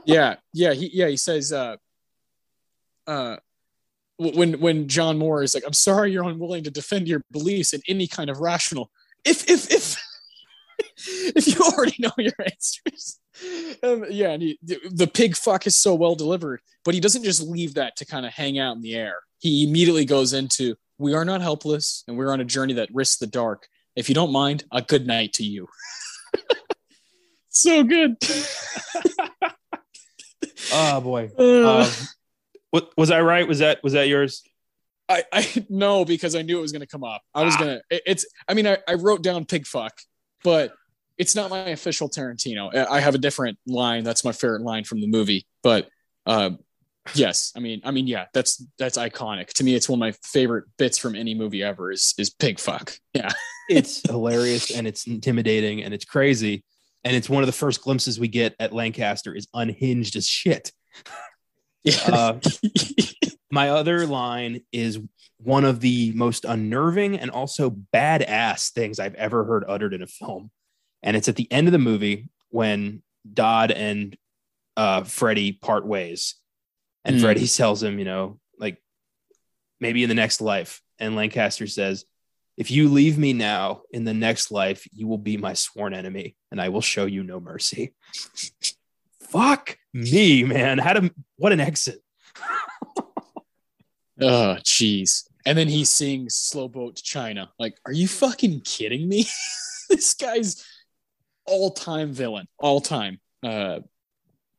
Yeah, 0.06 0.36
yeah, 0.54 0.72
he 0.72 0.90
yeah, 0.92 1.08
he 1.08 1.16
says 1.18 1.52
uh 1.52 1.76
uh 3.06 3.36
when 4.20 4.60
when 4.60 4.86
John 4.88 5.18
Moore 5.18 5.42
is 5.42 5.54
like, 5.54 5.64
I'm 5.66 5.72
sorry 5.72 6.12
you're 6.12 6.28
unwilling 6.28 6.64
to 6.64 6.70
defend 6.70 7.08
your 7.08 7.22
beliefs 7.30 7.72
in 7.72 7.80
any 7.88 8.06
kind 8.06 8.28
of 8.28 8.38
rational 8.38 8.90
if 9.24 9.48
if 9.48 9.70
if 9.70 9.96
if 11.36 11.46
you 11.46 11.60
already 11.60 11.96
know 11.98 12.12
your 12.18 12.32
answers. 12.44 13.18
Um, 13.82 14.04
yeah, 14.10 14.30
and 14.30 14.42
he, 14.42 14.58
the 14.62 15.06
pig 15.12 15.34
fuck 15.36 15.66
is 15.66 15.78
so 15.78 15.94
well 15.94 16.14
delivered, 16.14 16.60
but 16.84 16.92
he 16.92 17.00
doesn't 17.00 17.24
just 17.24 17.42
leave 17.42 17.74
that 17.74 17.96
to 17.96 18.04
kind 18.04 18.26
of 18.26 18.32
hang 18.32 18.58
out 18.58 18.76
in 18.76 18.82
the 18.82 18.94
air. 18.94 19.20
He 19.38 19.64
immediately 19.64 20.04
goes 20.04 20.34
into, 20.34 20.76
"We 20.98 21.14
are 21.14 21.24
not 21.24 21.40
helpless, 21.40 22.04
and 22.06 22.18
we're 22.18 22.32
on 22.32 22.40
a 22.40 22.44
journey 22.44 22.74
that 22.74 22.90
risks 22.92 23.18
the 23.18 23.26
dark. 23.26 23.66
If 23.96 24.08
you 24.10 24.14
don't 24.14 24.32
mind, 24.32 24.64
a 24.70 24.82
good 24.82 25.06
night 25.06 25.32
to 25.34 25.44
you." 25.44 25.68
so 27.48 27.82
good. 27.82 28.16
oh 30.72 31.00
boy 31.00 31.30
Uh, 31.38 31.80
um, 31.80 31.90
what 32.70 32.90
was 32.96 33.10
i 33.10 33.20
right 33.20 33.46
was 33.48 33.58
that 33.60 33.82
was 33.82 33.92
that 33.94 34.08
yours 34.08 34.42
I, 35.08 35.24
I 35.32 35.66
no 35.68 36.04
because 36.04 36.36
I 36.36 36.42
knew 36.42 36.56
it 36.58 36.60
was 36.60 36.70
going 36.70 36.82
to 36.82 36.86
come 36.86 37.02
up. 37.02 37.22
I 37.34 37.42
was 37.42 37.54
Ah. 37.56 37.58
gonna. 37.58 37.80
it- 37.90 38.02
it's. 38.06 38.24
I 38.46 38.54
mean, 38.54 38.68
I, 38.68 38.78
I 38.86 38.94
wrote 38.94 39.24
down 39.24 39.44
pig 39.44 39.66
fuck, 39.66 39.98
but 40.44 40.72
it's 41.18 41.34
not 41.34 41.50
my 41.50 41.70
official 41.70 42.08
Tarantino. 42.08 42.72
I- 42.72 42.86
I 42.86 43.00
have 43.00 43.16
a 43.16 43.18
different 43.18 43.58
line. 43.66 44.04
That's 44.04 44.24
my 44.24 44.30
favorite 44.30 44.62
line 44.62 44.84
from 44.84 45.00
the 45.00 45.08
movie. 45.08 45.48
But 45.64 45.88
uh, 46.26 46.50
yes, 47.12 47.52
I 47.56 47.58
mean, 47.58 47.80
I 47.82 47.90
mean, 47.90 48.06
yeah, 48.06 48.26
that's 48.32 48.64
that's 48.78 48.96
iconic 48.96 49.48
to 49.54 49.64
me. 49.64 49.74
It's 49.74 49.88
one 49.88 49.96
of 49.96 50.00
my 50.00 50.12
favorite 50.22 50.66
bits 50.78 50.96
from 50.96 51.16
any 51.16 51.34
movie 51.34 51.64
ever. 51.64 51.90
Is 51.90 52.14
is 52.16 52.30
pig 52.30 52.60
fuck? 52.60 52.92
Yeah, 53.12 53.32
it's 53.68 54.08
hilarious 54.08 54.70
and 54.70 54.86
it's 54.86 55.08
intimidating 55.08 55.82
and 55.82 55.92
it's 55.92 56.04
crazy 56.04 56.62
and 57.02 57.16
it's 57.16 57.28
one 57.28 57.42
of 57.42 57.48
the 57.48 57.52
first 57.52 57.82
glimpses 57.82 58.20
we 58.20 58.28
get 58.28 58.54
at 58.60 58.72
lancaster 58.72 59.34
is 59.34 59.48
unhinged 59.54 60.14
as 60.14 60.28
shit 60.28 60.70
yeah. 61.84 61.98
uh, 62.06 62.40
my 63.50 63.70
other 63.70 64.06
line 64.06 64.60
is 64.72 64.98
one 65.38 65.64
of 65.64 65.80
the 65.80 66.12
most 66.12 66.44
unnerving 66.44 67.18
and 67.18 67.30
also 67.30 67.70
badass 67.70 68.70
things 68.72 68.98
I've 68.98 69.14
ever 69.14 69.44
heard 69.44 69.64
uttered 69.66 69.94
in 69.94 70.02
a 70.02 70.06
film. 70.06 70.50
And 71.02 71.16
it's 71.16 71.28
at 71.28 71.36
the 71.36 71.50
end 71.50 71.66
of 71.66 71.72
the 71.72 71.78
movie 71.78 72.28
when 72.50 73.02
Dodd 73.32 73.70
and 73.70 74.16
uh, 74.76 75.04
Freddie 75.04 75.52
part 75.52 75.86
ways. 75.86 76.36
And 77.04 77.16
Mm. 77.16 77.20
Freddie 77.22 77.46
tells 77.48 77.82
him, 77.82 77.98
you 77.98 78.04
know, 78.04 78.38
like 78.58 78.82
maybe 79.80 80.02
in 80.02 80.08
the 80.08 80.14
next 80.14 80.40
life. 80.40 80.82
And 80.98 81.16
Lancaster 81.16 81.66
says, 81.66 82.04
if 82.58 82.70
you 82.70 82.90
leave 82.90 83.16
me 83.16 83.32
now, 83.32 83.82
in 83.90 84.04
the 84.04 84.12
next 84.12 84.50
life, 84.50 84.86
you 84.92 85.06
will 85.06 85.18
be 85.18 85.38
my 85.38 85.54
sworn 85.54 85.94
enemy 85.94 86.36
and 86.50 86.60
I 86.60 86.68
will 86.68 86.82
show 86.82 87.06
you 87.06 87.22
no 87.22 87.40
mercy. 87.40 87.94
Fuck 89.30 89.78
me, 89.94 90.44
man. 90.44 90.78
How 90.78 90.92
to, 90.94 91.14
what 91.36 91.52
an 91.52 91.60
exit. 91.60 92.00
Oh, 94.22 94.56
jeez. 94.64 95.26
And 95.46 95.56
then 95.56 95.68
he 95.68 95.84
sings 95.84 96.34
Slow 96.34 96.68
Boat 96.68 96.96
to 96.96 97.02
China. 97.02 97.50
Like, 97.58 97.78
are 97.86 97.92
you 97.92 98.06
fucking 98.06 98.60
kidding 98.60 99.08
me? 99.08 99.26
this 99.88 100.14
guy's 100.14 100.64
all 101.46 101.70
time 101.70 102.12
villain, 102.12 102.46
all 102.58 102.80
time. 102.80 103.20
Uh, 103.42 103.80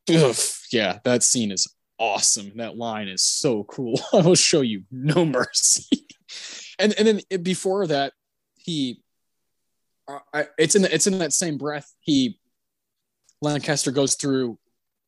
ugh, 0.10 0.36
yeah, 0.72 1.00
that 1.04 1.24
scene 1.24 1.52
is 1.52 1.68
awesome. 2.00 2.54
That 2.56 2.78
line 2.78 3.08
is 3.08 3.22
so 3.22 3.64
cool. 3.66 4.00
I 4.14 4.22
will 4.22 4.36
show 4.36 4.62
you 4.62 4.84
no 4.92 5.26
mercy. 5.26 6.08
and 6.80 6.94
and 6.98 7.08
then 7.08 7.44
before 7.44 7.86
that, 7.88 8.14
he, 8.56 9.02
uh, 10.08 10.20
I, 10.34 10.48
it's 10.58 10.76
in 10.76 10.82
the, 10.82 10.94
it's 10.94 11.08
in 11.08 11.20
that 11.20 11.34
same 11.34 11.58
breath. 11.58 11.94
He, 12.00 12.40
Lancaster 13.42 13.92
goes 13.92 14.16
through. 14.16 14.58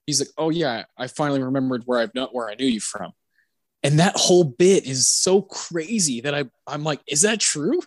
He's 0.06 0.20
like, 0.20 0.30
oh 0.38 0.50
yeah, 0.50 0.84
I 0.98 1.08
finally 1.08 1.42
remembered 1.42 1.84
where 1.86 2.00
I've 2.00 2.14
not 2.14 2.34
where 2.34 2.50
I 2.50 2.56
knew 2.56 2.66
you 2.66 2.82
from 2.82 3.14
and 3.84 4.00
that 4.00 4.16
whole 4.16 4.46
bit 4.46 4.86
is 4.86 5.08
so 5.08 5.42
crazy 5.42 6.22
that 6.22 6.34
I 6.34 6.46
I'm 6.66 6.84
like, 6.84 7.02
is 7.08 7.22
that 7.22 7.40
true? 7.40 7.82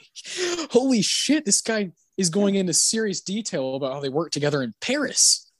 Holy 0.70 1.02
shit! 1.02 1.44
This 1.44 1.60
guy 1.60 1.92
is 2.16 2.30
going 2.30 2.56
into 2.56 2.74
serious 2.74 3.20
detail 3.20 3.76
about 3.76 3.92
how 3.92 4.00
they 4.00 4.08
work 4.08 4.32
together 4.32 4.62
in 4.62 4.74
Paris. 4.80 5.50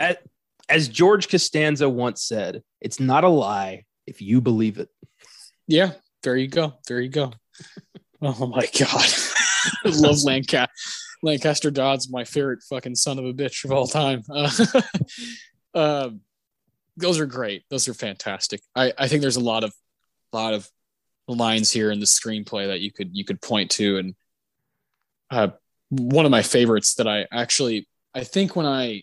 As, 0.00 0.16
as 0.68 0.88
George 0.88 1.28
Costanza 1.28 1.88
once 1.88 2.22
said, 2.22 2.62
it's 2.80 2.98
not 2.98 3.24
a 3.24 3.28
lie 3.28 3.84
if 4.06 4.22
you 4.22 4.40
believe 4.40 4.78
it. 4.78 4.88
Yeah, 5.66 5.92
there 6.22 6.36
you 6.36 6.48
go. 6.48 6.74
There 6.88 7.00
you 7.00 7.10
go. 7.10 7.32
Oh 8.20 8.48
my 8.48 8.66
god, 8.76 9.06
I 9.84 9.90
love 9.90 10.24
Lancaster. 10.24 10.72
Lancaster 11.22 11.70
Dodd's 11.70 12.10
my 12.10 12.24
favorite 12.24 12.62
fucking 12.62 12.94
son 12.94 13.18
of 13.18 13.24
a 13.24 13.32
bitch 13.32 13.64
of 13.64 13.72
all 13.72 13.86
time. 13.86 14.22
Uh, 15.74 16.06
um, 16.08 16.20
those 16.96 17.20
are 17.20 17.26
great. 17.26 17.62
Those 17.70 17.88
are 17.88 17.94
fantastic. 17.94 18.60
I, 18.74 18.92
I 18.98 19.06
think 19.06 19.20
there's 19.20 19.36
a 19.36 19.40
lot 19.40 19.64
of 19.64 19.72
lot 20.32 20.54
of 20.54 20.68
lines 21.28 21.70
here 21.70 21.90
in 21.90 22.00
the 22.00 22.06
screenplay 22.06 22.66
that 22.68 22.80
you 22.80 22.90
could 22.90 23.10
you 23.12 23.24
could 23.24 23.40
point 23.40 23.70
to, 23.72 23.98
and 23.98 24.14
uh, 25.30 25.48
one 25.90 26.24
of 26.24 26.30
my 26.30 26.42
favorites 26.42 26.94
that 26.94 27.06
I 27.06 27.26
actually 27.30 27.86
I 28.14 28.24
think 28.24 28.56
when 28.56 28.66
I 28.66 29.02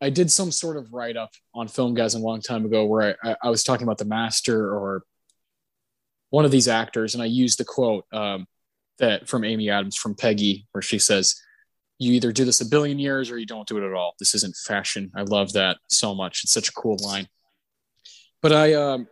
I 0.00 0.10
did 0.10 0.30
some 0.30 0.50
sort 0.50 0.76
of 0.76 0.92
write 0.92 1.16
up 1.16 1.30
on 1.54 1.68
Filmgazm 1.68 2.16
a 2.16 2.18
long 2.18 2.40
time 2.40 2.64
ago 2.64 2.84
where 2.84 3.16
I, 3.22 3.30
I, 3.30 3.36
I 3.44 3.50
was 3.50 3.62
talking 3.62 3.84
about 3.84 3.98
the 3.98 4.04
master 4.04 4.72
or 4.74 5.04
one 6.30 6.44
of 6.44 6.50
these 6.50 6.66
actors, 6.66 7.14
and 7.14 7.22
I 7.22 7.26
used 7.26 7.58
the 7.58 7.64
quote 7.64 8.06
um, 8.12 8.46
that 8.98 9.28
from 9.28 9.44
Amy 9.44 9.70
Adams 9.70 9.96
from 9.96 10.14
Peggy, 10.14 10.66
where 10.72 10.82
she 10.82 10.98
says, 10.98 11.34
"You 11.98 12.12
either 12.12 12.32
do 12.32 12.44
this 12.44 12.60
a 12.60 12.66
billion 12.66 12.98
years 12.98 13.30
or 13.30 13.38
you 13.38 13.46
don't 13.46 13.68
do 13.68 13.78
it 13.78 13.86
at 13.86 13.94
all. 13.94 14.14
This 14.18 14.34
isn't 14.34 14.56
fashion." 14.56 15.10
I 15.16 15.22
love 15.22 15.52
that 15.54 15.78
so 15.88 16.14
much. 16.14 16.44
It's 16.44 16.52
such 16.52 16.68
a 16.68 16.72
cool 16.72 16.96
line. 17.02 17.28
But 18.40 18.52
I 18.52 18.74
um, 18.74 19.08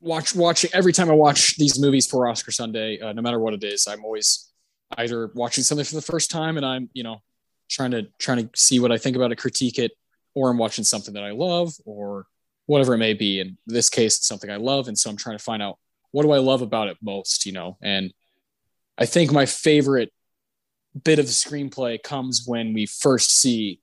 watch 0.00 0.34
watching 0.34 0.70
every 0.72 0.92
time 0.92 1.10
I 1.10 1.14
watch 1.14 1.56
these 1.56 1.78
movies 1.78 2.06
for 2.06 2.26
Oscar 2.28 2.52
Sunday, 2.52 3.00
uh, 3.00 3.12
no 3.12 3.22
matter 3.22 3.38
what 3.38 3.54
it 3.54 3.64
is, 3.64 3.86
I'm 3.86 4.04
always 4.04 4.50
either 4.98 5.30
watching 5.34 5.62
something 5.62 5.84
for 5.84 5.94
the 5.94 6.02
first 6.02 6.30
time 6.30 6.56
and 6.56 6.66
I'm 6.66 6.90
you 6.94 7.04
know 7.04 7.22
trying 7.68 7.92
to 7.92 8.08
trying 8.18 8.38
to 8.38 8.50
see 8.56 8.80
what 8.80 8.92
I 8.92 8.98
think 8.98 9.16
about 9.16 9.32
it, 9.32 9.38
critique 9.38 9.78
it, 9.78 9.92
or 10.34 10.50
I'm 10.50 10.58
watching 10.58 10.84
something 10.84 11.14
that 11.14 11.22
I 11.22 11.30
love 11.30 11.72
or 11.84 12.26
whatever 12.66 12.94
it 12.94 12.98
may 12.98 13.14
be. 13.14 13.40
In 13.40 13.56
this 13.66 13.88
case, 13.88 14.18
it's 14.18 14.26
something 14.26 14.50
I 14.50 14.56
love, 14.56 14.88
and 14.88 14.98
so 14.98 15.10
I'm 15.10 15.16
trying 15.16 15.38
to 15.38 15.44
find 15.44 15.62
out 15.62 15.78
what 16.12 16.22
do 16.22 16.32
I 16.32 16.38
love 16.38 16.62
about 16.62 16.88
it 16.88 16.96
most, 17.02 17.46
you 17.46 17.52
know. 17.52 17.78
And 17.82 18.12
I 19.00 19.06
think 19.06 19.32
my 19.32 19.46
favorite 19.46 20.12
bit 21.04 21.18
of 21.18 21.26
the 21.26 21.32
screenplay 21.32 22.02
comes 22.02 22.44
when 22.46 22.74
we 22.74 22.86
first 22.86 23.38
see 23.38 23.80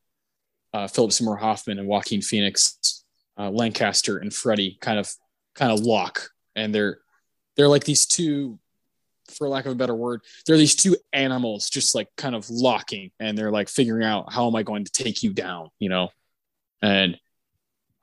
uh, 0.74 0.88
Philip 0.88 1.12
Seymour 1.12 1.38
Hoffman 1.38 1.80
and 1.80 1.88
Joaquin 1.88 2.22
Phoenix, 2.22 3.04
uh, 3.38 3.50
Lancaster 3.50 4.18
and 4.18 4.34
Freddie 4.34 4.78
kind 4.80 5.00
of 5.00 5.12
kind 5.56 5.72
of 5.72 5.80
lock, 5.80 6.30
and 6.56 6.74
they're 6.74 7.00
they're 7.56 7.68
like 7.68 7.84
these 7.84 8.06
two, 8.06 8.60
for 9.34 9.50
lack 9.50 9.66
of 9.66 9.72
a 9.72 9.76
better 9.76 9.96
word, 9.96 10.22
they're 10.46 10.58
these 10.58 10.76
two 10.76 10.96
animals 11.14 11.70
just 11.70 11.96
like 11.96 12.10
kind 12.16 12.36
of 12.36 12.48
locking, 12.50 13.12
and 13.20 13.36
they're 13.36 13.52
like 13.52 13.70
figuring 13.70 14.06
out 14.06 14.32
how 14.32 14.48
am 14.48 14.56
I 14.56 14.64
going 14.64 14.86
to 14.86 14.92
take 14.92 15.24
you 15.24 15.34
down, 15.34 15.70
you 15.80 15.90
know, 15.90 16.10
and 16.82 17.18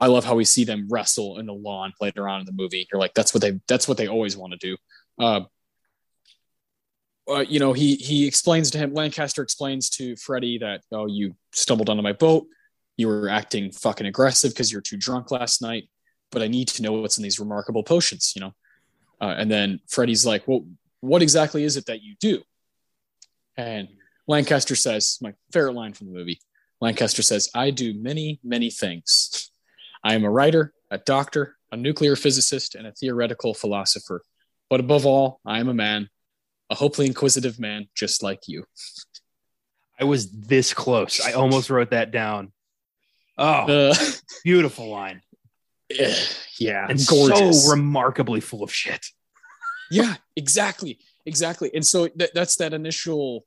I 0.01 0.09
love 0.09 0.25
how 0.25 0.35
we 0.35 0.45
see 0.45 0.65
them 0.65 0.89
wrestle 0.91 1.39
in 1.39 1.47
the 1.47 1.55
lawn 1.55 1.93
later 2.01 2.29
on 2.29 2.41
in 2.41 2.47
the 2.47 2.53
movie. 2.53 2.89
You're 2.91 3.01
like, 3.01 3.15
that's 3.15 3.33
what 3.33 3.43
they 3.43 3.61
that's 3.69 3.87
what 3.87 3.99
they 3.99 4.09
always 4.09 4.37
want 4.37 4.53
to 4.53 4.59
do. 4.59 4.77
Uh, 5.19 5.41
uh, 7.29 7.41
you 7.41 7.59
know, 7.59 7.73
he 7.73 7.97
he 7.97 8.27
explains 8.27 8.71
to 8.73 8.79
him. 8.79 8.93
Lancaster 8.93 9.43
explains 9.43 9.89
to 9.91 10.17
Freddie 10.17 10.59
that 10.59 10.83
oh, 10.93 11.07
you 11.07 11.35
stumbled 11.53 11.89
onto 11.89 12.03
my 12.03 12.13
boat. 12.13 12.47
You 12.97 13.09
were 13.09 13.29
acting 13.29 13.73
fucking 13.73 14.07
aggressive 14.07 14.53
because 14.53 14.71
you're 14.71 14.81
too 14.81 14.97
drunk 14.97 15.31
last 15.31 15.63
night. 15.63 15.89
But 16.31 16.43
I 16.43 16.49
need 16.49 16.69
to 16.69 16.83
know 16.83 16.93
what's 16.93 17.19
in 17.19 17.23
these 17.23 17.41
remarkable 17.41 17.83
potions. 17.83 18.33
You 18.37 18.43
know, 18.43 18.53
uh, 19.21 19.35
and 19.39 19.51
then 19.51 19.81
Freddie's 19.89 20.27
like, 20.27 20.47
well, 20.47 20.67
what 21.01 21.23
exactly 21.23 21.65
is 21.65 21.77
it 21.77 21.87
that 21.87 22.03
you 22.03 22.15
do? 22.21 22.43
And 23.57 23.89
Lancaster 24.27 24.75
says, 24.75 25.19
my 25.21 25.35
favorite 25.53 25.75
line 25.75 25.93
from 25.93 26.09
the 26.09 26.15
movie. 26.15 26.41
Lancaster 26.81 27.23
says, 27.23 27.51
I 27.55 27.71
do 27.71 27.95
many, 27.95 28.41
many 28.43 28.71
things. 28.71 29.51
I 30.03 30.15
am 30.15 30.25
a 30.25 30.31
writer, 30.31 30.73
a 30.91 30.99
doctor, 30.99 31.57
a 31.71 31.77
nuclear 31.77 32.17
physicist, 32.17 32.75
and 32.75 32.87
a 32.87 32.93
theoretical 32.93 33.55
philosopher. 33.55 34.23
But 34.69 34.81
above 34.81 35.07
all, 35.07 35.41
I 35.47 35.61
am 35.61 35.69
a 35.69 35.75
man, 35.75 36.09
a 36.75 36.77
hopefully 36.77 37.07
inquisitive 37.07 37.61
man 37.61 37.89
just 37.95 38.23
like 38.23 38.49
you. 38.49 38.65
I 39.99 40.05
was 40.05 40.31
this 40.31 40.75
close. 40.75 41.21
I 41.25 41.33
almost 41.33 41.71
wrote 41.71 41.91
that 41.91 42.11
down. 42.11 42.53
Oh, 43.39 43.91
uh, 43.91 43.95
beautiful 44.45 44.89
line. 44.91 45.23
Yeah, 46.57 46.87
and 46.89 47.05
gorgeous. 47.09 47.65
so 47.65 47.71
remarkably 47.73 48.39
full 48.39 48.63
of 48.63 48.73
shit. 48.73 49.05
yeah, 49.91 50.15
exactly, 50.37 51.01
exactly. 51.27 51.69
And 51.75 51.85
so 51.85 52.07
th- 52.07 52.31
that's 52.33 52.55
that 52.57 52.73
initial. 52.73 53.45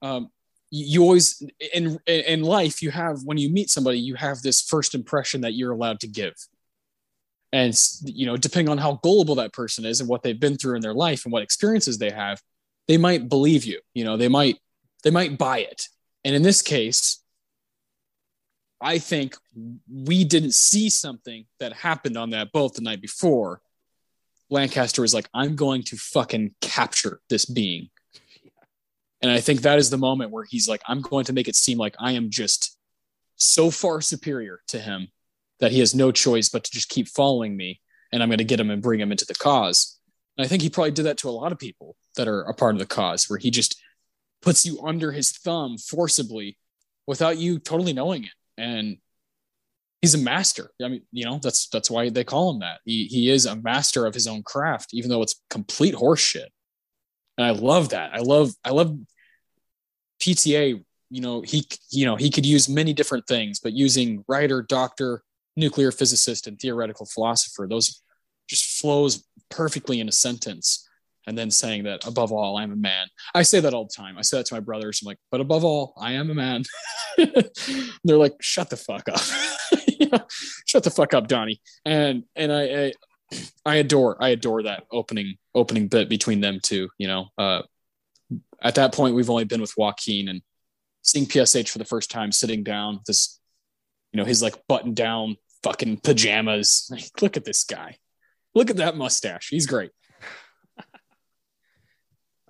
Um, 0.00 0.30
you 0.70 1.02
always 1.02 1.42
in 1.72 1.98
in 2.06 2.44
life 2.44 2.80
you 2.80 2.92
have 2.92 3.24
when 3.24 3.38
you 3.38 3.50
meet 3.50 3.70
somebody 3.70 3.98
you 3.98 4.14
have 4.14 4.40
this 4.40 4.62
first 4.62 4.94
impression 4.94 5.40
that 5.40 5.54
you're 5.54 5.72
allowed 5.72 5.98
to 6.00 6.06
give 6.06 6.34
and 7.52 7.76
you 8.04 8.26
know 8.26 8.36
depending 8.36 8.70
on 8.70 8.78
how 8.78 9.00
gullible 9.02 9.36
that 9.36 9.52
person 9.52 9.84
is 9.84 10.00
and 10.00 10.08
what 10.08 10.22
they've 10.22 10.40
been 10.40 10.56
through 10.56 10.76
in 10.76 10.82
their 10.82 10.94
life 10.94 11.24
and 11.24 11.32
what 11.32 11.42
experiences 11.42 11.98
they 11.98 12.10
have 12.10 12.40
they 12.88 12.96
might 12.96 13.28
believe 13.28 13.64
you 13.64 13.80
you 13.94 14.04
know 14.04 14.16
they 14.16 14.28
might 14.28 14.58
they 15.02 15.10
might 15.10 15.38
buy 15.38 15.58
it. 15.58 15.88
And 16.24 16.34
in 16.34 16.42
this 16.42 16.62
case 16.62 17.22
i 18.80 18.98
think 18.98 19.36
we 19.88 20.24
didn't 20.24 20.54
see 20.54 20.90
something 20.90 21.46
that 21.60 21.72
happened 21.72 22.16
on 22.16 22.30
that 22.30 22.52
boat 22.52 22.74
the 22.74 22.82
night 22.82 23.00
before. 23.00 23.60
Lancaster 24.50 25.02
was 25.02 25.14
like 25.14 25.28
i'm 25.34 25.56
going 25.56 25.82
to 25.84 25.96
fucking 25.96 26.54
capture 26.60 27.20
this 27.28 27.44
being. 27.44 27.90
And 29.22 29.30
i 29.30 29.40
think 29.40 29.62
that 29.62 29.78
is 29.78 29.88
the 29.88 29.96
moment 29.96 30.32
where 30.32 30.44
he's 30.44 30.68
like 30.68 30.82
i'm 30.86 31.00
going 31.00 31.24
to 31.26 31.32
make 31.32 31.48
it 31.48 31.56
seem 31.56 31.78
like 31.78 31.96
i 31.98 32.12
am 32.12 32.28
just 32.30 32.78
so 33.36 33.70
far 33.70 34.00
superior 34.02 34.60
to 34.68 34.78
him 34.78 35.08
that 35.60 35.72
he 35.72 35.80
has 35.80 35.94
no 35.94 36.12
choice 36.12 36.50
but 36.50 36.64
to 36.64 36.70
just 36.70 36.90
keep 36.90 37.08
following 37.08 37.56
me 37.56 37.80
and 38.12 38.22
i'm 38.22 38.28
going 38.28 38.38
to 38.38 38.44
get 38.44 38.60
him 38.60 38.70
and 38.70 38.82
bring 38.82 39.00
him 39.00 39.12
into 39.12 39.24
the 39.24 39.34
cause. 39.34 39.98
And 40.36 40.44
i 40.44 40.48
think 40.48 40.62
he 40.62 40.68
probably 40.68 40.90
did 40.90 41.06
that 41.06 41.18
to 41.18 41.30
a 41.30 41.38
lot 41.40 41.52
of 41.52 41.58
people 41.58 41.96
that 42.16 42.28
are 42.28 42.42
a 42.42 42.54
part 42.54 42.74
of 42.74 42.78
the 42.78 42.86
cause 42.86 43.28
where 43.28 43.38
he 43.38 43.50
just 43.50 43.80
puts 44.42 44.66
you 44.66 44.80
under 44.82 45.12
his 45.12 45.32
thumb 45.32 45.78
forcibly 45.78 46.58
without 47.06 47.38
you 47.38 47.58
totally 47.58 47.92
knowing 47.92 48.24
it. 48.24 48.30
And 48.56 48.98
he's 50.00 50.14
a 50.14 50.18
master. 50.18 50.70
I 50.82 50.88
mean 50.88 51.02
you 51.12 51.24
know 51.24 51.38
that's 51.42 51.68
that's 51.68 51.90
why 51.90 52.10
they 52.10 52.24
call 52.24 52.52
him 52.52 52.60
that. 52.60 52.80
He, 52.84 53.06
he 53.06 53.30
is 53.30 53.46
a 53.46 53.56
master 53.56 54.06
of 54.06 54.14
his 54.14 54.26
own 54.26 54.42
craft 54.42 54.90
even 54.92 55.10
though 55.10 55.22
it's 55.22 55.40
complete 55.50 55.94
horseshit. 55.94 56.48
And 57.38 57.46
i 57.46 57.50
love 57.50 57.90
that. 57.90 58.14
I 58.14 58.18
love 58.18 58.52
i 58.64 58.70
love 58.70 58.96
pta 60.20 60.82
you 61.10 61.20
know 61.20 61.42
he 61.42 61.66
you 61.90 62.06
know 62.06 62.16
he 62.16 62.30
could 62.30 62.46
use 62.46 62.68
many 62.68 62.92
different 62.92 63.26
things 63.26 63.60
but 63.60 63.72
using 63.72 64.24
writer 64.28 64.62
doctor 64.62 65.22
nuclear 65.56 65.92
physicist 65.92 66.46
and 66.46 66.58
theoretical 66.58 67.06
philosopher 67.06 67.66
those 67.68 68.02
just 68.48 68.80
flows 68.80 69.26
perfectly 69.50 70.00
in 70.00 70.08
a 70.08 70.12
sentence 70.12 70.83
and 71.26 71.36
then 71.36 71.50
saying 71.50 71.84
that 71.84 72.06
above 72.06 72.32
all 72.32 72.56
i'm 72.56 72.72
a 72.72 72.76
man. 72.76 73.06
I 73.34 73.42
say 73.42 73.60
that 73.60 73.74
all 73.74 73.84
the 73.84 73.94
time. 73.94 74.16
I 74.18 74.22
say 74.22 74.38
that 74.38 74.46
to 74.46 74.54
my 74.54 74.60
brothers. 74.60 75.00
I'm 75.02 75.06
like 75.06 75.18
but 75.30 75.40
above 75.40 75.64
all 75.64 75.94
i 75.98 76.12
am 76.12 76.30
a 76.30 76.34
man. 76.34 76.64
They're 78.04 78.16
like 78.16 78.34
shut 78.40 78.70
the 78.70 78.76
fuck 78.76 79.08
up. 79.08 79.20
Shut 80.66 80.84
the 80.84 80.90
fuck 80.90 81.14
up 81.14 81.28
donnie. 81.28 81.60
And 81.84 82.24
and 82.36 82.52
I, 82.52 82.62
I, 82.62 82.92
I 83.66 83.74
adore 83.76 84.16
i 84.22 84.28
adore 84.28 84.62
that 84.64 84.84
opening 84.90 85.36
opening 85.54 85.88
bit 85.88 86.08
between 86.08 86.40
them 86.40 86.60
two 86.62 86.88
you 86.98 87.08
know 87.08 87.28
uh 87.38 87.62
at 88.62 88.76
that 88.76 88.92
point 88.92 89.14
we've 89.14 89.30
only 89.30 89.44
been 89.44 89.60
with 89.60 89.72
joaquin 89.76 90.28
and 90.28 90.42
seeing 91.02 91.26
psh 91.26 91.68
for 91.68 91.78
the 91.78 91.84
first 91.84 92.10
time 92.10 92.32
sitting 92.32 92.62
down 92.62 93.00
this 93.06 93.40
you 94.12 94.18
know 94.18 94.24
his 94.24 94.42
like 94.42 94.54
button 94.68 94.94
down 94.94 95.36
fucking 95.64 95.96
pajamas. 95.96 96.86
Like, 96.90 97.10
look 97.20 97.36
at 97.36 97.44
this 97.44 97.64
guy. 97.64 97.96
Look 98.54 98.70
at 98.70 98.76
that 98.76 98.96
mustache. 98.96 99.48
He's 99.50 99.66
great 99.66 99.90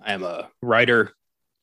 I 0.05 0.13
am 0.13 0.23
a 0.23 0.49
writer, 0.61 1.13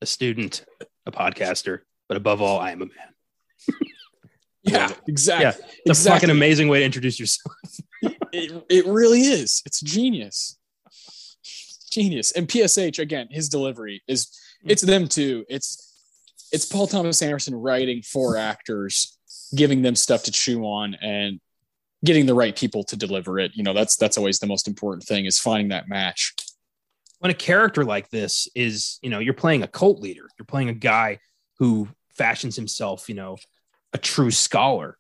a 0.01 0.06
student, 0.06 0.64
a 1.06 1.12
podcaster, 1.12 1.81
but 2.09 2.16
above 2.16 2.43
all, 2.43 2.59
I 2.59 2.73
am 2.73 2.82
a 2.82 2.86
man. 2.86 3.78
yeah, 4.62 4.93
exactly. 5.06 5.44
Yeah, 5.44 5.66
it's 5.86 6.01
exactly. 6.01 6.10
a 6.10 6.14
fucking 6.14 6.31
amazing 6.31 6.69
way 6.69 6.81
to 6.81 6.85
introduce 6.85 7.20
yourself. 7.20 7.55
it, 8.32 8.64
it 8.69 8.86
really 8.86 9.20
is. 9.20 9.62
It's 9.64 9.81
genius. 9.81 10.59
Genius. 11.90 12.32
And 12.32 12.48
PSH 12.48 12.98
again, 12.98 13.28
his 13.31 13.48
delivery 13.48 14.02
is 14.09 14.28
it's 14.64 14.82
them 14.82 15.06
too. 15.06 15.44
It's 15.48 15.90
it's 16.51 16.64
Paul 16.64 16.86
Thomas 16.86 17.23
Anderson 17.23 17.55
writing 17.55 18.02
for 18.02 18.36
actors, 18.36 19.19
giving 19.55 19.82
them 19.82 19.94
stuff 19.94 20.24
to 20.24 20.32
chew 20.32 20.64
on 20.64 20.94
and 20.97 21.40
getting 22.05 22.27
the 22.27 22.35
right 22.35 22.56
people 22.56 22.82
to 22.85 22.97
deliver 22.97 23.39
it. 23.39 23.52
You 23.55 23.62
know, 23.62 23.73
that's 23.73 23.97
that's 23.97 24.19
always 24.19 24.39
the 24.40 24.47
most 24.47 24.66
important 24.66 25.05
thing 25.05 25.27
is 25.27 25.39
finding 25.39 25.69
that 25.69 25.89
match 25.89 26.35
when 27.23 27.31
a 27.31 27.35
character 27.35 27.85
like 27.85 28.11
this 28.11 28.49
is, 28.53 28.99
you 29.01 29.09
know, 29.09 29.20
you're 29.20 29.32
playing 29.32 29.62
a 29.62 29.69
cult 29.69 30.01
leader, 30.01 30.28
you're 30.36 30.44
playing 30.44 30.70
a 30.70 30.74
guy 30.74 31.20
who 31.61 31.86
fashions 32.16 32.57
himself, 32.57 33.09
you 33.09 33.15
know, 33.15 33.36
a 33.93 33.99
true 33.99 34.32
scholar. 34.32 34.99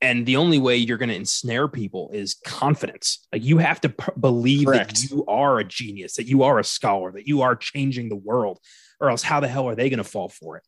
And 0.00 0.26
the 0.26 0.36
only 0.36 0.58
way 0.58 0.78
you're 0.78 0.98
going 0.98 1.10
to 1.10 1.14
ensnare 1.14 1.68
people 1.68 2.10
is 2.12 2.34
confidence. 2.44 3.24
Like 3.32 3.44
you 3.44 3.58
have 3.58 3.80
to 3.82 3.90
p- 3.90 4.12
believe 4.18 4.66
Correct. 4.66 4.96
that 4.96 5.10
you 5.10 5.24
are 5.26 5.60
a 5.60 5.64
genius, 5.64 6.14
that 6.16 6.26
you 6.26 6.42
are 6.42 6.58
a 6.58 6.64
scholar, 6.64 7.12
that 7.12 7.28
you 7.28 7.42
are 7.42 7.54
changing 7.54 8.08
the 8.08 8.16
world, 8.16 8.58
or 9.00 9.08
else 9.08 9.22
how 9.22 9.38
the 9.38 9.46
hell 9.46 9.68
are 9.68 9.76
they 9.76 9.88
going 9.88 9.98
to 9.98 10.04
fall 10.04 10.28
for 10.28 10.56
it? 10.56 10.64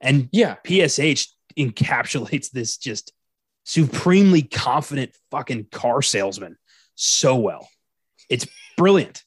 And 0.00 0.28
yeah, 0.30 0.58
PSH 0.64 1.26
encapsulates 1.58 2.52
this 2.52 2.76
just 2.76 3.12
supremely 3.64 4.42
confident 4.42 5.10
fucking 5.32 5.66
car 5.72 6.02
salesman 6.02 6.56
so 6.94 7.34
well. 7.34 7.68
It's 8.30 8.46
brilliant. 8.76 9.24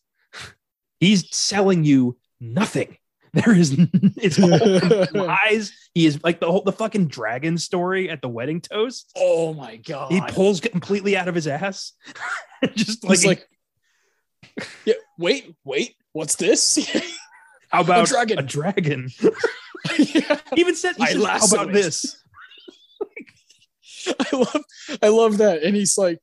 He's 1.00 1.34
selling 1.36 1.84
you 1.84 2.18
nothing. 2.40 2.98
There 3.32 3.54
is 3.54 3.76
it's 4.18 4.40
all 4.40 5.06
lies. 5.28 5.72
He 5.94 6.08
is 6.08 6.20
like 6.24 6.40
the 6.40 6.52
whole 6.52 6.64
the 6.64 6.72
fucking 6.72 7.10
dragon 7.10 7.60
story 7.60 8.10
at 8.10 8.24
the 8.24 8.28
wedding 8.28 8.60
toast. 8.60 9.12
Oh 9.16 9.54
my 9.54 9.76
god! 9.76 10.12
He 10.12 10.20
pulls 10.30 10.60
completely 10.60 11.16
out 11.16 11.28
of 11.28 11.36
his 11.36 11.46
ass. 11.46 11.94
Just 12.74 13.04
like, 13.04 13.24
like 13.24 13.48
yeah. 14.84 14.96
Wait, 15.20 15.54
wait. 15.64 15.94
What's 16.12 16.38
this? 16.38 16.80
How 17.70 17.82
about 17.82 18.08
a 18.08 18.12
dragon? 18.12 18.40
A 18.40 18.42
dragon. 18.42 19.10
yeah. 20.00 20.40
He 20.56 20.62
even 20.62 20.76
said, 20.76 20.96
he 20.96 21.06
says, 21.06 21.24
"How 21.24 21.46
about 21.46 21.72
this?" 21.72 22.24
I 24.20 24.36
love, 24.36 24.64
I 25.04 25.08
love 25.10 25.38
that, 25.38 25.62
and 25.62 25.76
he's 25.76 26.00
like, 26.00 26.20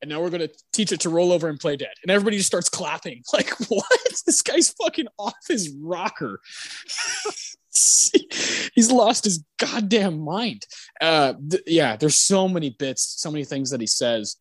and 0.00 0.08
now 0.08 0.20
we're 0.20 0.30
going 0.30 0.46
to 0.46 0.54
teach 0.72 0.92
it 0.92 1.00
to 1.00 1.10
roll 1.10 1.32
over 1.32 1.48
and 1.48 1.60
play 1.60 1.76
dead. 1.76 1.92
And 2.02 2.10
everybody 2.10 2.36
just 2.38 2.48
starts 2.48 2.68
clapping. 2.68 3.22
Like, 3.32 3.50
what? 3.68 3.84
This 4.26 4.42
guy's 4.42 4.70
fucking 4.70 5.06
off 5.18 5.34
his 5.48 5.74
rocker. 5.80 6.40
He's 7.72 8.90
lost 8.90 9.24
his 9.24 9.44
goddamn 9.58 10.20
mind. 10.20 10.66
Uh, 11.00 11.34
th- 11.50 11.62
yeah, 11.66 11.96
there's 11.96 12.16
so 12.16 12.48
many 12.48 12.70
bits, 12.70 13.14
so 13.18 13.30
many 13.30 13.44
things 13.44 13.70
that 13.70 13.80
he 13.80 13.86
says 13.86 14.36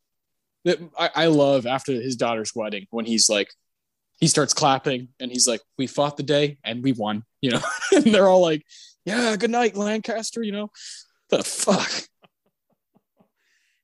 that 0.65 0.79
I, 0.97 1.09
I 1.15 1.25
love 1.27 1.65
after 1.65 1.93
his 1.93 2.15
daughter's 2.15 2.53
wedding 2.55 2.87
when 2.89 3.05
he's 3.05 3.29
like, 3.29 3.53
he 4.19 4.27
starts 4.27 4.53
clapping 4.53 5.09
and 5.19 5.31
he's 5.31 5.47
like, 5.47 5.61
we 5.77 5.87
fought 5.87 6.17
the 6.17 6.23
day 6.23 6.57
and 6.63 6.83
we 6.83 6.91
won, 6.91 7.23
you 7.41 7.51
know, 7.51 7.61
and 7.93 8.03
they're 8.05 8.27
all 8.27 8.41
like, 8.41 8.65
yeah, 9.05 9.35
good 9.35 9.51
night, 9.51 9.77
Lancaster, 9.77 10.43
you 10.43 10.51
know, 10.51 10.71
the 11.29 11.43
fuck 11.43 11.91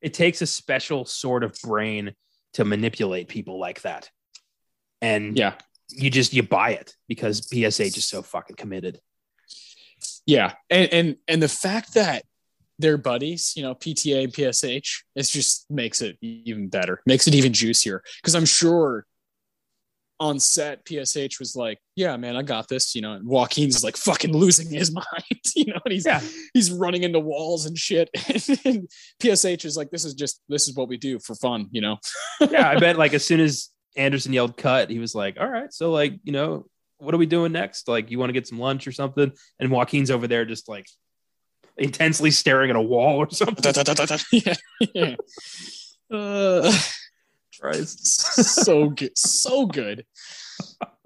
it 0.05 0.13
takes 0.13 0.43
a 0.43 0.45
special 0.45 1.03
sort 1.03 1.43
of 1.43 1.57
brain 1.63 2.13
to 2.53 2.63
manipulate 2.63 3.27
people 3.27 3.59
like 3.59 3.81
that. 3.81 4.07
And 5.01 5.35
Yeah. 5.35 5.55
you 5.89 6.11
just 6.11 6.31
you 6.31 6.43
buy 6.43 6.71
it 6.73 6.95
because 7.07 7.41
PSH 7.41 7.97
is 7.97 8.05
so 8.05 8.21
fucking 8.21 8.55
committed. 8.55 8.99
Yeah. 10.27 10.53
And 10.69 10.93
and 10.93 11.15
and 11.27 11.41
the 11.41 11.49
fact 11.49 11.95
that 11.95 12.23
they're 12.77 12.99
buddies, 12.99 13.53
you 13.55 13.63
know, 13.63 13.73
PTA 13.73 14.25
and 14.25 14.33
PSH, 14.33 15.03
it 15.15 15.23
just 15.23 15.65
makes 15.71 16.01
it 16.01 16.17
even 16.21 16.67
better, 16.69 17.01
makes 17.07 17.27
it 17.27 17.33
even 17.33 17.51
juicier. 17.51 18.03
Cause 18.23 18.35
I'm 18.35 18.45
sure 18.45 19.07
on 20.19 20.39
set, 20.39 20.85
PSH 20.85 21.39
was 21.39 21.55
like, 21.55 21.79
Yeah, 21.95 22.15
man, 22.17 22.35
I 22.35 22.41
got 22.41 22.67
this, 22.67 22.95
you 22.95 23.01
know, 23.01 23.13
and 23.13 23.27
Joaquin's 23.27 23.83
like 23.83 23.97
fucking 23.97 24.33
losing 24.33 24.69
his 24.69 24.91
mind, 24.93 25.41
you 25.55 25.65
know, 25.65 25.79
and 25.83 25.91
he's 25.91 26.05
Yeah. 26.05 26.21
he's 26.53 26.71
running 26.71 27.03
into 27.03 27.19
walls 27.19 27.65
and 27.65 27.77
shit. 27.77 28.09
and 28.65 28.89
PSH 29.21 29.65
is 29.65 29.75
like, 29.77 29.91
This 29.91 30.05
is 30.05 30.13
just 30.13 30.41
this 30.47 30.67
is 30.67 30.75
what 30.75 30.87
we 30.87 30.97
do 30.97 31.19
for 31.19 31.35
fun, 31.35 31.67
you 31.71 31.81
know. 31.81 31.97
yeah, 32.49 32.69
I 32.69 32.79
bet 32.79 32.97
like 32.97 33.13
as 33.13 33.25
soon 33.25 33.39
as 33.39 33.69
Anderson 33.97 34.33
yelled 34.33 34.57
cut, 34.57 34.89
he 34.89 34.99
was 34.99 35.13
like, 35.15 35.37
All 35.39 35.49
right, 35.49 35.71
so 35.73 35.91
like, 35.91 36.13
you 36.23 36.31
know, 36.31 36.65
what 36.97 37.13
are 37.13 37.17
we 37.17 37.25
doing 37.25 37.51
next? 37.51 37.87
Like, 37.87 38.09
you 38.09 38.17
want 38.19 38.29
to 38.29 38.33
get 38.33 38.47
some 38.47 38.59
lunch 38.59 38.87
or 38.87 38.91
something? 38.93 39.31
And 39.59 39.69
Joaquin's 39.69 40.11
over 40.11 40.27
there 40.27 40.45
just 40.45 40.69
like 40.69 40.87
intensely 41.77 42.31
staring 42.31 42.69
at 42.69 42.77
a 42.77 42.81
wall 42.81 43.17
or 43.17 43.29
something. 43.31 43.73
yeah. 44.31 44.53
yeah. 44.93 45.15
Uh, 46.09 46.71
Christ. 47.59 48.15
so 48.63 48.89
good, 48.89 49.17
so 49.17 49.65
good. 49.65 50.05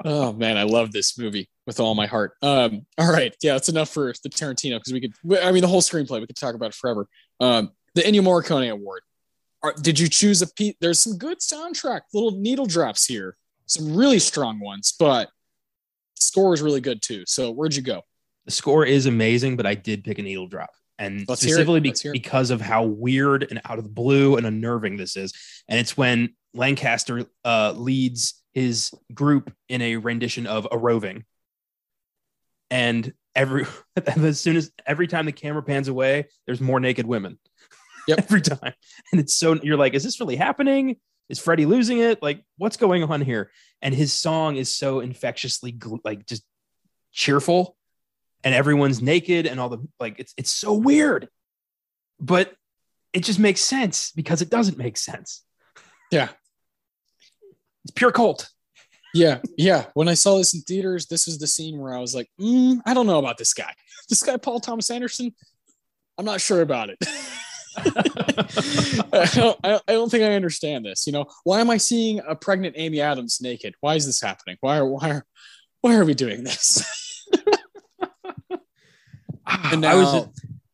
Oh 0.05 0.31
man, 0.33 0.57
I 0.57 0.63
love 0.63 0.91
this 0.91 1.17
movie 1.17 1.49
with 1.67 1.79
all 1.79 1.95
my 1.95 2.05
heart. 2.07 2.33
Um, 2.41 2.85
all 2.97 3.11
right, 3.11 3.35
yeah, 3.41 3.53
that's 3.53 3.69
enough 3.69 3.89
for 3.89 4.13
the 4.23 4.29
Tarantino 4.29 4.77
because 4.77 4.93
we 4.93 5.01
could. 5.01 5.13
I 5.41 5.51
mean, 5.51 5.61
the 5.61 5.67
whole 5.67 5.81
screenplay 5.81 6.19
we 6.21 6.27
could 6.27 6.35
talk 6.35 6.55
about 6.55 6.67
it 6.69 6.75
forever. 6.75 7.07
Um, 7.39 7.71
the 7.95 8.01
Ennio 8.01 8.21
Morricone 8.21 8.69
Award. 8.71 9.01
Are, 9.61 9.73
did 9.73 9.99
you 9.99 10.07
choose 10.07 10.41
a 10.41 10.47
piece? 10.53 10.75
There's 10.79 11.01
some 11.01 11.17
good 11.17 11.39
soundtrack, 11.39 12.01
little 12.13 12.31
needle 12.31 12.65
drops 12.65 13.05
here, 13.05 13.35
some 13.65 13.93
really 13.93 14.19
strong 14.19 14.59
ones, 14.61 14.93
but 14.97 15.27
the 16.15 16.21
score 16.21 16.53
is 16.53 16.61
really 16.61 16.79
good 16.79 17.01
too. 17.01 17.23
So 17.27 17.51
where'd 17.51 17.75
you 17.75 17.81
go? 17.81 18.03
the 18.45 18.51
score 18.55 18.83
is 18.83 19.05
amazing, 19.05 19.57
but 19.57 19.67
I 19.67 19.75
did 19.75 20.03
pick 20.03 20.17
a 20.17 20.23
needle 20.23 20.47
drop. 20.47 20.71
And 20.97 21.23
Let's 21.27 21.41
specifically 21.41 21.81
be- 21.81 21.89
Let's 21.89 22.01
hear 22.01 22.11
it. 22.11 22.13
because 22.13 22.49
of 22.49 22.61
how 22.61 22.83
weird 22.83 23.45
and 23.49 23.61
out 23.65 23.77
of 23.77 23.83
the 23.83 23.91
blue 23.91 24.37
and 24.37 24.45
unnerving 24.47 24.97
this 24.97 25.15
is. 25.15 25.33
And 25.67 25.79
it's 25.79 25.95
when 25.95 26.33
Lancaster 26.53 27.25
uh, 27.45 27.73
leads 27.75 28.41
his 28.53 28.91
group 29.13 29.53
in 29.67 29.81
a 29.81 29.97
rendition 29.97 30.47
of 30.47 30.67
a 30.71 30.77
roving. 30.77 31.25
And 32.71 33.13
every 33.35 33.65
as 34.05 34.39
soon 34.39 34.57
as 34.57 34.71
every 34.85 35.07
time 35.07 35.25
the 35.25 35.31
camera 35.31 35.63
pans 35.63 35.87
away, 35.87 36.27
there's 36.45 36.61
more 36.61 36.79
naked 36.79 37.05
women. 37.05 37.39
Yep. 38.07 38.19
every 38.23 38.41
time. 38.41 38.73
And 39.11 39.21
it's 39.21 39.35
so 39.35 39.55
you're 39.61 39.77
like, 39.77 39.93
is 39.93 40.03
this 40.03 40.19
really 40.19 40.35
happening? 40.35 40.97
Is 41.29 41.39
Freddie 41.39 41.67
losing 41.67 41.99
it? 41.99 42.23
Like, 42.23 42.43
what's 42.57 42.77
going 42.77 43.03
on 43.03 43.21
here? 43.21 43.51
And 43.81 43.93
his 43.93 44.11
song 44.11 44.55
is 44.55 44.75
so 44.75 44.99
infectiously 44.99 45.77
like 46.03 46.25
just 46.25 46.43
cheerful 47.11 47.75
and 48.43 48.55
everyone's 48.55 49.01
naked 49.01 49.45
and 49.45 49.59
all 49.59 49.69
the 49.69 49.85
like 49.99 50.15
it's 50.19 50.33
it's 50.37 50.51
so 50.51 50.73
weird 50.73 51.27
but 52.19 52.53
it 53.13 53.23
just 53.23 53.39
makes 53.39 53.61
sense 53.61 54.11
because 54.11 54.41
it 54.41 54.49
doesn't 54.49 54.77
make 54.77 54.97
sense 54.97 55.43
Yeah. 56.11 56.29
it's 57.83 57.91
pure 57.95 58.11
cult 58.11 58.49
Yeah, 59.13 59.39
yeah. 59.57 59.85
When 59.93 60.07
I 60.07 60.13
saw 60.15 60.37
this 60.37 60.53
in 60.53 60.61
theaters, 60.61 61.07
this 61.07 61.27
is 61.27 61.37
the 61.39 61.47
scene 61.47 61.77
where 61.79 61.93
I 61.95 61.99
was 61.99 62.13
like, 62.15 62.29
mm, 62.39 62.79
I 62.85 62.93
don't 62.93 63.07
know 63.07 63.19
about 63.19 63.37
this 63.37 63.53
guy. 63.53 63.73
This 64.07 64.21
guy, 64.23 64.37
Paul 64.37 64.59
Thomas 64.59 64.89
Anderson, 64.91 65.33
I'm 66.17 66.25
not 66.25 66.41
sure 66.41 66.61
about 66.61 66.89
it. 66.89 66.97
I, 67.77 69.29
don't, 69.33 69.59
I 69.63 69.79
I 69.87 69.93
don't 69.93 70.09
think 70.11 70.23
I 70.23 70.33
understand 70.33 70.85
this. 70.85 71.05
You 71.07 71.13
know, 71.13 71.25
why 71.43 71.61
am 71.61 71.69
I 71.69 71.77
seeing 71.77 72.19
a 72.27 72.35
pregnant 72.35 72.75
Amy 72.77 72.99
Adams 73.01 73.39
naked? 73.41 73.73
Why 73.81 73.95
is 73.95 74.05
this 74.05 74.19
happening? 74.21 74.57
Why 74.61 74.77
are 74.79 74.85
why 74.87 75.09
are 75.11 75.25
why 75.81 75.95
are 75.95 76.05
we 76.05 76.13
doing 76.13 76.43
this? 76.43 76.83
And 79.71 79.81
now, 79.81 79.91
i 79.91 79.95
was 79.95 80.11
just, 80.11 80.27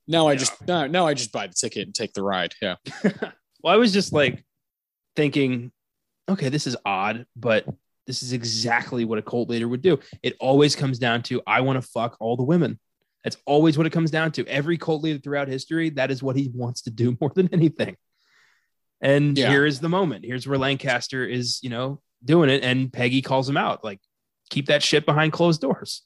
now 0.07 0.27
I 0.27 0.31
Yeah. 0.33 0.37
just 0.37 0.67
now, 0.67 0.87
now 0.87 1.07
I 1.07 1.13
just 1.13 1.31
buy 1.31 1.47
the 1.47 1.53
ticket 1.53 1.85
and 1.87 1.95
take 1.95 2.11
the 2.13 2.23
ride. 2.23 2.53
Yeah, 2.61 2.75
well 3.63 3.73
i 3.73 3.77
was 3.77 3.93
just 3.93 4.11
like 4.13 4.43
thinking 5.15 5.71
okay 6.29 6.49
this 6.49 6.67
is 6.67 6.75
odd 6.85 7.25
but 7.35 7.65
this 8.07 8.21
is 8.23 8.33
exactly 8.33 9.05
what 9.05 9.17
a 9.17 9.21
cult 9.21 9.49
leader 9.49 9.67
would 9.67 9.81
do 9.81 9.99
it 10.23 10.35
always 10.39 10.75
comes 10.75 10.99
down 10.99 11.21
to 11.23 11.41
i 11.47 11.61
want 11.61 11.81
to 11.81 11.87
fuck 11.87 12.17
all 12.19 12.35
the 12.37 12.43
women 12.43 12.79
that's 13.23 13.37
always 13.45 13.77
what 13.77 13.87
it 13.87 13.91
comes 13.91 14.11
down 14.11 14.31
to 14.31 14.45
every 14.47 14.77
cult 14.77 15.01
leader 15.03 15.19
throughout 15.19 15.47
history 15.47 15.89
that 15.89 16.11
is 16.11 16.21
what 16.21 16.35
he 16.35 16.49
wants 16.53 16.81
to 16.83 16.91
do 16.91 17.17
more 17.21 17.31
than 17.35 17.49
anything 17.53 17.95
and 19.01 19.37
Yeah. 19.37 19.49
here 19.49 19.65
is 19.65 19.79
the 19.79 19.89
moment 19.89 20.25
here's 20.25 20.47
where 20.47 20.57
lancaster 20.57 21.25
is 21.25 21.59
you 21.63 21.69
know 21.69 22.01
doing 22.23 22.49
it 22.49 22.63
and 22.63 22.91
peggy 22.91 23.21
calls 23.21 23.47
him 23.47 23.57
out 23.57 23.83
like 23.83 23.99
keep 24.49 24.67
that 24.67 24.81
shit 24.83 25.05
behind 25.05 25.31
closed 25.33 25.61
doors 25.61 26.03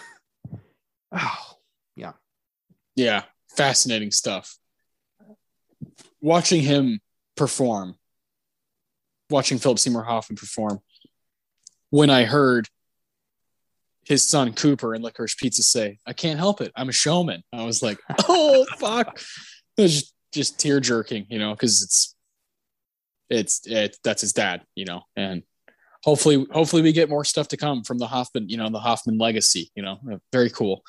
oh 1.12 1.46
yeah. 1.96 2.12
Yeah. 2.96 3.22
Fascinating 3.56 4.10
stuff. 4.10 4.56
Watching 6.20 6.62
him 6.62 7.00
perform, 7.36 7.96
watching 9.30 9.58
Philip 9.58 9.78
Seymour 9.78 10.04
Hoffman 10.04 10.36
perform. 10.36 10.80
When 11.90 12.10
I 12.10 12.24
heard 12.24 12.68
his 14.04 14.26
son 14.26 14.52
Cooper 14.52 14.94
and 14.94 15.04
Licorice 15.04 15.36
Pizza 15.36 15.62
say, 15.62 15.98
"I 16.06 16.12
can't 16.12 16.38
help 16.38 16.60
it, 16.60 16.72
I'm 16.76 16.88
a 16.88 16.92
showman," 16.92 17.42
I 17.52 17.64
was 17.64 17.82
like, 17.82 17.98
"Oh 18.28 18.66
fuck!" 18.78 19.20
It 19.76 19.82
was 19.82 19.94
just, 19.94 20.14
just 20.32 20.60
tear 20.60 20.80
jerking, 20.80 21.26
you 21.28 21.38
know, 21.38 21.52
because 21.52 21.82
it's 21.82 22.14
it's 23.28 23.66
it 23.66 23.96
that's 24.04 24.20
his 24.20 24.32
dad, 24.32 24.62
you 24.74 24.84
know, 24.84 25.02
and 25.16 25.42
hopefully 26.04 26.46
hopefully 26.50 26.82
we 26.82 26.92
get 26.92 27.08
more 27.08 27.24
stuff 27.24 27.48
to 27.48 27.56
come 27.56 27.82
from 27.82 27.98
the 27.98 28.06
Hoffman, 28.06 28.48
you 28.48 28.56
know, 28.56 28.68
the 28.68 28.80
Hoffman 28.80 29.18
legacy, 29.18 29.70
you 29.74 29.82
know, 29.82 29.98
very 30.32 30.50
cool. 30.50 30.82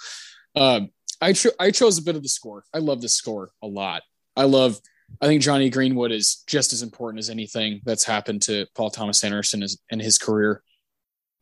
Um, 0.55 0.89
I 1.21 1.33
cho- 1.33 1.51
I 1.59 1.71
chose 1.71 1.97
a 1.97 2.03
bit 2.03 2.15
of 2.15 2.23
the 2.23 2.29
score. 2.29 2.63
I 2.73 2.79
love 2.79 3.01
this 3.01 3.13
score 3.13 3.51
a 3.61 3.67
lot. 3.67 4.01
I 4.35 4.43
love. 4.43 4.79
I 5.19 5.27
think 5.27 5.41
Jonny 5.41 5.69
Greenwood 5.69 6.11
is 6.11 6.43
just 6.47 6.73
as 6.73 6.81
important 6.81 7.19
as 7.19 7.29
anything 7.29 7.81
that's 7.83 8.03
happened 8.03 8.41
to 8.43 8.65
Paul 8.75 8.89
Thomas 8.89 9.23
Anderson 9.23 9.63
in 9.89 9.99
his 9.99 10.17
career. 10.17 10.63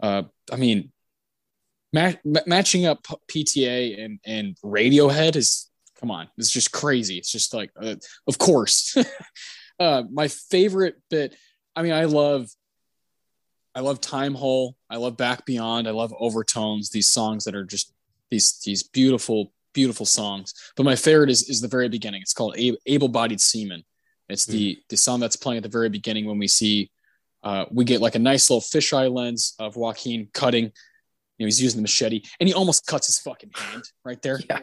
Uh, 0.01 0.23
I 0.51 0.55
mean, 0.55 0.91
ma- 1.93 2.13
matching 2.45 2.85
up 2.85 3.03
PTA 3.03 4.03
and 4.03 4.19
and 4.25 4.57
Radiohead 4.63 5.35
is 5.35 5.69
come 5.99 6.11
on. 6.11 6.29
It's 6.37 6.51
just 6.51 6.71
crazy. 6.71 7.17
It's 7.17 7.31
just 7.31 7.53
like, 7.53 7.71
uh, 7.79 7.95
of 8.27 8.37
course. 8.37 8.95
uh, 9.79 10.03
my 10.11 10.27
favorite 10.27 10.95
bit. 11.09 11.35
I 11.75 11.81
mean, 11.83 11.93
I 11.93 12.05
love. 12.05 12.49
I 13.75 13.81
love 13.81 14.01
Time 14.01 14.33
Hole. 14.33 14.75
I 14.89 14.97
love 14.97 15.15
Back 15.15 15.45
Beyond. 15.45 15.87
I 15.87 15.91
love 15.91 16.13
Overtones. 16.19 16.89
These 16.89 17.07
songs 17.07 17.45
that 17.45 17.55
are 17.55 17.63
just 17.63 17.93
these 18.31 18.59
these 18.65 18.83
beautiful 18.83 19.53
beautiful 19.73 20.05
songs. 20.05 20.53
But 20.75 20.83
my 20.83 20.95
favorite 20.95 21.29
is 21.29 21.49
is 21.49 21.61
the 21.61 21.67
very 21.67 21.89
beginning. 21.89 22.21
It's 22.21 22.33
called 22.33 22.55
Able 22.85 23.07
Bodied 23.09 23.41
Seaman. 23.41 23.83
It's 24.27 24.45
the 24.45 24.77
the 24.89 24.97
song 24.97 25.19
that's 25.19 25.35
playing 25.35 25.57
at 25.57 25.63
the 25.63 25.69
very 25.69 25.89
beginning 25.89 26.25
when 26.25 26.37
we 26.37 26.47
see 26.47 26.91
uh, 27.43 27.65
we 27.71 27.85
get 27.85 28.01
like 28.01 28.15
a 28.15 28.19
nice 28.19 28.49
little 28.49 28.61
fisheye 28.61 29.11
lens 29.11 29.55
of 29.59 29.75
Joaquin 29.75 30.29
cutting. 30.33 30.65
You 30.65 31.45
know, 31.45 31.45
he's 31.45 31.61
using 31.61 31.77
the 31.77 31.83
machete 31.83 32.21
and 32.39 32.47
he 32.49 32.53
almost 32.53 32.85
cuts 32.85 33.07
his 33.07 33.17
fucking 33.19 33.51
hand 33.55 33.83
right 34.03 34.21
there. 34.21 34.39
Yeah. 34.49 34.59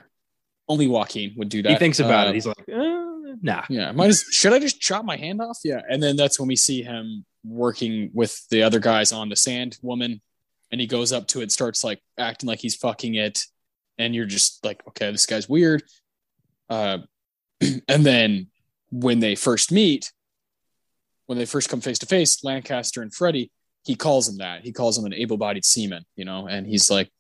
Only 0.69 0.87
Joaquin 0.87 1.33
would 1.37 1.49
do 1.49 1.63
that. 1.63 1.71
he 1.73 1.77
thinks 1.79 2.01
about 2.01 2.27
Uh, 2.27 2.31
it 2.31 2.35
he's 2.35 2.47
like 2.47 2.59
uh, 2.73 3.35
nah 3.41 3.65
yeah, 3.71 3.93
might 3.93 4.09
as, 4.09 4.25
should 4.31 4.53
I 4.53 4.59
just 4.59 4.81
chop 4.81 5.05
my 5.05 5.17
hand 5.17 5.41
off? 5.41 5.59
Yeah, 5.65 5.81
and 5.89 6.03
then 6.03 6.17
that's 6.17 6.39
when 6.39 6.49
we 6.49 6.57
see 6.57 6.83
him 6.83 7.25
working 7.45 8.11
with 8.13 8.47
the 8.51 8.63
other 8.63 8.79
guys 8.81 9.11
on 9.13 9.29
the 9.31 9.37
sand 9.37 9.79
woman, 9.83 10.21
and 10.71 10.81
he 10.81 10.87
goes 10.87 11.13
up 11.13 11.27
to 11.29 11.41
it, 11.41 11.51
starts 11.53 11.83
like 11.85 12.01
acting 12.19 12.49
like 12.49 12.59
he's 12.61 12.75
fucking 12.77 13.15
it, 13.15 13.41
and 13.99 14.15
you're 14.15 14.27
just 14.27 14.65
like, 14.65 14.83
okay, 14.89 15.11
this 15.11 15.27
guy's 15.27 15.49
weird. 15.49 15.83
Uh, 16.69 16.99
and 17.89 18.05
then 18.05 18.49
when 18.91 19.21
they 19.21 19.35
first 19.35 19.73
meet, 19.73 20.13
when 21.27 21.39
they 21.39 21.47
first 21.47 21.69
come 21.69 21.81
face 21.81 21.99
to 21.99 22.07
face, 22.07 22.45
Lancaster 22.45 23.03
and 23.03 23.13
Freddie, 23.13 23.51
he 23.85 23.95
calls 23.95 24.29
him 24.29 24.39
that. 24.39 24.63
He 24.63 24.73
calls 24.73 24.99
him 24.99 25.05
an 25.05 25.15
able-bodied 25.15 25.65
seaman, 25.65 26.05
you 26.17 26.25
know, 26.25 26.47
and 26.47 26.67
he's 26.67 26.91
like, 26.91 27.11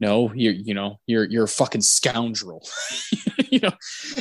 no, 0.00 0.32
you're, 0.34 0.52
you 0.52 0.74
know, 0.74 0.98
you're, 1.06 1.24
you're 1.24 1.44
a 1.44 1.48
fucking 1.48 1.80
scoundrel, 1.80 2.66
you 3.50 3.60
know? 3.60 3.70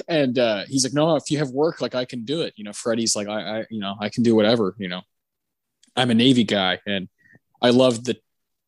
And, 0.08 0.38
uh, 0.38 0.64
he's 0.68 0.84
like, 0.84 0.94
no, 0.94 1.16
if 1.16 1.32
you 1.32 1.40
have 1.40 1.50
work, 1.50 1.82
like 1.82 1.96
I 1.96 2.06
can 2.06 2.24
do 2.24 2.42
it. 2.42 2.54
You 2.56 2.64
know, 2.64 2.74
Freddie's 2.74 3.16
like, 3.16 3.28
I, 3.28 3.62
I, 3.62 3.66
you 3.72 3.80
know, 3.80 3.96
I 4.00 4.10
can 4.10 4.22
do 4.22 4.36
whatever, 4.36 4.76
you 4.78 4.88
know, 4.88 5.02
I'm 5.96 6.12
a 6.12 6.16
Navy 6.16 6.44
guy. 6.44 6.80
And 6.86 7.10
I 7.62 7.72
love 7.72 8.04
the 8.04 8.18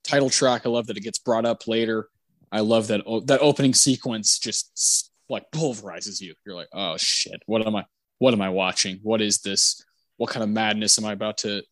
title 0.03 0.29
track. 0.29 0.65
I 0.65 0.69
love 0.69 0.87
that 0.87 0.97
it 0.97 1.03
gets 1.03 1.19
brought 1.19 1.45
up 1.45 1.67
later. 1.67 2.09
I 2.53 2.61
love 2.61 2.87
that, 2.87 3.01
that 3.25 3.41
opening 3.41 3.73
sequence 3.73 4.39
just 4.39 5.11
like 5.27 5.51
pulverizes 5.51 6.21
you. 6.21 6.35
You're 6.45 6.55
like, 6.55 6.69
oh 6.73 6.95
shit, 6.97 7.41
what 7.47 7.65
am 7.65 7.75
I, 7.75 7.85
what 8.19 8.33
am 8.33 8.41
I 8.41 8.49
watching? 8.49 8.99
What 9.03 9.21
is 9.21 9.39
this? 9.39 9.83
What 10.17 10.29
kind 10.29 10.43
of 10.43 10.49
madness 10.49 10.97
am 10.99 11.05
I 11.05 11.13
about 11.13 11.39
to, 11.39 11.63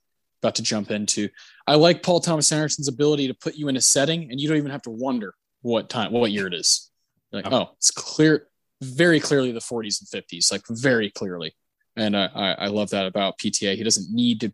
about 0.41 0.55
to 0.55 0.63
jump 0.63 0.91
into? 0.91 1.29
I 1.67 1.75
like 1.75 2.03
Paul 2.03 2.19
Thomas 2.19 2.51
Anderson's 2.51 2.87
ability 2.87 3.27
to 3.27 3.33
put 3.33 3.55
you 3.55 3.67
in 3.67 3.77
a 3.77 3.81
setting 3.81 4.29
and 4.31 4.41
you 4.41 4.47
don't 4.47 4.57
even 4.57 4.71
have 4.71 4.81
to 4.83 4.89
wonder 4.89 5.35
what 5.61 5.89
time, 5.89 6.11
what 6.11 6.31
year 6.31 6.47
it 6.47 6.53
is. 6.53 6.89
You're 7.31 7.43
like, 7.43 7.53
oh, 7.53 7.69
it's 7.77 7.91
clear. 7.91 8.47
very 8.81 9.19
clearly 9.19 9.51
the 9.51 9.59
40s 9.59 10.01
and 10.01 10.23
50s, 10.23 10.51
like 10.51 10.63
very 10.67 11.11
clearly. 11.11 11.53
And 11.95 12.17
I, 12.17 12.29
I, 12.33 12.51
I 12.53 12.67
love 12.67 12.89
that 12.89 13.05
about 13.05 13.37
PTA. 13.37 13.75
He 13.75 13.83
doesn't 13.83 14.13
need 14.13 14.41
to 14.41 14.53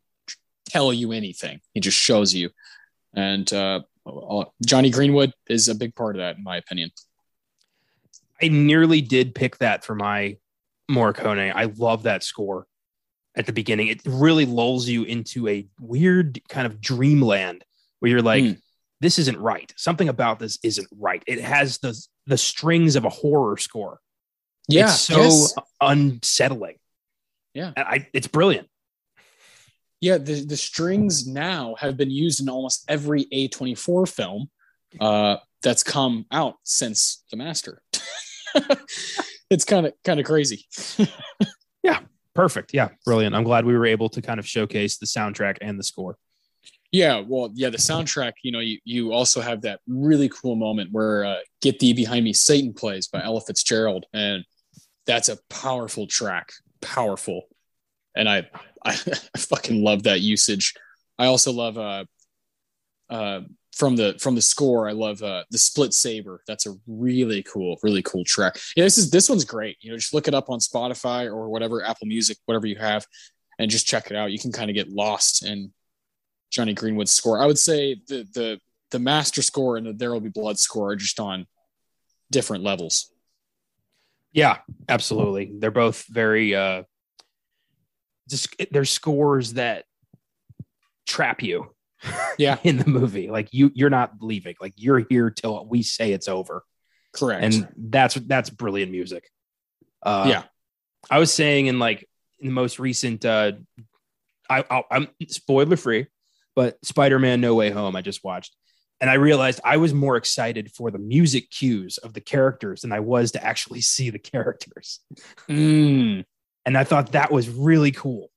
tell 0.67 0.91
you 0.91 1.11
anything; 1.11 1.61
he 1.73 1.79
just 1.79 1.97
shows 1.97 2.33
you. 2.33 2.49
And 3.13 3.51
uh, 3.53 3.81
Jonny 4.65 4.89
Greenwood 4.89 5.31
is 5.47 5.67
a 5.67 5.75
big 5.75 5.95
part 5.95 6.15
of 6.15 6.19
that, 6.19 6.37
in 6.37 6.43
my 6.43 6.57
opinion. 6.57 6.91
I 8.41 8.49
nearly 8.49 9.01
did 9.01 9.35
pick 9.35 9.57
that 9.57 9.83
for 9.83 9.95
my 9.95 10.37
Morricone. 10.89 11.51
I 11.53 11.65
love 11.65 12.03
that 12.03 12.23
score 12.23 12.67
at 13.35 13.45
the 13.45 13.53
beginning. 13.53 13.87
It 13.87 14.01
really 14.05 14.45
lulls 14.45 14.87
you 14.87 15.03
into 15.03 15.47
a 15.47 15.67
weird 15.79 16.39
kind 16.49 16.67
of 16.67 16.81
dreamland 16.81 17.63
where 17.99 18.11
you're 18.11 18.21
like, 18.21 18.43
mm. 18.43 18.61
this 18.99 19.19
isn't 19.19 19.39
right. 19.39 19.71
Something 19.75 20.09
about 20.09 20.39
this 20.39 20.59
isn't 20.63 20.87
right. 20.97 21.23
It 21.27 21.41
has 21.41 21.79
the 21.79 21.99
the 22.25 22.37
strings 22.37 22.95
of 22.95 23.05
a 23.05 23.09
horror 23.09 23.57
score. 23.57 23.99
Yeah, 24.67 24.85
it's 24.85 24.99
so 24.99 25.21
yes. 25.21 25.53
unsettling. 25.79 26.77
Yeah, 27.53 27.71
I, 27.75 28.07
it's 28.13 28.27
brilliant. 28.27 28.67
Yeah, 29.99 30.17
the, 30.17 30.45
the 30.45 30.57
strings 30.57 31.27
now 31.27 31.75
have 31.79 31.97
been 31.97 32.11
used 32.11 32.39
in 32.39 32.49
almost 32.49 32.85
every 32.87 33.25
A24 33.25 34.07
film 34.07 34.49
uh, 34.99 35.37
that's 35.63 35.83
come 35.83 36.25
out 36.31 36.55
since 36.63 37.23
The 37.31 37.37
Master. 37.37 37.81
it's 39.49 39.65
kind 39.65 39.87
of 39.87 39.93
kind 40.03 40.19
of 40.19 40.25
crazy. 40.25 40.65
yeah, 41.83 41.99
perfect. 42.33 42.73
Yeah, 42.73 42.89
brilliant. 43.05 43.35
I'm 43.35 43.43
glad 43.43 43.65
we 43.65 43.75
were 43.77 43.85
able 43.85 44.09
to 44.09 44.21
kind 44.21 44.39
of 44.39 44.47
showcase 44.47 44.97
the 44.97 45.05
soundtrack 45.05 45.57
and 45.61 45.79
the 45.79 45.83
score. 45.83 46.17
Yeah, 46.91 47.21
well, 47.25 47.51
yeah, 47.53 47.69
the 47.69 47.77
soundtrack. 47.77 48.33
You 48.43 48.51
know, 48.51 48.59
you 48.59 48.79
you 48.85 49.11
also 49.11 49.41
have 49.41 49.61
that 49.63 49.81
really 49.87 50.29
cool 50.29 50.55
moment 50.55 50.91
where 50.91 51.25
uh, 51.25 51.37
"Get 51.61 51.79
Thee 51.79 51.93
Behind 51.93 52.23
Me, 52.23 52.33
Satan" 52.33 52.73
plays 52.73 53.07
by 53.07 53.23
Ella 53.23 53.41
Fitzgerald, 53.41 54.05
and 54.13 54.45
that's 55.05 55.29
a 55.29 55.37
powerful 55.49 56.07
track, 56.07 56.53
powerful. 56.81 57.43
And 58.17 58.27
I 58.27 58.49
I, 58.85 58.95
fucking 59.37 59.83
love 59.83 60.03
that 60.03 60.21
usage. 60.21 60.73
I 61.17 61.27
also 61.27 61.51
love 61.51 61.77
uh 61.77 62.05
uh 63.09 63.41
from 63.75 63.95
the 63.95 64.17
from 64.19 64.33
the 64.33 64.41
score 64.41 64.89
i 64.89 64.91
love 64.91 65.21
uh 65.21 65.43
the 65.51 65.57
split 65.57 65.93
saber. 65.93 66.41
That's 66.47 66.65
a 66.65 66.73
really 66.87 67.43
cool 67.43 67.77
really 67.83 68.01
cool 68.01 68.23
track. 68.25 68.57
Yeah 68.75 68.83
this 68.83 68.97
is 68.97 69.11
this 69.11 69.29
one's 69.29 69.45
great. 69.45 69.77
You 69.81 69.91
know 69.91 69.97
just 69.97 70.13
look 70.13 70.27
it 70.27 70.33
up 70.33 70.49
on 70.49 70.59
spotify 70.59 71.25
or 71.25 71.49
whatever 71.49 71.83
apple 71.83 72.07
music 72.07 72.37
whatever 72.45 72.67
you 72.67 72.77
have 72.77 73.05
and 73.59 73.71
just 73.71 73.87
check 73.87 74.09
it 74.11 74.17
out. 74.17 74.31
You 74.31 74.39
can 74.39 74.51
kind 74.51 74.69
of 74.69 74.75
get 74.75 74.89
lost 74.89 75.45
in 75.45 75.73
Jonny 76.51 76.73
Greenwood's 76.73 77.11
score. 77.11 77.41
I 77.41 77.45
would 77.45 77.59
say 77.59 78.01
the 78.07 78.27
the 78.33 78.59
the 78.91 78.99
master 78.99 79.41
score 79.41 79.77
and 79.77 79.85
the 79.85 79.93
there 79.93 80.11
will 80.11 80.21
be 80.21 80.29
blood 80.29 80.57
score 80.57 80.91
are 80.91 80.95
just 80.95 81.19
on 81.19 81.45
different 82.31 82.63
levels. 82.63 83.11
Yeah 84.31 84.57
absolutely. 84.87 85.51
They're 85.57 85.71
both 85.71 86.05
very 86.07 86.55
uh 86.55 86.83
just 88.27 88.55
they're 88.71 88.85
scores 88.85 89.53
that 89.53 89.85
trap 91.07 91.41
you. 91.41 91.73
Yeah. 92.37 92.59
In 92.63 92.77
the 92.77 92.87
movie 92.87 93.31
like 93.31 93.51
you 93.51 93.71
you're 93.73 93.89
not 93.89 94.11
leaving. 94.21 94.55
Like 94.61 94.73
you're 94.75 94.99
here 95.09 95.31
till 95.31 95.65
we 95.65 95.81
say 95.81 96.11
it's 96.11 96.27
over. 96.27 96.63
Correct. 97.11 97.43
And 97.43 97.67
that's 97.75 98.13
that's 98.13 98.51
brilliant 98.51 98.91
music. 98.91 99.27
Uh 100.03 100.27
yeah. 100.29 100.43
I 101.09 101.17
was 101.17 101.33
saying 101.33 101.65
in 101.65 101.79
like 101.79 102.07
in 102.39 102.45
the 102.45 102.53
most 102.53 102.77
recent 102.77 103.25
uh 103.25 103.53
i 104.47 104.63
i 104.69 104.83
i'm 104.91 105.07
spoiler 105.27 105.75
free 105.75 106.05
but 106.55 106.77
spider-man 106.85 107.41
no 107.41 107.55
way 107.55 107.71
home 107.71 107.95
i 107.95 108.03
just 108.03 108.23
watched. 108.23 108.55
And 109.01 109.09
i 109.09 109.15
realized 109.15 109.59
i 109.65 109.77
was 109.77 109.91
more 109.91 110.17
excited 110.17 110.71
for 110.71 110.91
the 110.91 110.99
music 110.99 111.49
cues 111.49 111.97
of 111.97 112.13
the 112.13 112.21
characters 112.21 112.81
than 112.81 112.91
i 112.91 112.99
was 112.99 113.31
to 113.31 113.43
actually 113.43 113.81
see 113.81 114.11
the 114.11 114.19
characters. 114.19 114.99
Mm. 115.49 116.25
And 116.67 116.77
i 116.77 116.83
thought 116.83 117.13
that 117.13 117.31
was 117.31 117.49
really 117.49 117.91
cool 117.91 118.29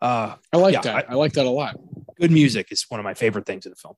uh 0.00 0.36
i 0.52 0.56
like 0.56 0.74
yeah, 0.74 0.80
that 0.82 1.10
I, 1.10 1.12
I 1.12 1.14
like 1.16 1.32
that 1.32 1.46
a 1.46 1.50
lot 1.50 1.76
good 2.20 2.30
music 2.30 2.70
is 2.70 2.84
one 2.88 3.00
of 3.00 3.04
my 3.04 3.14
favorite 3.14 3.46
things 3.46 3.66
in 3.66 3.70
the 3.70 3.76
film. 3.76 3.94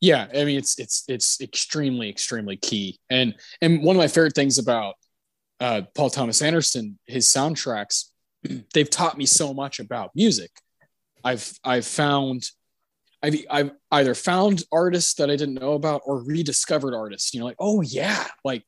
Yeah, 0.00 0.26
I 0.34 0.44
mean 0.44 0.58
it's 0.58 0.78
it's 0.78 1.04
it's 1.08 1.40
extremely 1.40 2.10
extremely 2.10 2.56
key, 2.56 2.98
and 3.08 3.34
and 3.62 3.82
one 3.82 3.96
of 3.96 4.00
my 4.00 4.08
favorite 4.08 4.34
things 4.34 4.58
about 4.58 4.96
uh, 5.58 5.82
Paul 5.94 6.10
Thomas 6.10 6.42
Anderson, 6.42 6.98
his 7.06 7.26
soundtracks, 7.26 8.10
they've 8.74 8.90
taught 8.90 9.16
me 9.16 9.24
so 9.24 9.54
much 9.54 9.80
about 9.80 10.10
music. 10.14 10.50
I've 11.24 11.50
I've 11.64 11.86
found 11.86 12.50
I've 13.22 13.36
I've 13.48 13.70
either 13.90 14.14
found 14.14 14.64
artists 14.70 15.14
that 15.14 15.30
I 15.30 15.36
didn't 15.36 15.54
know 15.54 15.72
about 15.72 16.02
or 16.04 16.22
rediscovered 16.22 16.94
artists. 16.94 17.32
You 17.32 17.40
know, 17.40 17.46
like 17.46 17.56
oh 17.58 17.80
yeah, 17.80 18.26
like 18.44 18.64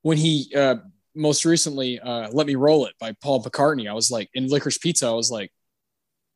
when 0.00 0.16
he 0.16 0.50
uh, 0.56 0.76
most 1.14 1.44
recently 1.44 2.00
uh, 2.00 2.28
"Let 2.30 2.46
Me 2.46 2.54
Roll 2.54 2.86
It" 2.86 2.94
by 2.98 3.12
Paul 3.22 3.42
McCartney. 3.42 3.88
I 3.88 3.94
was 3.94 4.10
like 4.10 4.30
in 4.34 4.48
Licorice 4.48 4.78
Pizza. 4.78 5.06
I 5.06 5.12
was 5.12 5.30
like, 5.30 5.50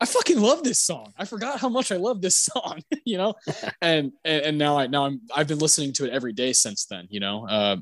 I 0.00 0.06
fucking 0.06 0.40
love 0.40 0.62
this 0.62 0.78
song. 0.78 1.12
I 1.16 1.24
forgot 1.24 1.58
how 1.58 1.68
much 1.68 1.90
I 1.90 1.96
love 1.96 2.20
this 2.20 2.36
song, 2.52 2.82
you 3.04 3.18
know, 3.18 3.34
and, 3.80 4.12
and, 4.24 4.42
and 4.42 4.58
now 4.58 4.78
I 4.78 4.86
now 4.86 5.06
I'm 5.06 5.20
I've 5.34 5.48
been 5.48 5.58
listening 5.58 5.92
to 5.94 6.06
it 6.06 6.12
every 6.12 6.32
day 6.32 6.52
since 6.52 6.86
then. 6.86 7.06
You 7.10 7.20
know, 7.20 7.46
uh, 7.48 7.76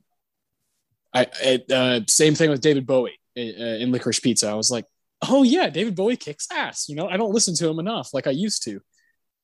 I 1.13 1.27
it, 1.43 1.71
uh, 1.71 2.01
same 2.09 2.35
thing 2.35 2.51
with 2.51 2.61
David 2.61 2.87
Bowie 2.87 3.19
in, 3.37 3.55
uh, 3.61 3.77
in 3.77 3.93
Licorice 3.93 4.21
Pizza. 4.21 4.49
I 4.49 4.55
was 4.55 4.71
like, 4.71 4.85
oh 5.29 5.43
yeah, 5.43 5.71
David 5.71 5.97
Bowie 5.97 6.17
kicks 6.17 6.49
ass. 6.53 6.89
You 6.89 6.97
know, 6.97 7.09
I 7.09 7.17
don't 7.17 7.33
listen 7.33 7.55
to 7.57 7.69
him 7.69 7.79
enough 7.79 8.11
like 8.13 8.27
I 8.27 8.33
used 8.33 8.65
to. 8.65 8.81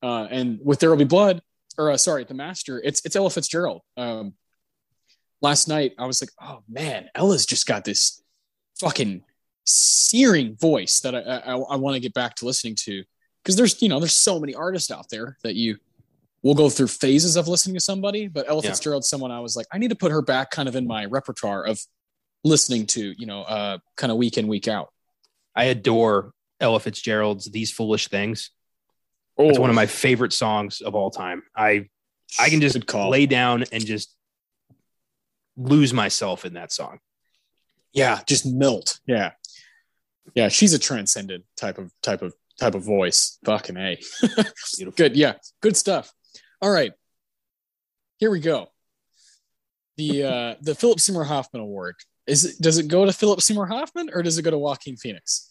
Uh, 0.02 0.26
and 0.30 0.58
with 0.62 0.78
There 0.80 0.88
Will 0.90 0.96
Be 0.96 1.04
Blood, 1.04 1.42
or 1.76 1.90
uh, 1.90 1.96
sorry, 1.96 2.24
The 2.24 2.34
Master, 2.34 2.80
it's 2.82 3.04
it's 3.04 3.16
Ella 3.16 3.30
Fitzgerald. 3.30 3.82
Um, 3.96 4.34
last 5.42 5.68
night 5.68 5.92
I 5.98 6.06
was 6.06 6.22
like, 6.22 6.30
oh 6.40 6.62
man, 6.68 7.08
Ella's 7.14 7.46
just 7.46 7.66
got 7.66 7.84
this 7.84 8.22
fucking 8.78 9.22
searing 9.64 10.56
voice 10.56 11.00
that 11.00 11.14
I, 11.14 11.20
I, 11.20 11.56
I 11.56 11.76
want 11.76 11.94
to 11.94 12.00
get 12.00 12.14
back 12.14 12.36
to 12.36 12.46
listening 12.46 12.74
to. 12.76 13.04
Because 13.42 13.56
there's 13.56 13.80
you 13.80 13.88
know 13.88 13.98
there's 13.98 14.12
so 14.12 14.38
many 14.38 14.54
artists 14.54 14.90
out 14.90 15.08
there 15.10 15.38
that 15.42 15.54
you 15.54 15.78
will 16.42 16.54
go 16.54 16.68
through 16.68 16.88
phases 16.88 17.36
of 17.36 17.48
listening 17.48 17.74
to 17.74 17.80
somebody 17.80 18.26
but 18.26 18.48
ella 18.48 18.62
yeah. 18.62 18.70
fitzgerald's 18.70 19.08
someone 19.08 19.30
i 19.30 19.40
was 19.40 19.56
like 19.56 19.66
i 19.72 19.78
need 19.78 19.88
to 19.88 19.94
put 19.94 20.10
her 20.10 20.22
back 20.22 20.50
kind 20.50 20.70
of 20.70 20.76
in 20.76 20.86
my 20.86 21.04
repertoire 21.04 21.66
of 21.66 21.78
listening 22.44 22.86
to 22.86 23.14
you 23.18 23.26
know 23.26 23.42
uh 23.42 23.78
kind 23.96 24.10
of 24.10 24.16
week 24.16 24.38
in 24.38 24.48
week 24.48 24.68
out. 24.68 24.88
I 25.54 25.64
adore 25.64 26.32
ella 26.60 26.80
fitzgerald's 26.80 27.50
these 27.50 27.70
foolish 27.70 28.08
things. 28.08 28.50
Oh. 29.38 29.48
it's 29.48 29.58
one 29.58 29.70
of 29.70 29.76
my 29.76 29.86
favorite 29.86 30.32
songs 30.32 30.80
of 30.80 30.94
all 30.94 31.10
time. 31.10 31.42
I 31.56 31.88
i 32.38 32.48
can 32.48 32.60
just 32.60 32.92
lay 32.94 33.26
down 33.26 33.64
and 33.72 33.84
just 33.84 34.14
lose 35.60 35.92
myself 35.92 36.44
in 36.44 36.54
that 36.54 36.72
song 36.72 36.98
yeah 37.92 38.20
just 38.26 38.46
melt 38.46 38.98
yeah 39.06 39.32
yeah, 40.34 40.48
she's 40.48 40.74
a 40.74 40.78
transcendent 40.78 41.44
type 41.56 41.78
of 41.78 41.92
type 42.02 42.22
of 42.22 42.34
type 42.58 42.74
of 42.74 42.84
voice. 42.84 43.38
Fucking 43.44 43.76
a. 43.76 43.98
good. 44.96 45.16
Yeah, 45.16 45.34
good 45.60 45.76
stuff. 45.76 46.12
All 46.62 46.70
right, 46.70 46.92
here 48.18 48.30
we 48.30 48.40
go. 48.40 48.68
The 49.96 50.24
uh, 50.24 50.54
the 50.60 50.74
Philip 50.74 51.00
Seymour 51.00 51.24
Hoffman 51.24 51.62
Award 51.62 51.96
is 52.26 52.44
it, 52.44 52.60
does 52.60 52.78
it 52.78 52.88
go 52.88 53.04
to 53.04 53.12
Philip 53.12 53.40
Seymour 53.40 53.66
Hoffman 53.66 54.10
or 54.12 54.22
does 54.22 54.38
it 54.38 54.42
go 54.42 54.50
to 54.50 54.58
Joaquin 54.58 54.96
Phoenix? 54.96 55.48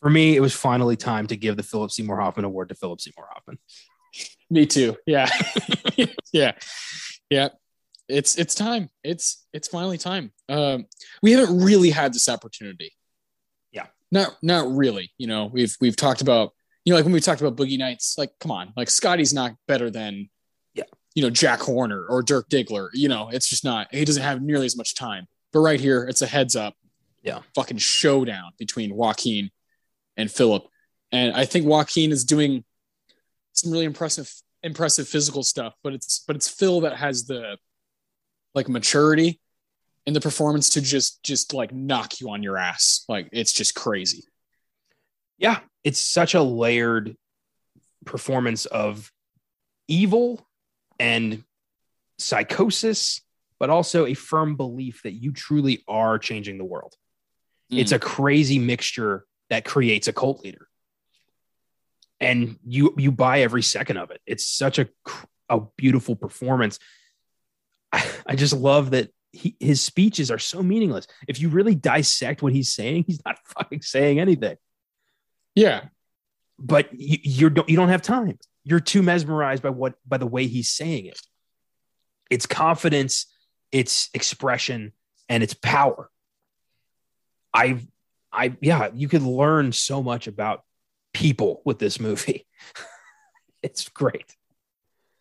For 0.00 0.10
me, 0.10 0.36
it 0.36 0.40
was 0.40 0.54
finally 0.54 0.96
time 0.96 1.26
to 1.26 1.36
give 1.36 1.56
the 1.56 1.62
Philip 1.62 1.90
Seymour 1.90 2.20
Hoffman 2.20 2.44
Award 2.44 2.68
to 2.68 2.74
Philip 2.74 3.00
Seymour 3.00 3.28
Hoffman. 3.32 3.58
Me 4.50 4.66
too. 4.66 4.96
Yeah, 5.06 5.28
yeah, 6.32 6.52
yeah. 7.30 7.48
It's 8.08 8.36
it's 8.36 8.54
time. 8.54 8.88
It's 9.04 9.46
it's 9.52 9.68
finally 9.68 9.98
time. 9.98 10.32
Um, 10.48 10.86
we 11.22 11.32
haven't 11.32 11.60
really 11.60 11.90
had 11.90 12.12
this 12.14 12.28
opportunity 12.28 12.92
Yeah. 13.72 13.86
not 14.10 14.36
not 14.42 14.70
really. 14.74 15.12
You 15.18 15.26
know, 15.26 15.46
we've 15.46 15.76
we've 15.80 15.96
talked 15.96 16.20
about 16.22 16.52
you 16.84 16.92
know 16.92 16.96
like 16.96 17.04
when 17.04 17.12
we 17.12 17.20
talked 17.20 17.40
about 17.42 17.56
Boogie 17.56 17.78
Nights, 17.78 18.16
like 18.16 18.30
come 18.40 18.50
on, 18.50 18.72
like 18.76 18.88
Scotty's 18.88 19.34
not 19.34 19.52
better 19.66 19.90
than 19.90 20.30
yeah, 20.74 20.84
you 21.14 21.22
know 21.22 21.30
Jack 21.30 21.60
Horner 21.60 22.06
or 22.06 22.22
Dirk 22.22 22.48
Diggler. 22.48 22.88
You 22.94 23.08
know, 23.08 23.28
it's 23.30 23.48
just 23.48 23.64
not. 23.64 23.94
He 23.94 24.04
doesn't 24.04 24.22
have 24.22 24.40
nearly 24.42 24.66
as 24.66 24.76
much 24.76 24.94
time. 24.94 25.26
But 25.52 25.60
right 25.60 25.80
here, 25.80 26.04
it's 26.04 26.22
a 26.22 26.26
heads 26.26 26.56
up. 26.56 26.74
Yeah, 27.22 27.40
fucking 27.54 27.78
showdown 27.78 28.52
between 28.58 28.94
Joaquin 28.94 29.50
and 30.16 30.30
Philip, 30.30 30.66
and 31.12 31.34
I 31.34 31.44
think 31.44 31.66
Joaquin 31.66 32.10
is 32.12 32.24
doing 32.24 32.64
some 33.52 33.70
really 33.72 33.84
impressive 33.84 34.32
impressive 34.62 35.06
physical 35.08 35.42
stuff, 35.42 35.74
but 35.82 35.92
it's 35.92 36.24
but 36.26 36.36
it's 36.36 36.48
Phil 36.48 36.80
that 36.82 36.96
has 36.96 37.26
the 37.26 37.58
like 38.58 38.68
maturity 38.68 39.40
in 40.04 40.14
the 40.14 40.20
performance 40.20 40.70
to 40.70 40.80
just 40.80 41.22
just 41.22 41.54
like 41.54 41.72
knock 41.72 42.20
you 42.20 42.30
on 42.30 42.42
your 42.42 42.58
ass. 42.58 43.04
Like 43.08 43.28
it's 43.32 43.52
just 43.52 43.74
crazy. 43.74 44.24
Yeah, 45.38 45.60
it's 45.84 46.00
such 46.00 46.34
a 46.34 46.42
layered 46.42 47.16
performance 48.04 48.66
of 48.66 49.12
evil 49.86 50.44
and 50.98 51.44
psychosis, 52.18 53.20
but 53.60 53.70
also 53.70 54.06
a 54.06 54.14
firm 54.14 54.56
belief 54.56 55.02
that 55.04 55.12
you 55.12 55.30
truly 55.32 55.84
are 55.86 56.18
changing 56.18 56.58
the 56.58 56.64
world. 56.64 56.94
Mm. 57.72 57.78
It's 57.78 57.92
a 57.92 57.98
crazy 57.98 58.58
mixture 58.58 59.24
that 59.50 59.64
creates 59.64 60.08
a 60.08 60.12
cult 60.12 60.42
leader. 60.42 60.66
And 62.20 62.58
you 62.66 62.94
you 62.98 63.12
buy 63.12 63.42
every 63.42 63.62
second 63.62 63.98
of 63.98 64.10
it. 64.10 64.20
It's 64.26 64.44
such 64.44 64.80
a 64.80 64.88
a 65.48 65.60
beautiful 65.76 66.16
performance. 66.16 66.78
I, 67.92 68.34
just 68.36 68.52
love 68.52 68.90
that 68.90 69.10
he, 69.32 69.56
his 69.60 69.80
speeches 69.80 70.30
are 70.30 70.38
so 70.38 70.62
meaningless. 70.62 71.06
If 71.26 71.40
you 71.40 71.48
really 71.48 71.74
dissect 71.74 72.42
what 72.42 72.52
he's 72.52 72.72
saying, 72.72 73.04
he's 73.06 73.20
not 73.24 73.38
fucking 73.44 73.82
saying 73.82 74.20
anything. 74.20 74.56
Yeah, 75.54 75.84
but 76.58 76.88
you, 76.92 77.18
you 77.22 77.50
don't 77.50 77.68
you 77.68 77.76
don't 77.76 77.88
have 77.88 78.02
time. 78.02 78.38
You're 78.64 78.80
too 78.80 79.02
mesmerized 79.02 79.62
by 79.62 79.70
what 79.70 79.94
by 80.06 80.18
the 80.18 80.26
way 80.26 80.46
he's 80.46 80.68
saying 80.68 81.06
it. 81.06 81.20
It's 82.30 82.46
confidence, 82.46 83.26
it's 83.72 84.10
expression, 84.12 84.92
and 85.28 85.42
it's 85.42 85.54
power. 85.54 86.10
I, 87.54 87.78
I, 88.32 88.56
yeah, 88.60 88.88
you 88.94 89.08
could 89.08 89.22
learn 89.22 89.72
so 89.72 90.02
much 90.02 90.26
about 90.26 90.62
people 91.12 91.62
with 91.64 91.78
this 91.78 91.98
movie. 91.98 92.46
it's 93.62 93.88
great. 93.88 94.36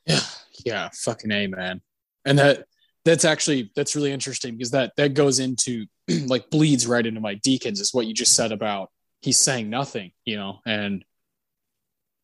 Yeah, 0.06 0.20
yeah, 0.66 0.90
fucking 0.94 1.32
a 1.32 1.48
man. 1.48 1.82
And 2.28 2.38
that 2.38 2.66
that's 3.06 3.26
actually 3.26 3.72
that's 3.76 3.96
really 3.96 4.12
interesting 4.12 4.56
because 4.56 4.72
that 4.72 4.92
that 4.98 5.16
goes 5.16 5.40
into 5.40 5.86
like 6.28 6.50
bleeds 6.52 6.86
right 6.86 7.06
into 7.06 7.22
my 7.22 7.34
deacons 7.36 7.80
is 7.80 7.94
what 7.94 8.06
you 8.06 8.14
just 8.14 8.36
said 8.36 8.52
about 8.52 8.92
he's 9.22 9.38
saying 9.38 9.70
nothing, 9.70 10.12
you 10.26 10.38
know, 10.38 10.60
and 10.66 11.04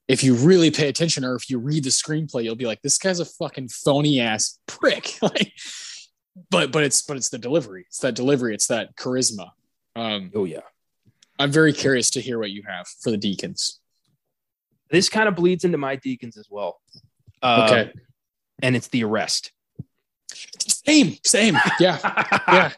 if 0.07 0.23
you 0.23 0.35
really 0.35 0.69
pay 0.69 0.89
attention 0.89 1.23
or 1.23 1.35
if 1.35 1.49
you 1.49 1.57
read 1.57 1.84
the 1.84 1.89
screenplay, 1.89 2.43
you'll 2.43 2.55
be 2.55 2.65
like, 2.65 2.81
this 2.81 2.97
guy's 2.97 3.19
a 3.19 3.25
fucking 3.25 3.69
phony 3.69 4.19
ass 4.19 4.59
prick. 4.67 5.17
like, 5.21 5.53
but 6.49 6.71
but 6.71 6.84
it's 6.84 7.01
but 7.03 7.17
it's 7.17 7.30
the 7.30 7.38
delivery. 7.38 7.85
It's 7.88 7.99
that 7.99 8.15
delivery. 8.15 8.53
It's 8.53 8.67
that 8.67 8.95
charisma. 8.95 9.51
Um, 9.95 10.31
oh 10.35 10.45
yeah. 10.45 10.61
I'm 11.39 11.51
very 11.51 11.73
curious 11.73 12.11
to 12.11 12.21
hear 12.21 12.38
what 12.38 12.51
you 12.51 12.63
have 12.67 12.88
for 13.01 13.09
the 13.09 13.17
Deacons. 13.17 13.80
This 14.91 15.09
kind 15.09 15.27
of 15.27 15.35
bleeds 15.35 15.63
into 15.63 15.77
my 15.77 15.95
Deacons 15.95 16.38
as 16.38 16.47
well. 16.49 16.80
Uh, 17.41 17.67
okay. 17.69 17.93
And 18.61 18.75
it's 18.75 18.88
the 18.89 19.03
arrest. 19.03 19.51
Same, 20.85 21.18
same. 21.26 21.57
Yeah, 21.80 21.97
yeah, 22.47 22.72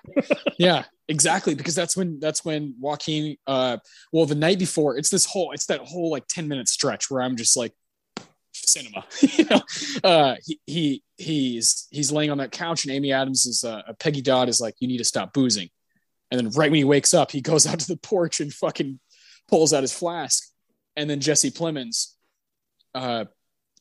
yeah. 0.57 0.83
Exactly, 1.07 1.53
because 1.53 1.75
that's 1.75 1.95
when 1.95 2.19
that's 2.19 2.43
when 2.43 2.75
Joaquin. 2.79 3.37
Uh, 3.45 3.77
well, 4.11 4.25
the 4.25 4.35
night 4.35 4.57
before, 4.57 4.97
it's 4.97 5.09
this 5.09 5.25
whole, 5.25 5.51
it's 5.51 5.67
that 5.67 5.81
whole 5.81 6.09
like 6.09 6.27
ten 6.27 6.47
minute 6.47 6.67
stretch 6.67 7.11
where 7.11 7.21
I'm 7.21 7.37
just 7.37 7.55
like, 7.55 7.73
cinema. 8.53 9.05
you 9.21 9.45
know, 9.45 9.61
uh, 10.03 10.35
he 10.43 10.59
he 10.65 11.03
he's 11.17 11.87
he's 11.91 12.11
laying 12.11 12.31
on 12.31 12.37
that 12.39 12.51
couch, 12.51 12.85
and 12.85 12.93
Amy 12.93 13.11
Adams 13.11 13.45
is 13.45 13.63
uh, 13.63 13.81
Peggy 13.99 14.21
Dodd 14.21 14.49
is 14.49 14.59
like, 14.59 14.75
you 14.79 14.87
need 14.87 14.97
to 14.97 15.03
stop 15.03 15.33
boozing, 15.33 15.69
and 16.31 16.39
then 16.39 16.49
right 16.51 16.71
when 16.71 16.77
he 16.77 16.83
wakes 16.83 17.13
up, 17.13 17.31
he 17.31 17.41
goes 17.41 17.67
out 17.67 17.79
to 17.79 17.87
the 17.87 17.97
porch 17.97 18.39
and 18.39 18.53
fucking 18.53 18.99
pulls 19.47 19.73
out 19.73 19.83
his 19.83 19.93
flask, 19.93 20.43
and 20.95 21.09
then 21.09 21.19
Jesse 21.19 21.51
Plemons, 21.51 22.13
uh, 22.93 23.25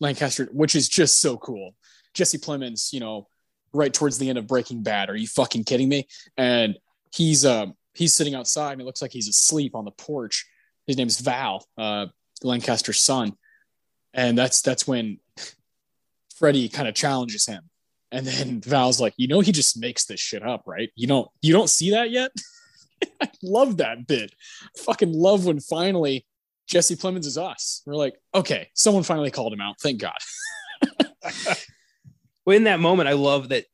Lancaster, 0.00 0.48
which 0.52 0.74
is 0.74 0.88
just 0.88 1.20
so 1.20 1.36
cool. 1.36 1.74
Jesse 2.12 2.38
Plemons, 2.38 2.92
you 2.92 3.00
know, 3.00 3.28
right 3.74 3.92
towards 3.92 4.18
the 4.18 4.28
end 4.28 4.38
of 4.38 4.46
Breaking 4.46 4.82
Bad. 4.82 5.10
Are 5.10 5.16
you 5.16 5.26
fucking 5.26 5.64
kidding 5.64 5.88
me? 5.88 6.06
And 6.36 6.78
he's 7.12 7.44
um 7.44 7.74
he's 7.92 8.14
sitting 8.14 8.34
outside 8.34 8.72
and 8.72 8.80
it 8.80 8.84
looks 8.84 9.02
like 9.02 9.12
he's 9.12 9.28
asleep 9.28 9.74
on 9.74 9.84
the 9.84 9.90
porch. 9.90 10.46
His 10.86 10.96
name's 10.96 11.20
Val, 11.20 11.66
uh, 11.78 12.06
Lancaster's 12.42 13.00
son, 13.00 13.36
and 14.12 14.36
that's 14.36 14.62
that's 14.62 14.86
when 14.86 15.18
Freddie 16.36 16.68
kind 16.68 16.88
of 16.88 16.94
challenges 16.94 17.46
him, 17.46 17.62
and 18.10 18.26
then 18.26 18.60
Val's 18.64 19.00
like, 19.00 19.14
you 19.16 19.28
know, 19.28 19.40
he 19.40 19.52
just 19.52 19.78
makes 19.78 20.04
this 20.04 20.20
shit 20.20 20.42
up, 20.42 20.62
right? 20.66 20.90
You 20.94 21.06
don't 21.06 21.28
you 21.42 21.52
don't 21.52 21.70
see 21.70 21.90
that 21.90 22.10
yet? 22.10 22.30
I 23.20 23.28
love 23.42 23.78
that 23.78 24.06
bit. 24.06 24.34
fucking 24.78 25.12
love 25.12 25.46
when 25.46 25.60
finally 25.60 26.26
Jesse 26.66 26.96
Plemons 26.96 27.26
is 27.26 27.38
us. 27.38 27.82
We're 27.86 27.94
like, 27.94 28.14
okay, 28.34 28.68
someone 28.74 29.02
finally 29.02 29.30
called 29.30 29.52
him 29.52 29.60
out. 29.60 29.80
Thank 29.80 30.00
God. 30.00 30.18
well, 32.44 32.56
in 32.56 32.64
that 32.64 32.80
moment, 32.80 33.08
I 33.08 33.12
love 33.12 33.50
that 33.50 33.64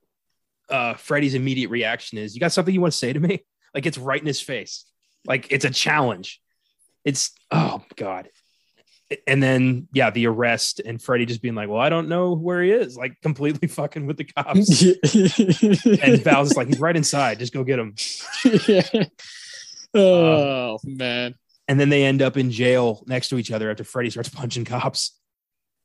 uh, 0.69 0.95
Freddie's 0.95 1.35
immediate 1.35 1.71
reaction 1.71 2.19
is, 2.19 2.35
"You 2.35 2.41
got 2.41 2.53
something 2.53 2.75
you 2.75 2.81
want 2.81 2.93
to 2.93 2.99
say 2.99 3.13
to 3.13 3.21
me?" 3.21 3.45
Like 3.73 3.87
it's 3.87 3.99
right 3.99 4.21
in 4.21 4.27
his 4.27 4.41
face. 4.41 4.85
Like 5.25 5.47
it's 5.53 5.65
a 5.65 5.71
challenge. 5.71 6.41
It's 7.05 7.31
oh 7.53 7.85
god. 7.95 8.29
And 9.29 9.41
then 9.41 9.87
yeah, 9.93 10.11
the 10.11 10.27
arrest 10.27 10.81
and 10.81 11.01
Freddie 11.01 11.27
just 11.27 11.41
being 11.41 11.55
like, 11.55 11.69
"Well, 11.69 11.79
I 11.79 11.89
don't 11.89 12.09
know 12.09 12.35
where 12.35 12.65
he 12.65 12.73
is." 12.73 12.97
Like 12.97 13.21
completely 13.21 13.69
fucking 13.69 14.09
with 14.09 14.17
the 14.17 14.25
cops. 14.25 14.83
and 16.03 16.21
Val's 16.25 16.49
just 16.49 16.57
like, 16.57 16.67
"He's 16.67 16.81
right 16.81 16.97
inside. 16.97 17.39
Just 17.39 17.53
go 17.53 17.63
get 17.63 17.79
him." 17.79 17.95
yeah. 18.67 19.05
Oh 19.95 20.81
um, 20.85 20.97
man. 20.97 21.37
And 21.69 21.79
then 21.79 21.91
they 21.91 22.03
end 22.03 22.21
up 22.21 22.37
in 22.37 22.51
jail 22.51 23.05
next 23.07 23.29
to 23.29 23.39
each 23.39 23.53
other 23.53 23.71
after 23.71 23.85
Freddie 23.85 24.11
starts 24.11 24.31
punching 24.31 24.65
cops. 24.65 25.17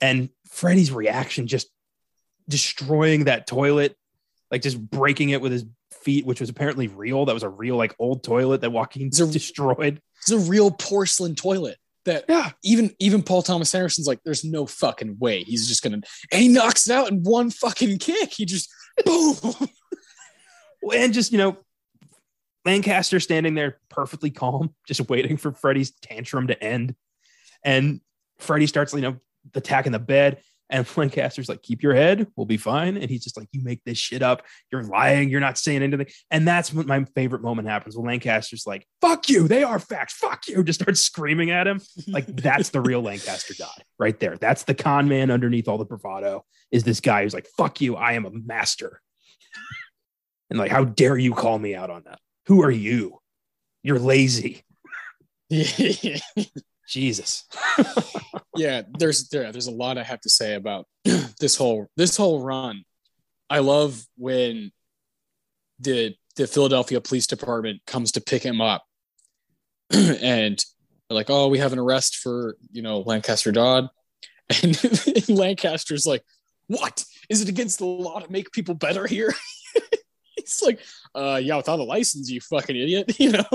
And 0.02 0.30
Freddie's 0.50 0.92
reaction 0.92 1.46
just 1.46 1.68
destroying 2.48 3.26
that 3.26 3.48
toilet 3.48 3.96
like 4.52 4.62
just 4.62 4.80
breaking 4.80 5.30
it 5.30 5.42
with 5.42 5.52
his 5.52 5.66
feet, 5.92 6.26
which 6.26 6.40
was 6.40 6.50
apparently 6.50 6.88
real. 6.88 7.26
That 7.26 7.34
was 7.34 7.44
a 7.44 7.50
real 7.50 7.76
like 7.76 7.96
old 8.00 8.24
toilet 8.24 8.62
that 8.62 8.72
Joaquin 8.72 9.08
a, 9.08 9.28
destroyed. 9.32 10.02
It's 10.22 10.32
a 10.32 10.38
real 10.38 10.72
porcelain 10.72 11.36
toilet 11.36 11.78
that 12.06 12.26
yeah. 12.30 12.52
even 12.64 12.92
even 13.00 13.24
Paul 13.24 13.42
Thomas 13.42 13.74
Anderson's 13.74 14.08
like, 14.08 14.22
there's 14.24 14.44
no 14.44 14.66
fucking 14.66 15.18
way 15.20 15.44
he's 15.44 15.68
just 15.68 15.84
gonna 15.84 16.02
and 16.32 16.42
he 16.42 16.48
knocks 16.48 16.88
it 16.88 16.94
out 16.94 17.12
in 17.12 17.24
one 17.24 17.50
fucking 17.50 17.98
kick. 17.98 18.34
He 18.34 18.46
just 18.46 18.70
boom. 19.04 19.36
and 20.94 21.14
just 21.14 21.32
you 21.32 21.38
know, 21.38 21.58
Lancaster 22.64 23.20
standing 23.20 23.56
there 23.56 23.80
perfectly 23.90 24.30
calm, 24.30 24.74
just 24.88 25.10
waiting 25.10 25.38
for 25.38 25.52
Freddie's 25.52 25.92
tantrum 26.02 26.48
to 26.48 26.64
end. 26.64 26.96
And 27.64 28.02
Freddie 28.38 28.68
starts, 28.68 28.94
you 28.94 29.02
know, 29.02 29.18
attacking 29.54 29.92
the 29.92 30.00
bed. 30.00 30.42
And 30.70 30.88
Lancaster's 30.98 31.50
like, 31.50 31.62
keep 31.62 31.84
your 31.84 31.94
head, 31.94 32.28
we'll 32.36 32.46
be 32.46 32.58
fine. 32.58 32.98
And 32.98 33.10
he's 33.10 33.24
just 33.24 33.38
like, 33.38 33.48
you 33.52 33.64
make 33.64 33.84
this 33.84 33.98
shit 33.98 34.22
up. 34.22 34.44
You're 34.72 34.84
lying. 34.84 35.30
You're 35.30 35.40
not 35.40 35.58
saying 35.58 35.84
anything. 35.84 36.08
And 36.32 36.48
that's 36.48 36.74
what 36.74 36.88
my 36.88 37.06
favorite 37.16 37.42
moment 37.42 37.68
happens 37.68 37.96
when 37.96 38.08
Lancaster's 38.08 38.66
like, 38.66 38.88
fuck 39.02 39.30
you. 39.30 39.48
They 39.48 39.64
are 39.64 39.80
facts. 39.80 40.14
Fuck 40.14 40.48
you. 40.48 40.64
Just 40.66 40.82
starts 40.82 41.02
screaming 41.02 41.52
at 41.52 41.68
him. 41.68 41.82
Like, 42.08 42.28
that's 42.28 42.70
the 42.70 42.82
real 42.82 43.02
Lancaster 43.02 43.54
God 43.60 43.84
right 44.00 44.20
there. 44.20 44.38
That's 44.38 44.64
the 44.64 44.76
con 44.76 45.08
man 45.08 45.32
underneath 45.32 45.68
all 45.68 45.78
the 45.78 45.86
bravado 45.86 46.44
is 46.72 46.84
this 46.84 47.00
guy 47.00 47.24
who's 47.24 47.34
like, 47.34 47.48
fuck 47.58 47.82
you. 47.82 47.96
I 47.96 48.14
am 48.14 48.26
a 48.26 48.32
master. 48.32 49.02
and 50.50 50.60
like, 50.60 50.72
how 50.72 50.84
dare 50.84 51.18
you 51.18 51.34
call 51.34 51.60
me 51.60 51.76
out 51.76 51.90
on 51.90 52.04
that? 52.06 52.20
Who 52.48 52.64
are 52.64 52.72
you? 52.72 53.20
You're 53.84 54.00
lazy. 54.00 54.64
Jesus. 56.88 57.46
yeah, 58.56 58.84
there's 58.98 59.30
there, 59.30 59.52
there's 59.52 59.68
a 59.68 59.72
lot 59.72 59.98
I 59.98 60.04
have 60.04 60.22
to 60.22 60.30
say 60.30 60.56
about 60.56 60.88
this 61.40 61.56
whole 61.56 61.88
this 61.98 62.18
whole 62.18 62.42
run. 62.42 62.84
I 63.50 63.60
love 63.60 64.06
when 64.18 64.72
the 65.80 66.16
the 66.36 66.48
Philadelphia 66.48 67.02
Police 67.02 67.28
Department 67.28 67.82
comes 67.86 68.12
to 68.14 68.22
pick 68.22 68.44
him 68.44 68.62
up, 68.62 68.84
and 69.92 70.64
like, 71.10 71.30
"Oh, 71.30 71.48
we 71.48 71.60
have 71.60 71.74
an 71.74 71.80
arrest 71.80 72.18
for 72.18 72.58
you 72.72 72.82
know 72.82 73.00
Lancaster 73.00 73.52
Dodd," 73.52 73.90
and 74.64 75.30
Lancaster's 75.30 76.06
like, 76.06 76.24
"What 76.68 77.04
is 77.30 77.42
it 77.42 77.50
against 77.50 77.80
the 77.80 77.86
law 77.86 78.20
to 78.20 78.32
make 78.32 78.52
people 78.52 78.76
better 78.76 79.08
here?" 79.08 79.34
He's 80.36 80.62
like, 80.64 80.80
uh, 81.14 81.40
"Yeah, 81.42 81.58
without 81.58 81.80
a 81.80 81.84
license, 81.84 82.30
you 82.30 82.42
fucking 82.42 82.76
idiot," 82.76 83.20
you 83.20 83.32
know. 83.32 83.46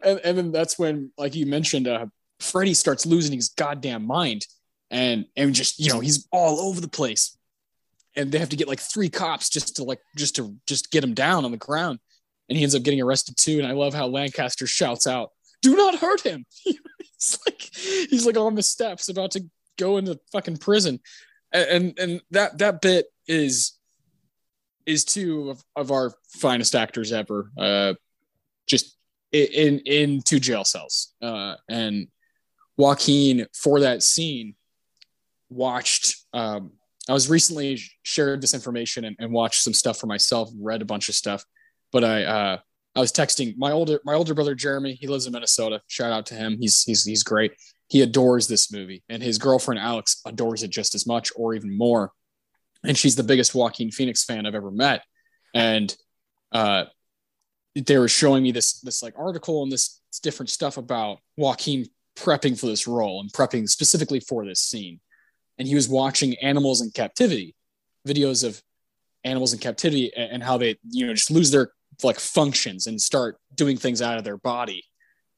and 0.00 0.20
and 0.24 0.38
then 0.38 0.52
that's 0.52 0.78
when, 0.78 1.12
like 1.18 1.34
you 1.34 1.46
mentioned, 1.46 1.88
uh, 1.88 2.06
Freddie 2.40 2.74
starts 2.74 3.06
losing 3.06 3.34
his 3.34 3.50
goddamn 3.50 4.06
mind. 4.06 4.46
And 4.92 5.26
and 5.36 5.54
just 5.54 5.78
you 5.78 5.88
know 5.88 6.00
he's 6.00 6.26
all 6.32 6.58
over 6.58 6.80
the 6.80 6.88
place. 6.88 7.36
And 8.16 8.32
they 8.32 8.38
have 8.38 8.48
to 8.48 8.56
get 8.56 8.66
like 8.66 8.80
three 8.80 9.08
cops 9.08 9.48
just 9.48 9.76
to 9.76 9.84
like 9.84 10.00
just 10.16 10.34
to 10.36 10.56
just 10.66 10.90
get 10.90 11.04
him 11.04 11.14
down 11.14 11.44
on 11.44 11.52
the 11.52 11.56
ground. 11.56 12.00
And 12.48 12.56
he 12.56 12.64
ends 12.64 12.74
up 12.74 12.82
getting 12.82 13.00
arrested 13.00 13.36
too. 13.36 13.58
And 13.58 13.68
i 13.68 13.70
love 13.70 13.94
how 13.94 14.08
lancaster 14.08 14.66
shouts 14.66 15.06
out 15.06 15.30
do 15.62 15.76
not 15.76 15.96
hurt 15.96 16.22
him. 16.22 16.44
He's 16.64 17.38
like 17.46 17.60
he's 17.60 18.24
like 18.24 18.38
on 18.38 18.54
the 18.54 18.62
steps 18.62 19.10
about 19.10 19.32
to 19.32 19.44
go 19.78 19.98
into 19.98 20.18
fucking 20.32 20.56
prison. 20.56 21.00
And 21.52 21.68
and, 21.68 21.98
and 21.98 22.20
that 22.30 22.56
that 22.58 22.80
bit 22.80 23.06
is 23.28 23.78
is 24.86 25.04
two 25.04 25.50
of, 25.50 25.62
of 25.76 25.92
our 25.92 26.14
finest 26.38 26.74
actors 26.74 27.12
ever 27.12 27.52
uh 27.58 27.92
just 28.66 28.96
in 29.32 29.80
in 29.80 30.22
two 30.22 30.40
jail 30.40 30.64
cells. 30.64 31.12
Uh 31.20 31.56
and 31.68 32.08
Joaquin 32.80 33.46
for 33.52 33.80
that 33.80 34.02
scene 34.02 34.54
watched. 35.50 36.16
Um, 36.32 36.72
I 37.08 37.12
was 37.12 37.28
recently 37.28 37.78
shared 38.02 38.40
this 38.40 38.54
information 38.54 39.04
and, 39.04 39.16
and, 39.18 39.32
watched 39.32 39.62
some 39.62 39.74
stuff 39.74 39.98
for 39.98 40.06
myself, 40.06 40.48
read 40.58 40.80
a 40.80 40.86
bunch 40.86 41.08
of 41.08 41.14
stuff, 41.14 41.44
but 41.92 42.04
I 42.04 42.24
uh, 42.24 42.58
I 42.96 43.00
was 43.00 43.12
texting 43.12 43.54
my 43.58 43.72
older 43.72 44.00
my 44.04 44.14
older 44.14 44.32
brother 44.32 44.54
Jeremy. 44.54 44.94
He 44.94 45.08
lives 45.08 45.26
in 45.26 45.32
Minnesota. 45.32 45.82
Shout 45.88 46.10
out 46.10 46.24
to 46.26 46.34
him. 46.34 46.56
He's 46.58 46.82
he's 46.84 47.04
he's 47.04 47.22
great. 47.22 47.52
He 47.88 48.00
adores 48.00 48.48
this 48.48 48.72
movie, 48.72 49.02
and 49.10 49.22
his 49.22 49.36
girlfriend 49.36 49.80
Alex 49.80 50.22
adores 50.24 50.62
it 50.62 50.70
just 50.70 50.94
as 50.94 51.06
much 51.06 51.30
or 51.36 51.54
even 51.54 51.76
more. 51.76 52.12
And 52.82 52.96
she's 52.96 53.16
the 53.16 53.22
biggest 53.22 53.54
Joaquin 53.54 53.90
Phoenix 53.90 54.24
fan 54.24 54.46
I've 54.46 54.54
ever 54.54 54.70
met. 54.70 55.02
And 55.54 55.94
uh, 56.50 56.84
they 57.74 57.98
were 57.98 58.08
showing 58.08 58.42
me 58.42 58.52
this 58.52 58.80
this 58.80 59.02
like 59.02 59.14
article 59.18 59.64
and 59.64 59.70
this 59.70 60.00
different 60.22 60.48
stuff 60.48 60.78
about 60.78 61.18
Joaquin 61.36 61.86
prepping 62.20 62.58
for 62.58 62.66
this 62.66 62.86
role 62.86 63.20
and 63.20 63.32
prepping 63.32 63.68
specifically 63.68 64.20
for 64.20 64.44
this 64.44 64.60
scene. 64.60 65.00
And 65.58 65.66
he 65.66 65.74
was 65.74 65.88
watching 65.88 66.36
animals 66.38 66.80
in 66.80 66.90
captivity, 66.90 67.54
videos 68.06 68.44
of 68.44 68.62
animals 69.24 69.52
in 69.52 69.58
captivity 69.58 70.12
and, 70.14 70.42
how 70.42 70.56
they 70.56 70.76
you 70.88 71.06
know 71.06 71.14
just 71.14 71.30
lose 71.30 71.50
their 71.50 71.72
like 72.02 72.18
functions 72.18 72.86
and 72.86 73.00
start 73.00 73.38
doing 73.54 73.76
things 73.76 74.00
out 74.00 74.18
of 74.18 74.24
their 74.24 74.38
body. 74.38 74.84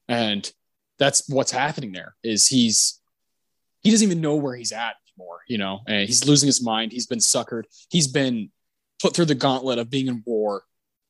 And 0.07 0.49
that's 0.99 1.27
what's 1.27 1.51
happening 1.51 1.91
there 1.91 2.15
is 2.23 2.47
he's 2.47 3.01
he 3.81 3.91
doesn't 3.91 4.07
even 4.07 4.21
know 4.21 4.35
where 4.35 4.55
he's 4.55 4.71
at 4.71 4.95
anymore 5.07 5.41
you 5.47 5.57
know 5.57 5.81
and 5.87 6.07
he's 6.07 6.25
losing 6.25 6.47
his 6.47 6.63
mind. 6.63 6.91
He's 6.91 7.07
been 7.07 7.19
suckered. 7.19 7.63
He's 7.89 8.07
been 8.07 8.51
put 9.01 9.15
through 9.15 9.25
the 9.25 9.35
gauntlet 9.35 9.79
of 9.79 9.89
being 9.89 10.07
in 10.07 10.23
war 10.25 10.63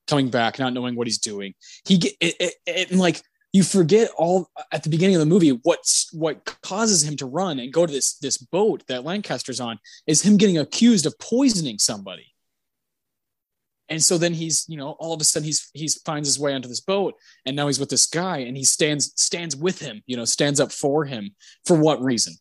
coming 0.07 0.29
back 0.29 0.59
not 0.59 0.73
knowing 0.73 0.95
what 0.95 1.07
he's 1.07 1.19
doing. 1.19 1.53
He 1.85 1.97
get 1.97 2.13
it, 2.19 2.35
it, 2.39 2.53
it 2.65 2.91
and 2.91 2.99
like 2.99 3.21
you 3.53 3.61
forget 3.61 4.09
all 4.17 4.49
at 4.71 4.81
the 4.81 4.89
beginning 4.89 5.15
of 5.15 5.19
the 5.19 5.27
movie 5.27 5.51
what's 5.61 6.11
what 6.11 6.43
causes 6.63 7.03
him 7.03 7.15
to 7.15 7.27
run 7.27 7.59
and 7.59 7.71
go 7.71 7.85
to 7.85 7.93
this 7.93 8.17
this 8.17 8.37
boat 8.37 8.83
that 8.87 9.05
lancaster's 9.05 9.61
on 9.61 9.79
is 10.07 10.23
him 10.23 10.37
getting 10.37 10.57
accused 10.57 11.05
of 11.05 11.17
poisoning 11.19 11.77
somebody. 11.77 12.33
And 13.89 14.03
so 14.03 14.17
then 14.17 14.33
he's 14.33 14.65
you 14.67 14.75
know 14.75 14.91
all 14.99 15.13
of 15.13 15.21
a 15.21 15.23
sudden 15.23 15.45
he's 15.45 15.69
he's 15.73 16.01
finds 16.01 16.27
his 16.27 16.39
way 16.39 16.53
onto 16.53 16.67
this 16.67 16.81
boat 16.81 17.13
and 17.45 17.55
now 17.55 17.67
he's 17.67 17.79
with 17.79 17.89
this 17.89 18.07
guy 18.07 18.39
and 18.39 18.57
he 18.57 18.63
stands 18.63 19.13
stands 19.15 19.55
with 19.55 19.79
him 19.79 20.01
you 20.07 20.17
know 20.17 20.25
stands 20.25 20.59
up 20.59 20.71
for 20.71 21.05
him. 21.05 21.35
For 21.65 21.77
what 21.77 22.01
reason? 22.01 22.33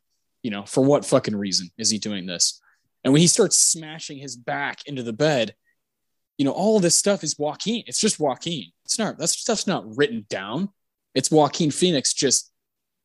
You 0.42 0.50
know 0.50 0.64
for 0.64 0.82
what 0.82 1.04
fucking 1.04 1.36
reason 1.36 1.68
is 1.76 1.90
he 1.90 1.98
doing 1.98 2.26
this? 2.26 2.58
And 3.04 3.12
when 3.12 3.20
he 3.20 3.26
starts 3.26 3.56
smashing 3.56 4.18
his 4.18 4.34
back 4.34 4.78
into 4.86 5.02
the 5.02 5.12
bed 5.12 5.54
you 6.38 6.46
know 6.46 6.52
all 6.52 6.80
this 6.80 6.96
stuff 6.96 7.22
is 7.22 7.38
joaquin. 7.38 7.82
It's 7.86 8.00
just 8.00 8.18
joaquin. 8.18 8.72
It's 8.86 8.98
not 8.98 9.18
that 9.18 9.28
stuff's 9.28 9.66
not 9.66 9.84
written 9.94 10.24
down 10.30 10.70
it's 11.14 11.30
joaquin 11.30 11.70
phoenix 11.70 12.12
just 12.12 12.50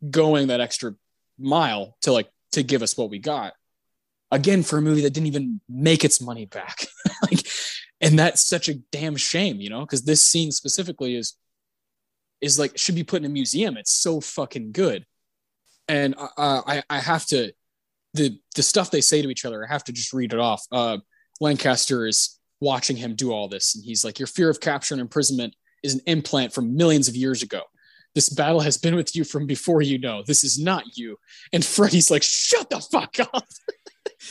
going 0.10 0.48
that 0.48 0.62
extra 0.62 0.94
mile 1.40 1.98
to 2.02 2.12
like 2.12 2.30
to 2.52 2.64
give 2.64 2.82
us 2.82 2.98
what 2.98 3.10
we 3.10 3.20
got. 3.20 3.54
Again 4.32 4.64
for 4.64 4.78
a 4.78 4.82
movie 4.82 5.02
that 5.02 5.14
didn't 5.14 5.28
even 5.28 5.62
make 5.70 6.04
its 6.04 6.22
money 6.22 6.46
back. 6.46 6.88
Like 7.24 7.48
and 8.00 8.20
that's 8.20 8.48
such 8.48 8.70
a 8.70 8.76
damn 8.92 9.16
shame 9.16 9.60
you 9.60 9.72
know 9.72 9.80
because 9.80 10.04
this 10.04 10.22
scene 10.22 10.52
specifically 10.52 11.16
is 11.16 11.36
is 12.42 12.60
like 12.60 12.78
should 12.78 12.94
be 12.94 13.04
put 13.04 13.24
in 13.24 13.26
a 13.26 13.30
museum. 13.30 13.76
It's 13.76 13.92
so 13.92 14.22
fucking 14.22 14.72
good. 14.72 15.04
And 15.88 16.14
i 16.38 16.84
i 16.92 17.00
have 17.00 17.26
to 17.28 17.52
the 18.14 18.38
the 18.56 18.62
stuff 18.62 18.92
they 18.92 19.02
say 19.02 19.24
to 19.24 19.30
each 19.30 19.46
other 19.46 19.66
i 19.66 19.72
have 19.72 19.84
to 19.86 19.92
just 19.92 20.14
read 20.14 20.32
it 20.32 20.40
off. 20.40 20.64
Uh 20.72 21.00
lancaster 21.42 22.06
is 22.06 22.40
watching 22.60 22.98
him 22.98 23.16
do 23.16 23.32
all 23.32 23.48
this 23.48 23.76
and 23.76 23.84
he's 23.84 24.06
like 24.06 24.20
your 24.20 24.28
fear 24.28 24.50
of 24.50 24.60
capture 24.60 24.94
and 24.94 25.02
imprisonment 25.02 25.56
is 25.82 25.96
an 25.96 26.02
implant 26.06 26.54
from 26.54 26.76
millions 26.76 27.08
of 27.08 27.16
years 27.16 27.42
ago 27.42 27.62
this 28.18 28.30
battle 28.30 28.61
has 28.61 28.77
been 28.77 28.95
with 28.95 29.15
you 29.15 29.23
from 29.23 29.45
before 29.45 29.84
you 29.84 29.99
know 29.99 30.23
this 30.23 30.44
is 30.44 30.57
not 30.57 30.98
you 30.98 31.18
and 31.53 31.64
Freddie's 31.64 32.10
like 32.10 32.23
shut 32.23 32.68
the 32.69 32.80
fuck 32.80 33.19
up 33.19 33.45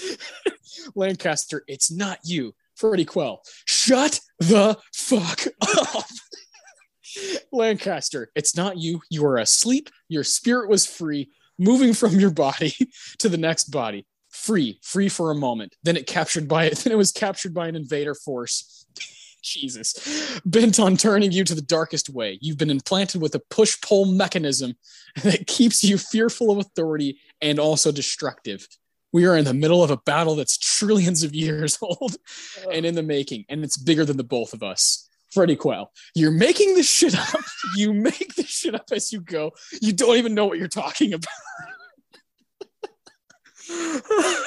lancaster 0.96 1.62
it's 1.68 1.90
not 1.90 2.18
you 2.24 2.52
Freddie 2.76 3.06
Quell, 3.06 3.42
shut 3.64 4.20
the 4.38 4.78
fuck 4.94 5.46
up. 5.62 6.04
Lancaster, 7.52 8.30
it's 8.34 8.54
not 8.54 8.76
you. 8.76 9.00
You 9.10 9.24
are 9.26 9.38
asleep. 9.38 9.88
Your 10.08 10.24
spirit 10.24 10.68
was 10.68 10.86
free, 10.86 11.30
moving 11.58 11.94
from 11.94 12.20
your 12.20 12.30
body 12.30 12.74
to 13.18 13.28
the 13.28 13.38
next 13.38 13.70
body. 13.70 14.06
Free, 14.28 14.78
free 14.82 15.08
for 15.08 15.30
a 15.30 15.34
moment. 15.34 15.74
Then 15.82 15.96
it 15.96 16.06
captured 16.06 16.46
by 16.46 16.66
it. 16.66 16.76
Then 16.78 16.92
it 16.92 16.98
was 16.98 17.12
captured 17.12 17.54
by 17.54 17.68
an 17.68 17.76
invader 17.76 18.14
force. 18.14 18.86
Jesus. 19.46 20.40
Bent 20.44 20.78
on 20.78 20.96
turning 20.96 21.32
you 21.32 21.44
to 21.44 21.54
the 21.54 21.62
darkest 21.62 22.10
way. 22.10 22.38
You've 22.40 22.58
been 22.58 22.70
implanted 22.70 23.22
with 23.22 23.34
a 23.34 23.42
push 23.50 23.80
pull 23.80 24.04
mechanism 24.04 24.74
that 25.22 25.46
keeps 25.46 25.82
you 25.82 25.98
fearful 25.98 26.50
of 26.50 26.58
authority 26.58 27.18
and 27.40 27.58
also 27.58 27.92
destructive 27.92 28.66
we 29.16 29.24
are 29.24 29.36
in 29.36 29.46
the 29.46 29.54
middle 29.54 29.82
of 29.82 29.90
a 29.90 29.96
battle 29.96 30.36
that's 30.36 30.58
trillions 30.58 31.22
of 31.22 31.34
years 31.34 31.78
old 31.82 32.16
and 32.70 32.84
in 32.84 32.94
the 32.94 33.02
making, 33.02 33.46
and 33.48 33.64
it's 33.64 33.78
bigger 33.78 34.04
than 34.04 34.18
the 34.18 34.24
both 34.24 34.52
of 34.52 34.62
us. 34.62 35.08
Freddie 35.32 35.56
Quell, 35.56 35.90
you're 36.14 36.30
making 36.30 36.74
this 36.74 36.88
shit 36.88 37.18
up. 37.18 37.40
you 37.76 37.94
make 37.94 38.34
this 38.34 38.48
shit 38.48 38.74
up 38.74 38.84
as 38.92 39.12
you 39.12 39.20
go. 39.20 39.52
You 39.80 39.94
don't 39.94 40.16
even 40.16 40.34
know 40.34 40.44
what 40.44 40.58
you're 40.58 40.68
talking 40.68 41.14
about. 41.14 41.26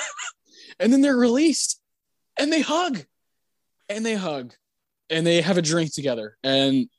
and 0.80 0.94
then 0.94 1.02
they're 1.02 1.18
released 1.18 1.82
and 2.38 2.54
they 2.54 2.62
hug 2.62 3.04
and 3.90 4.06
they 4.06 4.14
hug 4.14 4.54
and 5.10 5.26
they 5.26 5.42
have 5.42 5.58
a 5.58 5.62
drink 5.62 5.94
together. 5.94 6.38
And 6.44 6.90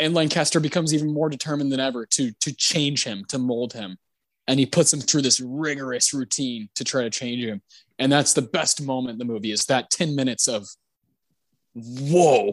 and 0.00 0.14
Lancaster 0.14 0.60
becomes 0.60 0.94
even 0.94 1.12
more 1.12 1.28
determined 1.28 1.72
than 1.72 1.80
ever 1.80 2.06
to 2.06 2.32
to 2.40 2.54
change 2.54 3.04
him, 3.04 3.24
to 3.28 3.38
mold 3.38 3.72
him. 3.72 3.98
And 4.46 4.58
he 4.58 4.66
puts 4.66 4.92
him 4.92 5.00
through 5.00 5.22
this 5.22 5.40
rigorous 5.40 6.14
routine 6.14 6.70
to 6.76 6.84
try 6.84 7.02
to 7.02 7.10
change 7.10 7.44
him. 7.44 7.60
And 7.98 8.10
that's 8.10 8.32
the 8.32 8.42
best 8.42 8.80
moment 8.80 9.12
in 9.12 9.18
the 9.18 9.24
movie 9.24 9.52
is 9.52 9.66
that 9.66 9.90
10 9.90 10.14
minutes 10.14 10.48
of 10.48 10.66
whoa 11.74 12.52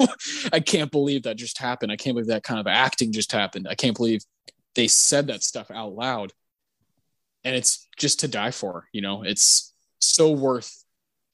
i 0.52 0.58
can't 0.58 0.90
believe 0.90 1.22
that 1.24 1.36
just 1.36 1.58
happened. 1.58 1.92
I 1.92 1.96
can't 1.96 2.14
believe 2.14 2.28
that 2.28 2.42
kind 2.42 2.58
of 2.58 2.66
acting 2.66 3.12
just 3.12 3.32
happened. 3.32 3.66
I 3.68 3.74
can't 3.74 3.96
believe 3.96 4.22
they 4.74 4.88
said 4.88 5.26
that 5.26 5.42
stuff 5.42 5.70
out 5.70 5.92
loud. 5.92 6.32
And 7.44 7.54
it's 7.54 7.86
just 7.96 8.20
to 8.20 8.28
die 8.28 8.50
for 8.50 8.86
you 8.92 9.02
know? 9.02 9.22
It's 9.22 9.74
so 9.98 10.30
worth 10.30 10.84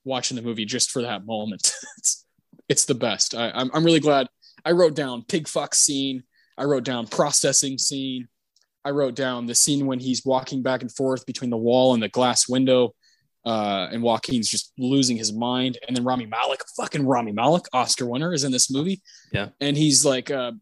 watching 0.04 0.36
the 0.36 0.42
movie 0.42 0.64
just 0.64 0.90
for 0.90 1.02
that 1.02 1.24
moment 1.24 1.72
it's, 2.68 2.84
the 2.84 2.94
best 2.94 3.34
I, 3.34 3.50
I'm, 3.50 3.70
I'm 3.74 3.84
really 3.84 4.00
glad 4.00 4.28
i 4.64 4.72
wrote 4.72 4.94
down 4.94 5.24
pig 5.28 5.48
fox 5.48 5.78
scene 5.78 6.22
i 6.56 6.64
wrote 6.64 6.84
down 6.84 7.06
processing 7.06 7.78
scene 7.78 8.28
I 8.84 8.90
wrote 8.90 9.14
down 9.14 9.46
the 9.46 9.54
scene 9.54 9.86
when 9.86 10.00
he's 10.00 10.24
walking 10.24 10.62
back 10.62 10.82
and 10.82 10.92
forth 10.92 11.24
between 11.26 11.50
the 11.50 11.56
wall 11.56 11.94
and 11.94 12.02
the 12.02 12.08
glass 12.08 12.48
window, 12.48 12.94
uh, 13.44 13.88
and 13.92 14.02
Joaquin's 14.02 14.48
just 14.48 14.72
losing 14.78 15.16
his 15.16 15.32
mind. 15.32 15.78
And 15.86 15.96
then 15.96 16.04
Rami 16.04 16.26
Malek, 16.26 16.62
fucking 16.76 17.06
Rami 17.06 17.32
Malek, 17.32 17.64
Oscar 17.72 18.06
winner, 18.06 18.32
is 18.32 18.44
in 18.44 18.52
this 18.52 18.70
movie. 18.70 19.00
Yeah, 19.32 19.48
and 19.60 19.76
he's 19.76 20.04
like, 20.04 20.30
uh, 20.30 20.52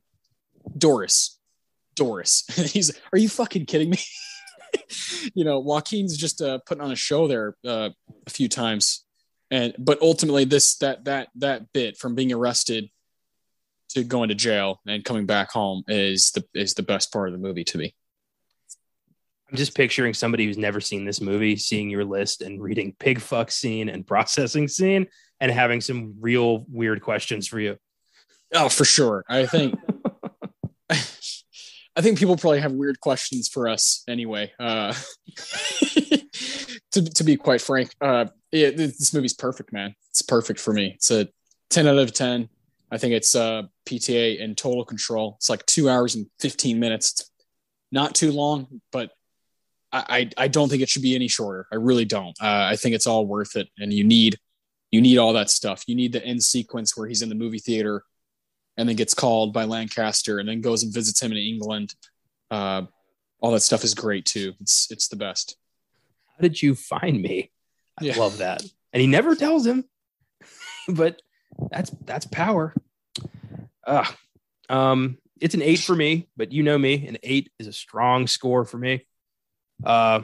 Doris, 0.77 1.39
Doris. 1.95 2.45
he's, 2.73 2.93
are 3.13 3.19
you 3.19 3.29
fucking 3.29 3.67
kidding 3.67 3.91
me? 3.91 3.99
you 5.35 5.45
know, 5.45 5.61
Joaquin's 5.61 6.17
just 6.17 6.43
uh, 6.43 6.59
putting 6.67 6.83
on 6.83 6.93
a 6.93 6.97
show 6.97 7.27
there 7.27 7.57
uh, 7.67 7.91
a 8.27 8.31
few 8.31 8.49
times, 8.49 9.05
and 9.51 9.75
but 9.79 10.01
ultimately, 10.01 10.45
this 10.45 10.77
that 10.79 11.05
that 11.05 11.29
that 11.37 11.73
bit 11.73 11.97
from 11.97 12.15
being 12.15 12.33
arrested 12.33 12.89
to 13.91 14.05
going 14.05 14.29
to 14.29 14.35
jail 14.35 14.81
and 14.87 15.05
coming 15.05 15.27
back 15.27 15.51
home 15.51 15.83
is 15.89 16.31
the 16.33 16.45
is 16.55 16.75
the 16.75 16.83
best 16.83 17.13
part 17.13 17.29
of 17.29 17.33
the 17.33 17.39
movie 17.39 17.65
to 17.65 17.79
me. 17.79 17.95
I'm 19.51 19.57
just 19.57 19.75
picturing 19.75 20.15
somebody 20.15 20.47
who's 20.47 20.59
never 20.59 20.81
seen 20.81 21.05
this 21.05 21.21
movie 21.21 21.57
seeing 21.57 21.91
your 21.91 22.05
list 22.05 22.41
and 22.41 22.63
reading 22.63 22.95
pig 23.01 23.21
fuck 23.21 23.51
scene 23.51 23.89
and 23.89 24.07
processing 24.07 24.69
scene 24.69 25.09
and 25.41 25.51
having 25.51 25.81
some 25.81 26.15
real 26.21 26.65
weird 26.69 27.03
questions 27.03 27.49
for 27.49 27.59
you. 27.59 27.77
Oh, 28.55 28.69
for 28.69 28.85
sure. 28.85 29.25
I 29.29 29.47
think 29.47 29.77
I 30.91 32.03
think 32.03 32.19
people 32.19 32.37
probably 32.37 32.61
have 32.61 32.73
weird 32.73 33.01
questions 33.01 33.49
for 33.49 33.69
us 33.69 34.05
anyway. 34.09 34.53
Uh, 34.61 34.95
to 36.93 37.03
to 37.03 37.25
be 37.25 37.37
quite 37.37 37.61
frank, 37.61 37.95
uh, 38.01 38.27
yeah, 38.53 38.71
this 38.71 39.15
movie's 39.15 39.35
perfect, 39.35 39.73
man. 39.73 39.95
It's 40.11 40.23
perfect 40.23 40.61
for 40.61 40.73
me. 40.73 40.93
It's 40.97 41.11
a 41.11 41.29
10 41.71 41.87
out 41.87 41.99
of 41.99 42.12
10. 42.12 42.49
I 42.91 42.99
think 42.99 43.15
it's 43.15 43.37
uh, 43.37 43.62
PTA 43.87 44.41
in 44.41 44.57
total 44.57 44.85
control. 44.85 45.35
It's 45.37 45.49
like 45.49 45.65
two 45.67 45.89
hours 45.89 46.17
and 46.17 46.27
15 46.41 46.81
minutes. 46.81 47.31
Not 47.93 48.15
too 48.15 48.33
long, 48.33 48.81
but 48.91 49.12
I, 49.93 50.31
I 50.37 50.49
don't 50.49 50.69
think 50.69 50.83
it 50.83 50.89
should 50.89 51.03
be 51.03 51.17
any 51.17 51.27
shorter. 51.27 51.67
I 51.73 51.77
really 51.77 52.05
don't. 52.05 52.37
Uh, 52.41 52.69
I 52.71 52.77
think 52.77 52.95
it's 52.95 53.09
all 53.09 53.27
worth 53.27 53.57
it, 53.57 53.69
and 53.79 53.93
you 53.93 54.05
need 54.05 54.39
you 54.93 55.01
need 55.01 55.19
all 55.19 55.33
that 55.33 55.51
stuff. 55.51 55.85
You 55.87 55.95
need 55.95 56.12
the 56.12 56.25
end 56.25 56.43
sequence 56.43 56.97
where 56.97 57.09
he's 57.09 57.23
in 57.23 57.29
the 57.29 57.35
movie 57.35 57.59
theater, 57.59 58.05
and 58.77 58.89
then 58.89 58.97
gets 58.97 59.15
called 59.15 59.53
by 59.53 59.65
Lancaster, 59.65 60.39
and 60.39 60.49
then 60.49 60.61
goes 60.61 60.85
and 60.85 60.95
visits 60.95 61.21
him 61.21 61.33
in 61.33 61.39
England. 61.39 61.95
Uh, 62.51 62.83
all 63.41 63.51
that 63.51 63.61
stuff 63.61 63.83
is 63.83 63.95
great 63.95 64.27
too. 64.27 64.53
It's 64.61 64.89
it's 64.91 65.09
the 65.09 65.17
best. 65.17 65.57
How 66.41 66.49
did 66.49 66.62
you 66.62 66.75
find 66.75 67.21
me? 67.21 67.51
I 68.01 68.05
yeah. 68.05 68.17
love 68.17 68.39
that, 68.39 68.62
and 68.95 69.01
he 69.03 69.07
never 69.07 69.35
tells 69.35 69.67
him, 69.67 69.85
but 70.89 71.21
that's 71.71 71.91
that's 72.07 72.25
power. 72.25 72.75
Ah, 73.87 74.17
um, 74.71 75.19
it's 75.39 75.55
an 75.55 75.61
eight 75.61 75.81
for 75.81 75.95
me, 75.95 76.29
but 76.39 76.51
you 76.51 76.62
know 76.62 76.79
me, 76.79 77.07
an 77.07 77.19
eight 77.23 77.51
is 77.59 77.67
a 77.67 77.75
strong 77.75 78.27
score 78.27 78.65
for 78.65 78.79
me. 78.79 79.07
Uh, 79.85 80.23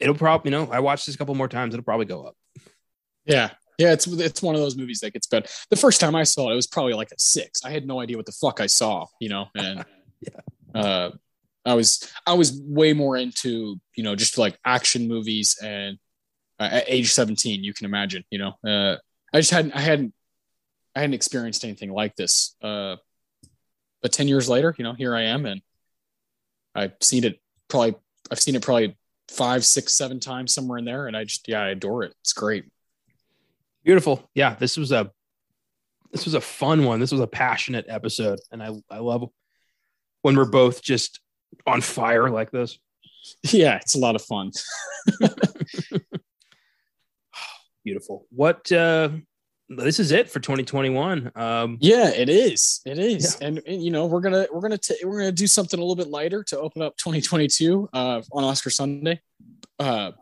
it'll 0.00 0.16
probably, 0.16 0.50
you 0.50 0.56
know, 0.56 0.68
I 0.72 0.80
watched 0.80 1.06
this 1.06 1.14
a 1.14 1.18
couple 1.18 1.36
more 1.36 1.46
times. 1.46 1.72
It'll 1.72 1.84
probably 1.84 2.06
go 2.06 2.24
up. 2.24 2.36
Yeah. 3.24 3.50
Yeah. 3.78 3.92
It's, 3.92 4.06
it's 4.06 4.42
one 4.42 4.54
of 4.54 4.60
those 4.60 4.76
movies 4.76 5.00
that 5.00 5.12
gets 5.12 5.26
better. 5.26 5.48
The 5.70 5.76
first 5.76 6.00
time 6.00 6.14
I 6.14 6.24
saw 6.24 6.48
it, 6.48 6.52
it 6.52 6.56
was 6.56 6.66
probably 6.66 6.94
like 6.94 7.10
a 7.10 7.18
six. 7.18 7.64
I 7.64 7.70
had 7.70 7.86
no 7.86 8.00
idea 8.00 8.16
what 8.16 8.26
the 8.26 8.32
fuck 8.32 8.60
I 8.60 8.66
saw, 8.66 9.06
you 9.20 9.28
know, 9.28 9.46
and, 9.56 9.84
yeah. 10.20 10.80
uh, 10.80 11.10
I 11.68 11.74
was, 11.74 12.10
I 12.26 12.34
was 12.34 12.60
way 12.64 12.92
more 12.92 13.16
into, 13.16 13.76
you 13.94 14.02
know, 14.02 14.14
just 14.14 14.38
like 14.38 14.58
action 14.64 15.08
movies 15.08 15.58
and 15.62 15.98
uh, 16.58 16.68
at 16.72 16.84
age 16.88 17.12
17, 17.12 17.62
you 17.62 17.72
can 17.74 17.84
imagine, 17.84 18.24
you 18.30 18.38
know, 18.38 18.54
uh, 18.66 18.96
I 19.32 19.38
just 19.38 19.50
hadn't, 19.50 19.76
I 19.76 19.80
hadn't, 19.80 20.14
I 20.96 21.00
hadn't 21.00 21.14
experienced 21.14 21.64
anything 21.64 21.92
like 21.92 22.16
this. 22.16 22.56
Uh, 22.62 22.96
but 24.02 24.12
10 24.12 24.28
years 24.28 24.48
later, 24.48 24.74
you 24.78 24.84
know, 24.84 24.94
here 24.94 25.14
I 25.14 25.22
am 25.22 25.46
and 25.46 25.60
I've 26.74 26.94
seen 27.00 27.24
it 27.24 27.40
probably 27.68 27.96
I've 28.30 28.40
seen 28.40 28.54
it 28.54 28.62
probably 28.62 28.96
five, 29.28 29.64
six, 29.64 29.94
seven 29.94 30.20
times 30.20 30.54
somewhere 30.54 30.78
in 30.78 30.84
there, 30.84 31.06
and 31.06 31.16
I 31.16 31.24
just 31.24 31.48
yeah, 31.48 31.60
I 31.60 31.68
adore 31.68 32.04
it. 32.04 32.14
It's 32.20 32.32
great. 32.32 32.64
Beautiful. 33.84 34.28
Yeah, 34.34 34.54
this 34.54 34.76
was 34.76 34.92
a 34.92 35.10
this 36.12 36.24
was 36.24 36.34
a 36.34 36.40
fun 36.40 36.84
one. 36.84 37.00
This 37.00 37.12
was 37.12 37.20
a 37.20 37.26
passionate 37.26 37.86
episode, 37.88 38.40
and 38.52 38.62
I 38.62 38.70
I 38.90 38.98
love 38.98 39.24
when 40.22 40.36
we're 40.36 40.50
both 40.50 40.82
just 40.82 41.20
on 41.66 41.80
fire 41.80 42.30
like 42.30 42.50
this. 42.50 42.78
Yeah, 43.42 43.76
it's 43.76 43.94
a 43.94 43.98
lot 43.98 44.14
of 44.14 44.22
fun. 44.22 44.52
Beautiful. 47.84 48.26
What 48.30 48.70
uh 48.72 49.10
this 49.68 50.00
is 50.00 50.12
it 50.12 50.30
for 50.30 50.40
2021. 50.40 51.32
Um 51.34 51.76
yeah, 51.80 52.10
it 52.10 52.28
is. 52.28 52.80
It 52.86 52.98
is. 52.98 53.36
Yeah. 53.40 53.48
And, 53.48 53.62
and, 53.66 53.82
you 53.82 53.90
know, 53.90 54.06
we're 54.06 54.20
gonna 54.20 54.46
we're 54.52 54.60
gonna 54.60 54.78
t- 54.78 55.04
we're 55.04 55.18
gonna 55.18 55.32
do 55.32 55.46
something 55.46 55.78
a 55.78 55.82
little 55.82 55.96
bit 55.96 56.08
lighter 56.08 56.42
to 56.44 56.58
open 56.58 56.82
up 56.82 56.96
2022 56.96 57.88
uh 57.92 58.22
on 58.32 58.44
Oscar 58.44 58.70
Sunday. 58.70 59.20
Uh 59.78 60.12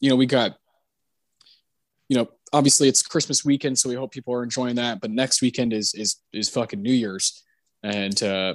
you 0.00 0.10
know, 0.10 0.16
we 0.16 0.26
got 0.26 0.56
you 2.08 2.16
know, 2.16 2.28
obviously 2.52 2.88
it's 2.88 3.02
Christmas 3.02 3.44
weekend, 3.44 3.78
so 3.78 3.88
we 3.88 3.94
hope 3.94 4.12
people 4.12 4.34
are 4.34 4.42
enjoying 4.42 4.76
that. 4.76 5.00
But 5.00 5.10
next 5.10 5.42
weekend 5.42 5.72
is 5.72 5.94
is 5.94 6.16
is 6.32 6.48
fucking 6.48 6.82
New 6.82 6.92
Year's, 6.92 7.42
and 7.82 8.20
uh, 8.22 8.54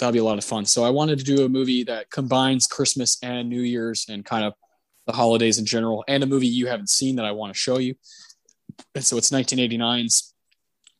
that'll 0.00 0.12
be 0.12 0.18
a 0.18 0.24
lot 0.24 0.38
of 0.38 0.44
fun. 0.44 0.64
So 0.64 0.82
I 0.82 0.90
wanted 0.90 1.18
to 1.18 1.24
do 1.24 1.44
a 1.44 1.48
movie 1.48 1.84
that 1.84 2.10
combines 2.10 2.66
Christmas 2.66 3.18
and 3.22 3.48
New 3.48 3.62
Year's 3.62 4.06
and 4.08 4.24
kind 4.24 4.44
of 4.44 4.54
the 5.06 5.12
holidays 5.12 5.58
in 5.58 5.66
general, 5.66 6.04
and 6.08 6.22
a 6.22 6.26
movie 6.26 6.46
you 6.46 6.66
haven't 6.66 6.90
seen 6.90 7.16
that 7.16 7.24
I 7.24 7.32
want 7.32 7.52
to 7.52 7.58
show 7.58 7.78
you. 7.78 7.94
And 8.94 9.04
so 9.04 9.16
it's 9.16 9.30
1989's 9.30 10.34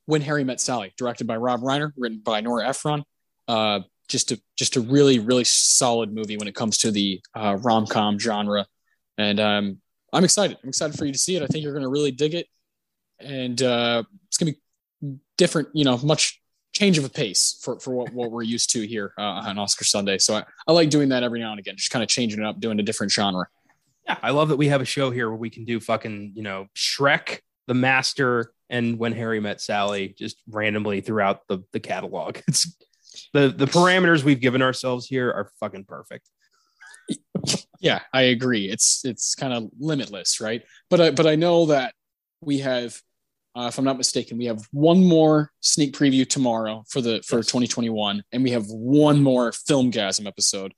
When 0.06 0.20
Harry 0.22 0.44
Met 0.44 0.60
Sally, 0.60 0.92
directed 0.96 1.26
by 1.26 1.36
Rob 1.36 1.60
Reiner, 1.60 1.92
written 1.96 2.18
by 2.18 2.40
Nora 2.40 2.68
Ephron. 2.68 3.04
Uh, 3.48 3.80
just 4.08 4.32
a 4.32 4.40
just 4.56 4.76
a 4.76 4.80
really 4.80 5.20
really 5.20 5.44
solid 5.44 6.12
movie 6.12 6.36
when 6.36 6.48
it 6.48 6.54
comes 6.54 6.78
to 6.78 6.90
the 6.90 7.20
uh, 7.34 7.56
rom 7.60 7.86
com 7.86 8.18
genre, 8.18 8.66
and 9.16 9.40
um, 9.40 9.80
I'm 10.12 10.24
excited. 10.24 10.58
I'm 10.62 10.68
excited 10.68 10.98
for 10.98 11.04
you 11.04 11.12
to 11.12 11.18
see 11.18 11.36
it. 11.36 11.42
I 11.42 11.46
think 11.46 11.62
you're 11.62 11.72
going 11.72 11.84
to 11.84 11.88
really 11.88 12.10
dig 12.10 12.34
it, 12.34 12.46
and 13.20 13.62
uh, 13.62 14.02
it's 14.26 14.36
going 14.36 14.52
to 14.52 14.58
be 15.00 15.18
different. 15.38 15.68
You 15.72 15.84
know, 15.84 15.96
much 15.98 16.39
change 16.80 16.98
of 16.98 17.04
a 17.04 17.08
pace 17.08 17.58
for, 17.62 17.78
for 17.78 17.92
what, 17.92 18.12
what 18.12 18.30
we're 18.30 18.42
used 18.42 18.70
to 18.70 18.86
here 18.86 19.12
uh, 19.18 19.22
on 19.46 19.58
Oscar 19.58 19.84
Sunday. 19.84 20.18
So 20.18 20.34
I, 20.34 20.44
I 20.66 20.72
like 20.72 20.90
doing 20.90 21.10
that 21.10 21.22
every 21.22 21.40
now 21.40 21.50
and 21.50 21.60
again, 21.60 21.76
just 21.76 21.90
kind 21.90 22.02
of 22.02 22.08
changing 22.08 22.40
it 22.40 22.46
up, 22.46 22.58
doing 22.58 22.80
a 22.80 22.82
different 22.82 23.12
genre. 23.12 23.46
Yeah, 24.06 24.16
I 24.22 24.30
love 24.30 24.48
that 24.48 24.56
we 24.56 24.68
have 24.68 24.80
a 24.80 24.86
show 24.86 25.10
here 25.10 25.28
where 25.28 25.38
we 25.38 25.50
can 25.50 25.64
do 25.64 25.78
fucking 25.78 26.32
you 26.34 26.42
know 26.42 26.66
Shrek, 26.74 27.40
The 27.66 27.74
Master, 27.74 28.52
and 28.68 28.98
When 28.98 29.12
Harry 29.12 29.40
Met 29.40 29.60
Sally 29.60 30.14
just 30.18 30.38
randomly 30.48 31.00
throughout 31.00 31.46
the 31.48 31.62
the 31.72 31.80
catalog. 31.80 32.38
It's 32.48 32.76
the 33.32 33.48
the 33.48 33.66
parameters 33.66 34.22
we've 34.22 34.40
given 34.40 34.62
ourselves 34.62 35.06
here 35.06 35.30
are 35.30 35.50
fucking 35.60 35.84
perfect 35.84 36.28
yeah, 37.80 38.00
I 38.12 38.22
agree. 38.22 38.68
It's 38.68 39.04
it's 39.04 39.34
kind 39.34 39.52
of 39.52 39.70
limitless, 39.78 40.40
right? 40.40 40.62
But 40.88 41.00
I 41.00 41.10
but 41.10 41.26
I 41.26 41.36
know 41.36 41.66
that 41.66 41.94
we 42.40 42.58
have, 42.58 43.00
uh, 43.56 43.66
if 43.66 43.78
I'm 43.78 43.84
not 43.84 43.98
mistaken, 43.98 44.38
we 44.38 44.46
have 44.46 44.62
one 44.70 45.04
more 45.04 45.50
sneak 45.60 45.96
preview 45.96 46.28
tomorrow 46.28 46.84
for 46.88 47.00
the 47.00 47.22
for 47.26 47.38
yes. 47.38 47.46
2021, 47.46 48.22
and 48.32 48.42
we 48.44 48.50
have 48.52 48.66
one 48.68 49.22
more 49.22 49.50
Filmgazm 49.50 50.26
episode 50.26 50.72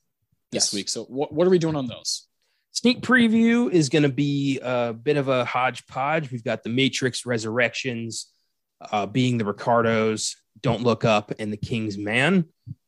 this 0.52 0.66
yes. 0.66 0.74
week. 0.74 0.88
So 0.88 1.04
what 1.04 1.32
what 1.32 1.46
are 1.46 1.50
we 1.50 1.58
doing 1.58 1.76
on 1.76 1.86
those? 1.86 2.28
Sneak 2.70 3.02
preview 3.02 3.70
is 3.70 3.90
going 3.90 4.04
to 4.04 4.08
be 4.08 4.58
a 4.62 4.94
bit 4.94 5.18
of 5.18 5.28
a 5.28 5.44
hodgepodge. 5.44 6.30
We've 6.30 6.42
got 6.42 6.62
the 6.62 6.70
Matrix 6.70 7.26
Resurrections, 7.26 8.28
uh, 8.90 9.04
being 9.04 9.36
the 9.36 9.44
Ricardos, 9.44 10.36
Don't 10.62 10.82
Look 10.82 11.04
Up, 11.04 11.32
and 11.38 11.52
the 11.52 11.58
King's 11.58 11.98
Man. 11.98 12.46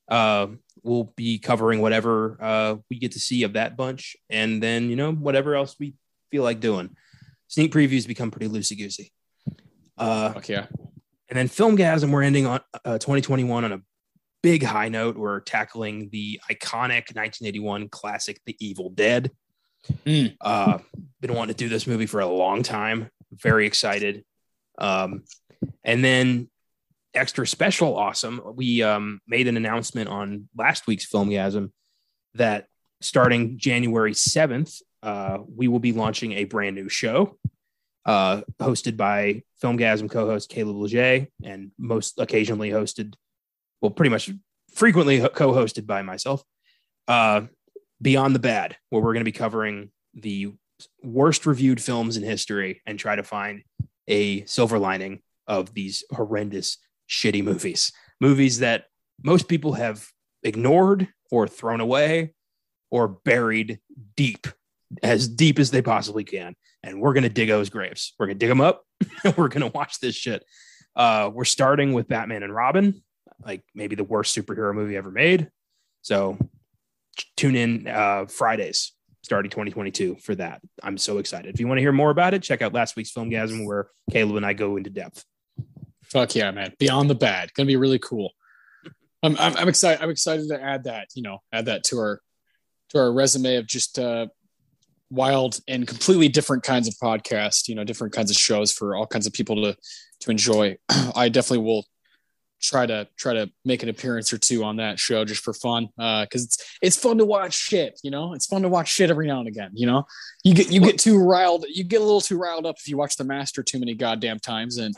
Uh, 0.08 0.46
we'll 0.82 1.12
be 1.16 1.38
covering 1.38 1.82
whatever 1.82 2.38
uh, 2.40 2.76
we 2.88 2.98
get 2.98 3.12
to 3.12 3.20
see 3.20 3.42
of 3.42 3.52
that 3.52 3.76
bunch, 3.76 4.16
and 4.30 4.62
then 4.62 4.88
you 4.88 4.96
know 4.96 5.12
whatever 5.12 5.54
else 5.54 5.76
we 5.78 5.94
feel 6.30 6.42
like 6.42 6.60
doing. 6.60 6.96
Sneak 7.48 7.70
previews 7.70 8.06
become 8.06 8.30
pretty 8.30 8.48
loosey 8.48 8.78
goosey. 8.78 9.12
Uh, 9.96 10.34
okay. 10.36 10.54
Yeah. 10.54 10.66
And 11.28 11.38
then 11.38 11.48
Filmgazm, 11.48 12.10
we're 12.10 12.22
ending 12.22 12.46
on 12.46 12.60
uh, 12.84 12.98
2021 12.98 13.64
on 13.64 13.72
a 13.72 13.80
big 14.42 14.62
high 14.62 14.88
note. 14.88 15.16
We're 15.16 15.40
tackling 15.40 16.10
the 16.10 16.40
iconic 16.50 17.14
1981 17.14 17.88
classic, 17.88 18.40
The 18.46 18.56
Evil 18.60 18.90
Dead. 18.90 19.30
Mm. 20.06 20.36
Uh, 20.40 20.78
been 21.20 21.34
wanting 21.34 21.54
to 21.54 21.64
do 21.64 21.68
this 21.68 21.86
movie 21.86 22.06
for 22.06 22.20
a 22.20 22.26
long 22.26 22.62
time. 22.62 23.10
Very 23.32 23.66
excited. 23.66 24.24
Um, 24.78 25.24
and 25.82 26.04
then 26.04 26.50
extra 27.14 27.46
special 27.46 27.96
awesome, 27.96 28.40
we 28.54 28.82
um, 28.82 29.20
made 29.26 29.48
an 29.48 29.56
announcement 29.56 30.08
on 30.08 30.48
last 30.56 30.86
week's 30.86 31.06
Filmgazm 31.10 31.70
that 32.34 32.66
starting 33.00 33.58
January 33.58 34.12
7th, 34.12 34.82
uh, 35.02 35.38
we 35.48 35.68
will 35.68 35.78
be 35.78 35.92
launching 35.92 36.32
a 36.32 36.44
brand 36.44 36.76
new 36.76 36.88
show 36.88 37.38
uh, 38.06 38.42
hosted 38.60 38.96
by 38.96 39.42
Filmgazm 39.62 40.10
co 40.10 40.26
host 40.26 40.48
Caleb 40.48 40.76
Leger 40.76 41.26
and 41.42 41.70
most 41.78 42.18
occasionally 42.18 42.70
hosted, 42.70 43.14
well, 43.80 43.90
pretty 43.90 44.10
much 44.10 44.30
frequently 44.72 45.20
co 45.20 45.52
hosted 45.52 45.86
by 45.86 46.02
myself. 46.02 46.42
Uh, 47.08 47.42
Beyond 48.02 48.34
the 48.34 48.40
Bad, 48.40 48.76
where 48.90 49.02
we're 49.02 49.14
going 49.14 49.24
to 49.24 49.30
be 49.30 49.32
covering 49.32 49.90
the 50.14 50.52
worst 51.02 51.46
reviewed 51.46 51.80
films 51.80 52.16
in 52.16 52.22
history 52.22 52.82
and 52.86 52.98
try 52.98 53.16
to 53.16 53.22
find 53.22 53.62
a 54.08 54.44
silver 54.44 54.78
lining 54.78 55.20
of 55.46 55.72
these 55.74 56.04
horrendous 56.10 56.78
shitty 57.08 57.42
movies, 57.42 57.92
movies 58.20 58.58
that 58.58 58.86
most 59.22 59.48
people 59.48 59.74
have 59.74 60.06
ignored 60.42 61.08
or 61.30 61.46
thrown 61.48 61.80
away 61.80 62.34
or 62.90 63.08
buried 63.08 63.80
deep, 64.16 64.46
as 65.02 65.28
deep 65.28 65.58
as 65.58 65.70
they 65.70 65.82
possibly 65.82 66.24
can. 66.24 66.54
And 66.84 67.00
we're 67.00 67.14
going 67.14 67.22
to 67.22 67.30
dig 67.30 67.48
those 67.48 67.70
graves. 67.70 68.12
We're 68.18 68.26
going 68.26 68.38
to 68.38 68.40
dig 68.40 68.50
them 68.50 68.60
up 68.60 68.84
we're 69.36 69.48
going 69.48 69.62
to 69.62 69.72
watch 69.74 70.00
this 70.00 70.14
shit. 70.14 70.44
Uh, 70.96 71.30
we're 71.32 71.44
starting 71.44 71.92
with 71.92 72.08
Batman 72.08 72.42
and 72.42 72.54
Robin, 72.54 73.02
like 73.44 73.62
maybe 73.74 73.96
the 73.96 74.04
worst 74.04 74.36
superhero 74.36 74.74
movie 74.74 74.96
ever 74.96 75.10
made. 75.10 75.50
So 76.02 76.38
tune 77.36 77.56
in 77.56 77.88
uh, 77.88 78.26
Fridays 78.26 78.92
starting 79.22 79.50
2022 79.50 80.16
for 80.22 80.34
that. 80.36 80.60
I'm 80.82 80.98
so 80.98 81.18
excited. 81.18 81.52
If 81.52 81.60
you 81.60 81.66
want 81.66 81.78
to 81.78 81.82
hear 81.82 81.92
more 81.92 82.10
about 82.10 82.34
it, 82.34 82.42
check 82.42 82.62
out 82.62 82.74
last 82.74 82.96
week's 82.96 83.12
Filmgazm 83.12 83.66
where 83.66 83.88
Caleb 84.10 84.36
and 84.36 84.46
I 84.46 84.52
go 84.52 84.76
into 84.76 84.90
depth. 84.90 85.24
Fuck 86.04 86.34
yeah, 86.34 86.50
man! 86.50 86.74
Beyond 86.78 87.08
the 87.08 87.14
bad, 87.14 87.52
gonna 87.54 87.66
be 87.66 87.76
really 87.76 87.98
cool. 87.98 88.30
I'm, 89.22 89.36
I'm, 89.38 89.56
I'm 89.56 89.68
excited. 89.68 90.02
I'm 90.02 90.10
excited 90.10 90.48
to 90.50 90.62
add 90.62 90.84
that. 90.84 91.08
You 91.14 91.22
know, 91.22 91.38
add 91.50 91.64
that 91.66 91.82
to 91.84 91.98
our 91.98 92.20
to 92.90 92.98
our 92.98 93.10
resume 93.10 93.56
of 93.56 93.66
just 93.66 93.98
uh, 93.98 94.26
wild 95.10 95.60
and 95.68 95.86
completely 95.86 96.28
different 96.28 96.62
kinds 96.62 96.88
of 96.88 96.94
podcasts. 96.94 97.68
You 97.68 97.74
know, 97.74 97.84
different 97.84 98.12
kinds 98.12 98.30
of 98.30 98.36
shows 98.36 98.72
for 98.72 98.96
all 98.96 99.06
kinds 99.06 99.26
of 99.26 99.32
people 99.32 99.56
to 99.56 99.76
to 100.20 100.30
enjoy. 100.30 100.76
I 101.16 101.28
definitely 101.28 101.64
will 101.64 101.84
try 102.64 102.86
to 102.86 103.06
try 103.16 103.34
to 103.34 103.50
make 103.64 103.82
an 103.82 103.88
appearance 103.88 104.32
or 104.32 104.38
two 104.38 104.64
on 104.64 104.76
that 104.76 104.98
show 104.98 105.24
just 105.24 105.44
for 105.44 105.52
fun 105.52 105.88
Uh, 105.98 106.24
because 106.24 106.42
uh, 106.42 106.46
it's 106.46 106.78
it's 106.82 106.96
fun 106.96 107.18
to 107.18 107.24
watch 107.24 107.54
shit 107.54 108.00
you 108.02 108.10
know 108.10 108.32
it's 108.32 108.46
fun 108.46 108.62
to 108.62 108.68
watch 108.68 108.88
shit 108.88 109.10
every 109.10 109.26
now 109.26 109.38
and 109.38 109.48
again 109.48 109.70
you 109.74 109.86
know 109.86 110.04
you 110.44 110.54
get 110.54 110.70
you 110.70 110.80
get 110.80 110.98
too 110.98 111.18
riled 111.18 111.66
you 111.68 111.84
get 111.84 112.00
a 112.00 112.04
little 112.04 112.20
too 112.20 112.38
riled 112.38 112.66
up 112.66 112.76
if 112.78 112.88
you 112.88 112.96
watch 112.96 113.16
the 113.16 113.24
master 113.24 113.62
too 113.62 113.78
many 113.78 113.94
goddamn 113.94 114.38
times 114.38 114.78
and 114.78 114.94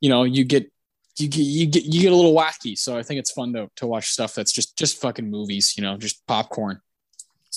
you 0.00 0.08
know 0.08 0.24
you 0.24 0.44
get 0.44 0.70
you 1.18 1.28
get 1.28 1.42
you 1.42 1.66
get 1.66 1.84
you 1.84 2.00
get 2.00 2.12
a 2.12 2.16
little 2.16 2.34
wacky 2.34 2.76
so 2.76 2.96
i 2.96 3.02
think 3.02 3.20
it's 3.20 3.32
fun 3.32 3.52
to, 3.52 3.68
to 3.76 3.86
watch 3.86 4.08
stuff 4.08 4.34
that's 4.34 4.52
just 4.52 4.76
just 4.78 5.00
fucking 5.00 5.30
movies 5.30 5.74
you 5.76 5.82
know 5.82 5.96
just 5.98 6.26
popcorn 6.26 6.80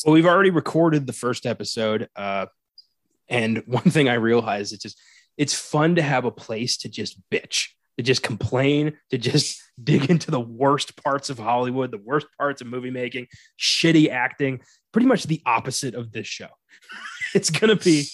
well 0.05 0.13
we've 0.13 0.25
already 0.25 0.49
recorded 0.49 1.07
the 1.07 1.13
first 1.13 1.45
episode 1.45 2.07
uh 2.15 2.45
and 3.29 3.63
one 3.65 3.83
thing 3.83 4.09
i 4.09 4.13
realized 4.13 4.73
it's 4.73 4.83
just 4.83 4.99
it's 5.37 5.53
fun 5.53 5.95
to 5.95 6.01
have 6.01 6.25
a 6.25 6.31
place 6.31 6.77
to 6.77 6.89
just 6.89 7.19
bitch 7.31 7.67
to 7.97 8.03
just 8.03 8.23
complain, 8.23 8.97
to 9.09 9.17
just 9.17 9.61
dig 9.83 10.09
into 10.09 10.31
the 10.31 10.39
worst 10.39 11.01
parts 11.03 11.29
of 11.29 11.39
Hollywood, 11.39 11.91
the 11.91 11.97
worst 11.97 12.27
parts 12.37 12.61
of 12.61 12.67
movie 12.67 12.91
making, 12.91 13.27
shitty 13.59 14.09
acting, 14.09 14.61
pretty 14.91 15.07
much 15.07 15.23
the 15.23 15.41
opposite 15.45 15.95
of 15.95 16.11
this 16.11 16.27
show. 16.27 16.49
it's 17.35 17.49
going 17.49 17.75
to 17.75 17.83
be 17.83 18.05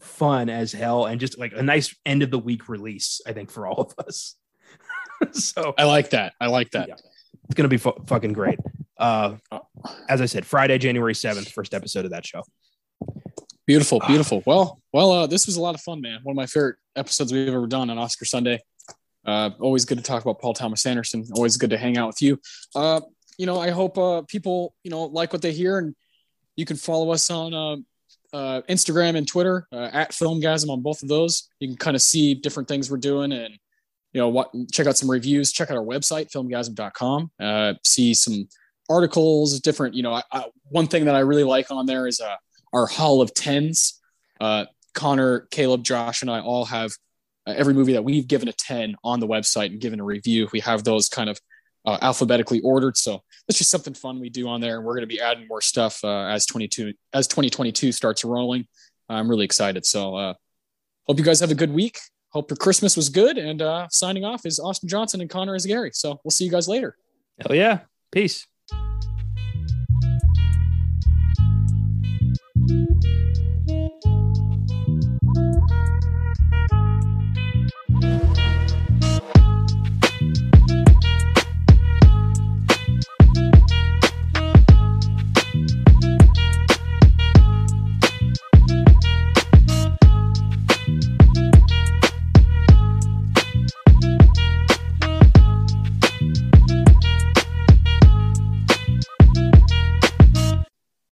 fun 0.00 0.48
as 0.48 0.72
hell 0.72 1.06
and 1.06 1.20
just 1.20 1.38
like 1.38 1.52
a 1.54 1.62
nice 1.62 1.94
end 2.04 2.22
of 2.22 2.30
the 2.30 2.38
week 2.38 2.68
release, 2.68 3.20
I 3.26 3.32
think, 3.32 3.50
for 3.50 3.66
all 3.66 3.80
of 3.98 4.06
us. 4.06 4.36
so 5.32 5.74
I 5.78 5.84
like 5.84 6.10
that. 6.10 6.34
I 6.40 6.48
like 6.48 6.70
that. 6.72 6.88
Yeah, 6.88 6.94
it's 7.44 7.54
going 7.54 7.64
to 7.64 7.68
be 7.68 7.76
fu- 7.76 8.02
fucking 8.06 8.32
great. 8.32 8.58
Uh, 9.02 9.36
as 10.08 10.20
I 10.20 10.26
said, 10.26 10.46
Friday, 10.46 10.78
January 10.78 11.12
7th, 11.12 11.50
first 11.50 11.74
episode 11.74 12.04
of 12.04 12.12
that 12.12 12.24
show. 12.24 12.42
Beautiful, 13.66 14.00
beautiful. 14.06 14.44
Well, 14.46 14.80
well, 14.92 15.10
uh, 15.10 15.26
this 15.26 15.46
was 15.46 15.56
a 15.56 15.60
lot 15.60 15.74
of 15.74 15.80
fun, 15.80 16.00
man. 16.00 16.20
One 16.22 16.34
of 16.34 16.36
my 16.36 16.46
favorite 16.46 16.76
episodes 16.94 17.32
we've 17.32 17.48
ever 17.48 17.66
done 17.66 17.90
on 17.90 17.98
Oscar 17.98 18.24
Sunday. 18.24 18.60
Uh, 19.26 19.50
always 19.60 19.84
good 19.84 19.98
to 19.98 20.04
talk 20.04 20.22
about 20.22 20.40
Paul 20.40 20.54
Thomas 20.54 20.86
Anderson. 20.86 21.24
Always 21.34 21.56
good 21.56 21.70
to 21.70 21.78
hang 21.78 21.98
out 21.98 22.06
with 22.06 22.22
you. 22.22 22.38
Uh, 22.76 23.00
you 23.38 23.46
know, 23.46 23.58
I 23.58 23.70
hope 23.70 23.98
uh, 23.98 24.22
people 24.28 24.74
you 24.84 24.90
know 24.90 25.04
like 25.04 25.32
what 25.32 25.42
they 25.42 25.52
hear, 25.52 25.78
and 25.78 25.96
you 26.54 26.64
can 26.64 26.76
follow 26.76 27.10
us 27.10 27.28
on 27.28 27.54
uh, 27.54 27.76
uh, 28.32 28.62
Instagram 28.68 29.16
and 29.16 29.26
Twitter 29.26 29.66
uh, 29.72 29.90
at 29.92 30.12
Filmgazm 30.12 30.68
on 30.70 30.80
both 30.80 31.02
of 31.02 31.08
those. 31.08 31.48
You 31.58 31.68
can 31.68 31.76
kind 31.76 31.96
of 31.96 32.02
see 32.02 32.34
different 32.34 32.68
things 32.68 32.90
we're 32.90 32.98
doing, 32.98 33.32
and 33.32 33.54
you 34.12 34.20
know 34.20 34.28
what. 34.28 34.52
Check 34.70 34.86
out 34.86 34.96
some 34.96 35.10
reviews. 35.10 35.50
Check 35.50 35.70
out 35.70 35.76
our 35.76 35.84
website 35.84 36.30
filmgazm.com. 36.30 37.30
Uh, 37.40 37.74
see 37.84 38.14
some 38.14 38.48
articles, 38.92 39.58
different. 39.60 39.94
You 39.94 40.02
know, 40.02 40.14
I, 40.14 40.22
I, 40.30 40.44
one 40.64 40.86
thing 40.86 41.06
that 41.06 41.14
I 41.14 41.20
really 41.20 41.44
like 41.44 41.70
on 41.70 41.86
there 41.86 42.06
is 42.06 42.20
uh, 42.20 42.36
our 42.72 42.86
Hall 42.86 43.20
of 43.20 43.32
Tens. 43.34 44.00
Uh, 44.40 44.66
Connor, 44.94 45.46
Caleb, 45.50 45.84
Josh, 45.84 46.22
and 46.22 46.30
I 46.30 46.40
all 46.40 46.64
have 46.66 46.92
uh, 47.46 47.54
every 47.56 47.74
movie 47.74 47.94
that 47.94 48.04
we've 48.04 48.26
given 48.26 48.48
a 48.48 48.52
10 48.52 48.96
on 49.02 49.20
the 49.20 49.26
website 49.26 49.66
and 49.66 49.80
given 49.80 50.00
a 50.00 50.04
review. 50.04 50.48
We 50.52 50.60
have 50.60 50.84
those 50.84 51.08
kind 51.08 51.28
of 51.30 51.40
uh, 51.84 51.98
alphabetically 52.00 52.60
ordered. 52.60 52.96
So 52.96 53.22
that's 53.46 53.58
just 53.58 53.70
something 53.70 53.94
fun 53.94 54.20
we 54.20 54.30
do 54.30 54.48
on 54.48 54.60
there. 54.60 54.76
And 54.76 54.86
we're 54.86 54.94
going 54.94 55.02
to 55.02 55.14
be 55.14 55.20
adding 55.20 55.48
more 55.48 55.60
stuff 55.60 56.02
uh, 56.04 56.26
as 56.26 56.46
22 56.46 56.94
as 57.12 57.26
2022 57.26 57.92
starts 57.92 58.24
rolling. 58.24 58.66
I'm 59.08 59.28
really 59.28 59.44
excited. 59.44 59.84
So 59.84 60.14
uh, 60.14 60.34
hope 61.06 61.18
you 61.18 61.24
guys 61.24 61.40
have 61.40 61.50
a 61.50 61.56
good 61.56 61.72
week. 61.72 61.98
Hope 62.30 62.50
your 62.50 62.56
Christmas 62.56 62.96
was 62.96 63.08
good. 63.08 63.36
And 63.36 63.60
uh, 63.60 63.88
signing 63.90 64.24
off 64.24 64.46
is 64.46 64.58
Austin 64.58 64.88
Johnson 64.88 65.20
and 65.20 65.28
Connor 65.28 65.56
Eyzaguirre. 65.56 65.94
So 65.94 66.20
we'll 66.24 66.30
see 66.30 66.44
you 66.44 66.50
guys 66.50 66.68
later. 66.68 66.96
Hell 67.38 67.56
yeah. 67.56 67.80
Peace. 68.10 68.46
thank 72.68 73.04
you 73.04 73.41